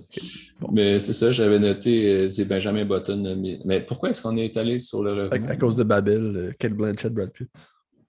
Mais 0.73 0.99
c'est 0.99 1.13
ça, 1.13 1.33
j'avais 1.33 1.59
noté, 1.59 2.09
euh, 2.09 2.31
c'est 2.31 2.45
Benjamin 2.45 2.85
Button. 2.85 3.37
Mais, 3.65 3.81
pourquoi 3.81 4.11
est-ce 4.11 4.23
qu'on 4.23 4.37
est 4.37 4.57
allé 4.57 4.79
sur 4.79 5.03
le? 5.03 5.33
À, 5.33 5.57
cause 5.57 5.77
de 5.77 5.85
Babel, 5.85 6.37
euh, 6.37 6.53
Kate 6.59 6.73
Blanchett, 6.73 7.13
Brad 7.13 7.31
Pitt? 7.33 7.51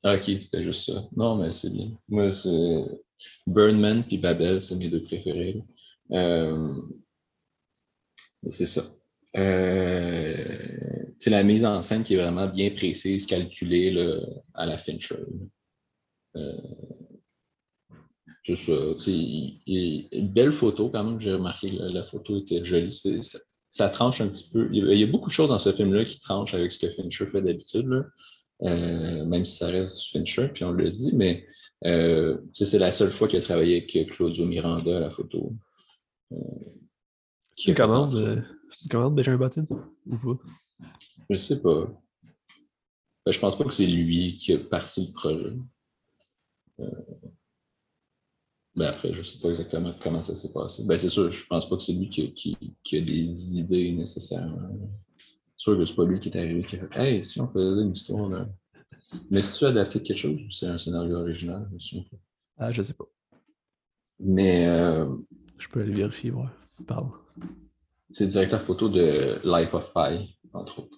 Ah, 0.04 0.16
ok, 0.16 0.24
c'était 0.40 0.64
juste 0.64 0.92
ça. 0.92 1.04
Non, 1.16 1.36
mais 1.36 1.52
c'est 1.52 1.72
bien. 1.72 1.92
Moi, 2.10 2.32
c'est 2.32 2.84
Burnman 3.46 4.04
puis 4.04 4.18
Babel, 4.18 4.62
c'est 4.62 4.76
mes 4.76 4.90
deux 4.90 5.04
préférés. 5.04 5.62
Euh... 6.12 6.74
C'est 8.48 8.66
ça. 8.66 8.84
Euh... 9.38 11.06
C'est 11.20 11.30
la 11.30 11.44
mise 11.44 11.64
en 11.64 11.82
scène 11.84 12.04
qui 12.04 12.16
est 12.16 12.18
vraiment 12.18 12.48
bien 12.48 12.72
précise, 12.72 13.28
calculée 13.28 13.92
là, 13.92 14.20
à 14.56 14.66
la 14.66 14.78
Fincher. 14.78 15.24
Euh... 16.36 16.58
C'est 18.44 18.56
ça. 18.56 18.74
une 19.08 20.30
belle 20.34 20.54
photo 20.54 20.90
quand 20.90 21.04
même. 21.04 21.22
J'ai 21.22 21.34
remarqué 21.34 21.78
que 21.78 21.84
la, 21.84 22.04
photo 22.04 22.38
était 22.38 22.64
jolie. 22.66 22.92
Ça, 23.70 23.90
tranche 23.90 24.22
un 24.22 24.28
petit 24.28 24.50
peu. 24.52 24.68
Il 24.72 25.00
y, 25.00 25.04
a, 25.04 25.08
beaucoup 25.08 25.30
de 25.30 25.34
choses 25.34 25.50
dans 25.50 25.60
ce 25.60 25.72
film-là 25.72 26.06
qui 26.06 26.20
tranchent 26.20 26.54
avec 26.54 26.72
ce 26.72 26.80
que 26.80 26.92
Fincher 26.92 27.28
fait 27.28 27.42
d'habitude, 27.42 27.88
euh, 28.64 29.26
même 29.26 29.46
si 29.46 29.58
ça 29.58 29.68
reste 29.68 29.98
du 29.98 30.10
Fincher, 30.10 30.50
puis 30.54 30.64
on 30.64 30.72
le 30.72 30.90
dit, 30.90 31.16
mais 31.16 31.46
euh, 31.86 32.38
c'est 32.52 32.78
la 32.78 32.92
seule 32.92 33.12
fois 33.12 33.28
qu'il 33.28 33.40
a 33.40 33.42
travaillé 33.42 33.78
avec 33.78 34.12
Claudio 34.12 34.46
Miranda 34.46 34.98
à 34.98 35.00
la 35.00 35.10
photo. 35.10 35.54
Euh, 36.32 36.38
une 37.68 37.76
commande, 37.76 38.16
euh, 38.16 38.42
déjà 39.12 39.32
un 39.32 39.38
bâtiment 39.38 39.68
ou 40.08 40.18
pas? 40.18 40.44
Je 41.30 41.36
sais 41.36 41.62
pas. 41.62 41.86
Ben, 43.26 43.32
je 43.32 43.40
pense 43.40 43.58
pas 43.58 43.64
que 43.66 43.74
c'est 43.74 43.86
lui 43.86 44.38
qui 44.38 44.54
a 44.54 44.58
parti 44.58 45.06
le 45.08 45.14
projet. 45.14 45.54
Ben 48.76 48.86
après, 48.86 49.12
je 49.14 49.20
ne 49.20 49.24
sais 49.24 49.40
pas 49.40 49.50
exactement 49.50 49.94
comment 50.02 50.22
ça 50.22 50.34
s'est 50.34 50.54
passé. 50.54 50.84
Ben 50.86 50.98
c'est 50.98 51.10
sûr, 51.10 51.30
je 51.30 51.46
pense 51.46 51.68
pas 51.68 51.76
que 51.76 51.84
c'est 51.84 51.94
lui 51.94 52.10
qui, 52.10 52.32
qui, 52.34 52.98
a 52.98 53.02
des 53.02 53.58
idées 53.58 53.92
nécessairement. 53.92 54.70
C'est 55.18 55.64
sûr 55.64 55.78
que 55.78 55.86
c'est 55.86 55.96
pas 55.96 56.06
lui 56.06 56.20
qui 56.20 56.30
est 56.30 56.38
arrivé 56.38 56.64
qui 56.64 56.78
a 56.78 56.88
fait 56.88 57.00
Hey, 57.00 57.24
si 57.24 57.42
on 57.42 57.48
faisait 57.50 57.82
une 57.82 57.92
histoire 57.92 58.30
là. 58.30 58.48
Mais 59.30 59.42
si 59.42 59.58
tu 59.58 59.66
as 59.66 59.70
adapté 59.70 60.02
quelque 60.02 60.18
chose 60.18 60.40
ou 60.42 60.52
c'est 60.52 60.68
un 60.68 60.78
scénario 60.78 61.18
original, 61.18 61.70
je 61.78 61.98
Ah, 62.58 62.72
je 62.72 62.82
sais 62.82 62.94
pas. 62.94 63.06
Mais 64.20 64.68
euh, 64.68 65.06
je 65.58 65.68
peux 65.68 65.82
aller 65.82 65.94
vérifier, 65.94 66.32
ouais. 66.32 66.46
Parle. 66.88 67.10
C'est 68.10 68.26
le 68.26 68.30
directeur 68.30 68.62
photo 68.62 68.88
de 68.88 69.40
Life 69.44 69.74
of 69.74 69.94
Pi, 69.94 70.38
entre 70.54 70.80
autres. 70.80 70.98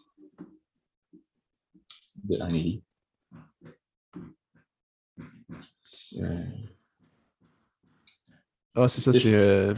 De 2.24 2.40
Annie. 2.40 2.84
Euh... 6.18 6.46
Ah, 8.76 8.88
c'est 8.88 9.02
ça, 9.02 9.12
c'est. 9.12 9.34
Euh, 9.34 9.74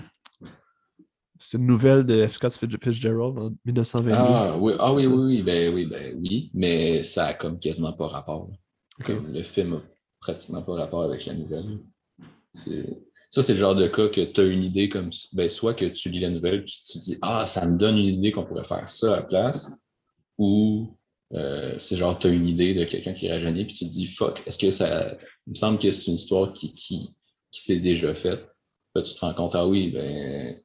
c'est 1.39 1.57
une 1.57 1.67
nouvelle 1.67 2.05
de 2.05 2.25
F. 2.25 2.33
Scott 2.33 2.53
Fitzgerald 2.53 3.37
en 3.37 3.51
1920. 3.65 4.13
Ah 4.13 4.57
oui, 4.57 4.73
ah, 4.79 4.93
oui, 4.93 5.05
oui, 5.05 5.15
oui, 5.15 5.41
ben, 5.43 5.73
oui, 5.73 5.85
ben 5.85 6.17
oui, 6.19 6.49
mais 6.53 7.03
ça 7.03 7.27
a 7.27 7.33
comme 7.33 7.59
quasiment 7.59 7.93
pas 7.93 8.07
rapport. 8.07 8.49
le 9.07 9.43
film 9.43 9.73
a 9.73 9.81
pratiquement 10.19 10.61
pas 10.61 10.73
rapport 10.73 11.03
avec 11.03 11.25
la 11.25 11.35
nouvelle. 11.35 11.79
Ça, 12.53 13.43
c'est 13.43 13.53
le 13.53 13.59
genre 13.59 13.75
de 13.75 13.87
cas 13.87 14.07
que 14.07 14.21
tu 14.21 14.41
as 14.41 14.45
une 14.45 14.63
idée 14.63 14.87
comme 14.87 15.09
ben, 15.33 15.49
soit 15.49 15.73
que 15.73 15.85
tu 15.85 16.09
lis 16.09 16.21
la 16.21 16.29
nouvelle 16.29 16.61
et 16.61 16.65
tu 16.65 16.99
te 16.99 16.99
dis 16.99 17.17
Ah, 17.21 17.45
ça 17.45 17.65
me 17.67 17.77
donne 17.77 17.97
une 17.97 18.15
idée 18.15 18.31
qu'on 18.31 18.45
pourrait 18.45 18.63
faire 18.63 18.89
ça 18.89 19.13
à 19.13 19.15
la 19.17 19.21
place, 19.23 19.71
ou 20.37 20.97
euh, 21.33 21.75
c'est 21.79 21.97
genre 21.97 22.17
tu 22.17 22.27
as 22.27 22.29
une 22.29 22.47
idée 22.47 22.73
de 22.73 22.85
quelqu'un 22.85 23.13
qui 23.13 23.29
rajeunit 23.29 23.65
puis 23.65 23.75
tu 23.75 23.85
te 23.85 23.91
dis 23.91 24.07
Fuck, 24.07 24.41
est-ce 24.45 24.57
que 24.57 24.71
ça. 24.71 25.17
Il 25.47 25.51
me 25.51 25.55
semble 25.55 25.79
que 25.79 25.91
c'est 25.91 26.07
une 26.07 26.15
histoire 26.15 26.53
qui, 26.53 26.73
qui, 26.73 27.13
qui 27.51 27.61
s'est 27.61 27.79
déjà 27.79 28.15
faite 28.15 28.47
tu 29.01 29.13
te 29.13 29.19
rends 29.19 29.33
compte, 29.33 29.55
ah 29.55 29.67
oui, 29.67 29.91
ben, 29.91 30.57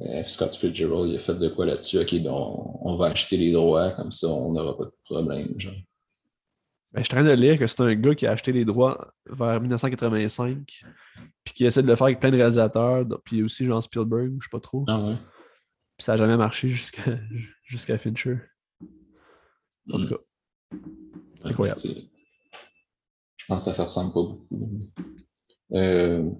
euh. 0.00 0.24
Scott 0.24 0.54
Fitzgerald, 0.54 1.10
il 1.10 1.16
a 1.16 1.20
fait 1.20 1.34
de 1.34 1.48
quoi 1.48 1.66
là-dessus? 1.66 1.98
OK, 1.98 2.14
ben, 2.22 2.30
on, 2.30 2.96
va 2.96 3.06
acheter 3.06 3.36
les 3.36 3.52
droits, 3.52 3.90
comme 3.92 4.12
ça, 4.12 4.28
on 4.28 4.52
n'aura 4.52 4.76
pas 4.76 4.84
de 4.84 4.94
problème. 5.04 5.58
Genre. 5.58 5.74
Ben, 6.92 7.02
je 7.02 7.04
suis 7.04 7.14
en 7.14 7.22
train 7.22 7.28
de 7.28 7.40
lire 7.40 7.58
que 7.58 7.66
c'est 7.66 7.80
un 7.82 7.94
gars 7.94 8.14
qui 8.14 8.26
a 8.26 8.32
acheté 8.32 8.52
les 8.52 8.64
droits 8.64 9.12
vers 9.26 9.60
1985, 9.60 10.82
puis 11.44 11.54
qui 11.54 11.64
essaie 11.64 11.82
de 11.82 11.88
le 11.88 11.96
faire 11.96 12.06
avec 12.06 12.20
plein 12.20 12.30
de 12.30 12.36
réalisateurs, 12.36 13.06
puis 13.24 13.42
aussi 13.42 13.64
Jean 13.64 13.80
Spielberg, 13.80 14.36
je 14.40 14.46
sais 14.46 14.50
pas 14.50 14.60
trop. 14.60 14.84
Ah 14.88 15.00
ouais. 15.00 15.16
Puis 15.96 16.04
ça 16.04 16.12
n'a 16.12 16.18
jamais 16.18 16.36
marché 16.36 16.70
jusqu'à 17.64 17.98
Fincher. 17.98 18.38
En 19.92 19.98
tout 20.00 20.06
hmm. 20.06 20.08
cas. 20.08 20.16
Incroyable. 21.44 21.80
je 21.80 23.44
pense 23.46 23.64
que 23.64 23.72
ça 23.72 23.82
ne 23.82 23.86
ressemble 23.86 24.12
pas 24.12 24.22
beaucoup. 24.22 24.80
Euh, 25.72 26.30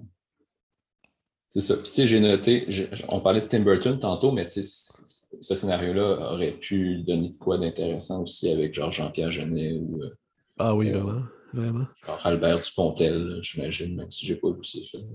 c'est 1.53 1.59
ça. 1.59 1.75
Puis, 1.75 1.83
tu 1.87 1.93
sais, 1.93 2.07
j'ai 2.07 2.21
noté, 2.21 2.65
on 3.09 3.19
parlait 3.19 3.41
de 3.41 3.45
Tim 3.45 3.59
Burton 3.59 3.99
tantôt, 3.99 4.31
mais 4.31 4.47
tu 4.47 4.63
sais, 4.63 5.01
ce 5.41 5.53
scénario-là 5.53 6.31
aurait 6.31 6.53
pu 6.53 6.99
donner 6.99 7.27
de 7.27 7.37
quoi 7.37 7.57
d'intéressant 7.57 8.21
aussi 8.21 8.49
avec 8.49 8.73
genre 8.73 8.93
Jean-Pierre 8.93 9.31
Genet 9.31 9.73
ou. 9.73 10.01
Euh, 10.01 10.15
ah 10.57 10.73
oui, 10.73 10.91
euh, 10.91 10.99
vraiment. 10.99 11.25
Vraiment. 11.51 11.87
Genre 12.07 12.19
Albert 12.25 12.61
Dupontel, 12.61 13.39
j'imagine, 13.41 13.97
même 13.97 14.09
si 14.09 14.25
j'ai 14.25 14.37
pas 14.37 14.49
vu 14.49 14.63
ces 14.63 14.81
films. 14.85 15.09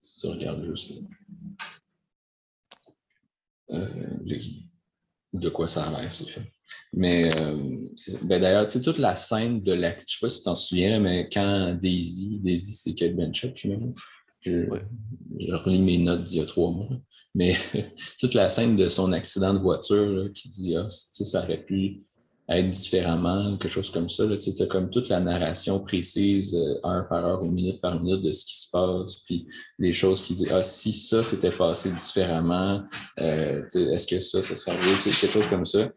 si 0.00 0.20
tu 0.20 0.26
regardes 0.26 0.64
juste. 0.64 0.92
Euh, 3.70 3.86
de 5.32 5.48
quoi 5.48 5.68
ça 5.68 5.84
a 5.84 6.00
l'air, 6.00 6.12
ces 6.12 6.24
films. 6.24 6.46
Mais 6.92 7.30
ben 8.22 8.40
d'ailleurs, 8.40 8.66
tu 8.66 8.72
sais, 8.72 8.80
toute 8.80 8.98
la 8.98 9.14
scène 9.14 9.62
de 9.62 9.74
la. 9.74 9.96
Je 9.96 10.04
sais 10.06 10.18
pas 10.20 10.28
si 10.28 10.38
tu 10.38 10.44
t'en 10.46 10.56
souviens, 10.56 10.98
mais 10.98 11.28
quand 11.32 11.76
Daisy, 11.80 12.40
Daisy, 12.40 12.72
c'est 12.72 12.94
Kate 12.94 13.14
Blanchett, 13.14 13.54
je 14.48 15.52
relis 15.52 15.80
mes 15.80 15.98
notes 15.98 16.24
d'il 16.24 16.38
y 16.38 16.42
a 16.42 16.46
trois 16.46 16.70
mois. 16.70 16.88
Mais 17.34 17.56
toute 18.20 18.34
la 18.34 18.48
scène 18.48 18.76
de 18.76 18.88
son 18.88 19.12
accident 19.12 19.54
de 19.54 19.58
voiture 19.58 20.30
qui 20.34 20.48
dit 20.48 20.76
ah, 20.76 20.86
ça 20.88 21.42
aurait 21.42 21.62
pu 21.62 22.02
être 22.50 22.70
différemment, 22.70 23.58
quelque 23.58 23.70
chose 23.70 23.90
comme 23.90 24.08
ça. 24.08 24.24
Tu 24.38 24.62
as 24.62 24.66
comme 24.66 24.88
toute 24.88 25.08
la 25.10 25.20
narration 25.20 25.80
précise, 25.80 26.54
euh, 26.54 26.80
heure 26.86 27.06
par 27.08 27.26
heure 27.26 27.42
ou 27.42 27.50
minute 27.50 27.80
par 27.80 28.00
minute 28.00 28.22
de 28.22 28.32
ce 28.32 28.44
qui 28.44 28.58
se 28.58 28.70
passe, 28.70 29.16
puis 29.26 29.46
les 29.78 29.92
choses 29.92 30.22
qui 30.22 30.34
disent 30.34 30.50
Ah, 30.50 30.62
si 30.62 30.92
ça 30.92 31.22
s'était 31.22 31.50
passé 31.50 31.90
différemment, 31.92 32.82
euh, 33.20 33.66
est-ce 33.66 34.06
que 34.06 34.18
ça, 34.20 34.40
ça 34.42 34.56
serait 34.56 34.72
arrivé? 34.72 34.92
Quelque 35.02 35.30
chose 35.30 35.48
comme 35.48 35.66
ça. 35.66 35.90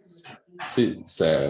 ça 1.06 1.50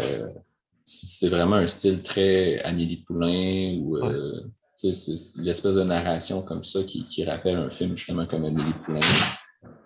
c'est 0.83 1.29
vraiment 1.29 1.55
un 1.55 1.67
style 1.67 2.01
très 2.01 2.59
Amélie 2.59 2.97
Poulain 2.97 3.77
ou 3.79 3.97
euh, 3.97 4.41
c'est 4.81 5.41
l'espèce 5.41 5.75
de 5.75 5.83
narration 5.83 6.41
comme 6.41 6.63
ça 6.63 6.83
qui, 6.83 7.23
rappelle 7.23 7.57
un 7.57 7.69
film 7.69 7.97
justement 7.97 8.25
comme 8.25 8.45
Amélie 8.45 8.73
Poulain. 8.83 8.99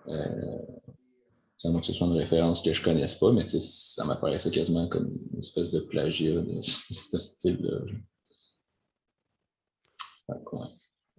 Euh, 0.08 0.58
sans 1.58 1.78
que 1.78 1.86
ce 1.86 1.92
soit 1.92 2.06
une 2.06 2.12
référence 2.18 2.62
que 2.62 2.72
je 2.72 2.80
ne 2.80 2.84
connaisse 2.84 3.14
pas, 3.14 3.32
mais 3.32 3.46
ça 3.48 4.04
m'apparaissait 4.04 4.50
quasiment 4.50 4.88
comme 4.88 5.10
une 5.32 5.38
espèce 5.38 5.70
de 5.70 5.80
plagiat 5.80 6.40
de 6.40 6.60
ce 6.62 7.18
style-là. 7.18 7.80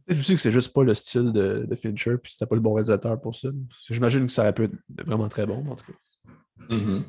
Je 0.08 0.22
sais 0.22 0.36
que 0.36 0.42
c'est 0.42 0.52
juste 0.52 0.74
pas 0.74 0.84
le 0.84 0.94
style 0.94 1.32
de, 1.32 1.66
de 1.68 1.76
Fincher, 1.76 2.18
puis 2.18 2.34
c'était 2.34 2.46
pas 2.46 2.56
le 2.56 2.62
bon 2.62 2.74
réalisateur 2.74 3.20
pour 3.20 3.36
ça. 3.36 3.50
J'imagine 3.90 4.28
que 4.28 4.34
ça 4.34 4.44
aurait 4.44 4.54
pu 4.54 4.66
être 4.66 4.76
vraiment 4.90 5.28
très 5.28 5.46
bon, 5.46 5.66
en 5.70 5.76
tout 5.76 5.86
cas. 5.86 6.70
Mm-hmm. 6.70 7.04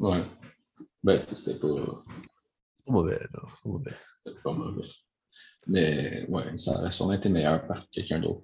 Ouais. 0.00 0.24
Ben, 1.02 1.22
c'était 1.22 1.58
pas. 1.58 1.68
C'est 1.68 2.84
pas 2.84 2.92
mauvais, 2.92 3.18
là. 3.18 3.42
C'est 3.54 3.62
pas 3.62 3.68
mauvais. 3.68 3.94
C'était 4.24 4.40
pas 4.42 4.52
mauvais. 4.52 4.88
Mais 5.66 6.24
ouais, 6.28 6.56
ça 6.58 6.78
aurait 6.78 6.90
sûrement 6.90 7.14
été 7.14 7.28
meilleur 7.28 7.66
par 7.66 7.88
quelqu'un 7.90 8.20
d'autre. 8.20 8.42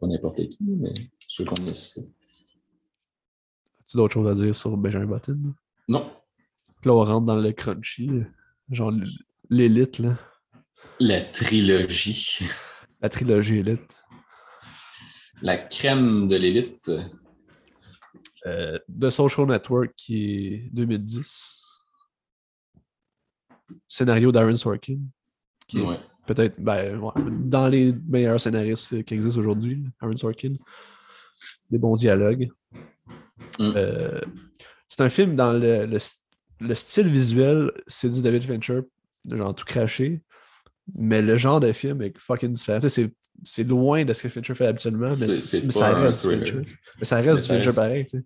Pas 0.00 0.06
n'importe 0.06 0.48
qui, 0.48 0.58
mais 0.62 0.92
ceux 1.28 1.44
qu'on 1.44 1.66
a 1.68 1.74
cités. 1.74 2.08
As-tu 3.80 3.96
d'autres 3.96 4.14
choses 4.14 4.28
à 4.28 4.34
dire 4.34 4.54
sur 4.54 4.76
Benjamin 4.76 5.06
Button? 5.06 5.54
Non. 5.88 6.10
Là, 6.84 6.92
on 6.92 7.04
rentre 7.04 7.26
dans 7.26 7.36
le 7.36 7.52
crunchy, 7.52 8.10
genre 8.70 8.92
l'élite, 9.48 10.00
là. 10.00 10.18
La 10.98 11.20
trilogie. 11.20 12.40
La 13.00 13.08
trilogie 13.08 13.58
élite. 13.58 13.96
La 15.42 15.58
crème 15.58 16.28
de 16.28 16.36
l'élite. 16.36 16.90
Euh, 18.46 18.78
The 18.88 19.10
Social 19.10 19.46
Network, 19.46 19.92
qui 19.96 20.46
est 20.46 20.70
2010. 20.72 21.62
Scénario 23.88 24.32
d'Aaron 24.32 24.56
Sorkin. 24.56 24.98
Qui 25.68 25.78
est 25.80 25.82
Ouais. 25.86 25.98
peut-être 26.26 26.60
ben, 26.60 26.98
ouais, 26.98 27.12
dans 27.40 27.68
les 27.68 27.94
meilleurs 28.08 28.40
scénaristes 28.40 29.02
qui 29.04 29.14
existent 29.14 29.40
aujourd'hui, 29.40 29.84
Aaron 30.00 30.16
Sorkin. 30.16 30.54
Des 31.70 31.78
bons 31.78 31.94
dialogues. 31.96 32.48
Mm. 33.58 33.72
Euh, 33.76 34.20
c'est 34.88 35.02
un 35.02 35.08
film 35.08 35.34
dans 35.36 35.52
le, 35.52 35.86
le, 35.86 35.98
le 36.60 36.74
style 36.74 37.08
visuel, 37.08 37.70
c'est 37.86 38.10
du 38.10 38.22
David 38.22 38.44
Fincher, 38.44 38.80
genre 39.30 39.54
tout 39.54 39.64
craché. 39.64 40.22
Mais 40.94 41.20
le 41.22 41.36
genre 41.36 41.58
de 41.58 41.72
film 41.72 42.00
est 42.02 42.16
fucking 42.16 42.52
différent. 42.52 42.78
Tu 42.78 42.88
sais, 42.88 43.02
C'est, 43.02 43.12
c'est 43.44 43.64
loin 43.64 44.04
de 44.04 44.14
ce 44.14 44.22
que 44.22 44.28
Fincher 44.28 44.54
fait 44.54 44.66
habituellement, 44.66 45.08
mais, 45.08 45.40
C'est- 45.40 45.70
ça 45.72 45.92
reste. 45.94 46.22
Fincher. 46.30 46.62
Mais 46.98 47.04
ça 47.04 47.16
reste 47.16 47.28
Mais 47.28 47.34
du 47.34 47.42
ça 47.42 47.54
Fincher 47.54 47.66
reste- 47.66 47.76
pareil. 47.76 48.06
C'est 48.08 48.22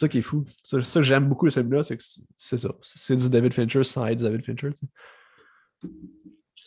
ça 0.00 0.08
qui 0.08 0.18
est 0.18 0.22
fou. 0.22 0.44
C'est 0.62 0.80
ça 0.82 1.00
que 1.00 1.04
j'aime 1.06 1.28
beaucoup 1.28 1.46
de 1.46 1.50
ce 1.50 1.60
film-là, 1.60 1.82
c'est 1.82 1.96
que 1.96 2.02
c'est 2.38 2.58
ça. 2.58 2.68
C'est 2.82 3.16
du 3.16 3.28
David 3.28 3.52
Fincher 3.52 3.82
sans 3.82 4.06
être 4.06 4.20
David 4.22 4.44
Fincher. 4.44 4.70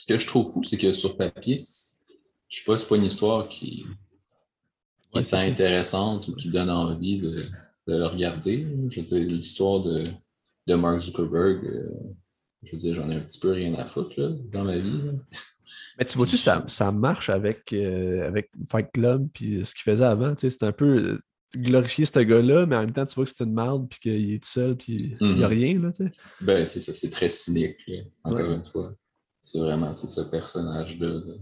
Ce 0.01 0.07
que 0.07 0.17
je 0.17 0.25
trouve 0.25 0.51
fou, 0.51 0.63
c'est 0.63 0.79
que 0.79 0.93
sur 0.93 1.15
papier, 1.15 1.57
je 1.57 2.57
sais 2.57 2.63
pas, 2.65 2.75
c'est 2.75 2.87
pas 2.87 2.95
une 2.97 3.05
histoire 3.05 3.47
qui, 3.47 3.85
qui 3.85 3.87
Ouais, 5.13 5.21
est 5.21 5.33
intéressante 5.35 6.27
ou 6.27 6.35
qui 6.35 6.49
donne 6.49 6.71
envie 6.71 7.19
de, 7.19 7.45
de 7.87 7.95
le 7.97 8.07
regarder. 8.07 8.65
Je 8.89 8.99
veux 8.99 9.05
dire, 9.05 9.19
l'histoire 9.19 9.81
de, 9.83 10.03
de 10.65 10.73
Mark 10.73 11.01
Zuckerberg, 11.01 11.63
euh, 11.65 11.87
je 12.63 12.71
veux 12.71 12.77
dire, 12.79 12.95
j'en 12.95 13.11
ai 13.11 13.15
un 13.17 13.19
petit 13.19 13.37
peu 13.39 13.51
rien 13.51 13.75
à 13.75 13.85
foutre 13.85 14.19
là, 14.19 14.29
dans 14.51 14.63
ma 14.63 14.79
vie. 14.79 15.01
là. 15.03 15.11
Mais 15.99 16.05
tu 16.05 16.17
vois-tu, 16.17 16.35
ça, 16.37 16.63
ça 16.67 16.91
marche 16.91 17.29
avec, 17.29 17.71
euh, 17.71 18.25
avec 18.25 18.49
Fight 18.71 18.87
Club 18.91 19.27
puis 19.31 19.63
ce 19.63 19.75
qu'il 19.75 19.83
faisait 19.83 20.03
avant. 20.03 20.33
tu 20.33 20.49
sais, 20.49 20.57
C'est 20.57 20.65
un 20.65 20.71
peu 20.71 20.97
euh, 20.97 21.19
glorifier 21.55 22.05
ce 22.07 22.17
gars-là, 22.17 22.65
mais 22.65 22.75
en 22.75 22.81
même 22.81 22.91
temps, 22.93 23.05
tu 23.05 23.13
vois 23.13 23.25
que 23.25 23.31
c'est 23.37 23.43
une 23.43 23.53
merde 23.53 23.87
puis 23.87 23.99
qu'il 23.99 24.33
est 24.33 24.41
tout 24.41 24.49
seul 24.49 24.75
puis 24.75 25.15
il 25.21 25.27
n'y 25.35 25.43
a 25.43 25.47
Mhm. 25.47 25.53
rien. 25.53 25.79
Là, 25.79 25.91
tu 25.91 26.05
sais. 26.05 26.11
Ben, 26.41 26.65
c'est 26.65 26.79
ça, 26.79 26.91
c'est 26.91 27.09
très 27.11 27.29
cynique, 27.29 27.77
là, 27.87 27.97
encore 28.23 28.39
Ouais. 28.39 28.55
une 28.55 28.65
fois. 28.65 28.95
C'est 29.41 29.59
vraiment, 29.59 29.91
c'est 29.93 30.07
ce 30.07 30.21
personnage-là. 30.21 31.07
là. 31.25 31.33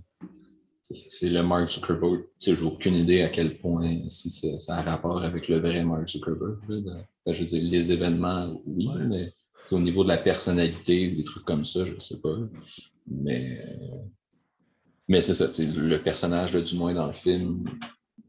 C'est 0.82 1.30
le 1.30 1.44
Mark 1.44 1.70
Zuckerberg. 1.70 2.24
Sais, 2.40 2.56
j'ai 2.56 2.64
aucune 2.64 2.96
idée 2.96 3.22
à 3.22 3.30
quel 3.30 3.60
point, 3.60 4.10
si 4.10 4.30
ça, 4.32 4.78
a 4.78 4.82
rapport 4.82 5.22
avec 5.22 5.48
le 5.48 5.60
vrai 5.60 5.84
Mark 5.84 6.08
Zuckerberg. 6.08 6.58
là, 6.68 7.04
ben, 7.26 7.34
je 7.34 7.42
veux 7.42 7.48
dire, 7.48 7.64
les 7.64 7.92
événements, 7.92 8.60
oui, 8.66 8.88
Ouais. 8.88 9.06
mais 9.06 9.34
au 9.72 9.80
niveau 9.80 10.04
de 10.04 10.08
la 10.10 10.18
personnalité 10.18 11.12
ou 11.12 11.16
des 11.18 11.24
trucs 11.24 11.46
comme 11.46 11.64
ça, 11.66 11.86
je 11.86 11.94
sais 12.00 12.20
pas. 12.22 12.36
Mais, 13.06 13.60
mais 15.08 15.22
c'est 15.22 15.34
ça, 15.36 15.48
le 15.62 15.98
personnage, 16.02 16.54
là, 16.56 16.62
du 16.62 16.76
moins 16.76 16.94
dans 16.94 17.06
le 17.08 17.14
film, 17.14 17.70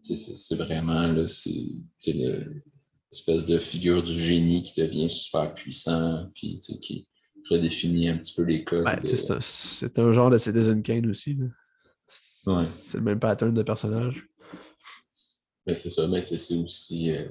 c'est 0.03 0.55
vraiment, 0.57 1.07
là, 1.07 1.23
l'espèce 2.07 3.47
de 3.47 3.59
figure 3.59 4.03
du 4.03 4.19
génie 4.19 4.63
qui 4.63 4.79
devient 4.81 5.09
super 5.09 5.55
puissant, 5.55 6.27
puis 6.35 6.61
qui 6.83 7.07
redéfinit 7.51 8.09
un 8.09 8.19
petit 8.19 8.35
peu 8.35 8.43
les 8.43 8.65
codes. 8.65 8.85
De- 9.03 9.07
sais, 9.07 9.39
c'est 9.41 9.99
un- 9.99 10.13
genre 10.13 10.31
de 10.31 10.39
Citizen 10.39 10.83
Kane 10.83 11.09
aussi. 11.11 11.35
là. 11.35 11.47
C'est 12.09 12.51
Ouais. 12.51 12.65
le 12.95 13.01
même 13.01 13.21
pattern 13.21 13.53
de 13.53 13.63
personnage. 13.63 14.27
Mais 15.67 15.75
c'est 15.75 15.91
ça, 15.91 16.09
mais 16.09 16.25
c'est 16.25 16.55
aussi 16.57 17.11
euh, 17.13 17.29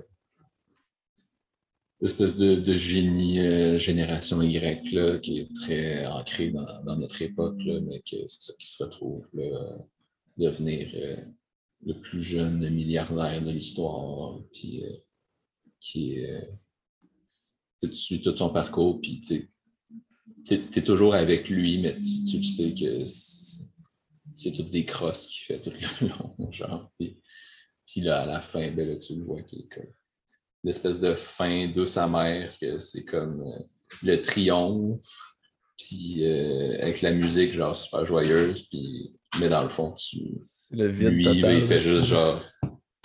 l'espèce 2.01 2.37
de, 2.37 2.55
de 2.55 2.73
génie 2.77 3.39
euh, 3.39 3.77
génération 3.77 4.41
Y 4.41 4.91
là, 4.93 5.17
qui 5.17 5.39
est 5.39 5.53
très 5.55 6.05
ancré 6.05 6.51
dans, 6.51 6.83
dans 6.83 6.95
notre 6.95 7.21
époque, 7.21 7.57
là, 7.65 7.79
mais 7.81 8.01
c'est 8.05 8.23
ça 8.29 8.53
qui 8.59 8.67
se 8.67 8.83
retrouve 8.83 9.25
là, 9.33 9.77
devenir 10.37 10.89
euh, 10.93 11.17
le 11.85 11.93
plus 11.99 12.21
jeune 12.21 12.69
milliardaire 12.69 13.41
de 13.43 13.51
l'histoire, 13.51 14.39
puis 14.53 14.83
euh, 14.85 14.91
qui 15.79 16.17
tu 17.81 17.93
suis 17.95 18.21
tout 18.21 18.35
son 18.37 18.49
parcours, 18.51 18.99
puis 19.01 19.21
tu 20.45 20.53
es, 20.55 20.81
toujours 20.83 21.13
avec 21.15 21.49
lui, 21.49 21.79
mais 21.79 21.93
tu, 21.95 22.23
tu 22.25 22.37
le 22.37 22.43
sais 22.43 22.73
que 22.73 23.05
c'est 24.35 24.51
toutes 24.51 24.69
des 24.69 24.85
crosses 24.85 25.27
qu'il 25.27 25.45
fait 25.45 25.61
tout 25.61 25.71
le 26.01 26.07
long, 26.07 26.35
genre. 26.51 26.91
Puis, 26.97 27.19
puis 27.85 28.01
là, 28.01 28.21
à 28.21 28.25
la 28.25 28.41
fin, 28.41 28.71
ben 28.71 28.87
là, 28.87 28.95
tu 28.97 29.15
le 29.15 29.23
vois 29.23 29.41
qu'il 29.41 29.59
est 29.61 29.67
comme 29.73 29.91
l'espèce 30.63 30.99
de 30.99 31.13
fin 31.15 31.67
de 31.69 31.85
sa 31.85 32.07
mère, 32.07 32.53
que 32.59 32.79
c'est 32.79 33.05
comme 33.05 33.41
euh, 33.41 33.63
le 34.03 34.21
triomphe, 34.21 35.15
puis 35.77 36.25
euh, 36.25 36.77
avec 36.81 37.01
la 37.01 37.11
musique, 37.11 37.53
genre, 37.53 37.75
super 37.75 38.05
joyeuse, 38.05 38.63
puis, 38.69 39.15
mais 39.39 39.47
dans 39.49 39.63
le 39.63 39.69
fond, 39.69 39.93
tu, 39.93 40.17
C'est 40.69 40.75
le 40.75 40.87
vide 40.91 41.07
lui, 41.09 41.23
total. 41.23 41.41
ben, 41.41 41.57
il 41.57 41.65
fait 41.65 41.79
juste, 41.79 42.03
genre, 42.09 42.43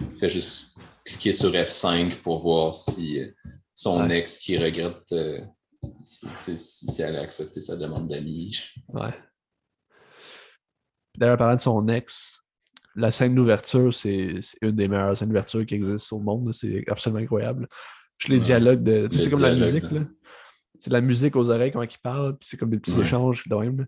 il 0.01 0.16
fait 0.19 0.31
juste 0.31 0.74
cliquer 1.05 1.32
sur 1.32 1.52
F5 1.52 2.16
pour 2.23 2.40
voir 2.40 2.74
si 2.74 3.20
euh, 3.20 3.31
son 3.73 4.06
Ouais. 4.09 4.19
ex 4.19 4.39
qui 4.39 4.56
regrette 4.59 5.12
si, 6.02 7.02
elle 7.02 7.16
a 7.16 7.20
accepté 7.23 7.61
sa 7.61 7.77
demande 7.77 8.09
d'amis. 8.09 8.59
Ouais. 8.89 9.15
D'ailleurs, 11.16 11.36
parlant 11.39 11.55
de 11.55 11.61
son 11.61 11.86
ex, 11.89 12.40
la 12.97 13.11
scène 13.11 13.35
d'ouverture, 13.35 13.93
c'est 13.94 14.40
une 14.62 14.73
des 14.73 14.89
meilleures 14.89 15.16
scènes 15.16 15.28
d'ouverture 15.28 15.65
qui 15.66 15.74
existent 15.74 16.16
au 16.16 16.20
monde. 16.20 16.52
C'est 16.52 16.85
absolument 16.89 17.20
incroyable. 17.23 17.69
Je 18.19 18.28
les 18.28 18.39
Ouais. 18.39 18.44
dialogues 18.44 18.82
de. 18.82 19.06
tu 19.09 19.11
sais, 19.11 19.16
Le 19.19 19.24
C'est 19.24 19.31
comme 19.31 19.40
la 19.43 19.55
musique, 19.55 19.85
là. 19.85 20.01
là. 20.01 20.06
C'est 20.81 20.90
de 20.90 20.94
la 20.94 21.01
musique 21.01 21.36
aux 21.36 21.51
oreilles 21.51 21.73
quand 21.73 21.82
il 21.82 21.98
parle, 21.98 22.36
puis 22.39 22.48
c'est 22.48 22.56
comme 22.56 22.70
des 22.70 22.78
petits 22.78 22.93
Ouais. 22.97 23.02
échanges 23.02 23.47
de 23.48 23.55
même. 23.55 23.86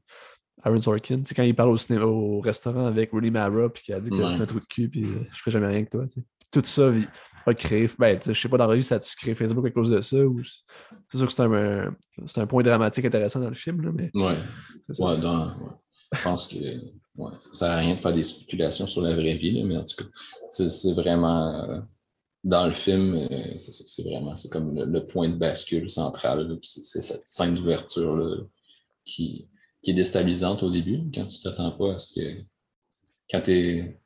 Aaron 0.62 0.80
Sorkin, 0.80 1.22
c'est 1.24 1.34
quand 1.34 1.42
il 1.42 1.54
parle 1.54 1.68
au, 1.70 1.76
cinéma, 1.76 2.06
au 2.06 2.40
restaurant 2.40 2.86
avec 2.86 3.10
Rooney 3.10 3.30
Mara, 3.30 3.68
puis 3.68 3.82
qu'il 3.82 3.94
a 3.94 4.00
dit 4.00 4.08
que 4.10 4.14
Ouais. 4.16 4.30
c'est 4.32 4.40
un 4.40 4.46
trou 4.46 4.58
de 4.60 4.64
cul, 4.66 4.88
puis 4.88 5.04
euh, 5.04 5.24
je 5.32 5.42
fais 5.42 5.50
jamais 5.50 5.66
rien 5.68 5.84
que 5.84 5.90
toi. 5.90 6.06
tu 6.06 6.14
sais. 6.20 6.26
Tout 6.60 6.66
ça, 6.66 6.90
a 7.46 7.54
créé. 7.54 7.88
Ben, 7.98 8.18
je 8.24 8.32
sais 8.32 8.48
pas 8.48 8.56
dans 8.56 8.66
la 8.66 8.74
vie 8.76 8.82
si 8.82 8.88
ça 8.88 8.96
a-tu 8.96 9.14
créé 9.16 9.34
Facebook 9.34 9.66
à 9.66 9.70
cause 9.70 9.88
de 9.90 10.00
ça, 10.00 10.16
ou 10.16 10.42
c'est 11.10 11.18
sûr 11.18 11.26
que 11.26 11.32
c'est 11.32 11.42
un, 11.42 11.52
un- 11.52 11.96
c'est 12.26 12.40
un 12.40 12.46
point 12.46 12.62
dramatique 12.62 13.04
intéressant 13.04 13.40
dans 13.40 13.48
le 13.48 13.54
film, 13.54 13.82
là, 13.82 13.90
mais 13.94 14.10
Ouais. 14.14 14.38
Ouais, 14.98 15.20
dans- 15.20 15.48
ouais. 15.58 15.70
Je 16.14 16.22
pense 16.22 16.46
que 16.46 16.56
ouais, 16.56 17.32
ça 17.40 17.52
sert 17.54 17.70
à 17.70 17.76
rien 17.76 17.94
de 17.94 17.98
faire 17.98 18.12
des 18.12 18.22
spéculations 18.22 18.86
sur 18.86 19.02
la 19.02 19.14
vraie 19.14 19.36
vie, 19.36 19.52
là, 19.52 19.64
mais 19.64 19.76
en 19.76 19.84
tout 19.84 19.96
cas, 19.96 20.08
c'est 20.50 20.68
c'est 20.68 20.92
vraiment 20.92 21.62
euh, 21.70 21.80
dans 22.42 22.64
le 22.66 22.72
film, 22.72 23.14
euh, 23.14 23.56
c'est 23.58 23.72
c'est 23.72 24.02
vraiment 24.02 24.34
c'est 24.36 24.48
comme 24.48 24.74
le, 24.74 24.84
le 24.84 25.06
point 25.06 25.28
de 25.28 25.36
bascule 25.36 25.88
central. 25.88 26.48
là, 26.48 26.56
C'est 26.62 27.00
cette 27.00 27.26
scène 27.26 27.54
d'ouverture 27.54 28.48
qui, 29.04 29.48
qui 29.82 29.90
est 29.92 29.94
déstabilisante 29.94 30.62
au 30.64 30.70
début, 30.70 31.00
quand 31.14 31.26
tu 31.26 31.40
t'attends 31.40 31.72
pas 31.72 31.94
à 31.94 31.98
ce 31.98 32.12
que. 32.18 32.40
Quand 33.30 33.40
tu 33.42 33.98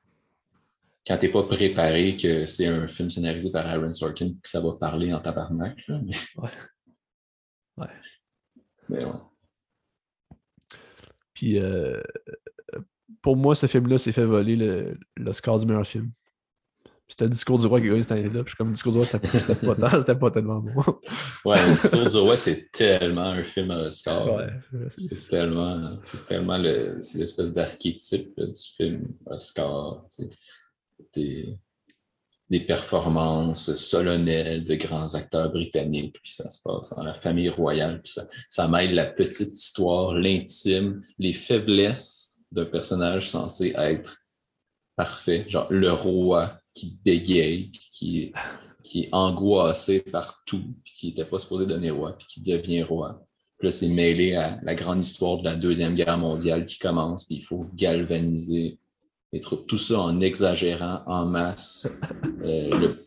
quand 1.06 1.18
t'es 1.18 1.28
pas 1.30 1.42
préparé 1.44 2.16
que 2.16 2.46
c'est 2.46 2.66
un 2.66 2.86
film 2.88 3.10
scénarisé 3.10 3.50
par 3.50 3.66
Aaron 3.66 3.94
Sorkin 3.94 4.30
que 4.42 4.48
ça 4.48 4.60
va 4.60 4.72
parler 4.78 5.12
en 5.12 5.20
tabarnak. 5.20 5.78
Là, 5.88 6.00
mais... 6.04 6.16
Ouais. 6.36 6.50
Ouais. 7.78 7.86
Mais 8.88 9.04
ouais. 9.04 9.12
Puis 11.34 11.58
euh, 11.58 12.00
pour 13.22 13.36
moi, 13.36 13.54
ce 13.54 13.66
film-là 13.66 13.98
s'est 13.98 14.12
fait 14.12 14.24
voler 14.24 14.56
le, 14.56 14.98
le 15.16 15.32
score 15.32 15.58
du 15.58 15.66
meilleur 15.66 15.86
film. 15.86 16.10
Puis 16.84 17.14
C'était 17.16 17.24
le 17.24 17.30
discours 17.30 17.58
du 17.58 17.66
roi 17.66 17.80
qui 17.80 17.86
a 17.86 17.90
gagné 17.90 18.02
cette 18.04 18.12
année-là. 18.12 18.44
Puis 18.44 18.54
comme 18.54 18.68
le 18.68 18.74
discours 18.74 18.92
du 18.92 18.98
roi, 18.98 19.06
c'était 19.06 19.54
pas, 19.54 19.74
tant- 19.74 19.90
c'était 20.00 20.18
pas 20.18 20.30
tellement 20.30 20.60
bon. 20.60 20.72
Ouais, 21.44 21.66
le 21.66 21.72
discours 21.74 22.06
du 22.06 22.16
roi, 22.18 22.36
c'est 22.36 22.70
tellement 22.70 23.30
un 23.30 23.42
film 23.42 23.70
à 23.72 23.78
Oscar. 23.84 24.32
Ouais, 24.32 24.46
c'est- 24.88 25.28
tellement, 25.28 26.58
le, 26.58 26.96
l'espèce 27.16 27.52
d'archétype 27.52 28.32
du 28.38 28.62
film 28.76 29.08
Oscar. 29.26 30.04
tu 30.14 30.24
sais. 30.24 30.30
Des, 31.14 31.58
performances 32.66 33.76
solennelles 33.76 34.64
de 34.64 34.74
grands 34.74 35.14
acteurs 35.14 35.52
britanniques, 35.52 36.16
puis 36.20 36.32
ça 36.32 36.50
se 36.50 36.60
passe 36.60 36.90
dans 36.90 37.04
la 37.04 37.14
famille 37.14 37.48
royale, 37.48 38.02
puis 38.02 38.12
ça, 38.48 38.66
mêle 38.66 38.94
la 38.94 39.06
petite 39.06 39.52
histoire, 39.52 40.14
l'intime, 40.14 41.00
les 41.18 41.32
faiblesses 41.32 42.30
d'un 42.50 42.64
personnage 42.64 43.30
censé 43.30 43.72
être 43.76 44.18
parfait, 44.96 45.46
genre 45.48 45.68
le 45.70 45.92
roi 45.92 46.58
qui 46.74 46.98
bégaye, 47.04 47.70
qui 47.70 48.32
qui 48.82 49.04
est 49.04 49.08
angoissé 49.12 50.00
par 50.00 50.42
tout, 50.46 50.64
puis 50.84 50.92
qui 50.92 51.06
n'était 51.06 51.24
pas 51.24 51.38
supposé 51.38 51.64
donner 51.64 51.90
roi, 51.90 52.18
puis 52.18 52.26
qui 52.26 52.40
devient 52.40 52.82
roi. 52.82 53.24
Puis 53.56 53.68
là, 53.68 53.70
c'est 53.70 53.86
mêlé 53.86 54.34
à 54.34 54.58
la 54.64 54.74
grande 54.74 55.04
histoire 55.04 55.38
de 55.38 55.44
la 55.44 55.54
Deuxième 55.54 55.94
Guerre 55.94 56.18
mondiale 56.18 56.66
qui 56.66 56.76
commence, 56.78 57.24
puis 57.24 57.36
il 57.36 57.44
faut 57.44 57.66
galvaniser 57.72 58.79
troupes. 59.38 59.68
Tout 59.68 59.78
ça 59.78 60.00
en 60.00 60.20
exagérant 60.20 61.02
en 61.06 61.26
masse 61.26 61.86
euh, 62.42 62.70
le, 62.80 63.06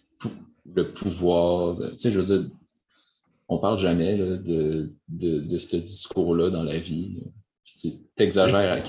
le 0.73 0.93
pouvoir. 0.93 1.75
de- 1.75 1.89
tu 1.89 1.99
sais, 1.99 2.11
je 2.11 2.19
veux 2.21 2.25
dire, 2.39 2.49
on 3.49 3.59
parle 3.59 3.77
jamais 3.77 4.15
de, 4.17 4.37
de, 5.09 5.39
de 5.39 5.57
ce 5.59 5.75
discours-là 5.75 6.49
dans 6.49 6.63
la 6.63 6.77
vie. 6.79 7.23
T'exagères 8.15 8.79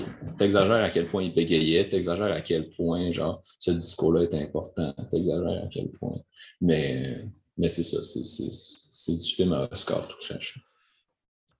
à, 0.71 0.83
à 0.83 0.89
quel 0.89 1.05
point 1.07 1.23
il 1.23 1.33
bégayait, 1.33 1.89
t'exagères 1.89 2.31
à 2.31 2.41
quel 2.41 2.69
point 2.69 3.11
genre, 3.11 3.43
ce 3.59 3.71
discours-là 3.71 4.23
est 4.23 4.33
important, 4.35 4.93
t'exagères 5.11 5.63
à 5.63 5.67
quel 5.71 5.89
point. 5.89 6.17
Mais, 6.61 7.25
mais 7.57 7.67
c'est 7.67 7.83
ça, 7.83 8.01
c'est- 8.03 9.11
du 9.13 9.29
film 9.35 9.53
à 9.53 9.67
Oscar 9.71 10.07
tout 10.07 10.15
craché. 10.21 10.59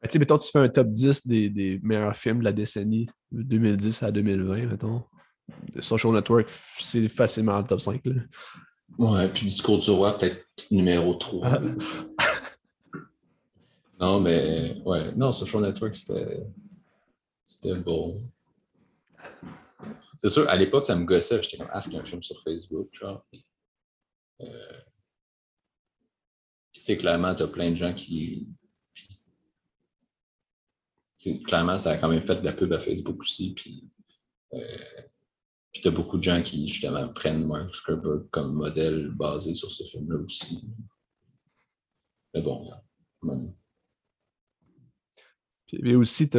Tu 0.10 0.20
mettons, 0.20 0.38
tu 0.38 0.50
fais 0.52 0.60
un 0.60 0.70
top 0.70 0.88
10 0.90 1.26
des, 1.28 1.50
des 1.50 1.80
meilleurs 1.84 2.16
films 2.16 2.40
de 2.40 2.44
la 2.46 2.52
décennie 2.52 3.08
2010 3.32 4.04
à 4.04 4.12
2020, 4.12 4.68
mettons. 4.68 5.04
Social 5.80 6.14
Network, 6.14 6.50
c'est 6.50 7.08
facilement 7.08 7.60
le 7.60 7.66
top 7.66 7.82
5. 7.82 8.06
Là. 8.06 8.22
Ouais, 8.98 9.30
puis 9.30 9.46
Discours 9.46 9.80
du 9.80 9.92
roi, 9.92 10.18
peut-être 10.18 10.46
numéro 10.72 11.14
3. 11.16 11.60
non, 14.00 14.22
mais 14.22 14.82
ouais, 14.86 15.12
non, 15.14 15.32
Social 15.32 15.62
Network, 15.62 15.96
c'était. 15.96 16.44
C'était 17.44 17.76
bon. 17.76 18.28
C'est 20.18 20.30
sûr, 20.30 20.50
à 20.50 20.56
l'époque, 20.56 20.88
ça 20.88 20.96
me 20.96 21.06
gossait. 21.06 21.44
J'étais 21.44 21.58
comme, 21.58 21.70
ah, 21.72 21.84
un 21.86 22.06
film 22.06 22.24
sur 22.24 22.42
Facebook, 22.42 22.90
genre. 22.94 23.24
Euh... 24.42 24.80
tu 26.72 26.82
sais, 26.82 26.98
clairement, 26.98 27.36
t'as 27.36 27.48
plein 27.48 27.72
de 27.72 27.76
gens 27.76 27.94
qui. 27.94 28.48
clairement, 31.46 31.78
ça 31.78 31.92
a 31.92 31.98
quand 31.98 32.10
même 32.10 32.26
fait 32.26 32.38
de 32.38 32.46
la 32.46 32.54
pub 32.54 32.74
à 32.74 32.80
Facebook 32.80 33.20
aussi. 33.20 33.54
Puis, 33.54 33.88
euh... 34.54 35.04
puis 35.76 35.82
t'as 35.84 35.92
beaucoup 35.92 36.18
de 36.18 36.24
gens 36.24 36.42
qui, 36.42 36.70
justement, 36.70 37.10
prennent 37.10 37.46
Mark 37.46 37.76
Zuckerberg 37.76 38.30
comme 38.32 38.54
modèle 38.54 39.12
basé 39.12 39.54
sur 39.54 39.70
ce 39.70 39.84
film-là 39.84 40.20
aussi. 40.24 40.64
Mais 42.34 42.42
bon, 42.42 42.64
yeah. 42.64 42.82
Mais 45.82 45.96
aussi, 45.96 46.30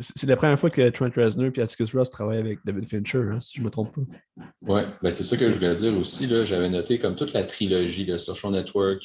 c'est 0.00 0.26
la 0.26 0.36
première 0.36 0.58
fois 0.58 0.70
que 0.70 0.88
Trent 0.88 1.10
Reznor 1.14 1.50
et 1.54 1.60
Atticus 1.60 1.94
Ross 1.94 2.08
travaillent 2.08 2.38
avec 2.38 2.60
David 2.64 2.88
Fincher, 2.88 3.28
hein, 3.30 3.38
si 3.38 3.56
je 3.56 3.60
ne 3.60 3.66
me 3.66 3.70
trompe 3.70 3.94
pas. 3.94 4.44
Oui, 4.62 4.80
ben 5.02 5.10
c'est 5.10 5.24
ça 5.24 5.36
que 5.36 5.50
je 5.50 5.56
voulais 5.56 5.74
dire 5.74 5.94
aussi. 5.98 6.26
J'avais 6.46 6.70
noté 6.70 6.98
comme 6.98 7.16
toute 7.16 7.34
la 7.34 7.44
trilogie 7.44 8.06
de 8.06 8.16
Social 8.16 8.50
Network, 8.50 9.04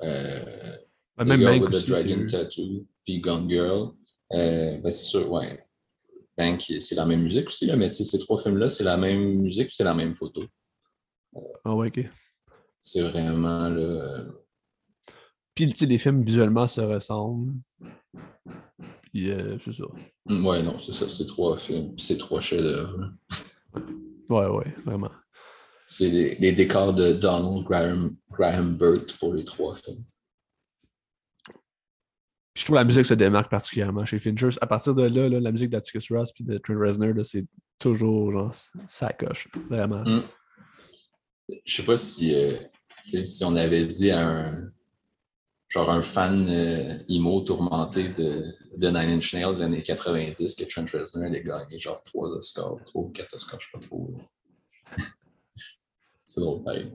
euh, 0.00 0.76
même 1.18 1.40
Girl 1.40 1.62
with 1.62 1.72
the 1.72 1.88
Dragon 1.90 2.24
Tattoo, 2.26 2.86
puis 3.04 3.20
Gone 3.20 3.50
Girl. 3.50 3.90
Euh, 4.32 4.78
ben 4.80 4.90
c'est 4.90 5.04
sûr, 5.04 5.30
ouais. 5.30 5.62
C'est 6.36 6.94
la 6.94 7.04
même 7.04 7.22
musique 7.22 7.48
aussi, 7.48 7.66
là, 7.66 7.76
mais 7.76 7.92
ces 7.92 8.18
trois 8.18 8.38
films-là, 8.38 8.68
c'est 8.68 8.84
la 8.84 8.96
même 8.96 9.40
musique 9.40 9.72
c'est 9.72 9.84
la 9.84 9.94
même 9.94 10.14
photo. 10.14 10.44
ah 11.64 11.74
ouais, 11.74 11.88
ok. 11.88 12.06
C'est 12.80 13.02
vraiment 13.02 13.68
le. 13.68 14.44
Puis, 15.54 15.68
tu 15.68 15.76
sais, 15.76 15.86
les 15.86 15.98
films 15.98 16.22
visuellement 16.22 16.66
se 16.66 16.80
ressemblent. 16.80 17.54
Puis, 19.02 19.30
euh, 19.30 19.56
c'est 19.64 19.72
ça. 19.72 19.84
Mm, 20.26 20.46
ouais, 20.46 20.62
non, 20.62 20.78
c'est 20.78 20.92
ça. 20.92 21.08
C'est 21.08 21.26
trois 21.26 21.56
films. 21.56 21.96
C'est 21.96 22.18
trois 22.18 22.40
chefs-d'œuvre. 22.40 23.12
Ouais, 24.28 24.46
ouais, 24.46 24.74
vraiment. 24.84 25.10
C'est 25.86 26.08
les, 26.08 26.52
décors 26.52 26.92
de 26.92 27.12
Donald 27.12 27.64
Graham, 27.64 28.16
Graham 28.30 28.76
Burt 28.76 29.16
pour 29.18 29.34
les 29.34 29.44
trois 29.44 29.76
films. 29.76 30.02
Je 32.54 32.64
trouve 32.64 32.76
la 32.76 32.84
musique 32.84 33.06
se 33.06 33.14
démarque 33.14 33.50
particulièrement 33.50 34.04
chez 34.04 34.18
Fincher. 34.18 34.50
À 34.60 34.66
partir 34.66 34.94
de 34.94 35.02
là, 35.02 35.28
la 35.28 35.52
musique 35.52 35.70
d'Atticus 35.70 36.10
Ross 36.12 36.30
et 36.38 36.44
de 36.44 36.58
Trent 36.58 36.78
Reznor, 36.78 37.14
c'est 37.24 37.46
toujours 37.78 38.30
genre 38.30 38.54
ça 38.88 39.12
coche, 39.12 39.48
vraiment. 39.68 40.04
Mm. 40.04 40.22
Je 41.64 41.76
sais 41.76 41.82
pas 41.82 41.96
si, 41.96 42.34
euh, 42.34 42.56
si 43.04 43.44
on 43.44 43.56
avait 43.56 43.86
dit 43.86 44.10
à 44.10 44.20
un, 44.20 44.70
genre 45.68 45.90
un 45.90 46.00
fan 46.00 46.48
euh, 46.48 46.98
emo 47.08 47.40
tourmenté 47.40 48.08
de, 48.10 48.54
de, 48.76 48.88
Nine 48.88 49.18
Inch 49.18 49.34
Nails 49.34 49.56
des 49.56 49.62
années 49.62 49.82
90 49.82 50.54
que 50.54 50.64
Trent 50.64 50.86
Reznor 50.92 51.24
allait 51.24 51.42
gagner 51.42 51.80
genre 51.80 52.02
3 52.04 52.28
Oscars, 52.28 52.76
3 52.86 53.02
ou 53.02 53.08
4 53.08 53.34
Oscars, 53.34 53.60
je 53.60 53.66
sais 53.66 53.72
pas 53.72 53.80
trop. 53.80 54.14
C'est 56.24 56.40
drôle, 56.40 56.62
pareil. 56.62 56.92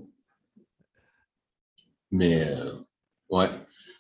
Mais 2.12 2.48
euh, 2.48 2.76
ouais, 3.30 3.50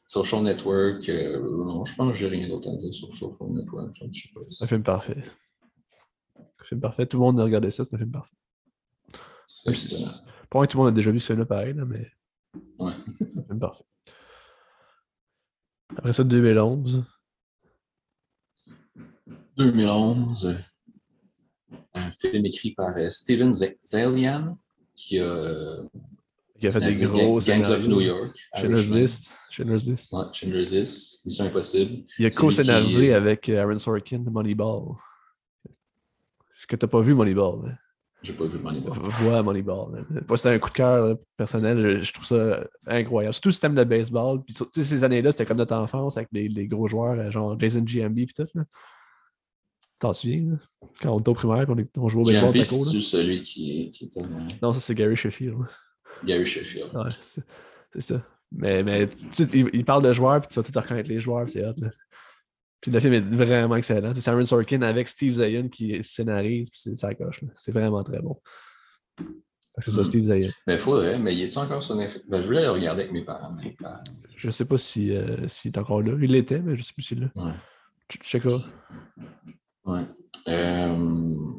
Social 0.09 0.41
Network, 0.41 1.07
euh, 1.07 1.39
non, 1.39 1.85
je 1.85 1.95
pense 1.95 2.11
que 2.11 2.17
j'ai 2.17 2.29
rien 2.29 2.47
d'autre 2.47 2.67
à 2.67 2.75
dire 2.75 2.91
sur 2.91 3.13
Social 3.13 3.51
Network. 3.51 3.95
Je 4.11 4.21
sais 4.21 4.29
pas. 4.33 4.41
Un 4.59 4.67
film 4.67 4.81
parfait. 4.81 5.23
Un 6.35 6.63
film 6.63 6.81
parfait. 6.81 7.05
Tout 7.05 7.17
le 7.17 7.25
monde 7.25 7.39
a 7.39 7.43
regardé 7.43 7.69
ça, 7.69 7.85
c'est 7.85 7.93
un 7.93 7.99
film 7.99 8.09
parfait. 8.09 8.33
Pour 10.49 10.61
moi, 10.61 10.65
tout 10.65 10.77
le 10.77 10.83
monde 10.83 10.91
a 10.93 10.95
déjà 10.95 11.11
vu 11.11 11.19
ce 11.19 11.27
film-là 11.27 11.45
pareil, 11.45 11.75
là, 11.75 11.85
mais. 11.85 12.11
Ouais. 12.79 12.93
un 13.37 13.43
film 13.43 13.59
parfait. 13.59 13.83
Après 15.95 16.13
ça, 16.13 16.23
2011. 16.23 17.05
2011. 19.57 20.57
Un 21.93 22.11
film 22.13 22.47
écrit 22.47 22.71
par 22.71 22.97
euh, 22.97 23.11
Steven 23.11 23.53
Zalian, 23.85 24.57
qui 24.95 25.19
a, 25.19 25.83
qui 26.59 26.67
a 26.67 26.71
fait 26.71 26.81
des 26.81 26.95
gros 26.95 27.39
Gangs 27.39 27.69
of 27.69 27.87
New 27.87 28.01
York. 28.01 28.37
Schindler's 28.55 28.87
List. 28.89 29.31
Schindler's 29.49 29.87
List. 29.87 30.13
Ouais, 30.13 30.25
Schindler's 30.33 30.71
List. 30.71 31.25
Mission 31.25 31.45
Impossible. 31.45 32.03
Il 32.17 32.25
a 32.25 32.29
co-scénarisé 32.29 33.13
avec 33.13 33.49
euh, 33.49 33.61
Aaron 33.61 33.77
Sorkin 33.79 34.19
de 34.19 34.29
Moneyball. 34.29 34.95
Que 36.67 36.75
tu 36.75 36.85
n'as 36.85 36.89
pas 36.89 37.01
vu, 37.01 37.15
Moneyball. 37.15 37.67
Hein? 37.67 37.75
J'ai 38.21 38.33
pas 38.33 38.45
vu 38.45 38.59
Moneyball. 38.59 38.93
Vois 38.93 39.41
Moneyball. 39.41 40.05
Moi, 40.27 40.37
c'était 40.37 40.49
un 40.49 40.59
coup 40.59 40.69
de 40.69 40.73
cœur 40.75 41.17
personnel. 41.35 42.03
Je 42.03 42.13
trouve 42.13 42.25
ça 42.25 42.63
incroyable. 42.85 43.33
Surtout 43.33 43.49
le 43.49 43.53
système 43.53 43.75
de 43.75 43.83
baseball. 43.83 44.43
Puis, 44.43 44.55
ces 44.73 45.03
années-là, 45.03 45.31
c'était 45.31 45.45
comme 45.45 45.57
notre 45.57 45.75
enfance 45.75 46.17
avec 46.17 46.29
les, 46.31 46.47
les 46.47 46.67
gros 46.67 46.87
joueurs, 46.87 47.17
euh, 47.17 47.31
genre 47.31 47.57
Jason 47.59 47.81
GMB 47.81 48.19
et 48.19 48.27
tout. 48.27 48.43
T'en 49.99 50.13
souviens? 50.13 50.59
Quand 51.01 51.15
on 51.15 51.19
était 51.19 51.29
au 51.29 51.33
primaire, 51.33 51.65
on, 51.69 51.75
on 52.03 52.07
jouait 52.09 52.21
au 52.21 52.51
baseball. 52.51 52.53
GMB, 52.53 52.91
c'est 52.91 53.01
celui 53.01 53.41
qui, 53.41 53.89
qui 53.91 54.05
était. 54.05 54.21
Non, 54.61 54.73
ça, 54.73 54.79
c'est 54.79 54.93
Gary 54.95 55.15
Sheffield. 55.15 55.57
Gary 56.23 56.45
Sheffield. 56.45 56.93
Ouais, 56.93 57.09
c'est 57.93 58.01
ça. 58.01 58.21
Mais, 58.51 58.83
mais 58.83 59.07
il, 59.53 59.69
il, 59.73 59.85
parle 59.85 60.03
de 60.03 60.11
joueurs, 60.11 60.41
puis 60.41 60.47
tu 60.47 60.59
vas 60.59 60.63
tout 60.63 60.79
reconnaître 60.79 61.09
les 61.09 61.19
joueurs, 61.19 61.47
c'est 61.47 61.63
hot. 61.63 61.73
Là. 61.77 61.89
Puis 62.81 62.91
le 62.91 62.99
film 62.99 63.13
est 63.13 63.19
vraiment 63.19 63.75
excellent. 63.75 64.13
C'est 64.13 64.29
Aaron 64.29 64.45
Sorkin 64.45 64.81
avec 64.81 65.09
Steve 65.09 65.33
Zayn 65.33 65.69
qui 65.69 66.01
scénarise, 66.03 66.69
puis 66.69 66.79
c'est 66.81 66.95
sa 66.95 67.13
coche. 67.13 67.43
C'est 67.55 67.71
vraiment 67.71 68.03
très 68.03 68.21
bon. 68.21 68.39
C'est 69.79 69.91
ça, 69.91 70.01
hmm. 70.01 70.05
Steve 70.05 70.23
Zayn. 70.25 70.51
Mais 70.65 70.73
il 70.73 70.79
faudrait, 70.79 71.19
mais 71.19 71.35
il 71.35 71.41
est 71.41 71.57
encore 71.57 71.83
sur 71.83 71.95
Netflix? 71.95 72.25
Ben, 72.27 72.41
je 72.41 72.47
voulais 72.47 72.61
le 72.61 72.71
regarder 72.71 73.03
avec 73.03 73.13
mes 73.13 73.23
parents. 73.23 73.51
Mais... 73.51 73.75
Je 74.35 74.49
sais 74.49 74.65
pas 74.65 74.77
s'il 74.77 75.09
si, 75.09 75.15
euh, 75.15 75.47
si 75.47 75.67
est 75.69 75.77
encore 75.77 76.01
là. 76.01 76.13
Il 76.21 76.31
l'était, 76.31 76.59
mais 76.59 76.75
je 76.75 76.83
sais 76.83 76.93
plus 76.93 77.03
s'il 77.03 77.19
est 77.19 77.21
là. 77.21 77.31
Ouais. 77.35 77.53
Je 78.09 78.27
sais 78.27 78.39
quoi. 78.39 78.61
Ouais. 79.85 80.05
Euh... 80.47 81.58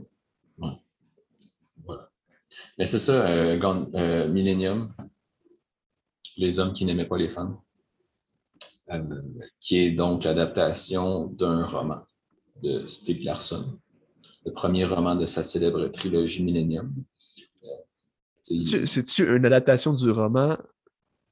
Mais 2.80 2.86
c'est 2.86 2.98
ça, 2.98 3.26
euh, 3.28 3.60
euh, 3.94 4.26
Millennium. 4.28 4.94
Les 6.38 6.58
hommes 6.58 6.72
qui 6.72 6.86
n'aimaient 6.86 7.04
pas 7.04 7.18
les 7.18 7.28
femmes. 7.28 7.58
Euh, 8.90 9.20
qui 9.60 9.76
est 9.76 9.90
donc 9.90 10.24
l'adaptation 10.24 11.26
d'un 11.26 11.66
roman 11.66 11.98
de 12.62 12.86
Steve 12.86 13.22
Larson, 13.22 13.78
le 14.46 14.52
premier 14.54 14.86
roman 14.86 15.14
de 15.14 15.26
sa 15.26 15.42
célèbre 15.42 15.88
trilogie 15.88 16.42
Millennium. 16.42 16.94
C'est-tu 18.40 19.36
une 19.36 19.44
adaptation 19.44 19.92
du 19.92 20.10
roman 20.10 20.56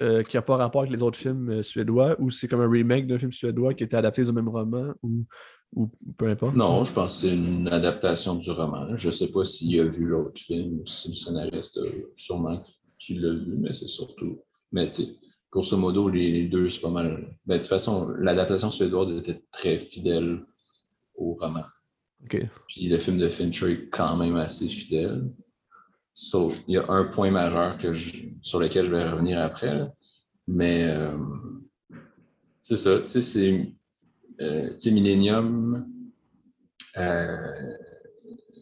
euh, 0.02 0.22
qui 0.22 0.36
n'a 0.36 0.42
pas 0.42 0.56
rapport 0.56 0.82
avec 0.82 0.92
les 0.92 1.02
autres 1.02 1.18
films 1.18 1.62
suédois 1.62 2.16
ou 2.20 2.30
c'est 2.30 2.48
comme 2.48 2.60
un 2.60 2.70
remake 2.70 3.06
d'un 3.06 3.18
film 3.18 3.32
suédois 3.32 3.74
qui 3.74 3.84
était 3.84 3.96
adapté 3.96 4.22
au 4.28 4.32
même 4.32 4.48
roman 4.48 4.92
ou, 5.02 5.24
ou 5.74 5.90
peu 6.16 6.28
importe? 6.28 6.56
Non, 6.56 6.84
je 6.84 6.92
pense 6.92 7.14
que 7.14 7.28
c'est 7.28 7.34
une 7.34 7.68
adaptation 7.68 8.36
du 8.36 8.50
roman. 8.50 8.96
Je 8.96 9.08
ne 9.08 9.12
sais 9.12 9.28
pas 9.28 9.44
s'il 9.44 9.80
a 9.80 9.84
vu 9.84 10.06
l'autre 10.06 10.40
film 10.40 10.80
ou 10.80 10.86
si 10.86 11.10
le 11.10 11.14
scénariste 11.14 11.80
sûrement 12.16 12.62
qu'il 12.98 13.20
l'a 13.22 13.32
vu, 13.32 13.56
mais 13.58 13.72
c'est 13.72 13.88
surtout. 13.88 14.42
Mais 14.72 14.90
tu 14.90 15.02
grosso 15.50 15.76
modo, 15.76 16.08
les, 16.08 16.46
deux, 16.48 16.68
c'est 16.68 16.80
pas 16.80 16.90
mal. 16.90 17.36
Ben, 17.46 17.54
de 17.54 17.58
toute 17.58 17.68
façon, 17.68 18.08
l'adaptation 18.18 18.70
suédoise 18.70 19.10
était 19.12 19.42
très 19.50 19.78
fidèle 19.78 20.44
au 21.14 21.34
roman. 21.34 21.64
Puis 22.28 22.88
le 22.88 22.98
film 22.98 23.18
de 23.18 23.28
Fincher 23.28 23.72
est 23.72 23.88
quand 23.88 24.16
même 24.16 24.36
assez 24.36 24.68
fidèle. 24.68 25.30
So, 26.20 26.52
il 26.66 26.74
y 26.74 26.76
a 26.76 26.84
un 26.88 27.04
point 27.04 27.30
majeur 27.30 27.78
que 27.78 27.92
sur 28.42 28.58
lequel 28.58 28.86
je 28.86 28.90
vais 28.90 29.08
revenir 29.08 29.38
après. 29.38 29.86
Mais 30.48 30.82
euh, 30.82 31.16
c'est 32.60 32.76
ça, 32.76 32.98
tu 32.98 33.06
sais, 33.06 33.22
c'est 33.22 33.72
euh, 34.40 34.76
Millennium, 34.86 35.88
euh, 36.96 37.76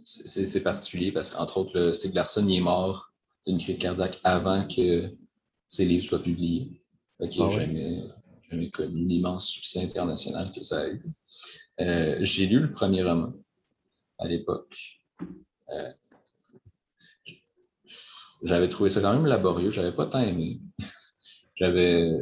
c'est 0.05 0.63
particulier 0.63 1.13
parce 1.13 1.31
qu'entre 1.31 1.57
autres, 1.57 1.93
Stig 1.93 2.15
Larsson 2.15 2.47
il 2.47 2.59
est 2.59 2.61
mort 2.61 3.11
d'une 3.47 3.57
crise 3.57 3.79
cardiaque 3.79 4.21
avant 4.23 4.69
que 4.69 5.09
ses 5.67 5.87
livres 5.87 6.05
soient 6.05 6.23
publiés. 6.23 6.83
Qu'il 7.31 7.41
n'a 7.41 7.47
ah 7.47 7.59
jamais, 7.59 8.03
jamais, 8.51 8.69
connu 8.69 9.07
l'immense 9.07 9.49
succès 9.49 9.83
international 9.83 10.53
que 10.53 10.63
ça 10.63 10.83
a 10.83 10.89
eu. 10.89 11.03
Euh, 11.81 12.19
j'ai 12.21 12.49
lu 12.49 12.61
le 12.61 12.71
premier 12.71 13.03
roman 13.03 13.33
à 14.19 14.29
l'époque. 14.29 15.01
Euh, 15.71 15.91
j'avais 18.47 18.69
trouvé 18.69 18.91
ça 18.91 19.01
quand 19.01 19.13
même 19.13 19.27
laborieux. 19.27 19.71
J'avais 19.71 19.93
pas 19.93 20.07
tant 20.07 20.21
aimé. 20.21 20.61
j'avais 21.57 22.13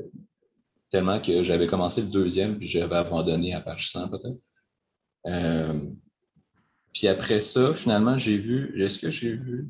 tellement 0.91 1.21
que 1.21 1.43
j'avais 1.43 1.67
commencé 1.67 2.03
le 2.03 2.09
deuxième, 2.09 2.59
puis 2.59 2.67
j'avais 2.67 2.97
abandonné 2.97 3.55
à 3.55 3.61
page 3.61 3.91
100 3.91 4.09
peut-être. 4.09 4.39
Euh, 5.27 5.81
puis 6.93 7.09
après 7.09 7.41
ça, 7.41 7.75
finalement, 7.75 8.17
j'ai 8.17 8.39
vu. 8.39 8.81
Est-ce 8.81 8.99
que 8.99 9.11
j'ai 9.11 9.33
vu? 9.33 9.69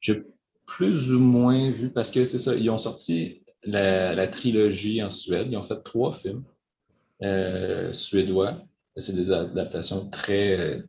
J'ai 0.00 0.24
plus 0.66 1.12
ou 1.12 1.20
moins 1.20 1.70
vu, 1.70 1.90
parce 1.90 2.10
que 2.10 2.24
c'est 2.24 2.38
ça, 2.38 2.54
ils 2.54 2.68
ont 2.70 2.78
sorti 2.78 3.42
la, 3.62 4.26
trilogie 4.28 5.02
en 5.02 5.10
Suède. 5.10 5.48
Ils 5.50 5.56
ont 5.56 5.62
fait 5.62 5.80
trois 5.82 6.14
films 6.14 6.44
euh, 7.22 7.92
suédois. 7.92 8.58
C'est 8.96 9.14
des 9.14 9.30
adaptations 9.30 10.08
très, 10.08 10.82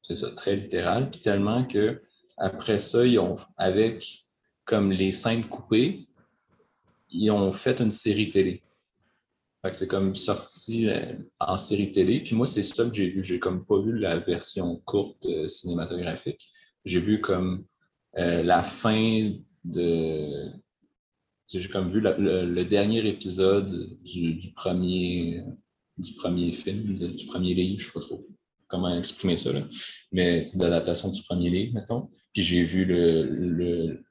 c'est 0.00 0.16
ça, 0.16 0.30
très 0.30 0.56
littérales. 0.56 1.10
Puis 1.10 1.20
tellement 1.20 1.64
que 1.64 2.00
après 2.36 2.78
ça, 2.78 3.06
ils 3.06 3.18
ont, 3.18 3.36
avec 3.56 4.26
comme 4.64 4.92
les 4.92 5.12
scènes 5.12 5.44
coupées, 5.44 6.08
ils 7.10 7.30
ont 7.30 7.52
fait 7.52 7.80
une 7.80 7.90
série 7.90 8.30
télé. 8.30 8.62
c'est 9.72 9.88
comme 9.88 10.14
sorti 10.14 10.88
euh, 10.88 11.14
en 11.38 11.58
série 11.58 11.92
télé. 11.92 12.20
Puis 12.20 12.34
moi, 12.34 12.46
c'est 12.46 12.62
ça 12.62 12.84
que 12.84 12.94
j'ai 12.94 13.10
vu. 13.10 13.24
J'ai 13.24 13.38
comme 13.38 13.64
pas 13.64 13.80
vu 13.80 13.98
la 13.98 14.18
version 14.18 14.76
courte 14.84 15.24
euh, 15.26 15.46
cinématographique. 15.46 16.50
J'ai 16.84 17.00
vu 17.00 17.20
comme 17.20 17.64
euh, 18.18 18.42
la 18.42 18.62
fin 18.62 19.32
de. 19.64 20.50
J'ai 21.48 21.68
comme 21.68 21.86
vu 21.86 22.00
le, 22.00 22.64
dernier 22.64 23.06
épisode 23.06 23.98
du, 24.02 24.52
premier, 24.56 25.42
du 25.98 26.14
premier 26.14 26.50
film, 26.52 26.94
du 26.96 27.26
premier 27.26 27.52
livre, 27.52 27.78
je 27.78 27.86
sais 27.86 27.92
pas 27.92 28.00
trop 28.00 28.26
comment 28.68 28.98
exprimer 28.98 29.36
ça, 29.36 29.52
là. 29.52 29.68
mais 30.12 30.46
d'adaptation 30.54 31.10
du 31.10 31.22
premier 31.22 31.50
livre, 31.50 31.74
mettons. 31.74 32.08
Puis 32.32 32.42
j'ai 32.42 32.64
vu 32.64 32.84
le, 32.84 34.02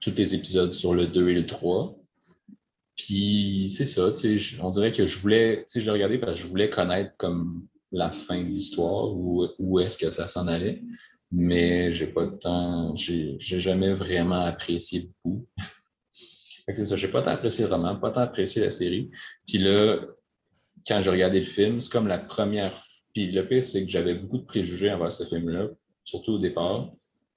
tous 0.00 0.14
les 0.16 0.34
épisodes 0.34 0.72
sur 0.72 0.94
le 0.94 1.06
2 1.06 1.30
et 1.30 1.34
le 1.34 1.46
3. 1.46 1.96
Puis 2.96 3.68
c'est 3.76 3.84
ça, 3.84 4.12
on 4.62 4.70
dirait 4.70 4.92
que 4.92 5.06
je 5.06 5.18
voulais, 5.18 5.58
tu 5.58 5.64
sais, 5.66 5.80
je 5.80 5.84
l'ai 5.84 5.90
regardé 5.90 6.18
parce 6.18 6.32
que 6.32 6.42
je 6.42 6.48
voulais 6.48 6.70
connaître 6.70 7.12
comme 7.18 7.66
la 7.92 8.10
fin 8.10 8.42
de 8.42 8.48
l'histoire, 8.48 9.12
où, 9.12 9.46
où 9.58 9.80
est-ce 9.80 9.98
que 9.98 10.10
ça 10.10 10.28
s'en 10.28 10.48
allait. 10.48 10.82
Mais 11.30 11.92
j'ai 11.92 12.06
pas 12.06 12.26
de 12.26 12.36
temps, 12.36 12.94
j'ai 12.96 13.38
jamais 13.40 13.92
vraiment 13.92 14.40
apprécié 14.40 15.10
beaucoup. 15.24 15.46
c'est 16.74 16.84
ça, 16.84 16.96
j'ai 16.96 17.08
pas 17.08 17.22
tant 17.22 17.30
apprécié 17.30 17.64
le 17.64 17.70
roman, 17.70 17.96
pas 17.96 18.10
tant 18.10 18.22
apprécié 18.22 18.62
la 18.62 18.70
série. 18.70 19.10
Puis 19.46 19.58
là, 19.58 20.00
quand 20.86 21.00
j'ai 21.00 21.10
regardé 21.10 21.40
le 21.40 21.46
film, 21.46 21.80
c'est 21.80 21.90
comme 21.90 22.06
la 22.06 22.18
première. 22.18 22.82
Puis 23.12 23.30
le 23.30 23.46
pire, 23.46 23.64
c'est 23.64 23.84
que 23.84 23.90
j'avais 23.90 24.14
beaucoup 24.14 24.38
de 24.38 24.44
préjugés 24.44 24.90
envers 24.90 25.12
ce 25.12 25.24
film-là, 25.24 25.68
surtout 26.04 26.32
au 26.32 26.38
départ. 26.38 26.92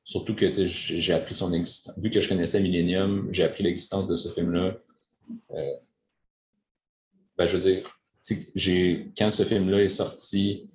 Surtout 0.09 0.33
que 0.33 0.51
j'ai 0.51 1.13
appris 1.13 1.35
son 1.35 1.53
existence. 1.53 1.93
Vu 1.99 2.09
que 2.09 2.19
je 2.19 2.27
connaissais 2.27 2.59
Millennium, 2.59 3.29
j'ai 3.31 3.43
appris 3.43 3.61
l'existence 3.61 4.07
de 4.07 4.15
ce 4.15 4.29
film-là 4.29 4.75
euh, 5.51 5.73
ben, 7.37 7.45
je 7.45 7.55
veux 7.55 7.71
dire, 7.71 9.11
quand 9.15 9.29
ce 9.29 9.43
film-là 9.43 9.83
est 9.83 9.89
sorti, 9.89 10.67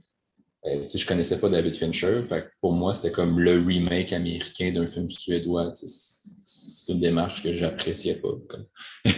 euh, 0.66 0.86
je 0.86 1.02
ne 1.02 1.08
connaissais 1.08 1.40
pas 1.40 1.48
David 1.48 1.74
Fincher. 1.74 2.22
pour 2.60 2.74
moi, 2.74 2.94
c'était 2.94 3.10
comme 3.10 3.40
le 3.40 3.58
remake 3.58 4.12
américain 4.12 4.70
d'un 4.70 4.86
film 4.86 5.10
suédois. 5.10 5.72
C'est 5.74 6.92
une 6.92 7.00
démarche 7.00 7.42
que 7.42 7.56
j'appréciais 7.56 8.20
pas. 8.20 8.34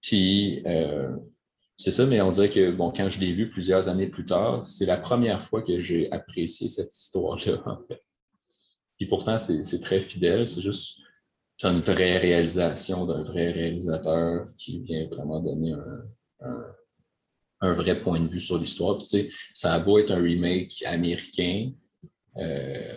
Puis, 0.00 0.62
euh, 0.66 1.16
c'est 1.76 1.90
ça, 1.90 2.06
mais 2.06 2.20
on 2.20 2.30
dirait 2.30 2.48
que 2.48 2.70
quand 2.76 3.08
je 3.08 3.18
l'ai 3.18 3.32
vu 3.32 3.50
plusieurs 3.50 3.88
années 3.88 4.06
plus 4.06 4.24
tard, 4.24 4.64
c'est 4.64 4.86
la 4.86 4.98
première 4.98 5.44
fois 5.44 5.62
que 5.62 5.80
j'ai 5.80 6.12
apprécié 6.12 6.68
cette 6.68 6.96
histoire-là, 6.96 7.60
en 7.66 7.78
fait. 7.88 8.00
Pourtant, 9.06 9.38
c'est 9.38 9.80
très 9.80 10.00
fidèle. 10.00 10.46
C'est 10.46 10.60
juste 10.60 10.98
une 11.62 11.80
vraie 11.80 12.18
réalisation 12.18 13.06
d'un 13.06 13.22
vrai 13.22 13.52
réalisateur 13.52 14.48
qui 14.58 14.80
vient 14.80 15.06
vraiment 15.06 15.40
donner 15.40 15.74
un, 17.60 17.72
vrai 17.74 18.00
point 18.00 18.20
de 18.20 18.26
vue 18.26 18.40
sur 18.40 18.58
l'histoire. 18.58 18.98
tu 18.98 19.06
sais, 19.06 19.30
ça 19.52 19.74
a 19.74 19.78
beau 19.78 19.98
être 19.98 20.10
un 20.10 20.20
remake 20.20 20.82
américain, 20.84 21.70
euh, 22.36 22.92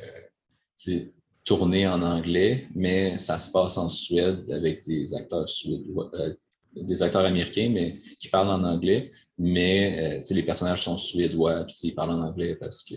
tourné 1.44 1.88
en 1.88 2.02
anglais, 2.02 2.68
mais 2.73 3.18
ça 3.18 3.40
se 3.40 3.52
passe 3.52 3.77
en 3.77 3.88
Suède 3.88 4.52
avec 4.52 4.86
des 4.88 5.14
acteurs 5.14 5.48
suédois, 5.48 6.10
euh, 6.15 6.34
des 6.76 7.03
acteurs 7.03 7.23
américains, 7.23 7.69
mais 7.72 8.02
qui 8.19 8.27
parlent 8.27 8.49
en 8.49 8.64
anglais, 8.64 9.11
mais 9.38 10.19
euh, 10.19 10.34
les 10.34 10.44
personnages 10.44 10.84
sont 10.84 10.98
suédois, 10.98 11.64
puis 11.65 11.76
ils 11.84 11.95
parlent 11.95 12.11
en 12.11 12.22
anglais 12.22 12.56
parce 12.56 12.84
que. 12.84 12.95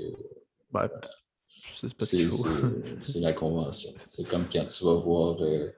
C'est 3.00 3.20
la 3.20 3.32
convention. 3.32 3.90
C'est 4.06 4.26
comme 4.26 4.46
quand 4.50 4.64
tu 4.64 4.84
vas 4.84 4.94
voir 4.94 5.40
euh, 5.40 5.70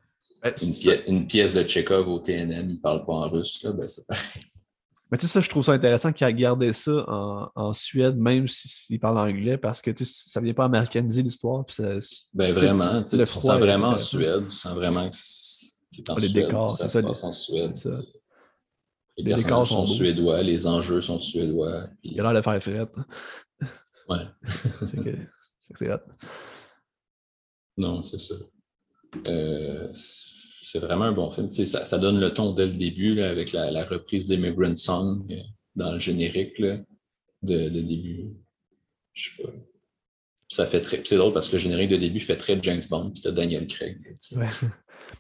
une, 1.06 1.26
pièce, 1.26 1.54
de 1.54 1.62
Tchekhov 1.62 2.08
au 2.08 2.18
TNM, 2.18 2.70
il 2.70 2.76
ne 2.76 2.80
parle 2.80 3.04
pas 3.04 3.12
en 3.12 3.28
russe, 3.28 3.62
là, 3.62 3.72
ben 3.72 3.86
c'est 3.86 4.06
pareil. 4.06 4.42
Mais 5.10 5.18
tu 5.18 5.26
sais, 5.26 5.32
ça, 5.32 5.40
je 5.40 5.48
trouve 5.48 5.64
ça 5.64 5.72
intéressant 5.72 6.12
qu'il 6.12 6.24
a 6.24 6.32
gardé 6.32 6.72
ça 6.72 7.04
en, 7.54 7.72
Suède, 7.72 8.16
même 8.16 8.46
s'il 8.46 9.00
parle 9.00 9.18
anglais, 9.18 9.58
parce 9.58 9.82
que 9.82 9.90
tu 9.90 10.04
sais, 10.04 10.30
ça 10.30 10.40
ne 10.40 10.44
vient 10.44 10.54
pas 10.54 10.66
américaniser 10.66 11.22
l'histoire. 11.22 11.64
Ben 12.32 12.54
vraiment, 12.54 13.02
tu, 13.02 13.16
le 13.16 13.26
tu 13.26 13.32
sens 13.32 13.58
vraiment 13.58 13.88
en 13.88 13.98
Suède, 13.98 14.44
tu 14.48 14.54
sens 14.54 14.74
vraiment 14.74 15.10
que 15.10 15.16
c'est 15.16 16.08
en 16.08 16.14
les 16.14 16.28
Suède. 16.28 16.44
Décors, 16.46 16.70
ça 16.70 16.88
se 16.88 16.98
passe 17.00 17.24
en 17.24 17.32
Suède. 17.32 17.76
Les, 19.18 19.24
les 19.24 19.34
décors 19.34 19.66
sont, 19.66 19.86
suédois, 19.86 20.42
les 20.42 20.66
enjeux 20.66 21.02
sont 21.02 21.20
suédois. 21.20 21.88
Il 22.04 22.18
a 22.20 22.22
l'air 22.22 22.34
de 22.34 22.40
faire 22.40 22.62
fret. 22.62 22.88
Ouais. 24.08 24.26
c'est 25.74 25.90
Non, 27.76 28.02
c'est 28.02 28.18
ça. 28.18 28.34
Euh, 29.26 29.88
c'est 29.92 30.78
vraiment 30.78 31.04
un 31.04 31.12
bon 31.12 31.30
film. 31.30 31.50
Ça, 31.50 31.84
ça, 31.84 31.98
donne 31.98 32.20
le 32.20 32.32
ton 32.32 32.52
dès 32.52 32.66
le 32.66 32.74
début 32.74 33.14
là, 33.14 33.30
avec 33.30 33.52
la, 33.52 33.70
la 33.70 33.84
reprise 33.84 34.26
d'Immigrant 34.26 34.76
Song 34.76 35.26
euh, 35.30 35.36
dans 35.74 35.92
le 35.92 35.98
générique 35.98 36.58
là, 36.58 36.78
de, 37.42 37.68
de, 37.68 37.80
début. 37.80 38.30
Je 39.14 39.30
sais 39.30 39.42
pas. 39.42 39.48
Ça 40.48 40.66
fait 40.66 40.80
très. 40.80 41.02
C'est 41.04 41.16
drôle 41.16 41.32
parce 41.32 41.48
que 41.48 41.56
le 41.56 41.60
générique 41.60 41.90
de 41.90 41.96
début 41.96 42.20
fait 42.20 42.36
très 42.36 42.60
James 42.62 42.82
Bond, 42.88 43.10
puis 43.10 43.22
t'as 43.22 43.30
Daniel 43.30 43.66
Craig. 43.66 44.18
Ouais. 44.32 44.48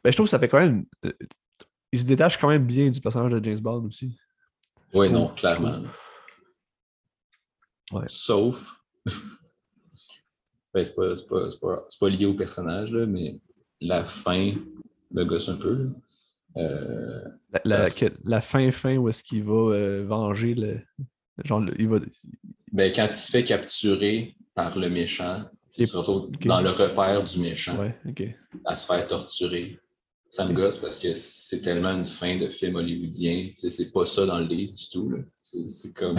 Ben, 0.04 0.12
je 0.12 0.16
trouve 0.16 0.26
que 0.26 0.30
ça 0.30 0.38
fait 0.38 0.48
quand 0.48 0.60
même. 0.60 0.86
Euh, 1.04 1.12
il 1.90 2.00
se 2.00 2.04
détache 2.04 2.38
quand 2.38 2.48
même 2.48 2.64
bien 2.64 2.90
du 2.90 3.00
personnage 3.00 3.32
de 3.32 3.44
James 3.44 3.58
Bond 3.58 3.84
aussi. 3.86 4.16
Oui, 4.94 5.10
non, 5.10 5.28
clairement. 5.28 5.82
Ouais. 7.90 8.04
Sauf. 8.06 8.72
Ben, 10.72 10.84
c'est 10.84 10.94
pas, 10.94 11.14
pas, 11.28 11.48
pas, 11.60 11.86
pas, 11.98 12.08
lié 12.08 12.26
au 12.26 12.34
personnage, 12.34 12.90
là, 12.90 13.06
mais 13.06 13.40
la 13.80 14.04
fin 14.04 14.54
me 15.10 15.24
gosse 15.24 15.48
un 15.48 15.56
peu. 15.56 15.88
Euh, 16.56 17.22
la, 17.64 17.86
la, 18.24 18.40
fin 18.40 18.70
fin 18.70 18.96
où 18.96 19.08
est-ce 19.08 19.22
qu'il 19.22 19.44
va 19.44 19.74
euh, 19.74 20.04
venger 20.06 20.54
le. 20.54 20.80
Genre, 21.44 21.64
il 21.78 21.88
va... 21.88 22.00
Ben, 22.72 22.92
quand 22.94 23.06
il 23.06 23.14
se 23.14 23.30
fait 23.30 23.44
capturer 23.44 24.36
par 24.54 24.78
le 24.78 24.90
méchant, 24.90 25.44
il 25.76 25.86
se 25.86 25.96
retrouve 25.96 26.30
dans 26.44 26.60
le 26.60 26.70
repère 26.70 27.24
du 27.24 27.38
méchant 27.38 27.78
à 28.64 28.74
se 28.74 28.86
faire 28.86 29.06
torturer. 29.06 29.78
Ça 30.28 30.44
me 30.44 30.52
gosse 30.52 30.76
parce 30.76 31.00
que 31.00 31.14
c'est 31.14 31.60
tellement 31.60 31.90
une 31.90 32.06
fin 32.06 32.36
de 32.36 32.48
film 32.48 32.76
hollywoodien. 32.76 33.50
C'est 33.56 33.92
pas 33.92 34.06
ça 34.06 34.26
dans 34.26 34.38
le 34.38 34.46
livre 34.46 34.74
du 34.74 34.88
tout. 34.88 35.12
C'est 35.40 35.94
comme. 35.94 36.18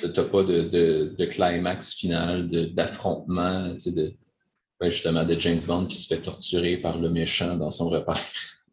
T'as 0.00 0.24
pas 0.24 0.42
de, 0.44 0.62
de, 1.16 1.24
climax 1.26 1.94
final, 1.94 2.48
d'affrontement, 2.72 3.74
de, 3.74 4.14
justement 4.82 5.24
de 5.24 5.36
James 5.38 5.60
Bond 5.66 5.86
qui 5.86 5.96
se 5.96 6.06
fait 6.06 6.22
torturer 6.22 6.76
par 6.76 6.98
le 6.98 7.10
méchant 7.10 7.56
dans 7.56 7.70
son 7.70 7.88
repère. 7.88 8.20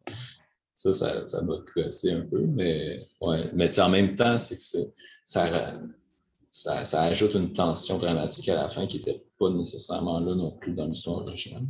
ça, 0.74 0.92
ça, 0.92 1.26
ça 1.26 1.42
m'a 1.42 1.56
cassé 1.74 2.12
un 2.12 2.20
peu, 2.20 2.40
mais 2.46 2.98
ouais. 3.20 3.50
Mais 3.52 3.80
en 3.80 3.88
même 3.88 4.14
temps, 4.14 4.38
c'est 4.38 4.56
que 4.56 4.92
ça, 5.24 5.74
ça, 6.50 6.84
ça, 6.84 7.02
ajoute 7.02 7.34
une 7.34 7.52
tension 7.52 7.98
dramatique 7.98 8.48
à 8.48 8.54
la 8.54 8.70
fin 8.70 8.86
qui 8.86 8.98
n'était 8.98 9.24
pas 9.38 9.50
nécessairement 9.50 10.20
là 10.20 10.34
non 10.34 10.52
plus 10.52 10.72
dans 10.72 10.86
l'histoire 10.86 11.18
originale. 11.18 11.64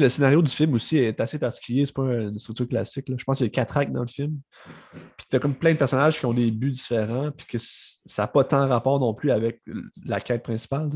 Le 0.00 0.08
scénario 0.08 0.42
du 0.42 0.52
film 0.52 0.74
aussi 0.74 0.98
est 0.98 1.20
assez 1.20 1.38
particulier, 1.38 1.86
c'est 1.86 1.94
pas 1.94 2.02
une 2.02 2.38
structure 2.38 2.68
classique. 2.68 3.06
Je 3.16 3.24
pense 3.24 3.38
qu'il 3.38 3.46
y 3.46 3.48
a 3.48 3.50
quatre 3.50 3.76
actes 3.76 3.92
dans 3.92 4.02
le 4.02 4.08
film. 4.08 4.38
Puis 5.16 5.26
tu 5.28 5.36
as 5.36 5.38
comme 5.38 5.54
plein 5.54 5.72
de 5.72 5.78
personnages 5.78 6.18
qui 6.18 6.26
ont 6.26 6.34
des 6.34 6.50
buts 6.50 6.70
différents, 6.70 7.30
puis 7.30 7.46
que 7.46 7.58
ça 7.58 8.22
n'a 8.22 8.26
pas 8.28 8.44
tant 8.44 8.68
rapport 8.68 9.00
non 9.00 9.14
plus 9.14 9.30
avec 9.30 9.62
la 10.04 10.20
quête 10.20 10.42
principale 10.42 10.90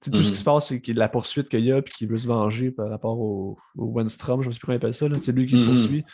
tout 0.00 0.10
ce 0.14 0.22
qui 0.22 0.28
mhm. 0.28 0.34
se 0.34 0.44
passe, 0.44 0.68
c'est 0.68 0.88
la 0.94 1.08
poursuite 1.08 1.48
qu'il 1.48 1.64
y 1.64 1.72
a, 1.72 1.82
puis 1.82 1.92
qu'il 1.92 2.08
veut 2.08 2.18
se 2.18 2.28
venger 2.28 2.70
par 2.70 2.88
rapport 2.88 3.18
au, 3.18 3.58
au 3.76 3.86
Wenstrom, 3.86 4.42
je 4.42 4.48
ne 4.48 4.52
sais 4.52 4.58
plus 4.58 4.66
comment 4.66 4.74
il 4.74 4.76
appelle 4.76 4.94
ça. 4.94 5.06
C'est 5.22 5.32
lui 5.32 5.46
qui 5.46 5.56
le 5.56 5.64
mhm. 5.64 5.74
poursuit. 5.74 6.04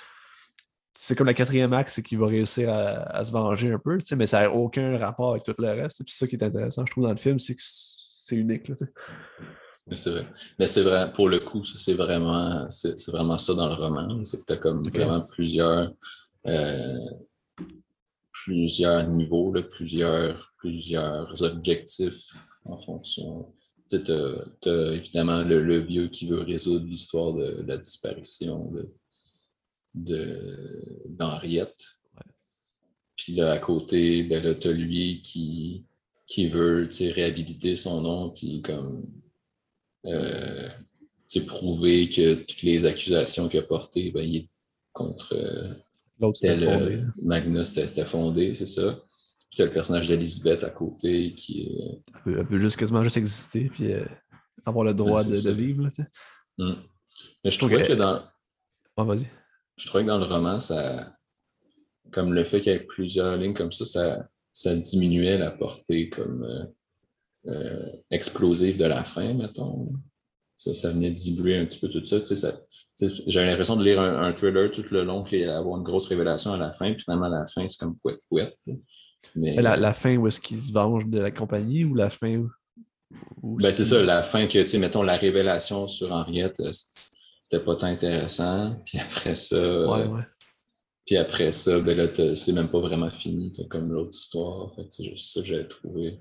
C'est 0.96 1.16
comme 1.16 1.26
la 1.26 1.34
quatrième 1.34 1.72
acte, 1.72 1.90
c'est 1.90 2.02
qu'il 2.02 2.18
va 2.18 2.26
réussir 2.26 2.72
à, 2.72 3.22
se 3.24 3.32
venger 3.32 3.72
un 3.72 3.78
peu, 3.78 3.98
mais 4.16 4.26
ça 4.26 4.42
n'a 4.42 4.50
aucun 4.50 4.96
rapport 4.96 5.32
avec 5.32 5.42
tout 5.42 5.54
le 5.58 5.68
reste. 5.68 6.02
C'est 6.06 6.16
ça 6.16 6.26
qui 6.26 6.36
est 6.36 6.44
intéressant, 6.44 6.86
je 6.86 6.92
trouve, 6.92 7.04
dans 7.04 7.10
le 7.10 7.16
film, 7.16 7.38
c'est 7.38 7.54
que 7.54 7.60
c'est 7.62 8.36
unique. 8.36 8.70
Mais 9.86 9.96
c'est 9.96 10.10
vrai. 10.10 10.26
Mais 10.58 10.66
c'est 10.66 10.82
vrai, 10.82 11.12
pour 11.12 11.28
le 11.28 11.40
coup, 11.40 11.64
c'est 11.64 11.94
vraiment, 11.94 12.68
c'est, 12.68 13.08
vraiment 13.08 13.38
ça 13.38 13.54
dans 13.54 13.68
le 13.68 13.74
roman. 13.74 14.24
C'est 14.24 14.38
que 14.40 14.46
tu 14.46 14.52
as 14.52 14.56
comme 14.56 14.82
vraiment 14.88 15.20
plusieurs, 15.20 15.92
euh, 16.46 16.98
plusieurs 18.32 19.06
niveaux, 19.08 19.52
plusieurs, 19.70 20.52
plusieurs 20.58 21.42
objectifs 21.42 22.30
en 22.64 22.78
fonction 22.78 23.52
tu 23.88 24.12
as, 24.70 24.92
évidemment 24.92 25.42
le, 25.42 25.80
vieux 25.80 26.08
qui 26.08 26.26
veut 26.26 26.40
résoudre 26.40 26.86
l'histoire 26.86 27.32
de, 27.32 27.62
la 27.66 27.76
disparition 27.76 28.72
d'Henriette. 29.94 31.84
Puis 33.16 33.34
là, 33.34 33.52
à 33.52 33.58
côté, 33.58 34.24
ben 34.24 34.58
tu 34.58 34.68
as 34.68 34.72
lui 34.72 35.22
qui, 35.22 35.84
qui 36.26 36.48
veut 36.48 36.88
réhabiliter 37.00 37.76
son 37.76 38.00
nom, 38.00 38.30
puis 38.30 38.60
comme 38.62 39.04
euh, 40.06 40.68
prouver 41.46 42.08
que 42.08 42.34
toutes 42.34 42.62
les 42.62 42.84
accusations 42.84 43.48
qu'il 43.48 43.60
a 43.60 43.62
portées, 43.62 44.10
ben, 44.12 44.22
il 44.22 44.36
est 44.36 44.48
contre 44.92 45.34
euh, 45.34 45.74
Magnus, 47.22 47.74
c'était 47.74 48.04
fondé, 48.04 48.54
c'est 48.54 48.66
ça. 48.66 49.00
Puis 49.50 49.62
as 49.62 49.66
le 49.66 49.72
personnage 49.72 50.08
d'Elisabeth 50.08 50.64
à 50.64 50.70
côté 50.70 51.34
qui 51.34 51.78
Elle 52.26 52.44
veut, 52.44 52.58
juste 52.58 52.76
quasiment 52.76 53.04
juste 53.04 53.16
exister 53.16 53.70
puis 53.72 53.92
euh, 53.92 54.04
avoir 54.64 54.84
le 54.84 54.94
droit 54.94 55.22
de, 55.22 55.50
vivre. 55.50 55.84
Là, 55.84 55.90
mm. 56.58 56.74
Mais 57.44 57.50
je 57.50 57.58
trouvais 57.58 57.86
que 57.86 57.92
dans. 57.92 58.22
Ah, 58.96 59.04
vas-y. 59.04 59.28
Je 59.76 59.86
trouvais 59.86 60.04
que 60.04 60.08
dans 60.08 60.18
le 60.18 60.24
roman, 60.24 60.58
ça. 60.58 61.12
Comme 62.12 62.32
le 62.32 62.44
fait 62.44 62.60
qu'il 62.60 62.72
y 62.72 62.76
ait 62.76 62.80
plusieurs 62.80 63.36
lignes 63.36 63.54
comme 63.54 63.72
ça, 63.72 63.84
ça, 63.84 64.28
ça 64.52 64.74
diminuait 64.74 65.38
la 65.38 65.50
portée 65.50 66.10
comme 66.10 66.44
euh, 66.44 66.64
euh, 67.46 67.90
explosive 68.10 68.78
de 68.78 68.84
la 68.84 69.04
fin, 69.04 69.34
mettons. 69.34 69.92
Ça, 70.56 70.72
ça 70.72 70.90
venait 70.90 71.10
diluer 71.10 71.58
un 71.58 71.66
petit 71.66 71.78
peu 71.78 71.88
tout 71.88 72.04
ça. 72.06 72.20
Tu 72.20 72.26
sais, 72.26 72.36
ça 72.36 72.60
j'avais 73.26 73.46
l'impression 73.46 73.76
de 73.76 73.84
lire 73.84 74.00
un, 74.00 74.32
thriller 74.32 74.70
tout 74.70 74.84
le 74.90 75.04
long, 75.04 75.24
allait 75.24 75.48
avoir 75.48 75.78
une 75.78 75.82
grosse 75.82 76.06
révélation 76.06 76.52
à 76.52 76.56
la 76.56 76.72
fin, 76.72 76.92
puis 76.92 77.02
finalement, 77.02 77.26
à 77.26 77.40
la 77.40 77.46
fin, 77.46 77.66
c'est 77.68 77.78
comme 77.78 77.96
pouet 77.98 78.18
pouet. 78.28 78.54
Mais... 79.34 79.60
La, 79.60 79.76
la, 79.76 79.94
fin 79.94 80.16
où 80.16 80.28
est-ce 80.28 80.38
qu'il 80.38 80.60
se 80.60 80.72
venge 80.72 81.06
de 81.06 81.18
la 81.18 81.30
compagnie 81.30 81.84
ou 81.84 81.94
la 81.94 82.10
fin 82.10 82.36
où. 82.36 82.50
ben, 83.42 83.72
c'est 83.72 83.84
ça, 83.84 84.00
la 84.02 84.22
fin 84.22 84.46
que, 84.46 84.62
tu 84.62 84.68
sais, 84.68 84.78
mettons, 84.78 85.02
la 85.02 85.16
révélation 85.16 85.88
sur 85.88 86.12
Henriette, 86.12 86.62
c'était 87.42 87.64
pas 87.64 87.74
tant 87.76 87.86
intéressant. 87.88 88.76
Puis 88.84 88.98
après 88.98 89.34
ça. 89.34 89.88
Ouais, 89.88 90.06
ouais. 90.06 90.22
Puis 91.06 91.16
après 91.16 91.52
ça, 91.52 91.80
ben 91.80 91.96
là, 91.96 92.34
c'est 92.34 92.52
même 92.52 92.68
pas 92.68 92.80
vraiment 92.80 93.10
fini, 93.10 93.52
comme 93.68 93.92
l'autre 93.92 94.16
histoire. 94.16 94.74
Fait 94.74 94.88
c'est 94.90 95.16
ça 95.16 95.40
que 95.40 95.46
j'avais 95.46 95.68
trouvé. 95.68 96.20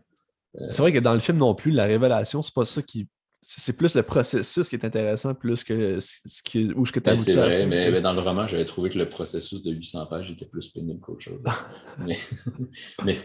C'est 0.70 0.82
vrai 0.82 0.94
que 0.94 1.00
dans 1.00 1.14
le 1.14 1.20
film 1.20 1.38
non 1.38 1.56
plus, 1.56 1.72
la 1.72 1.86
révélation, 1.86 2.42
c'est 2.42 2.54
pas 2.54 2.66
ça 2.66 2.82
qui 2.82 3.08
c'est 3.46 3.76
plus 3.76 3.94
le 3.94 4.04
processus 4.04 4.70
qui 4.70 4.76
est 4.76 4.86
intéressant, 4.86 5.36
plus 5.36 5.64
que 5.64 6.00
ce 6.00 6.42
qui, 6.44 6.72
où 6.74 6.86
ce 6.86 6.92
que 6.92 7.00
tu 7.00 7.10
as 7.10 7.18
C'est 7.18 7.36
vrai, 7.36 7.66
mais, 7.66 8.02
dans 8.02 8.14
le 8.14 8.22
roman, 8.22 8.48
j'avais 8.48 8.66
trouvé 8.66 8.90
que 8.90 8.98
le 8.98 9.10
processus 9.10 9.62
de 9.62 9.72
800 9.72 10.06
pages 10.08 10.32
était 10.32 10.46
plus 10.46 10.70
pénible 10.70 11.02
qu'autre 11.02 11.22
chose. 11.22 11.42
mais, 12.06 12.18
mais, 13.04 13.20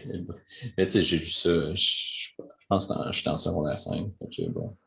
mais 0.77 0.85
tu 0.85 0.91
sais, 0.91 1.01
j'ai 1.01 1.19
lu 1.19 1.29
ça, 1.29 1.73
je, 1.73 2.27
pense 2.67 2.87
que 2.87 2.93
j'étais 3.11 3.29
en 3.29 3.37
secondaire 3.37 3.79
5. 3.79 4.11
Donc, 4.19 4.51
bon, 4.51 4.77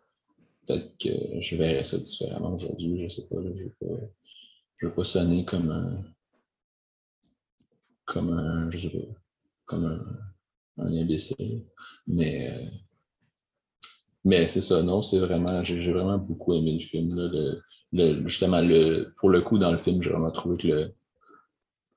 peut-être 0.67 0.99
que 0.99 1.41
je 1.41 1.57
verrais 1.57 1.85
ça 1.85 1.99
différemment 1.99 2.53
aujourd'hui, 2.53 3.03
je 3.03 3.09
sais 3.09 3.27
pas. 3.27 3.37
je 3.41 3.65
ne 3.87 3.97
veux, 4.83 4.95
pas 4.95 5.05
sonner 5.05 5.45
comme 5.47 5.71
un. 5.71 6.05
comme 8.05 8.33
un. 8.35 8.71
je 8.71 8.79
sais 8.79 8.91
pas. 8.91 8.99
comme 9.65 9.87
un, 9.87 10.32
un 10.79 10.95
imbécile. 10.95 11.63
Mais. 12.07 12.51
Euh, 12.51 12.67
mais 14.25 14.47
c'est 14.47 14.61
ça, 14.61 14.81
non, 14.83 15.03
c'est 15.03 15.19
vraiment, 15.19 15.65
j'ai 15.65 15.93
vraiment 15.93 16.17
beaucoup 16.17 16.55
aimé 16.55 16.75
le 16.75 16.79
film. 16.79 17.09
le, 17.93 18.29
justement, 18.29 18.61
le, 18.61 19.13
pour 19.19 19.31
le 19.31 19.41
coup, 19.41 19.59
dans 19.59 19.73
le 19.73 19.79
film, 19.79 20.01
j'ai 20.01 20.11
vraiment 20.11 20.31
trouvé 20.31 20.59
que 20.59 20.69
le, 20.69 20.95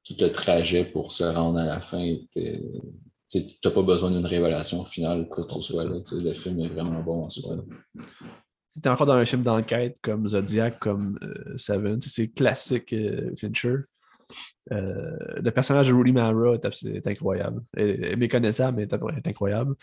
tout 0.06 0.16
le 0.20 0.32
trajet 0.32 0.86
pour 0.86 1.12
se 1.12 1.24
rendre 1.24 1.60
à 1.60 1.66
la 1.66 1.82
fin 1.82 2.00
était. 2.00 2.62
Tu 3.30 3.42
n'as 3.64 3.72
pas 3.72 3.82
besoin 3.82 4.12
d'une 4.12 4.26
révélation 4.26 4.86
finale, 4.86 5.28
quoi 5.28 5.46
que 5.46 5.54
ce 5.54 5.62
soit. 5.62 5.84
le 5.84 6.34
film 6.34 6.60
est 6.62 6.68
vraiment 6.68 7.02
bon 7.02 7.26
en 7.26 7.30
soi. 7.30 7.58
Si 8.72 8.82
tu 8.82 8.88
es 8.88 8.92
encore 8.92 9.08
dans 9.08 9.14
un 9.14 9.26
film 9.26 9.44
d'enquête 9.44 9.98
comme 10.02 10.28
Zodiac, 10.28 10.80
comme 10.80 11.18
euh, 11.24 11.58
Seven, 11.58 12.00
c'est 12.02 12.28
classique 12.28 12.94
euh, 12.94 13.32
Fincher. 13.36 13.78
Euh, 14.72 15.42
le 15.42 15.52
personnage 15.52 15.88
de 15.88 15.94
Rudy 15.94 16.12
Mara 16.12 16.34
est, 16.56 17.08
incroyable. 17.08 17.62
Elle 17.76 18.04
est 18.04 18.16
méconnaissable, 18.16 18.78
mais 18.78 18.84
est 18.84 19.28
incroyable. 19.28 19.76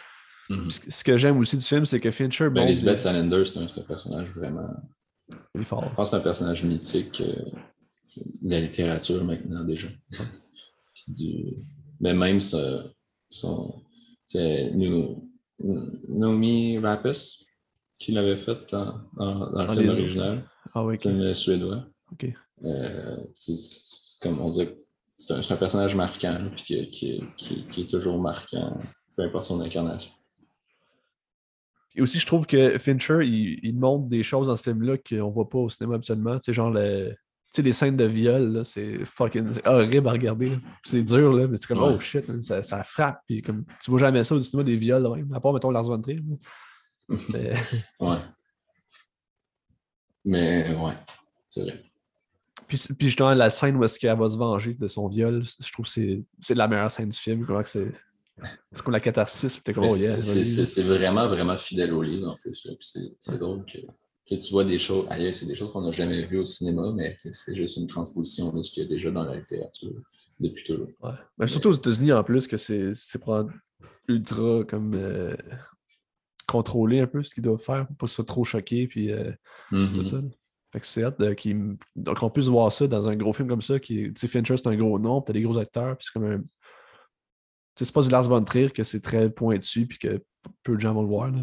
Mhm. 0.51 0.71
Ce 0.71 1.05
que 1.05 1.17
j'aime 1.17 1.39
aussi 1.39 1.57
du 1.57 1.65
film, 1.65 1.87
c'est 1.87 2.01
que 2.01 2.11
Fincher. 2.11 2.51
Ben, 2.51 2.63
Elizabeth 2.63 3.01
Salander, 3.01 3.45
c'est 3.45 3.59
un, 3.59 3.83
personnage 3.83 4.29
vraiment. 4.31 4.71
fort. 5.63 5.89
Je 5.89 5.95
pense 5.95 6.11
que 6.11 6.11
c'est 6.11 6.17
un 6.17 6.21
personnage 6.21 6.65
mythique 6.65 7.21
euh, 7.21 7.45
de 8.43 8.51
la 8.51 8.61
littérature 8.61 9.25
maintenant 9.25 9.65
déjà. 9.65 9.89
Mais 12.01 12.15
même 12.15 12.41
son. 12.41 13.83
Naomi 16.09 16.79
Rapis 16.79 17.47
qui 17.99 18.13
l'avait 18.13 18.37
fait 18.37 18.59
dans, 18.73 19.01
dans, 19.17 19.65
le 19.65 19.81
film 19.81 19.91
original. 19.91 20.51
Ah 20.75 20.85
oui, 20.85 20.99
film 20.99 21.33
suédois. 21.35 21.87
OK. 22.11 22.27
Euh, 22.65 23.17
comme 24.23 24.41
on 24.41 24.51
dit, 24.51 24.69
c'est 25.19 25.53
un, 25.53 25.57
personnage 25.57 25.95
marquant, 25.95 26.39
puis 26.57 26.89
qui, 26.91 27.23
qui, 27.37 27.81
est 27.81 27.91
toujours 27.91 28.21
marquant, 28.21 28.81
peu 29.17 29.23
importe 29.23 29.47
son 29.47 29.61
incarnation. 29.61 30.13
Et 31.95 32.01
aussi, 32.01 32.19
je 32.19 32.27
trouve 32.27 32.47
que 32.47 32.79
Fincher, 32.79 33.25
il, 33.25 33.75
montre 33.79 34.09
des 34.09 34.23
choses 34.23 34.47
dans 34.47 34.57
ce 34.57 34.63
film-là 34.63 34.97
qu'on 34.97 35.31
voit 35.31 35.49
pas 35.49 35.59
au 35.59 35.69
cinéma 35.69 35.97
absolument. 35.97 36.39
Tu 36.39 36.45
sais, 36.45 36.55
genre 36.55 36.71
le, 36.71 37.15
les 37.59 37.73
scènes 37.73 37.97
de 37.99 38.05
viol, 38.05 38.63
c'est 38.65 39.05
fucking 39.05 39.53
horrible 39.67 40.09
à 40.09 40.13
regarder. 40.13 40.53
C'est 40.85 41.03
dur, 41.03 41.35
là, 41.35 41.47
mais 41.47 41.59
c'est 41.59 41.67
comme, 41.67 41.83
oh 41.83 42.01
shit, 42.01 42.25
ça, 42.43 42.63
ça, 42.63 42.83
frappe. 42.83 43.21
Puis 43.27 43.43
comme, 43.43 43.65
tu 43.83 43.91
vois 43.91 44.01
jamais 44.01 44.25
ça 44.25 44.35
au 44.35 44.43
cinéma, 44.43 44.65
des 44.65 44.77
viols, 44.77 45.07
à 45.35 45.41
part, 45.41 45.53
mettons, 45.53 45.71
Lars 45.71 45.85
von 45.85 46.01
Trier. 46.01 46.21
Mais... 47.29 47.53
ouais. 48.01 48.19
Mais 50.25 50.75
ouais, 50.75 50.95
c'est 51.51 51.63
vrai. 51.63 51.92
Puis, 52.73 52.95
puis, 52.97 53.09
justement, 53.09 53.35
la 53.35 53.51
scène 53.51 53.77
où 53.77 53.85
est-ce 53.85 53.99
qu'elle 53.99 54.17
va 54.17 54.31
se 54.31 54.39
venger 54.39 54.73
de 54.73 54.89
son 54.89 55.07
viol, 55.07 55.43
je 55.43 55.73
trouve 55.73 55.85
que 55.85 56.23
c'est 56.41 56.55
la 56.55 56.67
meilleure 56.69 56.91
scène 56.91 57.11
du 57.11 57.19
film. 57.19 57.45
Comment 57.45 57.63
que 57.63 57.69
c'est 57.69 57.93
c'est 58.73 58.83
comme 58.83 58.95
la 58.95 59.01
catharsis. 59.01 59.61
Oh, 59.77 59.97
c'est 59.97 60.83
vraiment, 60.83 61.29
vraiment 61.29 61.59
fidèle 61.59 61.93
au 61.93 62.03
livre 62.03 62.31
en 62.31 62.37
plus. 62.37 62.67
C'est 63.21 63.39
drôle 63.39 63.67
que 63.67 64.35
tu 64.35 64.51
vois 64.51 64.65
des 64.65 64.79
choses, 64.79 65.07
ailleurs, 65.11 65.35
c'est 65.35 65.45
des 65.45 65.55
choses 65.55 65.71
qu'on 65.71 65.83
n'a 65.83 65.93
jamais 65.93 66.25
vues 66.25 66.39
au 66.39 66.47
cinéma, 66.47 66.91
mais 66.95 67.15
c'est 67.19 67.55
juste 67.55 67.77
une 67.77 67.87
transposition 67.87 68.51
de 68.51 68.63
ce 68.63 68.71
qu'il 68.71 68.85
y 68.85 68.87
a 68.87 68.89
déjà 68.89 69.11
dans 69.11 69.25
la 69.25 69.37
littérature 69.37 69.93
depuis 70.41 70.65
toujours. 70.65 70.89
Ouais. 71.03 71.47
surtout 71.47 71.69
aux 71.69 71.75
États-Unis 71.75 72.13
en 72.13 72.25
plus, 72.25 72.47
que 72.47 72.57
c'est 72.57 72.95
ultra 74.09 74.65
comme 74.65 74.95
euh, 74.95 75.37
contrôlé 76.47 77.01
un 77.01 77.07
peu 77.07 77.23
ce 77.23 77.35
qu'ils 77.35 77.43
doivent 77.43 77.63
faire 77.63 77.87
pour 77.87 77.97
pas 77.97 78.07
se 78.07 78.15
faire 78.15 78.25
trop 78.25 78.45
choquer. 78.45 78.87
Puis, 78.87 79.13
euh, 79.13 79.31
mm-hmm. 79.73 80.05
ça. 80.07 80.21
Fait 80.73 80.81
que 80.81 80.87
c'est 80.87 81.05
hâte 81.05 81.21
qu'on 82.17 82.31
puisse 82.31 82.47
voir 82.47 82.73
ça 82.73 82.87
dans 82.87 83.07
un 83.09 83.15
gros 83.15 83.33
film 83.33 83.49
comme 83.49 83.61
ça. 83.61 83.79
Qui, 83.79 84.13
Fincher, 84.17 84.57
c'est 84.57 84.67
un 84.67 84.77
gros 84.77 84.99
nom, 84.99 85.21
t'as 85.21 85.35
des 85.35 85.43
gros 85.43 85.59
acteurs, 85.59 85.97
puis 85.99 86.07
c'est 86.07 86.19
comme 86.19 86.31
un, 86.31 86.43
c'est 87.77 87.93
pas 87.93 88.03
du 88.03 88.11
Lars 88.11 88.29
von 88.29 88.43
Trier 88.45 88.71
que 88.71 88.83
c'est 88.83 89.01
très 89.01 89.31
pointu 89.31 89.87
puis 89.87 89.99
que 89.99 90.23
peu 90.63 90.75
de 90.75 90.81
gens 90.81 90.95
vont 90.95 91.03
le 91.03 91.09
voir. 91.09 91.31
Là, 91.31 91.39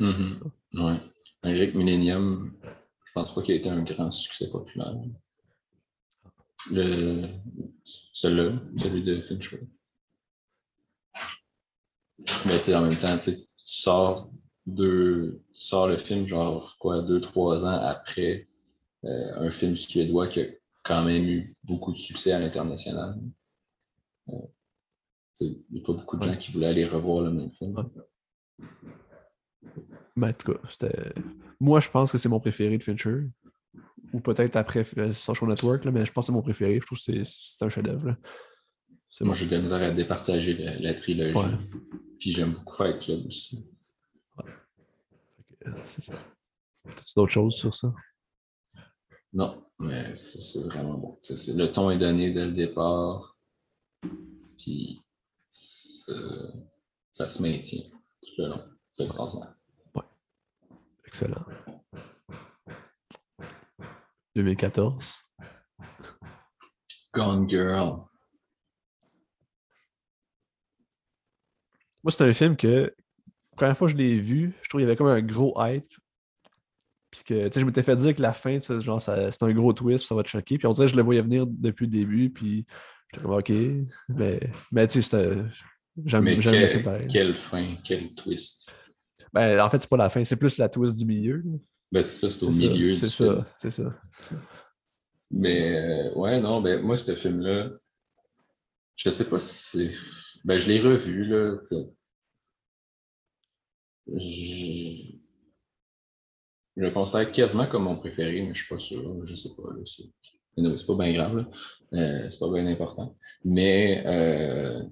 mm 0.00 0.40
Ouais. 0.74 1.00
Eric 1.44 1.74
Millennium, 1.74 2.52
je 2.62 3.12
pense 3.14 3.34
pas 3.34 3.42
qu'il 3.42 3.54
ait 3.54 3.58
été 3.58 3.70
un 3.70 3.82
grand 3.82 4.10
succès 4.10 4.50
populaire. 4.50 4.94
Le... 6.70 7.28
Celui-là, 8.12 8.60
celui 8.76 9.02
de 9.04 9.20
Fincher. 9.22 9.60
Mais 12.46 12.58
tu 12.58 12.64
sais, 12.64 12.74
en 12.74 12.82
même 12.82 12.98
temps, 12.98 13.16
tu 13.18 13.32
sors 13.56 14.30
deux, 14.66 15.42
tu 15.54 15.60
sors 15.60 15.86
le 15.86 15.96
film 15.96 16.26
genre 16.26 16.76
quoi, 16.80 17.02
deux, 17.02 17.20
trois 17.20 17.64
ans 17.64 17.80
après 17.80 18.48
euh, 19.06 19.46
un 19.46 19.50
film 19.50 19.76
suédois 19.76 20.26
qui 20.26 20.40
a 20.40 20.46
quand 20.82 21.04
même 21.04 21.24
eu 21.24 21.56
beaucoup 21.62 21.92
de 21.92 21.98
succès 21.98 22.32
à 22.32 22.38
l'international. 22.38 23.18
Euh, 24.30 24.34
il 25.40 25.62
n'y 25.70 25.80
a 25.80 25.84
pas 25.84 25.92
beaucoup 25.92 26.16
de 26.16 26.24
gens 26.24 26.36
qui 26.36 26.50
voulaient 26.50 26.68
aller 26.68 26.86
revoir 26.86 27.22
le 27.22 27.30
même 27.30 27.52
film. 27.52 27.76
Mais 30.16 30.28
en 30.28 30.32
tout 30.32 30.52
cas, 30.52 30.60
c'était. 30.70 31.12
Moi, 31.60 31.80
je 31.80 31.90
pense 31.90 32.10
que 32.10 32.18
c'est 32.18 32.28
mon 32.28 32.40
préféré 32.40 32.78
de 32.78 32.82
Fincher. 32.82 33.24
Ou 34.12 34.20
peut-être 34.20 34.56
après 34.56 34.84
euh, 34.98 35.12
Social 35.12 35.50
Network, 35.50 35.84
là, 35.84 35.90
mais 35.90 36.06
je 36.06 36.12
pense 36.12 36.24
que 36.24 36.26
c'est 36.26 36.32
mon 36.32 36.42
préféré. 36.42 36.80
Je 36.80 36.86
trouve 36.86 36.98
que 36.98 37.24
c'est 37.24 37.64
un 37.64 37.68
chef-d'œuvre. 37.68 38.16
Moi, 39.20 39.34
j'ai 39.34 39.46
de 39.46 39.50
la 39.50 39.62
misère 39.62 39.82
à 39.82 39.90
départager 39.90 40.54
la, 40.54 40.94
trilogie. 40.94 41.56
Puis 42.18 42.32
j'aime 42.32 42.52
beaucoup 42.52 42.74
Fight 42.74 42.98
Club 43.00 43.26
aussi. 43.26 43.64
Ouais. 44.38 44.52
C'est 45.88 46.02
ça. 46.02 46.14
As-tu 46.86 47.12
d'autres 47.16 47.32
choses 47.32 47.54
sur 47.54 47.74
ça? 47.74 47.92
Non, 49.32 49.66
mais 49.78 50.14
c'est 50.14 50.64
vraiment 50.64 50.98
bon. 50.98 51.18
le 51.28 51.66
ton 51.66 51.90
est 51.90 51.98
donné 51.98 52.32
dès 52.32 52.46
le 52.46 52.52
départ. 52.52 53.36
Puis 54.58 55.02
ça 55.50 57.28
se 57.28 57.42
maintient 57.42 57.82
tout 58.22 58.32
le 58.38 58.48
long. 58.48 58.62
C'est 58.92 59.04
extraordinaire. 59.04 59.54
Ouais. 59.94 60.02
Excellent. 61.06 61.44
2014. 64.34 65.04
Gone 67.14 67.48
Girl. 67.48 68.04
Moi, 72.02 72.10
c'est 72.10 72.22
un 72.22 72.32
film 72.32 72.56
que, 72.56 72.94
la 73.26 73.56
première 73.56 73.76
fois 73.76 73.88
que 73.88 73.92
je 73.92 73.96
l'ai 73.96 74.20
vu, 74.20 74.54
je 74.62 74.68
trouve 74.68 74.80
qu'il 74.80 74.86
y 74.86 74.90
avait 74.90 74.96
comme 74.96 75.08
un 75.08 75.22
gros 75.22 75.54
hype. 75.58 75.92
Puis 77.24 77.50
que, 77.50 77.60
je 77.60 77.64
m'étais 77.64 77.82
fait 77.82 77.96
dire 77.96 78.14
que 78.14 78.22
la 78.22 78.32
fin, 78.32 78.58
genre, 78.60 79.00
c'est 79.00 79.42
un 79.42 79.52
gros 79.52 79.72
twist, 79.72 80.06
ça 80.06 80.14
va 80.14 80.22
te 80.22 80.28
choquer. 80.28 80.58
Puis 80.58 80.66
on 80.66 80.72
dirait 80.72 80.86
que 80.86 80.92
je 80.92 80.96
le 80.96 81.02
voyais 81.02 81.22
venir 81.22 81.46
depuis 81.46 81.86
le 81.86 81.92
début. 81.92 82.30
Puis 82.30 82.66
j'étais 83.12 83.24
comme, 83.24 83.34
OK. 83.34 83.52
Mais, 84.08 84.40
mais 84.72 84.88
tu 84.88 85.02
sais, 85.02 85.44
Jamais, 86.04 86.40
jamais 86.40 86.68
fait 86.68 86.82
pareil. 86.82 87.06
Quelle 87.06 87.34
fin, 87.34 87.74
quel 87.82 88.12
twist? 88.14 88.70
Ben, 89.32 89.58
en 89.60 89.70
fait, 89.70 89.80
c'est 89.80 89.88
pas 89.88 89.96
la 89.96 90.10
fin, 90.10 90.22
c'est 90.24 90.36
plus 90.36 90.58
la 90.58 90.68
twist 90.68 90.96
du 90.96 91.06
milieu. 91.06 91.42
Ben, 91.90 92.02
c'est 92.02 92.28
ça, 92.28 92.30
c'est 92.30 92.44
au 92.44 92.50
milieu. 92.50 92.92
C'est 92.92 93.06
ça, 93.06 93.46
c'est 93.56 93.70
ça. 93.70 93.94
Mais, 95.30 95.76
euh, 95.76 96.14
ouais, 96.14 96.40
non, 96.40 96.60
ben, 96.60 96.82
moi, 96.82 96.96
ce 96.96 97.14
film-là, 97.14 97.70
je 98.94 99.10
sais 99.10 99.28
pas 99.28 99.38
si 99.38 99.54
c'est. 99.54 99.90
Ben, 100.44 100.58
je 100.58 100.68
l'ai 100.68 100.80
revu, 100.80 101.24
là. 101.24 101.56
Je... 104.14 105.15
je 106.76 106.82
le 106.82 106.90
considère 106.90 107.32
quasiment 107.32 107.66
comme 107.66 107.84
mon 107.84 107.96
préféré, 107.96 108.42
mais 108.42 108.54
je 108.54 108.64
suis 108.64 108.74
pas 108.74 108.78
sûr. 108.78 109.02
Je 109.24 109.34
sais 109.34 109.50
pas. 109.56 109.62
C'est 109.84 110.86
pas 110.86 110.94
bien 110.94 111.12
grave. 111.12 111.46
Euh, 111.94 112.28
c'est 112.28 112.38
pas 112.38 112.50
bien 112.50 112.66
important. 112.66 113.16
Mais 113.44 114.02
euh, 114.06 114.82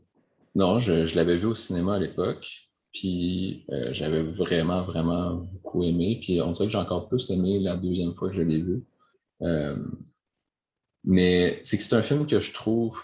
non, 0.55 0.81
je, 0.81 1.15
l'avais 1.15 1.37
vu 1.37 1.47
au 1.47 1.55
cinéma 1.55 1.97
à 1.97 1.99
l'époque. 1.99 2.47
Puis 2.93 3.67
euh, 3.71 3.93
j'avais 3.93 4.23
vraiment, 4.23 4.83
vraiment 4.83 5.35
beaucoup 5.35 5.83
aimé. 5.83 6.19
Puis 6.23 6.41
on 6.41 6.53
dirait 6.53 6.67
que 6.67 6.73
j'ai 6.73 6.79
encore 6.79 7.09
plus 7.09 7.29
aimé 7.31 7.59
la 7.59 7.77
deuxième 7.77 8.15
fois 8.15 8.31
que 8.31 8.37
je 8.37 8.43
l'ai 8.43 8.63
vu. 8.63 8.85
mais 11.05 11.61
c'est 11.63 11.77
que 11.77 11.83
c'est 11.83 11.97
un 11.97 12.03
film 12.03 12.27
que 12.27 12.41
je 12.41 12.53
trouve. 12.53 13.03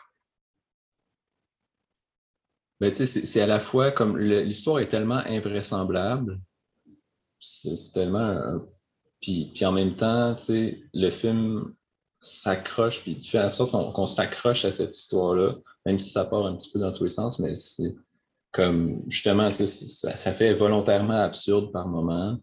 Ben, 2.80 2.94
c'est 2.94 3.40
à 3.42 3.46
la 3.46 3.60
fois 3.60 3.90
comme 3.90 4.16
l'histoire 4.16 4.78
est 4.78 4.88
tellement 4.88 5.20
invraisemblable 5.26 6.40
c'est 7.40 7.92
tellement. 7.92 8.60
Puis, 9.20 9.50
puis, 9.54 9.64
en 9.64 9.72
même 9.72 9.96
temps, 9.96 10.36
le 10.48 11.10
film 11.10 11.74
s'accroche, 12.20 13.00
puis 13.00 13.18
tu 13.18 13.30
fais 13.30 13.40
en 13.40 13.50
sorte 13.50 13.72
qu'on 13.72 14.06
s'accroche 14.06 14.64
à 14.64 14.72
cette 14.72 14.94
histoire-là, 14.94 15.56
même 15.86 15.98
si 15.98 16.10
ça 16.10 16.24
part 16.24 16.46
un 16.46 16.56
petit 16.56 16.70
peu 16.70 16.78
dans 16.78 16.92
tous 16.92 17.04
les 17.04 17.10
sens, 17.10 17.38
mais 17.38 17.56
c'est 17.56 17.94
comme 18.52 19.02
justement, 19.08 19.50
tu 19.50 19.66
sais, 19.66 19.66
ça, 19.66 20.32
fait 20.32 20.54
volontairement 20.54 21.22
absurde 21.22 21.72
par 21.72 21.88
moment. 21.88 22.38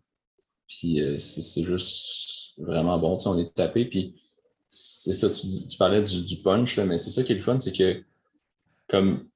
Puis 0.67 1.01
euh, 1.01 1.17
c'est 1.19 1.63
juste 1.63 2.53
vraiment 2.57 2.97
bon. 2.97 3.17
Tu 3.17 3.23
sais, 3.23 3.29
on 3.29 3.37
est 3.37 3.53
tapé, 3.53 3.85
puis 3.85 4.15
c'est 4.67 5.13
ça, 5.13 5.29
tu, 5.29 5.77
parlais 5.77 6.01
du, 6.01 6.37
punch, 6.37 6.77
mais 6.77 6.97
c'est 6.97 7.11
ça 7.11 7.23
qui 7.23 7.33
est 7.33 7.35
le 7.35 7.41
fun, 7.41 7.59
c'est 7.59 7.71
que 7.71 8.03
comme 8.89 9.27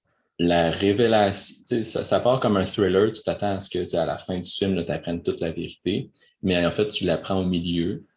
la 0.41 0.71
révélation, 0.71 1.83
ça, 1.83 2.03
ça, 2.03 2.19
part 2.19 2.39
comme 2.39 2.57
un 2.57 2.63
thriller, 2.63 3.11
tu 3.11 3.21
t'attends 3.21 3.57
à 3.57 3.59
ce 3.59 3.69
que 3.69 3.95
à 3.95 4.05
la 4.05 4.17
fin 4.17 4.39
du 4.39 4.49
film, 4.49 4.83
tu 4.83 4.91
apprennes 4.91 5.21
toute 5.21 5.39
la 5.39 5.51
vérité, 5.51 6.09
mais 6.41 6.65
en 6.65 6.71
fait, 6.71 6.87
tu 6.87 7.05
l'apprends 7.05 7.41
au 7.41 7.45
milieu. 7.45 8.07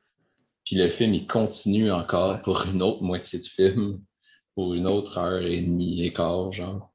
Puis 0.64 0.76
le 0.76 0.88
film, 0.88 1.12
il 1.12 1.26
continue 1.26 1.92
encore 1.92 2.40
pour 2.40 2.64
une 2.64 2.80
autre 2.80 3.02
moitié 3.02 3.38
de 3.38 3.44
film, 3.44 4.00
pour 4.54 4.72
une 4.72 4.86
autre 4.86 5.18
heure 5.18 5.42
et 5.42 5.60
demie, 5.60 6.02
et 6.06 6.14
genre. 6.14 6.90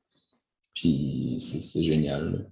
Puis 0.74 1.38
c'est 1.40 1.84
génial. 1.84 2.50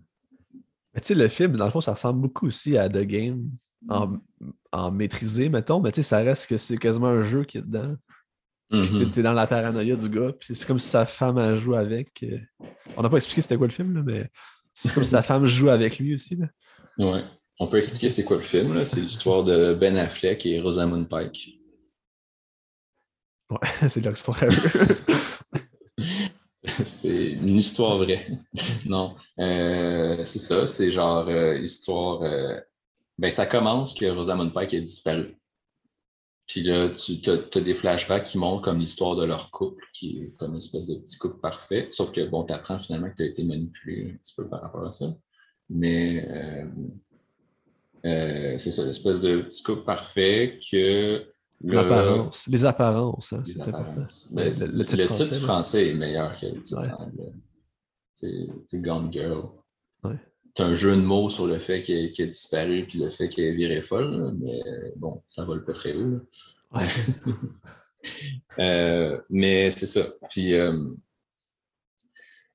Mais 0.94 1.02
tu 1.02 1.08
sais, 1.08 1.16
le 1.16 1.28
film, 1.30 1.58
dans 1.58 1.66
le 1.66 1.72
fond, 1.72 1.82
ça 1.82 1.94
ressemble 1.94 2.22
beaucoup 2.22 2.46
aussi 2.46 2.78
à 2.78 2.90
The 2.90 3.02
Game 3.02 3.50
en, 3.90 4.18
en 4.72 4.92
maîtrisé, 4.92 5.50
mettons, 5.50 5.80
mais 5.80 5.92
tu 5.92 6.04
sais, 6.04 6.10
ça 6.10 6.20
reste 6.20 6.48
que 6.48 6.58
c'est 6.58 6.78
quasiment 6.78 7.08
un 7.08 7.24
jeu 7.24 7.44
qui 7.44 7.58
est 7.58 7.62
dedans. 7.62 7.96
Mm 8.70 9.12
T'es 9.12 9.24
dans 9.24 9.34
la 9.34 9.48
paranoïa 9.48 9.96
du 9.96 10.10
gars, 10.10 10.34
puis 10.38 10.54
c'est 10.54 10.68
comme 10.68 10.80
si 10.80 10.90
sa 10.90 11.06
femme 11.06 11.38
a 11.38 11.56
joué 11.56 11.78
avec. 11.78 12.24
Euh, 12.24 12.38
on 12.98 13.02
n'a 13.02 13.10
pas 13.10 13.18
expliqué 13.18 13.42
c'était 13.42 13.56
quoi 13.58 13.68
le 13.68 13.74
film, 13.74 13.96
là, 13.96 14.02
mais 14.06 14.30
c'est 14.74 14.94
comme 14.94 15.06
si 15.06 15.12
sa 15.12 15.24
femme 15.24 15.46
joue 15.46 15.70
avec 15.70 16.00
lui 16.00 16.16
aussi. 16.16 16.36
Là. 16.36 16.48
Ouais. 16.98 17.24
On 17.60 17.68
peut 17.68 17.78
expliquer 17.78 18.10
c'est 18.10 18.26
quoi 18.26 18.38
le 18.38 18.44
film. 18.44 18.84
C'est 18.84 19.00
l'histoire 19.00 19.44
de 19.44 19.74
Ben 19.74 19.96
Affleck 19.96 20.46
et 20.46 20.60
Rosamund 20.60 21.08
Pike. 21.08 21.60
Ouais, 23.50 23.58
c'est 23.90 24.02
leur 24.02 24.14
histoire 24.14 24.38
c'est 26.84 27.32
une 27.32 27.56
histoire 27.56 27.98
vraie. 27.98 28.28
non. 28.86 29.16
Euh, 29.40 30.26
c'est 30.26 30.40
ça, 30.40 30.68
c'est 30.68 30.92
genre 30.92 31.26
euh, 31.30 31.58
histoire. 31.58 32.20
ben, 33.18 33.32
ça 33.32 33.46
commence 33.46 33.94
que 33.94 34.06
Rosamund 34.06 34.54
Pike 34.54 34.74
est 34.74 34.82
disparue. 34.82 35.38
Puis 36.48 36.64
là, 36.64 36.90
tu 36.90 37.20
as, 37.30 37.62
des 37.62 37.76
flashbacks 37.76 38.24
qui 38.24 38.38
montrent 38.38 38.64
comme 38.64 38.80
l'histoire 38.80 39.18
de 39.18 39.26
leur 39.26 39.52
couple, 39.52 39.84
qui 39.94 40.20
est 40.22 40.38
comme 40.38 40.52
une 40.52 40.58
espèce 40.58 40.88
de 40.88 40.96
petit 40.96 41.18
couple 41.18 41.40
parfait. 41.42 41.88
Sauf 41.92 42.12
que, 42.12 42.26
bon, 42.26 42.46
tu 42.46 42.54
apprends 42.54 42.80
finalement 42.80 43.10
que 43.10 43.18
tu 43.18 43.24
as 43.24 43.26
été 43.26 43.44
manipulé 43.44 44.12
un 44.14 44.18
petit 44.18 44.34
peu 44.36 44.48
par 44.48 44.62
rapport 44.62 44.88
à 44.88 44.94
ça. 44.94 45.14
Mais 45.70 46.26
euh, 46.30 46.66
euh, 48.06 48.58
c'est 48.58 48.72
ça, 48.72 48.86
l'espèce 48.86 49.22
de 49.22 49.42
petit 49.42 49.62
couple 49.62 49.84
parfait 49.84 50.60
que. 50.72 51.26
L'apparence. 51.62 52.48
Les 52.48 52.64
apparences, 52.64 53.34
hein, 53.34 53.44
c'est 53.46 53.60
important. 53.62 54.06
Le, 54.32 54.84
titre, 54.84 55.40
français, 55.40 55.90
est 55.90 55.96
meilleur 55.96 56.40
que 56.40 56.46
le 56.46 56.62
titre 56.62 56.96
anglais. 56.98 57.34
C'est 58.14 58.82
Gone 58.82 59.12
Girl. 59.12 59.50
Ouais 60.04 60.16
un 60.64 60.76
jeu 60.76 60.96
de 60.96 61.02
mots 61.02 61.30
sur 61.30 61.48
le 61.48 61.60
fait 61.60 61.82
qu'il 61.82 62.12
a, 62.20 62.26
disparu 62.26 62.86
puis 62.88 63.00
le 63.00 63.10
fait 63.10 63.30
qu'il 63.30 63.44
ait 63.44 63.54
viré 63.54 63.82
folle, 63.82 64.36
mais 64.40 64.60
bon, 64.96 65.22
ça 65.28 65.46
vole 65.46 65.66
pas 65.66 65.74
très 65.74 65.94
haut. 65.96 66.22
Euh, 68.60 69.22
mais 69.30 69.70
c'est 69.70 69.88
ça. 69.88 70.08
Puis 70.30 70.54
euh, 70.54 70.90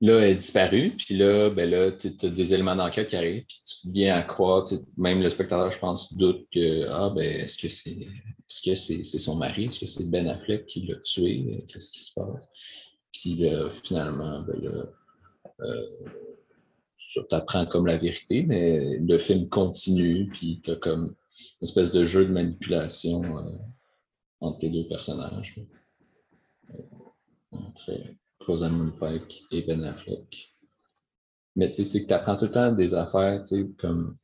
là, 0.01 0.19
elle 0.19 0.31
est 0.31 0.35
disparue, 0.35 0.95
puis 0.97 1.15
là, 1.15 1.49
ben 1.49 1.69
là, 1.69 1.91
tu 1.91 2.07
as 2.07 2.29
des 2.29 2.53
éléments 2.53 2.75
d'enquête 2.75 3.07
qui 3.07 3.15
arrivent, 3.15 3.45
puis 3.45 3.61
tu 3.63 3.89
viens 3.89 4.15
à 4.15 4.23
croire, 4.23 4.65
même 4.97 5.21
le 5.21 5.29
spectateur, 5.29 5.71
je 5.71 5.79
pense, 5.79 6.13
doute 6.13 6.47
que 6.51 6.87
ah 6.89 7.11
ben 7.15 7.41
est-ce 7.41 7.57
que 7.57 7.69
c'est 7.69 7.91
est-ce 8.49 8.61
que 8.61 8.75
c'est 9.03 9.19
son 9.19 9.35
mari, 9.35 9.65
est-ce 9.65 9.79
que 9.79 9.87
c'est 9.87 10.09
Ben 10.09 10.27
Affleck 10.27 10.65
qui 10.65 10.85
l'a 10.85 10.95
tué, 10.97 11.65
qu'est-ce 11.67 11.91
qui 11.91 11.99
se 11.99 12.13
passe? 12.13 12.49
Puis 13.11 13.35
là, 13.35 13.69
finalement, 13.69 14.41
ben 14.41 14.61
là, 14.61 14.85
euh, 15.61 15.85
tu 17.13 17.35
apprends 17.35 17.65
comme 17.65 17.85
la 17.85 17.97
vérité, 17.97 18.43
mais 18.43 18.97
le 18.97 19.19
film 19.19 19.49
continue, 19.49 20.29
puis 20.29 20.61
tu 20.63 20.71
as 20.71 20.75
comme 20.75 21.05
une 21.05 21.63
espèce 21.63 21.91
de 21.91 22.05
jeu 22.05 22.25
de 22.25 22.31
manipulation 22.31 23.23
euh, 23.37 23.57
entre 24.39 24.59
les 24.61 24.69
deux 24.69 24.87
personnages. 24.87 25.59
Euh, 26.73 26.77
entre 27.51 27.93
Rosamund 28.39 28.97
Pike 28.99 29.43
et 29.51 29.61
Ben 29.61 29.83
Affleck. 29.83 30.53
Mais 31.55 31.69
tu 31.69 31.75
sais, 31.75 31.85
c'est 31.85 32.01
que 32.03 32.07
tu 32.07 32.13
apprends 32.13 32.35
tout 32.35 32.45
le 32.45 32.51
temps 32.51 32.71
des 32.71 32.93
affaires, 32.93 33.43
tu 33.43 33.55
sais, 33.55 33.67
comme 33.77 34.17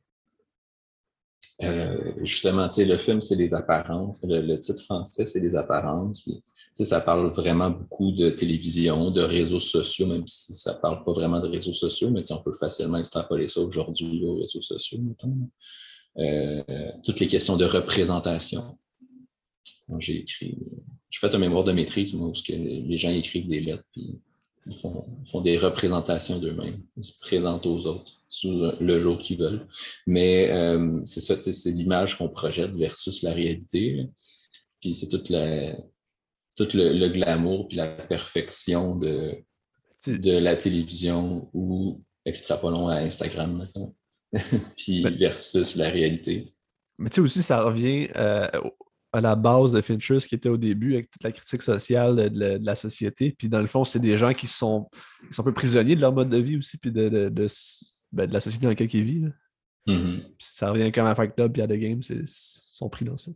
euh, 1.62 2.12
justement, 2.22 2.68
tu 2.68 2.76
sais, 2.76 2.84
le 2.84 2.96
film, 2.96 3.20
c'est 3.20 3.36
les 3.36 3.54
apparences. 3.54 4.20
Le, 4.22 4.56
titre 4.56 4.82
français, 4.82 5.26
c'est 5.26 5.40
les 5.40 5.56
apparences. 5.56 6.22
Puis, 6.22 6.42
ça 6.72 7.00
parle 7.00 7.30
vraiment 7.32 7.70
beaucoup 7.70 8.12
de 8.12 8.30
télévision, 8.30 9.10
de 9.10 9.20
réseaux 9.20 9.60
sociaux, 9.60 10.06
même 10.06 10.26
si 10.26 10.54
ça 10.54 10.74
parle 10.74 11.04
pas 11.04 11.12
vraiment 11.12 11.40
de 11.40 11.48
réseaux 11.48 11.74
sociaux, 11.74 12.10
mais 12.10 12.24
on 12.32 12.38
peut 12.38 12.52
facilement 12.52 12.98
extrapoler 12.98 13.48
ça 13.48 13.60
aujourd'hui 13.60 14.24
aux 14.24 14.36
réseaux 14.36 14.62
sociaux, 14.62 14.98
mettons. 15.02 15.36
Euh, 16.18 16.62
toutes 17.04 17.20
les 17.20 17.26
questions 17.26 17.56
de 17.56 17.64
représentation. 17.64 18.78
J'ai 19.98 20.20
écrit, 20.20 20.56
j'ai 21.10 21.18
fait 21.18 21.34
un 21.34 21.38
mémoire 21.38 21.64
de 21.64 21.72
maîtrise, 21.72 22.14
moi, 22.14 22.28
où 22.28 22.32
les 22.48 22.96
gens 22.96 23.10
écrivent 23.10 23.46
des 23.46 23.60
lettres, 23.60 23.84
ils 24.66 24.78
font, 24.78 25.40
des 25.40 25.58
représentations 25.58 26.38
d'eux-mêmes. 26.38 26.82
Ils 26.96 27.04
se 27.04 27.18
présentent 27.18 27.66
aux 27.66 27.86
autres 27.86 28.12
sous 28.28 28.72
le 28.78 29.00
jour 29.00 29.18
qu'ils 29.18 29.38
veulent. 29.38 29.66
Mais 30.06 30.50
euh, 30.50 31.00
c'est 31.04 31.20
ça, 31.20 31.40
c'est 31.40 31.70
l'image 31.70 32.16
qu'on 32.16 32.28
projette 32.28 32.72
versus 32.72 33.22
la 33.22 33.32
réalité. 33.32 34.06
Puis 34.80 34.94
c'est 34.94 35.08
toute 35.08 35.28
la, 35.28 35.76
tout 36.56 36.68
le, 36.74 37.08
glamour 37.08 37.68
puis 37.68 37.76
la 37.76 37.88
perfection 37.88 38.96
de, 38.96 39.36
de 40.06 40.38
la 40.38 40.56
télévision 40.56 41.48
ou 41.52 42.02
extrapolons 42.24 42.88
à 42.88 42.96
Instagram, 42.96 43.68
puis 44.76 45.02
versus 45.02 45.76
la 45.76 45.88
réalité. 45.88 46.52
Mais 46.98 47.08
tu 47.08 47.16
sais 47.16 47.20
aussi, 47.22 47.42
ça 47.42 47.62
revient 47.62 48.08
euh, 48.16 48.48
à 49.12 49.20
la 49.20 49.34
base 49.34 49.72
de 49.72 49.80
Fincher, 49.80 50.20
ce 50.20 50.28
qui 50.28 50.34
était 50.34 50.48
au 50.48 50.56
début, 50.56 50.94
avec 50.94 51.10
toute 51.10 51.22
la 51.24 51.32
critique 51.32 51.62
sociale 51.62 52.30
de, 52.30 52.58
la, 52.62 52.74
société. 52.76 53.34
Puis 53.36 53.48
dans 53.48 53.60
le 53.60 53.66
fond, 53.66 53.84
c'est 53.84 53.98
des 53.98 54.16
gens 54.16 54.32
qui 54.32 54.46
sont, 54.46 54.88
sont 55.30 55.42
un 55.42 55.44
peu 55.44 55.52
prisonniers 55.52 55.96
de 55.96 56.00
leur 56.00 56.12
mode 56.12 56.30
de 56.30 56.38
vie 56.38 56.56
aussi, 56.56 56.78
puis 56.78 56.92
de, 56.92 57.08
de, 57.08 57.28
de 57.28 57.48
ben, 58.12 58.30
la 58.30 58.40
société 58.40 58.64
dans 58.64 58.70
laquelle 58.70 58.94
ils 58.94 59.04
vivent. 59.04 59.32
Mm-hmm. 59.86 60.22
Ça 60.38 60.70
revient 60.70 60.92
comme 60.92 61.06
à 61.06 61.14
Fight 61.14 61.34
Club 61.34 61.58
et 61.58 61.62
à 61.62 61.66
The 61.66 61.72
Game, 61.72 62.00
ils 62.08 62.26
sont 62.26 62.88
pris 62.88 63.04
dans 63.04 63.16
ça. 63.16 63.30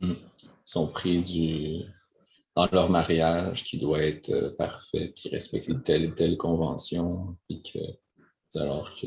Mm. 0.00 0.12
Ils 0.12 0.48
sont 0.64 0.86
pris 0.88 1.18
du 1.18 1.82
dans 2.58 2.68
leur 2.72 2.90
mariage 2.90 3.62
qui 3.62 3.78
doit 3.78 4.02
être 4.02 4.30
euh, 4.30 4.50
parfait, 4.56 5.12
puis 5.14 5.28
respecter 5.28 5.74
telle 5.84 6.04
et 6.04 6.14
telle 6.14 6.36
convention, 6.36 7.36
puis 7.46 7.62
que, 7.62 8.58
alors 8.58 8.90
que 9.00 9.06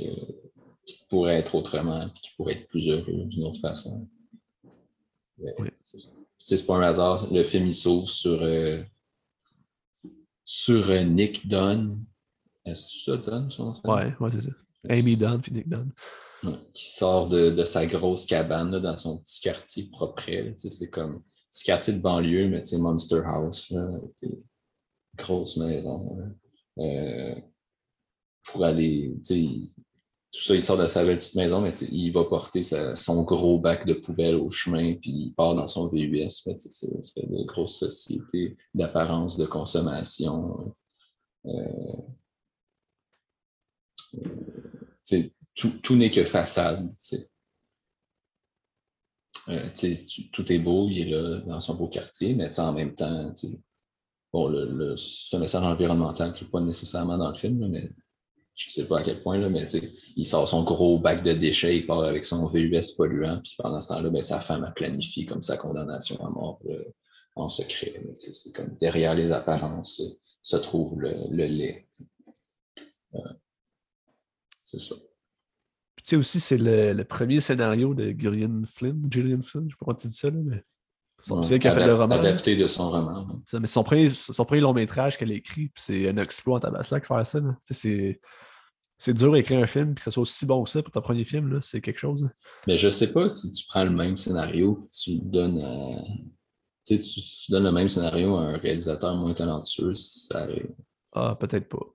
qui 0.86 0.98
pourrait 1.10 1.40
être 1.40 1.56
autrement, 1.56 2.08
puis 2.10 2.22
qui 2.22 2.30
pourrait 2.38 2.54
être 2.54 2.68
plus 2.70 2.90
heureux 2.90 3.26
d'une 3.26 3.44
autre 3.44 3.60
façon. 3.60 4.08
C'est 6.38 6.66
pas 6.66 6.76
un 6.76 6.82
hasard. 6.82 7.32
Le 7.32 7.44
film 7.44 7.68
il 7.68 7.76
s'ouvre 7.76 8.10
sur, 8.10 8.42
euh, 8.42 8.84
sur 10.44 10.90
euh, 10.90 11.04
Nick 11.04 11.48
Dunn. 11.48 12.04
Est-ce 12.66 12.84
que 12.84 13.12
ça, 13.12 13.18
Dunn, 13.18 13.50
son 13.50 13.66
nom? 13.66 13.82
Ouais, 13.86 14.14
ouais, 14.20 14.32
c'est 14.32 14.42
ça. 14.42 14.52
Amy 14.90 15.16
Dunn 15.16 15.40
puis 15.42 15.52
Nick 15.52 15.70
Dunn. 15.70 15.92
qui 16.74 16.92
sort 16.92 17.30
de, 17.30 17.52
de, 17.52 17.64
sa 17.64 17.86
grosse 17.86 18.26
cabane 18.26 18.72
là, 18.72 18.80
dans 18.80 18.98
son 18.98 19.18
petit 19.20 19.42
quartier 19.42 19.90
propre. 19.92 20.24
C'est 20.58 20.90
comme 20.90 21.24
petit 21.52 21.64
quartier 21.64 21.94
de 21.94 22.00
banlieue, 22.00 22.48
mais 22.48 22.64
sais, 22.64 22.78
Monster 22.78 23.22
House, 23.26 23.70
là, 23.70 24.00
grosse 25.18 25.58
maison. 25.58 26.18
Euh, 26.80 27.36
pour 28.44 28.64
aller, 28.64 29.14
tu 29.26 29.72
tout 30.32 30.42
ça, 30.42 30.56
il 30.56 30.64
sort 30.64 30.78
de 30.78 30.88
sa 30.88 31.04
belle 31.04 31.18
petite 31.18 31.36
maison, 31.36 31.60
mais 31.60 31.74
il 31.92 32.12
va 32.12 32.24
porter 32.24 32.62
son 32.64 33.24
gros 33.24 33.60
bac 33.60 33.86
de 33.86 33.94
poubelle 33.94 34.36
au 34.36 34.50
chemin, 34.50 34.96
puis 34.96 35.12
il 35.12 35.34
part 35.34 35.56
dans 35.56 35.68
son 35.68 35.90
VUS. 35.90 36.30
C'est 36.30 36.88
une 36.88 37.00
espèce 37.00 37.30
de 37.30 37.44
grosse 37.44 37.80
société 37.80 38.56
d'apparence 38.74 39.36
de 39.36 39.46
consommation. 39.46 40.74
Euh, 41.46 41.52
euh 44.16 45.22
tout, 45.54 45.72
tout 45.84 45.96
n'est 45.96 46.12
que 46.12 46.24
façade. 46.24 46.90
euh, 49.50 49.70
tout 50.32 50.54
est 50.54 50.60
beau, 50.60 50.88
il 50.90 51.00
est 51.02 51.10
là 51.10 51.42
dans 51.42 51.60
son 51.60 51.76
beau 51.76 51.88
quartier, 51.88 52.36
mais 52.36 52.58
en 52.60 52.72
même 52.74 52.96
temps, 52.96 53.34
bon, 54.32 54.48
le, 54.48 54.96
un 55.34 55.40
message 55.40 55.66
environnemental 55.66 56.34
qui 56.34 56.46
n'est 56.46 56.50
pas 56.50 56.62
nécessairement 56.62 57.18
dans 57.18 57.30
le 57.30 57.36
film, 57.36 57.68
mais 57.68 57.92
je 58.56 58.68
ne 58.68 58.72
sais 58.72 58.88
pas 58.88 59.00
à 59.00 59.04
quel 59.04 59.22
point, 59.22 59.38
là, 59.38 59.50
mais 59.50 59.66
il 60.16 60.26
sort 60.26 60.48
son 60.48 60.64
gros 60.64 61.00
bac 61.00 61.24
de 61.24 61.34
déchets, 61.34 61.78
il 61.78 61.88
part 61.88 62.04
avec 62.04 62.26
son 62.26 62.48
VUS 62.48 62.96
polluant, 62.96 63.40
puis 63.44 63.56
pendant 63.58 63.82
ce 63.82 63.90
temps-là, 63.90 64.10
ben, 64.10 64.22
sa 64.22 64.40
femme 64.40 64.64
a 64.64 64.72
planifié 64.72 65.26
comme 65.26 65.42
sa 65.42 65.58
condamnation 65.58 66.24
à 66.26 66.30
mort 66.30 66.62
en 67.36 67.48
secret. 67.48 68.02
C'est 68.18 68.54
comme 68.54 68.76
derrière 68.80 69.16
les 69.16 69.32
apparences 69.32 70.02
se 70.42 70.56
trouve 70.58 71.00
le, 71.00 71.46
lait. 71.46 71.88
c'est 74.64 74.80
ça. 74.80 74.96
tu 75.98 76.04
sais 76.04 76.16
aussi, 76.16 76.40
c'est 76.40 76.58
le, 76.58 77.04
premier 77.04 77.40
scénario 77.40 77.94
de 77.94 78.10
Gillian 78.10 78.64
Flynn, 78.66 79.06
Gillian 79.10 79.42
Flynn, 79.42 79.66
je 79.70 79.74
sais 79.74 79.78
pas 79.80 79.86
comment 79.86 79.98
tu 79.98 80.08
dis 80.08 80.16
ça, 80.16 80.30
là, 80.30 80.40
mais 80.44 80.64
c'est 81.44 81.60
qui 81.60 81.68
a 81.68 81.72
fait 81.72 81.86
le 81.86 81.96
roman. 81.96 82.16
Adapté 82.16 82.56
de 82.56 82.68
son 82.68 82.90
roman. 82.90 83.28
mais 83.60 83.68
son 83.68 83.84
premier, 83.84 84.10
son 84.10 84.46
premier 84.46 84.62
long 84.62 84.74
métrage 84.74 85.18
qu'elle 85.18 85.32
a 85.32 85.36
écrit, 85.36 85.72
c'est 85.76 86.10
un 86.10 86.18
exploit 86.18 86.58
en 86.58 86.60
tabassac 86.60 87.06
faire 87.06 87.26
ça. 87.26 87.40
C'est 87.70 88.20
c'est 88.98 89.16
dur 89.16 89.34
d'écrire 89.34 89.60
un 89.60 89.66
film, 89.66 89.96
puis 89.96 89.96
que 89.96 90.04
ça 90.04 90.12
soit 90.12 90.22
aussi 90.22 90.46
bon 90.46 90.64
que 90.64 90.70
ça 90.70 90.84
pour 90.84 90.92
ton 90.92 91.02
premier 91.02 91.26
film, 91.26 91.60
c'est 91.64 91.82
quelque 91.82 91.98
chose. 91.98 92.30
Mais 92.68 92.78
je 92.78 92.88
sais 92.88 93.12
pas 93.12 93.30
si 93.30 93.52
tu 93.52 93.66
prends 93.68 93.84
le 93.84 93.90
même 93.90 94.16
scénario, 94.16 94.86
tu 95.04 95.16
donnes 95.16 95.60
tu, 96.86 97.00
donnes 97.50 97.64
le 97.64 97.72
même 97.72 97.90
scénario 97.90 98.36
à 98.36 98.42
un 98.42 98.58
réalisateur 98.58 99.16
moins 99.16 99.34
talentueux, 99.34 99.96
ça 99.96 100.48
Ah, 101.14 101.36
peut-être 101.40 101.70
pas. 101.70 101.86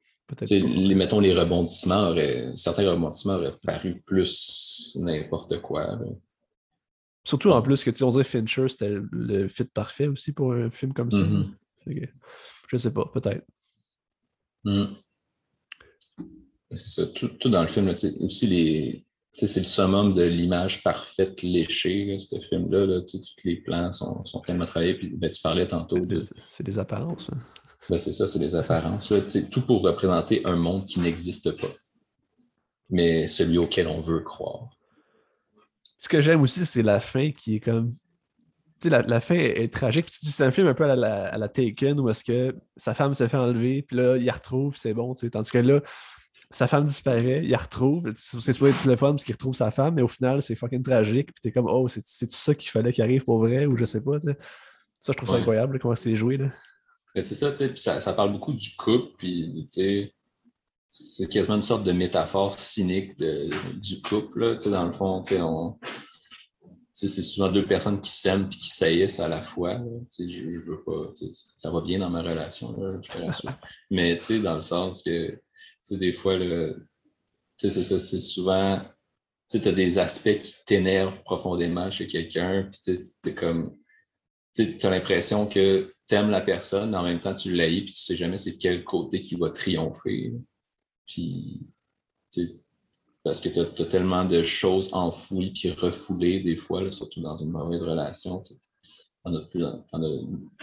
Les, 0.51 0.95
mettons, 0.97 1.21
les 1.21 1.33
rebondissements 1.33 2.09
auraient. 2.09 2.51
Certains 2.57 2.91
rebondissements 2.91 3.35
auraient 3.35 3.55
paru 3.65 4.03
plus 4.05 4.97
n'importe 5.01 5.61
quoi. 5.63 5.99
Surtout 7.27 7.51
en 7.51 7.61
plus 7.61 7.83
que 7.83 7.91
tu 7.91 8.05
on 8.05 8.11
dirait 8.11 8.23
Fincher, 8.23 8.69
c'était 8.69 8.95
le 9.11 9.49
fit 9.49 9.65
parfait 9.65 10.07
aussi 10.07 10.31
pour 10.31 10.53
un 10.53 10.71
film 10.71 10.93
comme 10.93 11.11
ça. 11.11 11.19
Mm-hmm. 11.19 12.09
je 12.69 12.77
sais 12.77 12.93
pas, 12.93 13.11
peut-être. 13.13 13.45
Mm. 14.63 14.85
C'est 16.71 16.91
ça. 16.91 17.07
Tout, 17.09 17.49
dans 17.49 17.63
le 17.63 17.69
film, 17.69 17.93
aussi 18.21 18.47
les. 18.47 19.05
C'est 19.33 19.57
le 19.57 19.65
summum 19.65 20.15
de 20.15 20.23
l'image 20.23 20.85
parfaite 20.85 21.43
léchée, 21.43 22.17
ce 22.21 22.39
film-là. 22.39 22.87
Là, 22.87 23.01
tous 23.01 23.35
les 23.43 23.57
plans 23.57 23.91
sont, 23.91 24.25
sont 24.25 24.41
tellement 24.41 24.65
travaillés. 24.65 24.95
Puis, 24.95 25.09
ben, 25.09 25.29
tu 25.29 25.43
parlais 25.43 25.67
tantôt 25.67 25.99
de. 25.99 26.23
C'est 26.47 26.65
des 26.65 26.79
apparences. 26.79 27.29
Hein. 27.33 27.39
Ben, 27.91 27.97
c'est 27.97 28.13
ça, 28.13 28.29
c'est 28.29 28.39
des 28.39 28.55
apparences. 28.55 29.13
tout 29.51 29.63
pour 29.63 29.83
représenter 29.83 30.47
un 30.47 30.55
monde 30.55 30.87
qui 30.87 31.01
n'existe 31.01 31.51
pas, 31.61 31.75
mais 32.89 33.27
celui 33.27 33.59
auquel 33.59 33.89
on 33.89 34.01
veut 34.01 34.21
croire. 34.21 34.76
Ce 35.99 36.09
que 36.09 36.21
j'aime 36.21 36.43
aussi, 36.43 36.67
c'est 36.67 36.83
la 36.83 37.01
fin 37.01 37.31
qui 37.31 37.57
est 37.57 37.61
comme. 37.61 37.95
Tu 38.81 38.89
sais, 38.89 38.91
la, 38.91 39.03
la, 39.03 39.21
fin 39.21 39.37
est, 39.37 39.73
tragique. 39.73 40.09
c'est 40.11 40.45
un 40.45 40.51
film 40.51 40.67
un 40.67 40.75
peu 40.75 40.85
à 40.85 40.95
la, 40.95 41.29
à 41.29 41.39
la 41.39 41.49
Taken 41.49 41.99
où 41.99 42.11
est-ce 42.11 42.23
que 42.23 42.55
sa 42.77 42.93
femme 42.93 43.15
s'est 43.15 43.29
fait 43.29 43.39
enlever, 43.39 43.81
puis 43.81 43.97
là, 43.97 44.19
il 44.19 44.25
la 44.27 44.35
retrouve, 44.35 44.77
c'est 44.77 44.93
bon. 44.93 45.15
Tandis 45.15 45.51
que 45.51 45.59
là, 45.59 45.81
sa 46.51 46.67
femme 46.67 46.85
disparaît, 46.85 47.41
il 47.43 47.51
la 47.51 47.59
retrouve. 47.59 48.13
C'est 48.17 48.59
pas 48.59 48.69
être 48.69 48.85
le 48.85 48.97
fun 48.97 49.13
parce 49.13 49.25
qu'il 49.25 49.35
retrouve 49.35 49.55
sa 49.55 49.71
femme, 49.71 49.95
mais 49.95 50.03
au 50.03 50.09
final, 50.09 50.43
c'est 50.43 50.55
fucking 50.55 50.83
tragique. 50.83 51.33
Puis 51.33 51.43
t'es 51.43 51.53
comme, 51.53 51.67
oh, 51.69 51.89
c'est 51.89 52.31
ça 52.31 52.55
qu'il 52.55 52.71
fallait 52.71 52.93
qu'il 52.93 53.03
arrive 53.03 53.25
pour 53.25 53.39
vrai, 53.39 53.67
ou 53.67 53.77
je 53.77 53.85
sais 53.85 54.03
pas. 54.03 54.21
Ça, 54.21 54.33
je 55.09 55.13
trouve 55.13 55.29
ça 55.29 55.37
incroyable 55.37 55.79
comment 55.79 55.95
c'est 55.95 56.17
joué. 56.17 56.39
C'est 57.15 57.35
ça, 57.35 57.51
tu 57.51 57.57
sais, 57.57 57.69
puis 57.69 57.81
ça, 57.81 58.01
ça, 58.01 58.13
parle 58.13 58.33
beaucoup 58.33 58.53
du 58.53 58.77
couple, 58.77 59.15
puis 59.19 59.69
tu 59.73 59.81
sais, 59.81 60.15
c'est 61.05 61.29
quasiment 61.29 61.57
une 61.57 61.63
sorte 61.63 61.85
de 61.85 61.93
métaphore 61.93 62.59
cynique 62.59 63.19
de, 63.19 63.51
du 63.79 64.01
couple. 64.03 64.41
Là, 64.41 64.57
tu 64.57 64.63
sais, 64.63 64.71
dans 64.71 64.87
le 64.87 64.93
fond, 64.93 65.23
tu 65.23 65.35
sais, 65.35 65.41
on, 65.41 65.79
c'est 66.97 67.23
souvent 67.23 67.51
deux 67.53 67.67
personnes 67.67 68.01
qui 68.01 68.11
s'aiment 68.11 68.47
et 68.47 68.57
qui 68.57 68.71
saillissent 68.71 69.21
à 69.21 69.29
la 69.29 69.43
fois. 69.43 69.81
Je, 70.19 70.31
je 70.31 70.61
veux 70.61 70.83
pas, 70.83 71.13
ça 71.57 71.71
va 71.71 71.83
bien 71.83 71.99
dans 71.99 72.09
ma 72.09 72.23
relation, 72.23 72.75
là, 72.81 72.99
je 73.03 73.11
te 73.11 73.19
Mais 73.91 74.19
dans 74.43 74.57
le 74.57 74.63
sens 74.63 75.03
que 75.03 75.39
des 75.91 76.13
fois, 76.15 76.39
c'est 77.59 77.71
ça, 77.71 78.01
c'est 78.01 78.21
souvent, 78.21 78.81
tu 79.51 79.59
as 79.59 79.73
des 79.73 79.99
aspects 79.99 80.39
qui 80.39 80.55
t'énervent 80.65 81.23
profondément 81.23 81.91
chez 81.91 82.07
quelqu'un, 82.07 82.71
puis 82.73 82.97
c'est 83.21 83.35
comme, 83.35 83.77
tu 84.55 84.79
as 84.83 84.91
l'impression 84.91 85.47
que 85.47 85.93
tu 86.09 86.15
aimes 86.15 86.31
la 86.31 86.41
personne, 86.41 86.93
mais 86.93 86.97
en 86.97 87.03
même 87.03 87.21
temps, 87.21 87.35
tu 87.35 87.53
l'haïs, 87.53 87.85
puis 87.85 87.93
tu 87.93 88.01
sais 88.01 88.17
jamais 88.17 88.39
c'est 88.39 88.57
quel 88.57 88.85
côté 88.85 89.21
qui 89.21 89.35
va 89.35 89.51
triompher. 89.51 90.33
Puis, 91.07 91.61
parce 93.25 93.41
que 93.41 93.49
tu 93.49 93.61
as, 93.61 93.87
tellement 93.87 94.25
de 94.25 94.43
choses 94.43 94.93
enfouies 94.93 95.53
puis 95.53 95.73
refoulées 95.73 96.41
des 96.41 96.57
fois, 96.57 96.91
surtout 96.93 97.21
dans 97.21 97.37
une 97.37 97.51
mauvaise 97.51 97.83
relation. 97.83 98.41
Tu 98.41 98.55
en 99.25 99.35
as 99.35 99.43
plus, 99.43 99.65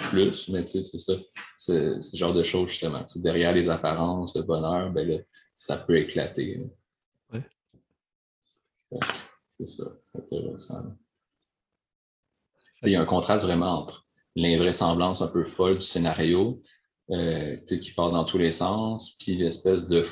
plus 0.09 0.49
mais 0.49 0.65
c'est 0.67 0.83
ça. 0.83 1.13
C'est 1.57 2.01
ce 2.01 2.15
genre 2.15 2.33
de 2.33 2.43
choses, 2.43 2.69
justement. 2.69 3.05
derrière 3.17 3.53
les 3.53 3.69
apparences, 3.69 4.35
le 4.35 4.43
bonheur, 4.43 4.91
ben 4.91 5.23
ça 5.53 5.77
peut 5.77 5.97
éclater. 5.97 6.65
C'est 9.49 9.67
ça, 9.67 9.83
c'est 10.01 10.17
intéressant. 10.19 10.83
Il 12.83 12.91
y 12.91 12.95
a 12.95 13.01
un 13.01 13.05
contraste 13.05 13.45
vraiment 13.45 13.79
entre 13.79 14.07
l'invraisemblance 14.35 15.21
un 15.21 15.27
peu 15.27 15.43
folle 15.43 15.75
du 15.75 15.85
scénario, 15.85 16.61
euh, 17.11 17.57
qui 17.57 17.91
part 17.91 18.11
dans 18.11 18.25
tous 18.25 18.37
les 18.37 18.51
sens, 18.51 19.15
puis 19.19 19.35
l'espèce 19.35 19.87
de, 19.87 20.03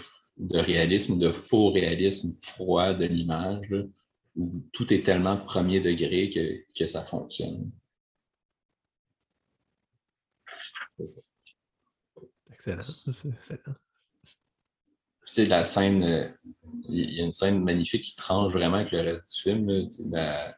de, 0.41 0.57
réalisme, 0.57 1.17
de 1.17 1.31
faux 1.31 1.71
réalisme 1.71 2.31
froid 2.41 2.93
de 2.93 3.05
l'image, 3.05 3.73
où 4.35 4.63
tout 4.73 4.91
est 4.93 5.03
tellement 5.03 5.37
premier 5.37 5.79
degré 5.79 6.29
que, 6.29 6.63
que 6.77 6.85
ça 6.85 7.03
fonctionne. 7.03 7.71
Excellent. 12.51 12.81
C'est 15.23 15.45
la 15.45 15.63
scène, 15.63 16.03
euh, 16.03 16.29
il 16.89 17.13
y 17.13 17.21
a 17.21 17.25
une 17.25 17.31
scène 17.31 17.63
magnifique 17.63 18.03
qui 18.03 18.15
tranche 18.15 18.51
vraiment 18.51 18.77
avec 18.77 18.91
le 18.91 19.01
reste 19.01 19.33
du 19.33 19.41
film, 19.41 19.87
la, 20.11 20.57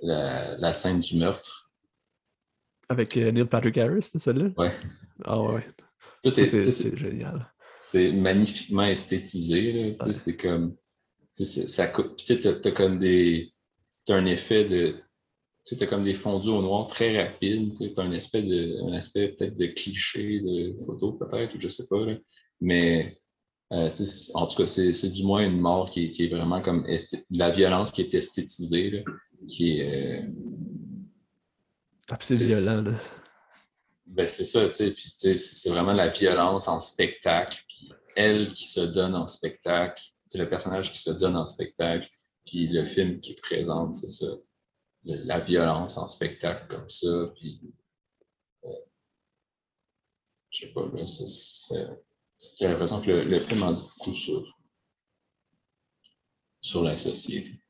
la, 0.00 0.72
scène 0.72 1.00
du 1.00 1.16
meurtre. 1.16 1.70
Avec 2.88 3.16
euh, 3.16 3.30
Neil 3.30 3.44
Patrick 3.44 3.78
Harris, 3.78 4.02
c'est 4.02 4.18
celle-là? 4.18 4.48
Oui. 4.56 4.68
Ah 5.24 5.40
ouais. 5.40 5.66
C'est 6.24 6.96
génial. 6.96 7.52
C'est 7.78 8.12
magnifiquement 8.12 8.84
esthétisé. 8.84 9.96
C'est 10.12 10.36
comme. 10.36 10.76
Ça, 11.32 11.92
tu 12.16 12.48
as 12.48 12.72
comme 12.72 12.98
des. 12.98 13.52
Tu 14.06 14.12
as 14.12 14.16
un 14.16 14.26
effet 14.26 14.64
de 14.64 14.96
tu 15.76 15.84
as 15.84 15.86
comme 15.86 16.04
des 16.04 16.14
fondus 16.14 16.48
au 16.48 16.62
noir 16.62 16.86
très 16.86 17.22
rapides. 17.22 17.74
Tu 17.76 17.90
as 17.96 18.02
un 18.02 18.12
aspect, 18.12 18.42
de, 18.42 18.88
un 18.88 18.94
aspect 18.94 19.28
peut-être 19.28 19.56
de 19.56 19.66
cliché 19.66 20.40
de 20.40 20.74
photo, 20.84 21.12
peut-être, 21.12 21.54
ou 21.54 21.60
je 21.60 21.68
sais 21.68 21.86
pas. 21.86 22.04
Mais 22.60 23.20
euh, 23.72 23.90
en 24.34 24.46
tout 24.46 24.62
cas, 24.62 24.66
c'est 24.66 25.10
du 25.10 25.24
moins 25.24 25.44
une 25.44 25.60
mort 25.60 25.90
qui, 25.90 26.10
qui 26.10 26.24
est 26.24 26.28
vraiment 26.28 26.62
comme 26.62 26.84
de 26.84 27.38
la 27.38 27.50
violence 27.50 27.92
qui 27.92 28.02
est 28.02 28.14
esthétisée, 28.14 28.90
là, 28.90 29.00
qui 29.46 29.80
est. 29.80 30.22
Euh, 30.22 30.26
ah, 32.10 32.16
c'est 32.20 32.34
violent, 32.34 32.82
là. 32.82 32.92
Ben, 34.08 34.26
c'est 34.26 34.44
ça, 34.44 34.68
tu 34.68 34.94
sais. 34.96 35.36
C'est 35.36 35.70
vraiment 35.70 35.92
la 35.92 36.08
violence 36.08 36.66
en 36.66 36.80
spectacle. 36.80 37.62
Puis, 37.68 37.92
elle 38.16 38.54
qui 38.54 38.66
se 38.66 38.80
donne 38.80 39.14
en 39.14 39.28
spectacle. 39.28 40.02
C'est 40.26 40.38
le 40.38 40.48
personnage 40.48 40.92
qui 40.92 40.98
se 40.98 41.10
donne 41.10 41.36
en 41.36 41.46
spectacle. 41.46 42.08
Puis, 42.46 42.68
le 42.68 42.86
film 42.86 43.20
qui 43.20 43.34
présente, 43.34 43.94
c'est 43.94 44.10
ça 44.10 44.26
la 45.04 45.40
violence 45.40 45.96
en 45.96 46.08
spectacle 46.08 46.66
comme 46.68 46.88
ça. 46.88 47.32
Puis, 47.36 47.60
euh, 48.64 48.70
je 50.50 50.66
sais 50.66 50.72
pas, 50.72 50.82
là, 50.82 51.04
j'ai 52.56 52.68
l'impression 52.68 53.00
que 53.00 53.10
le, 53.10 53.40
film 53.40 53.62
en 53.62 53.72
dit 53.72 53.82
beaucoup 53.82 54.14
sur, 54.14 54.58
sur 56.60 56.82
la 56.82 56.96
société 56.96 57.60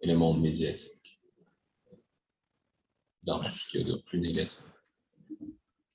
et 0.00 0.06
le 0.06 0.16
monde 0.16 0.40
médiatique. 0.40 1.20
Dans 3.22 3.42
ce 3.50 3.70
qu'il 3.70 4.02
plus 4.04 4.20
négatif. 4.20 4.75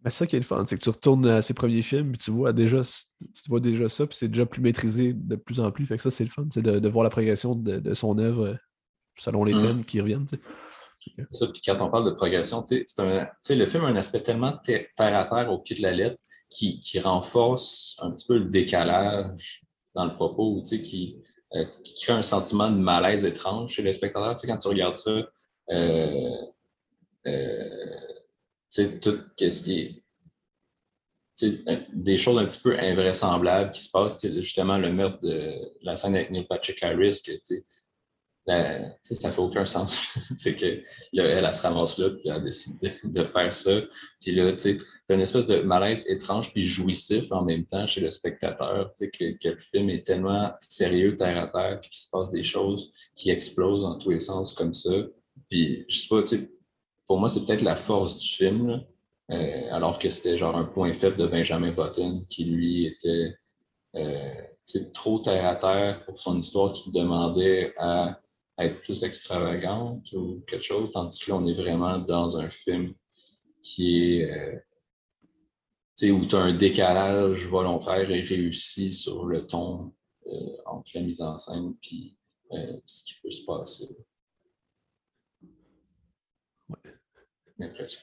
C'est 0.05 0.11
ça 0.11 0.27
qui 0.27 0.35
est 0.35 0.39
le 0.39 0.45
fun, 0.45 0.65
c'est 0.65 0.77
que 0.77 0.81
tu 0.81 0.89
retournes 0.89 1.27
à 1.27 1.41
ses 1.41 1.53
premiers 1.53 1.81
films, 1.81 2.13
et 2.13 2.17
tu 2.17 2.31
vois 2.31 2.53
déjà, 2.53 2.81
tu 2.83 3.49
vois 3.49 3.59
déjà 3.59 3.87
ça, 3.89 4.07
puis 4.07 4.17
c'est 4.17 4.29
déjà 4.29 4.45
plus 4.45 4.61
maîtrisé 4.61 5.13
de 5.13 5.35
plus 5.35 5.59
en 5.59 5.71
plus. 5.71 5.85
Fait 5.85 5.97
que 5.97 6.03
ça, 6.03 6.11
c'est 6.11 6.23
le 6.23 6.29
fun, 6.29 6.47
c'est 6.51 6.63
de, 6.63 6.89
voir 6.89 7.03
la 7.03 7.09
progression 7.09 7.55
de, 7.55 7.93
son 7.93 8.17
œuvre 8.17 8.47
euh, 8.47 8.55
selon 9.17 9.43
les 9.43 9.53
mm. 9.53 9.61
thèmes 9.61 9.85
qui 9.85 10.01
reviennent. 10.01 10.27
Ça, 11.29 11.47
puis 11.47 11.61
quand 11.65 11.77
on 11.79 11.89
parle 11.89 12.05
de 12.05 12.11
progression, 12.11 12.63
le 12.69 13.65
film 13.65 13.83
a 13.83 13.87
un 13.87 13.95
aspect 13.95 14.21
tellement 14.21 14.57
terre 14.57 14.87
à 14.97 15.25
terre 15.25 15.51
au 15.51 15.59
pied 15.59 15.75
de 15.75 15.81
la 15.81 15.91
lettre 15.91 16.17
qui, 16.49 16.99
renforce 16.99 17.97
un 18.01 18.11
petit 18.11 18.27
peu 18.27 18.37
le 18.37 18.45
décalage 18.45 19.61
dans 19.95 20.05
le 20.05 20.13
propos, 20.13 20.61
qui, 20.63 21.17
euh, 21.53 21.65
qui 21.65 21.95
crée 22.03 22.13
un 22.13 22.23
sentiment 22.23 22.69
de 22.69 22.77
malaise 22.77 23.25
étrange 23.25 23.71
chez 23.71 23.81
les 23.81 23.93
spectateurs. 23.93 24.35
quand 24.41 24.57
tu 24.57 24.67
regardes 24.67 24.97
ça, 24.97 25.11
euh, 25.71 26.31
euh, 27.27 27.67
tout 28.73 29.19
ce 29.39 29.63
qui 29.63 29.79
est 29.79 30.03
des 31.93 32.17
choses 32.17 32.37
un 32.37 32.45
petit 32.45 32.61
peu 32.61 32.77
invraisemblables 32.77 33.71
qui 33.71 33.81
se 33.81 33.89
passent, 33.89 34.25
justement 34.25 34.77
le 34.77 34.91
meurtre 34.91 35.19
de 35.21 35.53
la 35.81 35.95
scène 35.95 36.15
avec 36.15 36.31
Neil 36.31 36.45
Patrick 36.45 36.81
Harris, 36.83 37.21
que, 37.25 37.31
ben, 38.47 38.91
ça 39.01 39.31
fait 39.31 39.41
aucun 39.41 39.65
sens. 39.65 40.01
que 40.43 40.65
elle, 40.65 40.83
elle, 41.13 41.53
se 41.53 41.61
ramasse 41.61 41.97
là, 41.99 42.09
puis 42.09 42.23
elle 42.25 42.31
a 42.31 42.39
décidé 42.39 42.93
de, 43.03 43.23
faire 43.23 43.53
ça. 43.53 43.81
Puis 44.19 44.33
là, 44.33 44.51
tu 44.53 44.57
sais, 44.57 44.79
une 45.09 45.21
espèce 45.21 45.45
de 45.45 45.61
malaise 45.61 46.05
étrange 46.09 46.51
puis 46.51 46.63
jouissif 46.63 47.31
en 47.31 47.43
même 47.43 47.65
temps 47.65 47.85
chez 47.85 48.01
le 48.01 48.09
spectateur, 48.09 48.91
sais, 48.95 49.11
que, 49.11 49.37
que, 49.37 49.49
le 49.49 49.59
film 49.59 49.89
est 49.89 50.05
tellement 50.05 50.51
sérieux, 50.59 51.17
terre 51.17 51.37
à 51.37 51.47
terre, 51.47 51.81
puis 51.81 51.91
qu'il 51.91 52.01
se 52.01 52.09
passe 52.09 52.31
des 52.31 52.43
choses 52.43 52.91
qui 53.13 53.29
explosent 53.29 53.81
dans 53.81 53.97
tous 53.97 54.09
les 54.09 54.19
sens 54.19 54.53
comme 54.53 54.73
ça. 54.73 54.95
Puis, 55.49 55.85
je 55.87 55.99
sais 55.99 56.07
pas, 56.07 56.23
tu 56.23 56.37
sais, 56.37 56.49
pour 57.11 57.19
moi, 57.19 57.27
c'est 57.27 57.45
peut-être 57.45 57.61
la 57.61 57.75
force 57.75 58.17
du 58.19 58.25
film, 58.25 58.85
euh, 59.31 59.73
alors 59.73 59.99
que 59.99 60.09
c'était 60.09 60.37
genre 60.37 60.55
un 60.55 60.63
point 60.63 60.93
faible 60.93 61.17
de 61.17 61.27
Benjamin 61.27 61.73
Button 61.73 62.23
qui, 62.29 62.45
lui, 62.45 62.85
était 62.85 63.35
euh, 63.95 64.33
trop 64.93 65.19
terre 65.19 65.45
à 65.45 65.57
terre 65.57 66.05
pour 66.05 66.21
son 66.21 66.39
histoire 66.39 66.71
qui 66.71 66.89
demandait 66.89 67.73
à 67.77 68.17
être 68.59 68.79
plus 68.79 69.03
extravagante 69.03 70.09
ou 70.13 70.41
quelque 70.47 70.63
chose, 70.63 70.89
tandis 70.93 71.19
que 71.19 71.31
là, 71.31 71.35
on 71.35 71.45
est 71.47 71.53
vraiment 71.53 71.97
dans 71.97 72.37
un 72.37 72.49
film 72.49 72.93
qui 73.61 74.21
est. 74.21 74.31
Euh, 74.31 76.13
où 76.13 76.25
tu 76.27 76.35
as 76.37 76.39
un 76.39 76.55
décalage 76.55 77.45
volontaire 77.45 78.09
et 78.09 78.21
réussi 78.21 78.93
sur 78.93 79.25
le 79.25 79.45
ton 79.45 79.91
euh, 80.27 80.57
entre 80.65 80.91
la 80.93 81.01
mise 81.01 81.21
en 81.21 81.37
scène 81.37 81.73
et 81.83 82.15
ce 82.85 83.03
qui 83.03 83.15
peut 83.21 83.31
se 83.31 83.43
passer. 83.43 83.97
L'impression. 87.61 88.01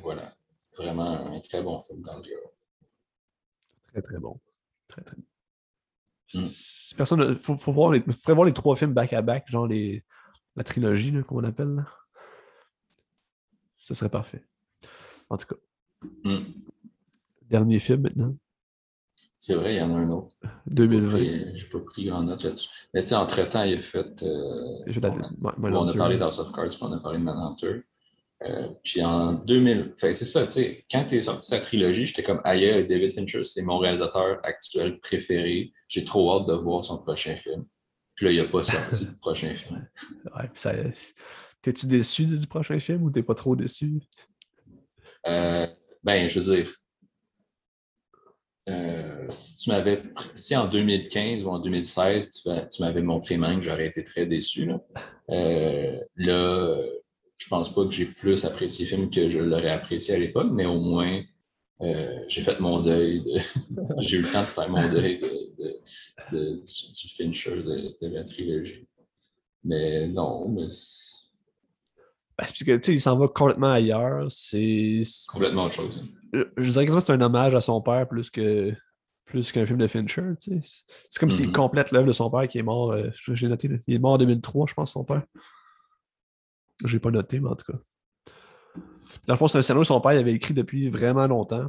voilà. 0.00 0.36
Vraiment 0.76 1.26
un 1.26 1.40
très 1.40 1.60
bon 1.60 1.80
film 1.82 2.02
dans 2.02 2.18
le 2.18 2.24
Très, 3.88 4.00
très 4.00 4.18
bon. 4.18 4.40
Très, 4.86 5.02
très 5.02 5.16
bon. 5.16 5.24
Mm. 6.34 6.46
Personne. 6.96 7.36
Faut, 7.40 7.56
faut 7.56 7.72
voir 7.72 7.90
les, 7.90 8.00
faudrait 8.00 8.34
voir 8.34 8.46
les 8.46 8.52
trois 8.52 8.76
films 8.76 8.94
back-à-back, 8.94 9.50
genre 9.50 9.66
les, 9.66 10.04
la 10.54 10.62
trilogie, 10.62 11.12
qu'on 11.26 11.42
appelle. 11.42 11.74
Là. 11.74 11.86
Ce 13.76 13.94
serait 13.94 14.08
parfait. 14.08 14.44
En 15.30 15.36
tout 15.36 15.48
cas. 15.48 15.60
Mm. 16.22 16.44
Dernier 17.42 17.80
film 17.80 18.02
maintenant. 18.02 18.36
C'est 19.40 19.54
vrai, 19.54 19.74
il 19.74 19.78
y 19.78 19.80
en 19.80 19.90
a 19.94 19.98
un 19.98 20.10
autre. 20.10 20.36
2020. 20.66 21.54
J'ai 21.54 21.64
pas 21.72 21.78
pris 21.78 22.04
grand 22.04 22.22
note 22.22 22.44
là-dessus. 22.44 22.68
Mais 22.92 23.00
tu 23.00 23.08
sais, 23.08 23.14
entre-temps, 23.14 23.62
il 23.62 23.78
a 23.78 23.80
fait. 23.80 24.22
Euh, 24.22 24.84
on, 25.62 25.88
a, 25.88 25.94
parlé 25.94 26.18
d'House 26.18 26.38
of 26.40 26.52
Cards, 26.52 26.68
puis 26.68 26.78
on 26.82 26.92
a 26.92 27.00
parlé 27.00 27.18
de 27.18 27.24
Manhunter. 27.24 27.80
Euh, 28.42 28.68
puis 28.84 29.02
en 29.02 29.32
2000, 29.32 29.94
c'est 29.98 30.14
ça, 30.26 30.46
tu 30.46 30.52
sais, 30.52 30.84
quand 30.90 31.06
tu 31.06 31.16
es 31.16 31.22
sorti 31.22 31.46
sa 31.46 31.58
trilogie, 31.58 32.04
j'étais 32.04 32.22
comme 32.22 32.42
ailleurs, 32.44 32.86
David 32.86 33.14
Fincher, 33.14 33.42
c'est 33.42 33.62
mon 33.62 33.78
réalisateur 33.78 34.40
actuel 34.42 35.00
préféré. 35.00 35.72
J'ai 35.88 36.04
trop 36.04 36.34
hâte 36.34 36.46
de 36.46 36.52
voir 36.52 36.84
son 36.84 36.98
prochain 36.98 37.34
film. 37.36 37.64
Puis 38.16 38.26
là, 38.26 38.32
il 38.32 38.42
n'a 38.42 38.48
pas 38.48 38.62
sorti 38.62 39.06
le 39.06 39.16
prochain 39.16 39.54
film. 39.54 39.88
Ouais, 40.36 40.50
ça... 40.54 40.72
T'es-tu 41.62 41.86
déçu 41.86 42.26
du 42.26 42.46
prochain 42.46 42.78
film 42.78 43.04
ou 43.04 43.10
t'es 43.10 43.22
pas 43.22 43.34
trop 43.34 43.56
déçu? 43.56 44.00
Euh, 45.26 45.66
ben, 46.02 46.28
je 46.28 46.40
veux 46.40 46.56
dire, 46.56 46.70
euh, 48.70 49.26
si 49.28 49.56
tu 49.56 49.70
m'avais, 49.70 50.02
si 50.34 50.56
en 50.56 50.68
2015 50.68 51.44
ou 51.44 51.48
en 51.48 51.58
2016, 51.58 52.42
tu, 52.70 52.82
m'avais 52.82 53.02
montré 53.02 53.36
Manque, 53.36 53.62
j'aurais 53.62 53.88
été 53.88 54.04
très 54.04 54.26
déçu. 54.26 54.66
Là, 54.66 54.80
là 56.16 56.76
je 57.40 57.48
pense 57.48 57.74
pas 57.74 57.84
que 57.84 57.90
j'ai 57.90 58.04
plus 58.04 58.44
apprécié 58.44 58.84
le 58.84 58.88
film 58.88 59.10
que 59.10 59.30
je 59.30 59.38
l'aurais 59.38 59.70
apprécié 59.70 60.14
à 60.14 60.18
l'époque, 60.18 60.48
mais 60.52 60.66
au 60.66 60.78
moins, 60.78 61.22
euh, 61.80 62.18
j'ai 62.28 62.42
fait 62.42 62.60
mon 62.60 62.82
deuil. 62.82 63.22
j'ai 64.00 64.18
eu 64.18 64.22
le 64.22 64.28
temps 64.28 64.42
de 64.42 64.46
faire 64.46 64.68
mon 64.68 64.92
deuil 64.92 65.18
de, 65.18 66.60
du, 66.60 67.08
Fincher 67.16 67.62
de, 67.62 68.06
la 68.08 68.24
trilogie. 68.24 68.86
Mais 69.64 70.06
non, 70.06 70.48
mais. 70.48 70.66
Ben, 70.66 72.44
parce 72.44 72.52
que, 72.52 72.76
tu 72.76 72.82
sais, 72.82 72.92
il 72.92 73.00
s'en 73.00 73.16
va 73.16 73.28
complètement 73.28 73.72
ailleurs. 73.72 74.26
C'est. 74.30 75.02
Complètement 75.26 75.64
autre 75.64 75.76
chose. 75.76 75.94
Hein. 75.98 76.19
Je, 76.32 76.70
dirais 76.70 76.86
que 76.86 77.00
c'est 77.00 77.12
un 77.12 77.20
hommage 77.20 77.54
à 77.54 77.60
son 77.60 77.80
père 77.80 78.08
plus 78.08 78.30
que 78.30 78.72
plus 79.24 79.52
qu'un 79.52 79.64
film 79.64 79.78
de 79.78 79.86
Fincher. 79.86 80.22
Tu 80.40 80.60
sais. 80.60 80.84
C'est 81.08 81.20
comme 81.20 81.30
s'il 81.30 81.50
mm-hmm. 81.50 81.52
complète 81.52 81.92
l'œuvre 81.92 82.08
de 82.08 82.12
son 82.12 82.30
père 82.30 82.48
qui 82.48 82.58
est 82.58 82.62
mort. 82.62 82.92
Euh, 82.92 83.10
j'ai 83.28 83.48
noté, 83.48 83.70
il 83.86 83.94
est 83.94 83.98
mort 83.98 84.12
en 84.12 84.18
2003, 84.18 84.66
je 84.68 84.74
pense, 84.74 84.92
son 84.92 85.04
père. 85.04 85.22
J'ai 86.84 86.98
pas 86.98 87.10
noté, 87.10 87.38
mais 87.38 87.48
en 87.48 87.54
tout 87.54 87.72
cas. 87.72 87.78
Dans 89.26 89.34
le 89.34 89.38
fond, 89.38 89.48
c'est 89.48 89.58
un 89.58 89.62
scénario 89.62 89.82
que 89.82 89.88
son 89.88 90.00
père 90.00 90.18
avait 90.18 90.32
écrit 90.32 90.54
depuis 90.54 90.88
vraiment 90.88 91.26
longtemps, 91.26 91.68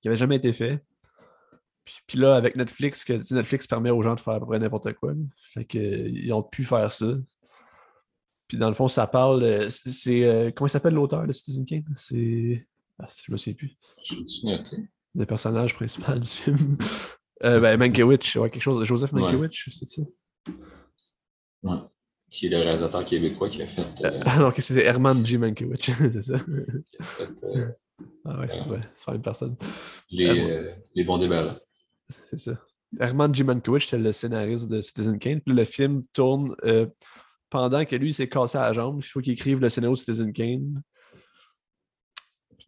qui 0.00 0.08
n'avait 0.08 0.16
jamais 0.16 0.36
été 0.36 0.52
fait. 0.52 0.82
Puis, 2.06 2.18
là, 2.18 2.36
avec 2.36 2.56
Netflix, 2.56 3.04
que 3.04 3.34
Netflix 3.34 3.66
permet 3.66 3.90
aux 3.90 4.02
gens 4.02 4.14
de 4.14 4.20
faire 4.20 4.34
à 4.34 4.40
peu 4.40 4.46
près 4.46 4.58
n'importe 4.58 4.92
quoi. 4.94 5.12
Fait 5.36 5.64
qu'ils 5.64 6.32
ont 6.32 6.42
pu 6.42 6.64
faire 6.64 6.92
ça. 6.92 7.06
Puis 8.46 8.56
dans 8.56 8.68
le 8.68 8.74
fond, 8.74 8.88
ça 8.88 9.06
parle. 9.06 9.42
Euh, 9.42 9.70
c'est. 9.70 10.24
Euh, 10.24 10.50
comment 10.54 10.66
il 10.66 10.70
s'appelle 10.70 10.94
l'auteur 10.94 11.26
de 11.26 11.32
Citizen 11.32 11.66
King 11.66 11.84
C'est. 11.96 12.66
Ah, 12.98 13.08
je 13.24 13.32
me 13.32 13.36
souviens 13.36 13.54
plus. 13.54 13.76
Le 15.14 15.26
personnage 15.26 15.74
principal 15.74 16.20
du 16.20 16.28
film. 16.28 16.78
euh, 17.44 17.60
ben, 17.60 17.78
Mankiewicz, 17.78 18.36
ouais, 18.36 18.50
quelque 18.50 18.62
chose. 18.62 18.84
Joseph 18.84 19.12
Mankiewicz, 19.12 19.68
c'est 19.70 19.86
ça? 19.86 20.02
Ouais 21.62 21.78
qui 22.30 22.46
est 22.46 22.50
le 22.50 22.58
réalisateur 22.58 23.04
québécois 23.04 23.48
qui 23.48 23.62
a 23.62 23.66
fait. 23.66 24.04
Euh... 24.04 24.20
Ah 24.24 24.50
c'est 24.58 24.84
Herman 24.84 25.24
G. 25.24 25.38
Mankiewicz, 25.38 25.90
c'est 25.98 26.22
ça. 26.22 26.40
Euh, 27.44 27.68
ah 28.24 28.40
ouais, 28.40 28.48
c'est 28.48 28.60
vrai, 28.60 28.80
c'est 28.94 29.12
une 29.12 29.22
personne. 29.22 29.56
Les, 30.10 30.28
euh, 30.28 30.72
les 30.94 31.04
bons 31.04 31.18
débats. 31.18 31.58
C'est 32.26 32.38
ça. 32.38 32.52
Herman 33.00 33.34
G. 33.34 33.44
Mankiewicz, 33.44 33.88
c'est 33.88 33.98
le 33.98 34.12
scénariste 34.12 34.68
de 34.68 34.80
Citizen 34.80 35.18
Kane. 35.18 35.40
Puis 35.40 35.54
le 35.54 35.64
film 35.64 36.04
tourne 36.12 36.54
euh, 36.64 36.86
pendant 37.50 37.84
que 37.84 37.96
lui, 37.96 38.10
il 38.10 38.14
s'est 38.14 38.28
cassé 38.28 38.58
à 38.58 38.62
la 38.68 38.72
jambe. 38.72 39.00
Il 39.00 39.06
faut 39.06 39.20
qu'il 39.20 39.32
écrive 39.32 39.60
le 39.60 39.68
scénario 39.68 39.94
de 39.94 39.98
Citizen 39.98 40.32
Kane. 40.32 40.82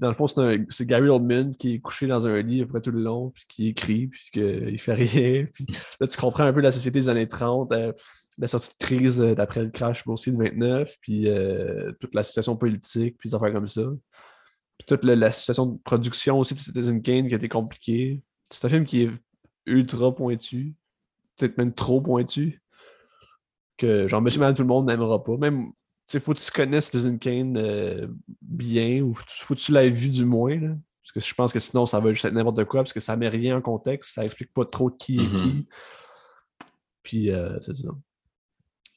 Dans 0.00 0.08
le 0.08 0.14
fond, 0.14 0.26
c'est 0.26 0.86
Gary 0.86 1.08
Oldman 1.08 1.54
qui 1.54 1.74
est 1.74 1.78
couché 1.78 2.06
dans 2.06 2.26
un 2.26 2.40
lit 2.40 2.62
après 2.62 2.80
tout 2.80 2.90
le 2.90 3.00
long, 3.00 3.30
puis 3.30 3.44
qui 3.48 3.68
écrit, 3.68 4.06
puis 4.08 4.22
qu'il 4.32 4.78
fait 4.80 4.94
rien. 4.94 5.46
Puis 5.52 5.66
là, 6.00 6.06
tu 6.06 6.16
comprends 6.16 6.44
un 6.44 6.52
peu 6.52 6.60
la 6.60 6.72
société 6.72 7.00
des 7.00 7.08
années 7.08 7.28
30 7.28 7.72
la 8.40 8.48
sortie 8.48 8.70
de 8.70 8.84
crise 8.84 9.20
euh, 9.20 9.34
d'après 9.34 9.62
le 9.62 9.70
crash 9.70 10.06
aussi 10.06 10.32
de 10.32 10.38
29, 10.38 10.96
puis 11.00 11.28
euh, 11.28 11.92
toute 12.00 12.14
la 12.14 12.22
situation 12.22 12.56
politique, 12.56 13.16
puis 13.18 13.28
des 13.28 13.34
affaires 13.34 13.52
comme 13.52 13.66
ça. 13.66 13.82
Puis 14.78 14.86
toute 14.86 15.04
la, 15.04 15.30
situation 15.30 15.66
de 15.66 15.78
production 15.78 16.38
aussi 16.38 16.54
de 16.54 16.58
Citizen 16.58 17.02
Kane 17.02 17.28
qui 17.28 17.34
a 17.34 17.36
été 17.36 17.48
compliquée. 17.48 18.22
C'est 18.48 18.64
un 18.64 18.70
film 18.70 18.84
qui 18.84 19.02
est 19.02 19.10
ultra 19.66 20.14
pointu, 20.14 20.74
peut-être 21.36 21.58
même 21.58 21.74
trop 21.74 22.00
pointu, 22.00 22.62
que 23.76 24.08
genre 24.08 24.22
Monsieur 24.22 24.40
Madame 24.40 24.54
tout 24.54 24.62
le 24.62 24.68
monde 24.68 24.86
n'aimera 24.86 25.22
pas. 25.22 25.36
Même, 25.36 25.70
tu 26.10 26.20
faut 26.20 26.34
que 26.34 26.40
tu 26.40 26.50
connaisses 26.50 26.86
Citizen 26.86 27.18
Kane 27.18 27.56
euh, 27.56 28.06
bien, 28.42 29.02
ou 29.02 29.14
faut 29.14 29.54
que 29.54 29.60
tu 29.60 29.72
l'aies 29.72 29.90
vu 29.90 30.10
du 30.10 30.24
moins, 30.24 30.58
parce 30.58 31.12
que 31.14 31.20
je 31.20 31.34
pense 31.34 31.52
que 31.52 31.58
sinon 31.58 31.86
ça 31.86 32.00
va 32.00 32.10
juste 32.10 32.24
être 32.24 32.34
n'importe 32.34 32.64
quoi, 32.64 32.82
parce 32.82 32.92
que 32.92 33.00
ça 33.00 33.16
met 33.16 33.28
rien 33.28 33.56
en 33.56 33.60
contexte, 33.60 34.14
ça 34.14 34.24
explique 34.24 34.52
pas 34.52 34.64
trop 34.64 34.90
qui 34.90 35.18
est 35.18 35.22
mm-hmm. 35.22 35.42
qui. 35.42 35.68
Puis, 37.02 37.30
c'est 37.60 37.74
ça 37.74 37.88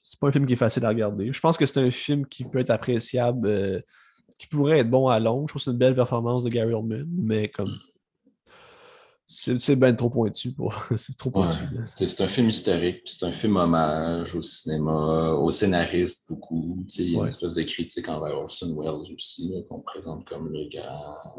c'est 0.03 0.19
pas 0.19 0.27
un 0.27 0.31
film 0.31 0.45
qui 0.45 0.53
est 0.53 0.57
facile 0.57 0.85
à 0.85 0.89
regarder. 0.89 1.31
Je 1.31 1.39
pense 1.39 1.57
que 1.57 1.65
c'est 1.65 1.79
un 1.79 1.89
film 1.89 2.27
qui 2.27 2.43
peut 2.43 2.59
être 2.59 2.69
appréciable, 2.69 3.47
euh, 3.47 3.79
qui 4.37 4.47
pourrait 4.47 4.79
être 4.79 4.89
bon 4.89 5.07
à 5.07 5.19
long. 5.19 5.47
Je 5.47 5.53
trouve 5.53 5.61
que 5.61 5.63
c'est 5.63 5.71
une 5.71 5.77
belle 5.77 5.95
performance 5.95 6.43
de 6.43 6.49
Gary 6.49 6.73
Oldman, 6.73 7.07
mais 7.09 7.47
comme 7.47 7.71
c'est 9.25 9.75
bien 9.75 9.93
trop 9.93 10.09
pointu 10.09 10.51
pour. 10.51 10.73
c'est 10.97 11.17
trop 11.17 11.31
pointu. 11.31 11.63
C'est 11.95 12.21
un 12.21 12.27
film 12.27 12.49
historique, 12.49 13.01
c'est 13.05 13.25
un 13.25 13.31
film 13.31 13.57
hommage 13.57 14.35
au 14.35 14.41
cinéma, 14.41 15.31
au 15.31 15.49
scénariste 15.49 16.27
beaucoup. 16.29 16.85
Il 16.97 17.11
y 17.11 17.15
a 17.15 17.21
une 17.21 17.27
espèce 17.27 17.53
de 17.53 17.63
critique 17.63 18.09
envers 18.09 18.37
Orson 18.37 18.75
Welles 18.77 19.13
aussi, 19.13 19.53
qu'on 19.69 19.81
présente 19.81 20.27
comme 20.27 20.51
le 20.51 20.69
grand 20.69 21.37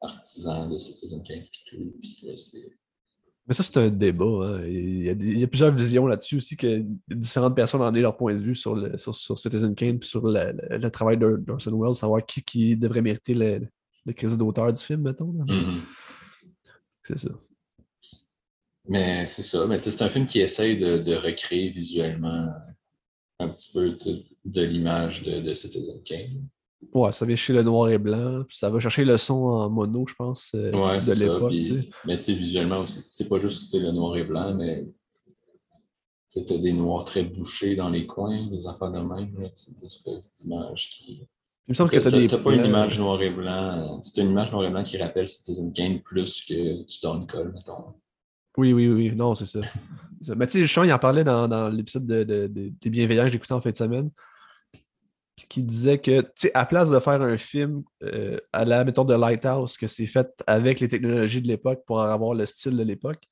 artisan 0.00 0.68
de 0.68 0.78
Citizen 0.78 1.22
Kane. 1.22 1.44
Puis, 1.66 2.26
mais 3.46 3.54
ça, 3.54 3.62
c'est 3.62 3.78
un 3.78 3.88
débat. 3.88 4.24
Hein. 4.24 4.64
Il, 4.66 5.38
y 5.38 5.44
a 5.44 5.46
plusieurs 5.46 5.70
visions 5.70 6.06
là-dessus 6.06 6.36
aussi, 6.36 6.56
que 6.56 6.82
différentes 7.08 7.54
personnes 7.54 7.82
ont 7.82 7.84
donné 7.84 8.00
leur 8.00 8.16
point 8.16 8.34
de 8.34 8.40
vue 8.40 8.54
sur, 8.54 8.74
le, 8.74 8.96
sur, 8.96 9.38
Citizen 9.38 9.74
Kane 9.74 9.98
et 10.02 10.06
sur 10.06 10.22
le, 10.26 10.88
travail 10.88 11.18
d'Orson 11.18 11.78
Welles, 11.78 11.94
savoir 11.94 12.24
qui, 12.24 12.42
qui 12.42 12.74
devrait 12.74 13.02
mériter 13.02 13.34
le, 13.34 13.68
le 14.06 14.12
crédit 14.14 14.36
d'auteur 14.38 14.72
du 14.72 14.82
film, 14.82 15.02
mettons. 15.02 15.34
C'est 17.04 17.18
ça. 17.18 17.30
Mais 18.88 19.26
c'est 19.26 19.42
ça. 19.42 19.66
Mais 19.66 19.78
c'est 19.80 20.02
un 20.02 20.08
film 20.08 20.26
qui 20.26 20.40
essaye 20.40 20.78
de, 20.78 21.14
recréer 21.14 21.70
visuellement 21.70 22.50
un 23.38 23.48
petit 23.48 23.72
peu 23.72 23.96
de 24.44 24.62
l'image 24.62 25.22
de, 25.22 25.40
de 25.40 25.54
Citizen 25.54 26.02
Kane. 26.02 26.48
Ouais, 26.92 27.12
ça 27.12 27.24
vient 27.24 27.36
chez 27.36 27.52
le 27.52 27.62
noir 27.62 27.88
et 27.88 27.98
blanc, 27.98 28.44
puis 28.46 28.56
ça 28.56 28.68
va 28.68 28.78
chercher 28.78 29.04
le 29.04 29.16
son 29.16 29.34
en 29.34 29.70
mono, 29.70 30.04
je 30.06 30.14
pense, 30.14 30.50
euh, 30.54 30.70
de 30.70 31.12
l'époque. 31.18 31.86
Mais 32.04 32.16
tu 32.16 32.22
sais, 32.22 32.34
visuellement 32.34 32.80
aussi, 32.80 33.06
c'est 33.10 33.28
pas 33.28 33.38
juste 33.38 33.74
le 33.74 33.90
noir 33.90 34.16
et 34.16 34.24
blanc, 34.24 34.54
mais 34.54 34.86
tu 36.30 36.40
as 36.52 36.58
des 36.58 36.72
noirs 36.72 37.04
très 37.04 37.22
bouchés 37.22 37.76
dans 37.76 37.88
les 37.88 38.06
coins, 38.06 38.48
des 38.48 38.66
affaires 38.66 38.90
de 38.90 39.00
même, 39.00 39.50
c'est 39.54 39.72
une 39.72 39.84
espèce 39.84 40.30
d'image 40.36 40.90
qui. 40.90 41.26
Il 41.66 41.70
me 41.70 41.74
semble 41.74 41.90
que 41.90 41.96
tu 41.98 42.10
des. 42.10 42.28
pas 42.28 42.52
une 42.52 42.66
image 42.66 42.98
noir 42.98 43.22
et 43.22 43.30
blanc, 43.30 44.00
c'est 44.02 44.20
une 44.20 44.30
image 44.30 44.52
noir 44.52 44.64
et 44.66 44.70
blanc 44.70 44.82
qui 44.82 44.98
rappelle 44.98 45.28
Citizen 45.28 45.72
Kane 45.72 46.00
plus 46.00 46.42
que 46.46 46.84
tu 46.84 47.00
donnes 47.02 47.22
une 47.22 47.26
colle, 47.26 47.52
mettons. 47.54 47.94
Oui, 48.56 48.72
oui, 48.72 48.88
oui, 48.88 49.12
non, 49.14 49.34
c'est 49.34 49.46
ça. 49.46 49.60
Mais 50.36 50.46
tu 50.46 50.66
sais, 50.68 50.86
il 50.86 50.92
en 50.92 50.98
parlait 50.98 51.24
dans, 51.24 51.48
dans 51.48 51.68
l'épisode 51.68 52.06
de, 52.06 52.22
de- 52.22 52.46
de- 52.46 52.72
des 52.80 52.90
Bienveillants 52.90 53.28
que 53.28 53.34
écouté 53.34 53.54
en 53.54 53.60
fin 53.60 53.70
de 53.70 53.76
semaine. 53.76 54.10
Puis 55.36 55.46
qui 55.48 55.62
disait 55.64 55.98
que, 55.98 56.20
tu 56.20 56.28
sais, 56.36 56.50
à 56.54 56.64
place 56.64 56.90
de 56.90 56.98
faire 57.00 57.20
un 57.20 57.36
film 57.36 57.82
euh, 58.04 58.38
à 58.52 58.64
la 58.64 58.84
méthode 58.84 59.08
de 59.08 59.14
Lighthouse, 59.14 59.76
que 59.76 59.88
c'est 59.88 60.06
fait 60.06 60.28
avec 60.46 60.78
les 60.80 60.86
technologies 60.86 61.42
de 61.42 61.48
l'époque 61.48 61.82
pour 61.86 62.00
avoir 62.00 62.34
le 62.34 62.46
style 62.46 62.76
de 62.76 62.84
l'époque, 62.84 63.22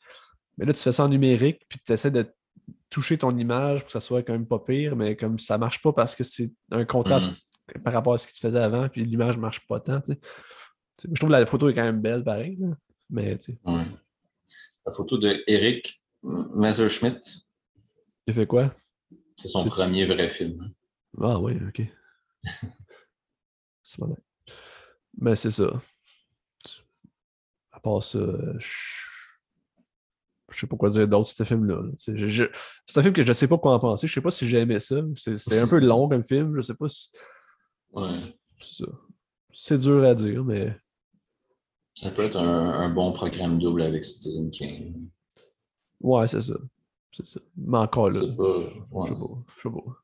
mais 0.58 0.64
là, 0.66 0.72
tu 0.72 0.80
fais 0.80 0.90
ça 0.92 1.04
en 1.04 1.08
numérique, 1.08 1.60
puis 1.68 1.78
tu 1.86 1.92
essaies 1.92 2.10
de 2.10 2.26
toucher 2.90 3.18
ton 3.18 3.30
image 3.38 3.80
pour 3.80 3.86
que 3.86 3.92
ça 3.92 4.00
soit 4.00 4.22
quand 4.22 4.32
même 4.32 4.46
pas 4.46 4.58
pire, 4.58 4.96
mais 4.96 5.14
comme 5.16 5.38
ça 5.38 5.56
marche 5.58 5.80
pas 5.80 5.92
parce 5.92 6.16
que 6.16 6.24
c'est 6.24 6.50
un 6.72 6.84
contraste 6.84 7.30
par 7.84 7.92
rapport 7.92 8.14
à 8.14 8.18
ce 8.18 8.26
que 8.26 8.32
tu 8.32 8.40
faisais 8.40 8.58
avant, 8.58 8.88
puis 8.88 9.04
l'image 9.04 9.38
marche 9.38 9.66
pas 9.66 9.80
tant, 9.80 10.00
tu 10.00 10.12
sais. 10.12 10.20
Je 11.04 11.14
trouve 11.14 11.30
que 11.30 11.32
la 11.32 11.46
photo 11.46 11.68
est 11.68 11.74
quand 11.74 11.82
même 11.82 12.00
belle, 12.00 12.22
pareil, 12.22 12.56
là. 12.60 12.68
mais 13.10 13.36
tu 13.38 13.52
sais, 13.52 13.58
Ouais. 13.64 13.86
La 14.86 14.92
photo 14.92 15.16
de 15.16 15.42
Eric 15.46 16.02
Messerschmidt, 16.22 17.20
il 18.26 18.34
fait 18.34 18.46
quoi? 18.46 18.74
c'est 19.36 19.48
son 19.48 19.64
premier 19.64 20.06
vrai 20.06 20.28
film. 20.28 20.72
Ah 21.20 21.38
oui, 21.40 21.56
ok. 21.68 21.82
c'est 23.82 23.98
mal. 23.98 24.16
Mais 25.18 25.34
c'est 25.36 25.50
ça. 25.50 25.82
À 27.72 27.80
part 27.80 28.02
ça, 28.02 28.20
je 28.58 28.68
je 30.52 30.60
sais 30.60 30.66
pas 30.66 30.76
quoi 30.76 30.90
dire 30.90 31.08
d'autre, 31.08 31.30
ce 31.30 31.44
film-là. 31.44 31.80
là. 31.82 31.90
C'est 32.86 32.98
un 32.98 33.02
film 33.02 33.14
que 33.14 33.22
je 33.22 33.32
sais 33.32 33.48
pas 33.48 33.58
quoi 33.58 33.72
en 33.72 33.80
penser. 33.80 34.06
Je 34.06 34.12
sais 34.12 34.20
pas 34.20 34.30
si 34.30 34.46
j'ai 34.46 34.58
aimé 34.58 34.78
ça. 34.80 34.96
C'est 35.16 35.38
c'est 35.38 35.58
un 35.58 35.66
peu 35.66 35.78
long 35.80 36.08
comme 36.08 36.22
film. 36.22 36.54
Je 36.56 36.60
sais 36.60 36.74
pas 36.74 36.88
si. 36.88 37.08
Ouais. 37.92 38.12
C'est 38.60 38.84
ça. 38.84 38.90
C'est 39.54 39.78
dur 39.78 40.02
à 40.04 40.14
dire, 40.14 40.44
mais 40.44 40.74
Ça 41.94 42.10
peut 42.10 42.22
être 42.24 42.36
un, 42.38 42.70
un 42.80 42.88
bon 42.88 43.12
programme 43.12 43.58
double 43.58 43.82
avec 43.82 44.04
Stephen 44.04 44.50
King. 44.50 45.08
ouais, 46.00 46.26
c'est 46.26 46.40
ça. 46.40 46.54
C'est 47.12 47.26
ça. 47.26 47.40
Mais 47.56 47.78
encore 47.78 48.08
là. 48.10 48.20
C'est 48.20 48.36
pas. 48.36 48.62
Je 48.62 49.08
sais 49.08 49.18
pas. 49.18 49.44
Je 49.56 49.62
sais 49.62 49.74
pas. 49.74 49.96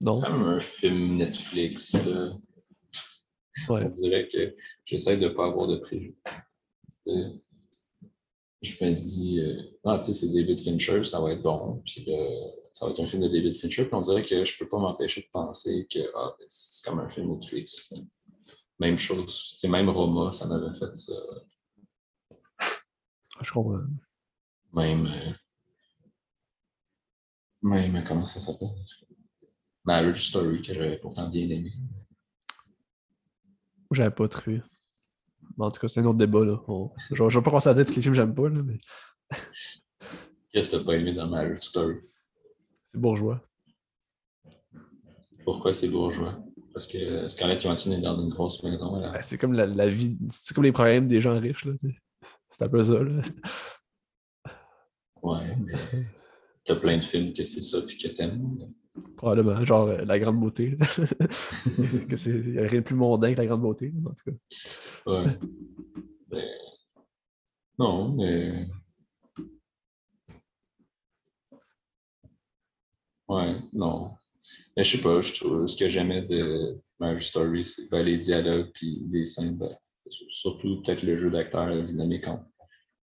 Non? 0.00 0.12
C'est 0.14 0.26
comme 0.26 0.42
un 0.44 0.60
film 0.60 1.16
Netflix. 1.16 1.92
là. 1.92 2.36
Ouais. 3.68 3.84
On 3.84 3.88
dirait 3.88 4.28
que 4.28 4.54
j'essaie 4.84 5.16
de 5.16 5.28
ne 5.28 5.34
pas 5.34 5.46
avoir 5.46 5.66
de 5.66 5.76
préjugés. 5.76 6.16
Je 7.06 8.84
me 8.84 8.94
dis, 8.94 9.40
euh, 9.40 9.62
ah, 9.84 9.98
tu 9.98 10.12
sais, 10.12 10.26
c'est 10.26 10.32
David 10.32 10.60
Fincher, 10.60 11.04
ça 11.04 11.20
va 11.20 11.32
être 11.32 11.42
bon. 11.42 11.82
Puis 11.86 12.04
ça 12.76 12.84
va 12.84 12.92
être 12.92 13.00
un 13.00 13.06
film 13.06 13.22
de 13.22 13.28
David 13.28 13.56
Fincher. 13.56 13.86
Puis 13.86 13.94
on 13.94 14.02
dirait 14.02 14.22
que 14.22 14.44
je 14.44 14.52
ne 14.52 14.58
peux 14.58 14.68
pas 14.68 14.78
m'empêcher 14.78 15.22
de 15.22 15.28
penser 15.32 15.86
que 15.90 15.98
ah, 16.14 16.36
c'est 16.46 16.84
comme 16.86 16.98
un 17.00 17.08
film 17.08 17.30
Netflix. 17.30 17.90
Même 18.78 18.98
chose. 18.98 19.54
Sais, 19.56 19.66
même 19.66 19.88
Roma, 19.88 20.30
ça 20.34 20.46
m'avait 20.46 20.78
fait 20.78 20.94
ça. 20.94 21.14
Je 23.40 23.50
comprends. 23.50 23.80
Même. 24.74 25.06
euh, 25.06 25.32
même, 27.62 28.04
comment 28.06 28.26
ça 28.26 28.40
s'appelle? 28.40 28.68
Marriage 29.82 30.28
Story, 30.28 30.60
que 30.60 30.74
j'avais 30.74 30.98
pourtant 30.98 31.30
bien 31.30 31.48
aimé. 31.48 31.72
J'avais 33.90 34.10
pas. 34.10 34.28
Mais 34.46 34.60
en 35.64 35.70
tout 35.70 35.80
cas, 35.80 35.88
c'est 35.88 36.00
un 36.00 36.04
autre 36.04 36.18
débat. 36.18 36.44
Là. 36.44 36.60
On- 36.68 36.90
Je, 37.10 37.22
vais- 37.24 37.30
je 37.30 37.38
vais 37.38 37.42
pas 37.42 37.50
commencer 37.50 37.70
à 37.70 37.74
dire 37.74 37.86
tous 37.86 37.94
les 37.96 38.02
films 38.02 38.12
que 38.12 38.20
j'aime 38.20 38.34
pas, 38.34 38.50
là, 38.50 38.62
mais 38.62 38.78
Qu'est-ce 40.52 40.70
que 40.70 40.76
tu 40.76 40.84
pas 40.84 40.94
aimé 40.96 41.14
dans 41.14 41.28
Marriage 41.28 41.62
Story? 41.62 42.00
C'est 42.96 43.02
bourgeois. 43.02 43.42
Pourquoi 45.44 45.74
c'est 45.74 45.88
bourgeois? 45.88 46.38
Parce 46.72 46.86
que 46.86 47.28
Scarlett 47.28 47.60
Johansson 47.60 47.92
est 47.92 48.00
dans 48.00 48.18
une 48.18 48.30
grosse 48.30 48.62
maison. 48.62 48.98
là. 48.98 49.12
Ben, 49.12 49.22
c'est 49.22 49.36
comme 49.36 49.52
la, 49.52 49.66
la 49.66 49.86
vie, 49.86 50.16
c'est 50.32 50.54
comme 50.54 50.64
les 50.64 50.72
problèmes 50.72 51.06
des 51.06 51.20
gens 51.20 51.38
riches. 51.38 51.66
Là, 51.66 51.72
tu 51.78 51.90
sais. 51.90 51.96
c'est 52.50 52.64
un 52.64 52.68
peu 52.70 52.82
ça. 52.82 53.02
Là. 53.02 53.22
Ouais, 55.22 55.56
mais 55.58 55.74
t'as 56.64 56.76
plein 56.76 56.96
de 56.96 57.04
films 57.04 57.34
que 57.34 57.44
c'est 57.44 57.62
ça 57.62 57.82
puis 57.82 57.98
que 57.98 58.08
t'aimes. 58.08 58.56
Probablement. 59.16 59.62
Genre 59.62 59.88
euh, 59.88 60.04
La 60.06 60.18
Grande 60.18 60.40
Beauté. 60.40 60.76
que 62.08 62.16
c'est, 62.16 62.30
il 62.30 62.54
y 62.54 62.58
a 62.58 62.62
rien 62.62 62.80
de 62.80 62.84
plus 62.84 62.94
mondain 62.94 63.34
que 63.34 63.38
La 63.38 63.46
Grande 63.46 63.60
Beauté. 63.60 63.92
en 64.06 64.10
tout 64.10 64.30
cas. 64.30 65.12
Ouais. 65.12 65.38
Ben, 66.28 66.44
non, 67.78 68.14
mais. 68.14 68.66
Ouais, 73.28 73.56
non. 73.72 74.12
Mais 74.76 74.84
je 74.84 74.96
sais 74.96 75.02
pas, 75.02 75.20
je 75.22 75.32
trouve 75.34 75.66
ce 75.66 75.76
que 75.76 75.88
j'aimais 75.88 76.22
de 76.22 76.80
Marriage 77.00 77.28
Story, 77.28 77.64
c'est 77.64 77.88
ben, 77.90 78.04
les 78.04 78.18
dialogues 78.18 78.70
puis 78.72 79.02
les 79.10 79.26
scènes. 79.26 79.56
ben, 79.56 79.76
surtout 80.30 80.82
peut-être 80.82 81.02
le 81.02 81.16
jeu 81.18 81.30
d'acteur, 81.30 81.66
la 81.66 81.82
dynamique 81.82 82.26
entre 82.28 82.46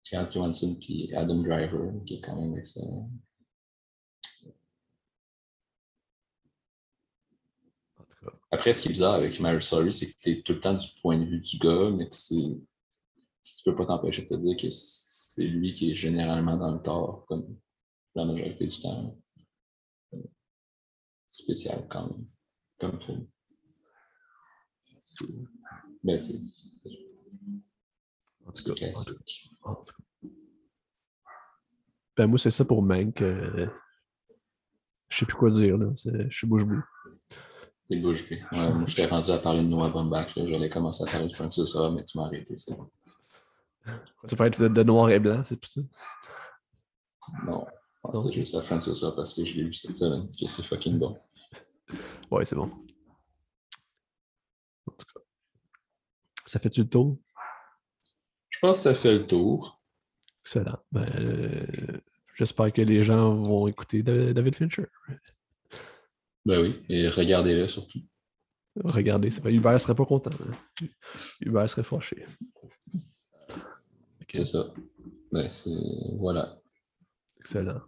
Scarlett 0.02 0.32
Johansson 0.32 0.76
puis 0.80 1.14
Adam 1.14 1.42
Driver, 1.42 1.92
qui 2.06 2.14
est 2.16 2.20
quand 2.20 2.36
même 2.36 2.56
excellent. 2.58 3.10
Après, 8.50 8.74
ce 8.74 8.82
qui 8.82 8.88
est 8.88 8.92
bizarre 8.92 9.14
avec 9.14 9.38
Marriage 9.38 9.62
Story, 9.64 9.92
c'est 9.92 10.06
que 10.10 10.18
tu 10.20 10.30
es 10.30 10.42
tout 10.42 10.54
le 10.54 10.60
temps 10.60 10.74
du 10.74 10.86
point 11.00 11.16
de 11.18 11.24
vue 11.24 11.40
du 11.40 11.56
gars, 11.58 11.90
mais 11.90 12.08
que 12.08 12.16
c'est. 12.16 12.58
Tu 13.42 13.64
peux 13.64 13.76
pas 13.76 13.86
t'empêcher 13.86 14.22
de 14.22 14.28
te 14.28 14.34
dire 14.34 14.56
que 14.56 14.68
c'est 14.70 15.44
lui 15.44 15.72
qui 15.72 15.92
est 15.92 15.94
généralement 15.94 16.56
dans 16.56 16.72
le 16.72 16.82
tort, 16.82 17.24
comme 17.26 17.56
la 18.14 18.24
majorité 18.24 18.66
du 18.66 18.80
temps. 18.80 19.16
Spécial 21.30 21.86
quand 21.90 22.06
même, 22.08 22.26
comme 22.80 23.00
film. 23.02 23.26
C'est- 25.00 25.24
Ben, 26.02 26.20
tu 26.20 26.32
En 28.46 28.52
tout 28.52 28.74
cas, 28.74 28.86
en 29.62 29.74
tout 29.76 29.84
cas. 29.84 30.28
Ben, 32.16 32.26
moi, 32.26 32.38
c'est 32.38 32.50
ça 32.50 32.64
pour 32.64 32.82
Mank. 32.82 33.22
euh, 33.22 33.66
Je 35.08 35.18
sais 35.18 35.26
plus 35.26 35.36
quoi 35.36 35.50
dire. 35.50 35.76
Là. 35.78 35.86
Je 35.96 36.28
suis 36.36 36.46
bouche 36.46 36.64
bée. 36.64 36.76
C'est 37.88 37.96
bouche 38.00 38.28
bée. 38.28 38.42
Ouais, 38.52 38.72
moi, 38.72 38.84
je 38.84 38.94
t'ai 38.96 39.06
rendu 39.06 39.30
à 39.30 39.38
parler 39.38 39.62
de 39.62 39.68
Noah 39.68 39.88
Baumbach. 39.90 40.34
là. 40.36 40.46
J'allais 40.46 40.70
commencer 40.70 41.02
à 41.04 41.06
parler 41.10 41.28
de 41.28 41.34
Francis 41.34 41.74
Ha, 41.74 41.90
mais 41.90 42.04
tu 42.04 42.18
m'as 42.18 42.26
arrêté, 42.26 42.56
c'est 42.56 42.74
bon. 42.76 42.90
Ça 44.26 44.36
peut 44.36 44.44
être 44.46 44.60
de, 44.62 44.68
de 44.68 44.82
noir 44.82 45.10
et 45.10 45.18
blanc, 45.18 45.42
c'est 45.44 45.56
plus 45.56 45.70
ça. 45.70 45.80
Non, 47.46 47.66
je 48.04 48.10
pensais 48.10 48.28
Ok. 48.28 48.32
juste 48.34 48.54
à 48.54 48.62
Francis 48.62 49.02
Ha 49.02 49.12
parce 49.12 49.34
que 49.34 49.44
je 49.44 49.54
l'ai 49.56 49.64
vu 49.64 49.74
cette 49.74 49.96
semaine, 49.98 50.30
que 50.32 50.46
c'est 50.46 50.62
fucking 50.62 50.98
bon. 50.98 51.18
Ouais, 52.30 52.44
c'est 52.44 52.54
bon. 52.56 52.70
En 54.86 54.92
tout 54.92 55.06
cas. 55.12 55.20
Ça 56.46 56.58
fait-tu 56.60 56.82
le 56.82 56.88
tour? 56.88 57.18
Je 58.50 58.58
pense 58.60 58.76
que 58.78 58.82
ça 58.84 58.94
fait 58.94 59.12
le 59.12 59.26
tour. 59.26 59.82
Excellent. 60.44 60.78
Ben, 60.92 61.08
euh, 61.18 62.00
J'espère 62.36 62.72
que 62.72 62.80
les 62.82 63.02
gens 63.02 63.34
vont 63.42 63.66
écouter 63.66 64.02
Da- 64.02 64.32
David 64.32 64.54
Fincher. 64.56 64.86
Ben 66.46 66.60
oui, 66.62 66.82
et 66.88 67.08
regardez-le 67.10 67.68
surtout. 67.68 68.00
Regardez, 68.82 69.30
ça 69.30 69.42
fait- 69.42 69.52
Hubert 69.52 69.78
serait 69.80 69.94
pas 69.94 70.06
content. 70.06 70.30
hein. 70.48 70.86
Hubert 71.42 71.68
serait 71.68 71.82
fâché. 71.82 72.24
C'est 74.30 74.44
ça. 74.46 74.72
Ben, 75.32 75.48
c'est. 75.48 75.70
Voilà. 76.18 76.58
Excellent. 77.40 77.80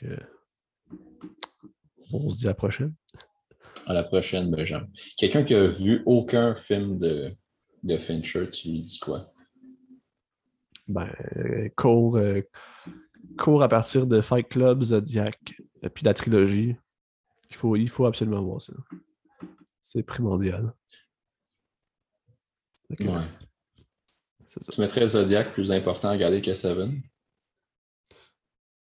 Que, 0.00 0.18
On 2.12 2.30
se 2.30 2.38
dit 2.38 2.46
à 2.46 2.50
la 2.50 2.54
prochaine. 2.54 2.94
À 3.86 3.94
la 3.94 4.04
prochaine, 4.04 4.50
Benjamin. 4.50 4.88
Quelqu'un 5.16 5.42
qui 5.42 5.54
a 5.54 5.66
vu 5.66 6.02
aucun 6.06 6.54
film 6.54 6.98
de, 6.98 7.34
de 7.82 7.98
Fincher, 7.98 8.50
tu 8.50 8.68
lui 8.68 8.80
dis 8.80 8.98
quoi? 8.98 9.32
Ben, 10.88 11.10
euh, 11.36 11.68
cours, 11.76 12.16
euh, 12.16 12.42
cours 13.38 13.62
à 13.62 13.68
partir 13.68 14.06
de 14.06 14.20
Fight 14.20 14.48
Club, 14.48 14.82
Zodiac, 14.82 15.54
et 15.82 15.88
puis 15.88 16.04
la 16.04 16.14
trilogie. 16.14 16.76
Il 17.50 17.56
faut, 17.56 17.76
il 17.76 17.88
faut 17.88 18.06
absolument 18.06 18.42
voir 18.42 18.60
ça. 18.60 18.72
C'est 19.80 20.02
primordial. 20.02 20.74
Ouais. 23.00 23.26
Tu 24.70 24.80
mettrais 24.80 25.08
Zodiac 25.08 25.52
plus 25.52 25.72
important 25.72 26.08
à 26.08 26.12
regarder 26.12 26.40
que 26.40 26.54
Seven? 26.54 27.02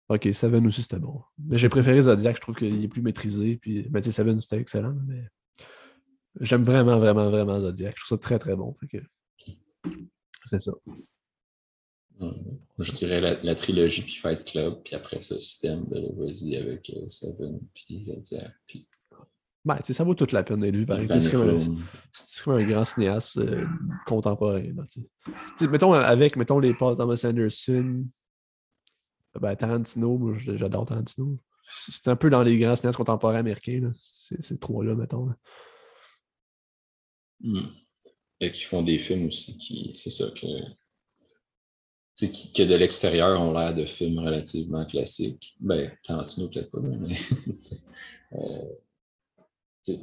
Ok, 0.10 0.27
Seven 0.34 0.65
aussi 0.68 0.81
c'était 0.81 0.98
bon. 0.99 1.22
Mais 1.38 1.57
j'ai 1.60 1.69
préféré 1.69 2.02
Zodiac, 2.02 2.36
je 2.36 2.41
trouve 2.41 2.56
qu'il 2.56 2.84
est 2.84 2.88
plus 2.88 3.02
maîtrisé. 3.03 3.57
Puis, 3.57 3.84
ben, 3.84 4.02
tu 4.02 4.06
sais, 4.11 4.11
Seven 4.11 4.41
c'était 4.41 4.57
excellent, 4.57 4.95
mais 5.07 5.23
j'aime 6.41 6.64
vraiment, 6.64 6.98
vraiment, 6.98 7.30
vraiment 7.30 7.60
Zodiac. 7.61 7.95
Je 7.98 8.06
trouve 8.06 8.18
ça 8.18 8.22
très, 8.22 8.40
très 8.40 8.56
bon. 8.56 8.76
Que... 8.91 8.98
C'est 10.48 10.60
ça. 10.60 10.72
Hum, 12.19 12.36
Je 12.80 12.91
dirais 12.91 13.22
la, 13.22 13.41
la 13.44 13.56
trilogie 13.56 14.02
puis 14.02 14.15
Fight 14.15 14.44
Club, 14.45 14.81
puis 14.84 14.95
après 14.95 15.22
ça, 15.22 15.40
système 15.40 15.86
de 15.88 16.02
vas-y 16.18 16.56
avec 16.57 16.90
euh, 16.90 17.07
Seven 17.07 17.60
puis 17.73 18.02
Zodiac. 18.02 18.52
Puis 18.65 18.88
Ben, 19.64 19.77
ça 19.94 20.03
vaut 20.03 20.15
toute 20.15 20.31
la 20.34 20.44
peine 20.44 20.60
d'être 20.61 20.76
vu. 20.76 20.86
C'est 21.19 21.31
comme, 21.31 21.49
un- 21.49 22.44
comme 22.44 22.57
grand 22.68 22.84
cinéaste 22.84 23.38
euh, 23.38 23.65
contemporain. 24.06 24.64
là, 24.76 25.68
mettons 25.69 25.94
avec, 25.94 26.36
mettons 26.36 26.60
les 26.60 26.73
Paul 26.73 26.98
Thomas 26.98 27.22
Anderson, 27.23 28.06
ben, 29.40 29.56
Tarantino, 29.56 30.34
j'adore 30.38 30.86
Tarantino. 30.86 31.40
C'est 31.90 32.07
un 32.07 32.16
peu 32.16 32.30
dans 32.30 32.41
les 32.41 32.57
grands 32.57 32.76
cinéastes 32.76 32.98
contemporains 32.98 33.40
américains, 33.40 33.91
ces, 34.02 34.57
trois-là, 34.57 34.95
mettons. 34.95 35.30
Hum. 37.44 37.72
Et 38.40 38.52
qui 38.52 38.64
font 38.64 38.82
des 38.82 38.99
films 38.99 39.28
aussi 39.28 39.57
qui. 39.57 39.91
C'est 39.94 40.10
ça 40.10 40.30
que. 40.32 40.48
que 42.18 42.64
de 42.64 42.76
l'extérieur 42.76 43.40
ont 43.40 43.53
l'air 43.53 43.74
de 43.76 43.86
films 43.86 44.20
relativement 44.20 44.86
classiques. 44.86 45.56
Ben, 45.60 45.91
Tarantino 46.03 46.48
peut-être 46.49 46.72
pas, 46.72 46.80
mais 46.82 47.16
euh, 48.34 49.95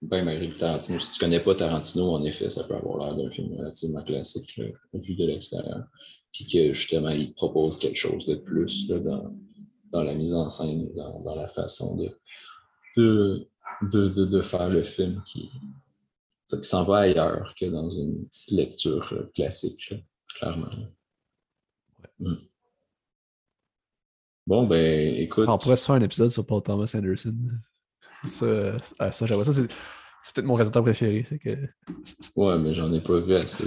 ben, 0.00 0.24
malgré 0.24 0.54
Tarantino, 0.54 1.00
si 1.00 1.10
tu 1.10 1.18
connais 1.18 1.40
pas 1.40 1.56
Tarantino, 1.56 2.12
en 2.12 2.22
effet, 2.24 2.48
ça 2.50 2.64
peut 2.64 2.76
avoir 2.76 2.98
l'air 2.98 3.16
d'un 3.16 3.30
film 3.30 3.56
relativement 3.56 4.04
classique 4.04 4.60
vu 4.92 5.16
de 5.16 5.26
l'extérieur. 5.26 5.88
Puis 6.32 6.46
que 6.46 6.74
justement, 6.74 7.10
il 7.10 7.32
propose 7.34 7.78
quelque 7.78 7.98
chose 7.98 8.26
de 8.26 8.36
plus 8.36 8.86
dans, 8.86 9.34
dans, 9.92 10.02
la 10.02 10.14
mise 10.14 10.34
en 10.34 10.48
scène, 10.48 10.88
dans, 10.94 11.20
dans 11.20 11.34
la 11.34 11.48
façon 11.48 11.96
de, 11.96 12.18
de, 12.96 13.48
de, 13.82 14.08
de, 14.08 14.42
faire 14.42 14.68
le 14.68 14.82
film 14.82 15.22
qui, 15.24 15.50
qui 16.48 16.64
s'en 16.64 16.84
va 16.84 16.98
ailleurs 16.98 17.54
que 17.58 17.66
dans 17.66 17.88
une 17.88 18.26
petite 18.28 18.50
lecture 18.50 19.30
classique, 19.34 19.94
clairement. 20.38 20.70
Hmm. 22.18 22.34
Bon, 24.46 24.66
ben, 24.66 25.14
écoute. 25.16 25.48
On 25.48 25.58
pourrait 25.58 25.76
se 25.76 25.86
faire 25.86 25.96
un 25.96 26.00
épisode 26.00 26.30
sur 26.30 26.44
Paul 26.46 26.62
Thomas 26.62 26.90
Anderson. 26.94 27.36
Ça, 28.24 28.46
euh, 28.46 28.78
ça 29.12 29.26
j'aimerais 29.26 29.44
ça. 29.44 29.62
C'est, 30.22 30.34
peut-être 30.34 30.46
mon 30.46 30.54
réalisateur 30.54 30.82
préféré. 30.82 31.26
Que... 31.42 31.56
Ouais, 32.36 32.58
mais 32.58 32.74
j'en 32.74 32.92
ai 32.92 33.00
pas 33.00 33.20
vu 33.20 33.34
assez. 33.34 33.64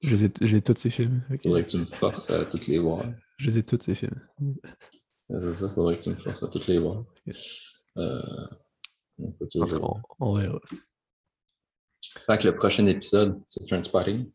J'ai, 0.00 0.30
j'ai 0.40 0.60
tous 0.60 0.76
ces 0.76 0.90
films. 0.90 1.22
Faudrait 1.42 1.64
que 1.64 1.70
tu 1.70 1.78
me 1.78 1.84
forces 1.84 2.30
à 2.30 2.44
toutes 2.44 2.66
les 2.66 2.78
voir. 2.78 3.04
Je 3.36 3.46
les 3.46 3.58
ai 3.58 3.62
tous 3.62 3.78
ces 3.80 3.94
films. 3.94 4.20
C'est 5.28 5.54
ça, 5.54 5.68
faudrait 5.68 5.96
que 5.96 6.02
tu 6.02 6.10
me 6.10 6.16
forces 6.16 6.42
à 6.42 6.48
toutes 6.48 6.66
les 6.66 6.78
voir. 6.78 7.04
Euh, 7.96 8.46
on, 9.18 9.30
peut 9.32 9.46
toujours... 9.48 10.00
on, 10.18 10.34
verra. 10.34 10.58
Fait 12.26 12.38
que 12.38 12.48
le 12.48 12.56
prochain 12.56 12.86
épisode, 12.86 13.40
c'est 13.46 13.66
Transpotting. 13.66 14.30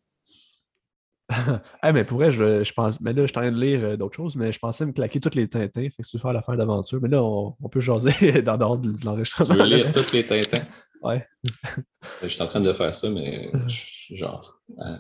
ah, 1.82 1.92
mais 1.92 2.04
pour 2.04 2.20
vrai, 2.20 2.32
je, 2.32 2.64
je 2.64 2.74
pense. 2.74 3.02
Mais 3.02 3.12
là, 3.12 3.24
je 3.24 3.28
suis 3.28 3.38
en 3.38 3.42
train 3.42 3.52
de 3.52 3.60
lire 3.60 3.84
euh, 3.84 3.98
d'autres 3.98 4.16
choses, 4.16 4.36
mais 4.36 4.52
je 4.52 4.60
pensais 4.60 4.86
me 4.86 4.92
claquer 4.92 5.20
tous 5.20 5.34
les 5.34 5.48
Tintins. 5.48 5.90
Fait 5.90 6.04
que 6.04 6.08
tu 6.08 6.18
veux 6.18 6.22
faire 6.22 6.34
l'affaire 6.34 6.56
d'aventure. 6.56 7.00
Mais 7.02 7.10
là, 7.10 7.24
on, 7.24 7.52
peut 7.70 7.80
jaser 7.80 8.42
dans 8.44 8.58
l'ordre 8.58 8.92
de 8.92 9.06
l'enregistrement. 9.06 9.56
Tu 9.56 9.60
veux 9.60 9.66
lire 9.66 9.92
tous 9.92 10.12
les 10.14 10.26
Tintins? 10.26 10.66
Ouais. 11.06 11.23
je 12.23 12.27
suis 12.27 12.41
en 12.41 12.48
train 12.48 12.61
de 12.61 12.73
faire 12.73 12.95
ça, 12.95 13.10
mais 13.10 13.52
genre. 14.11 14.60
Euh, 14.80 14.98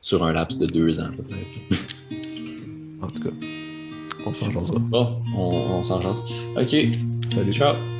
sur 0.00 0.22
un 0.24 0.32
laps 0.32 0.58
de 0.58 0.66
deux 0.66 1.00
ans, 1.00 1.10
peut-être. 1.16 1.82
en 3.02 3.06
tout 3.06 3.22
cas, 3.22 3.30
on 4.26 4.34
s'en. 4.34 4.74
Bon, 4.80 5.22
on, 5.34 5.78
on 5.78 5.82
s'en. 5.82 6.00
OK. 6.00 6.76
Salut. 7.30 7.52
Ciao. 7.52 7.91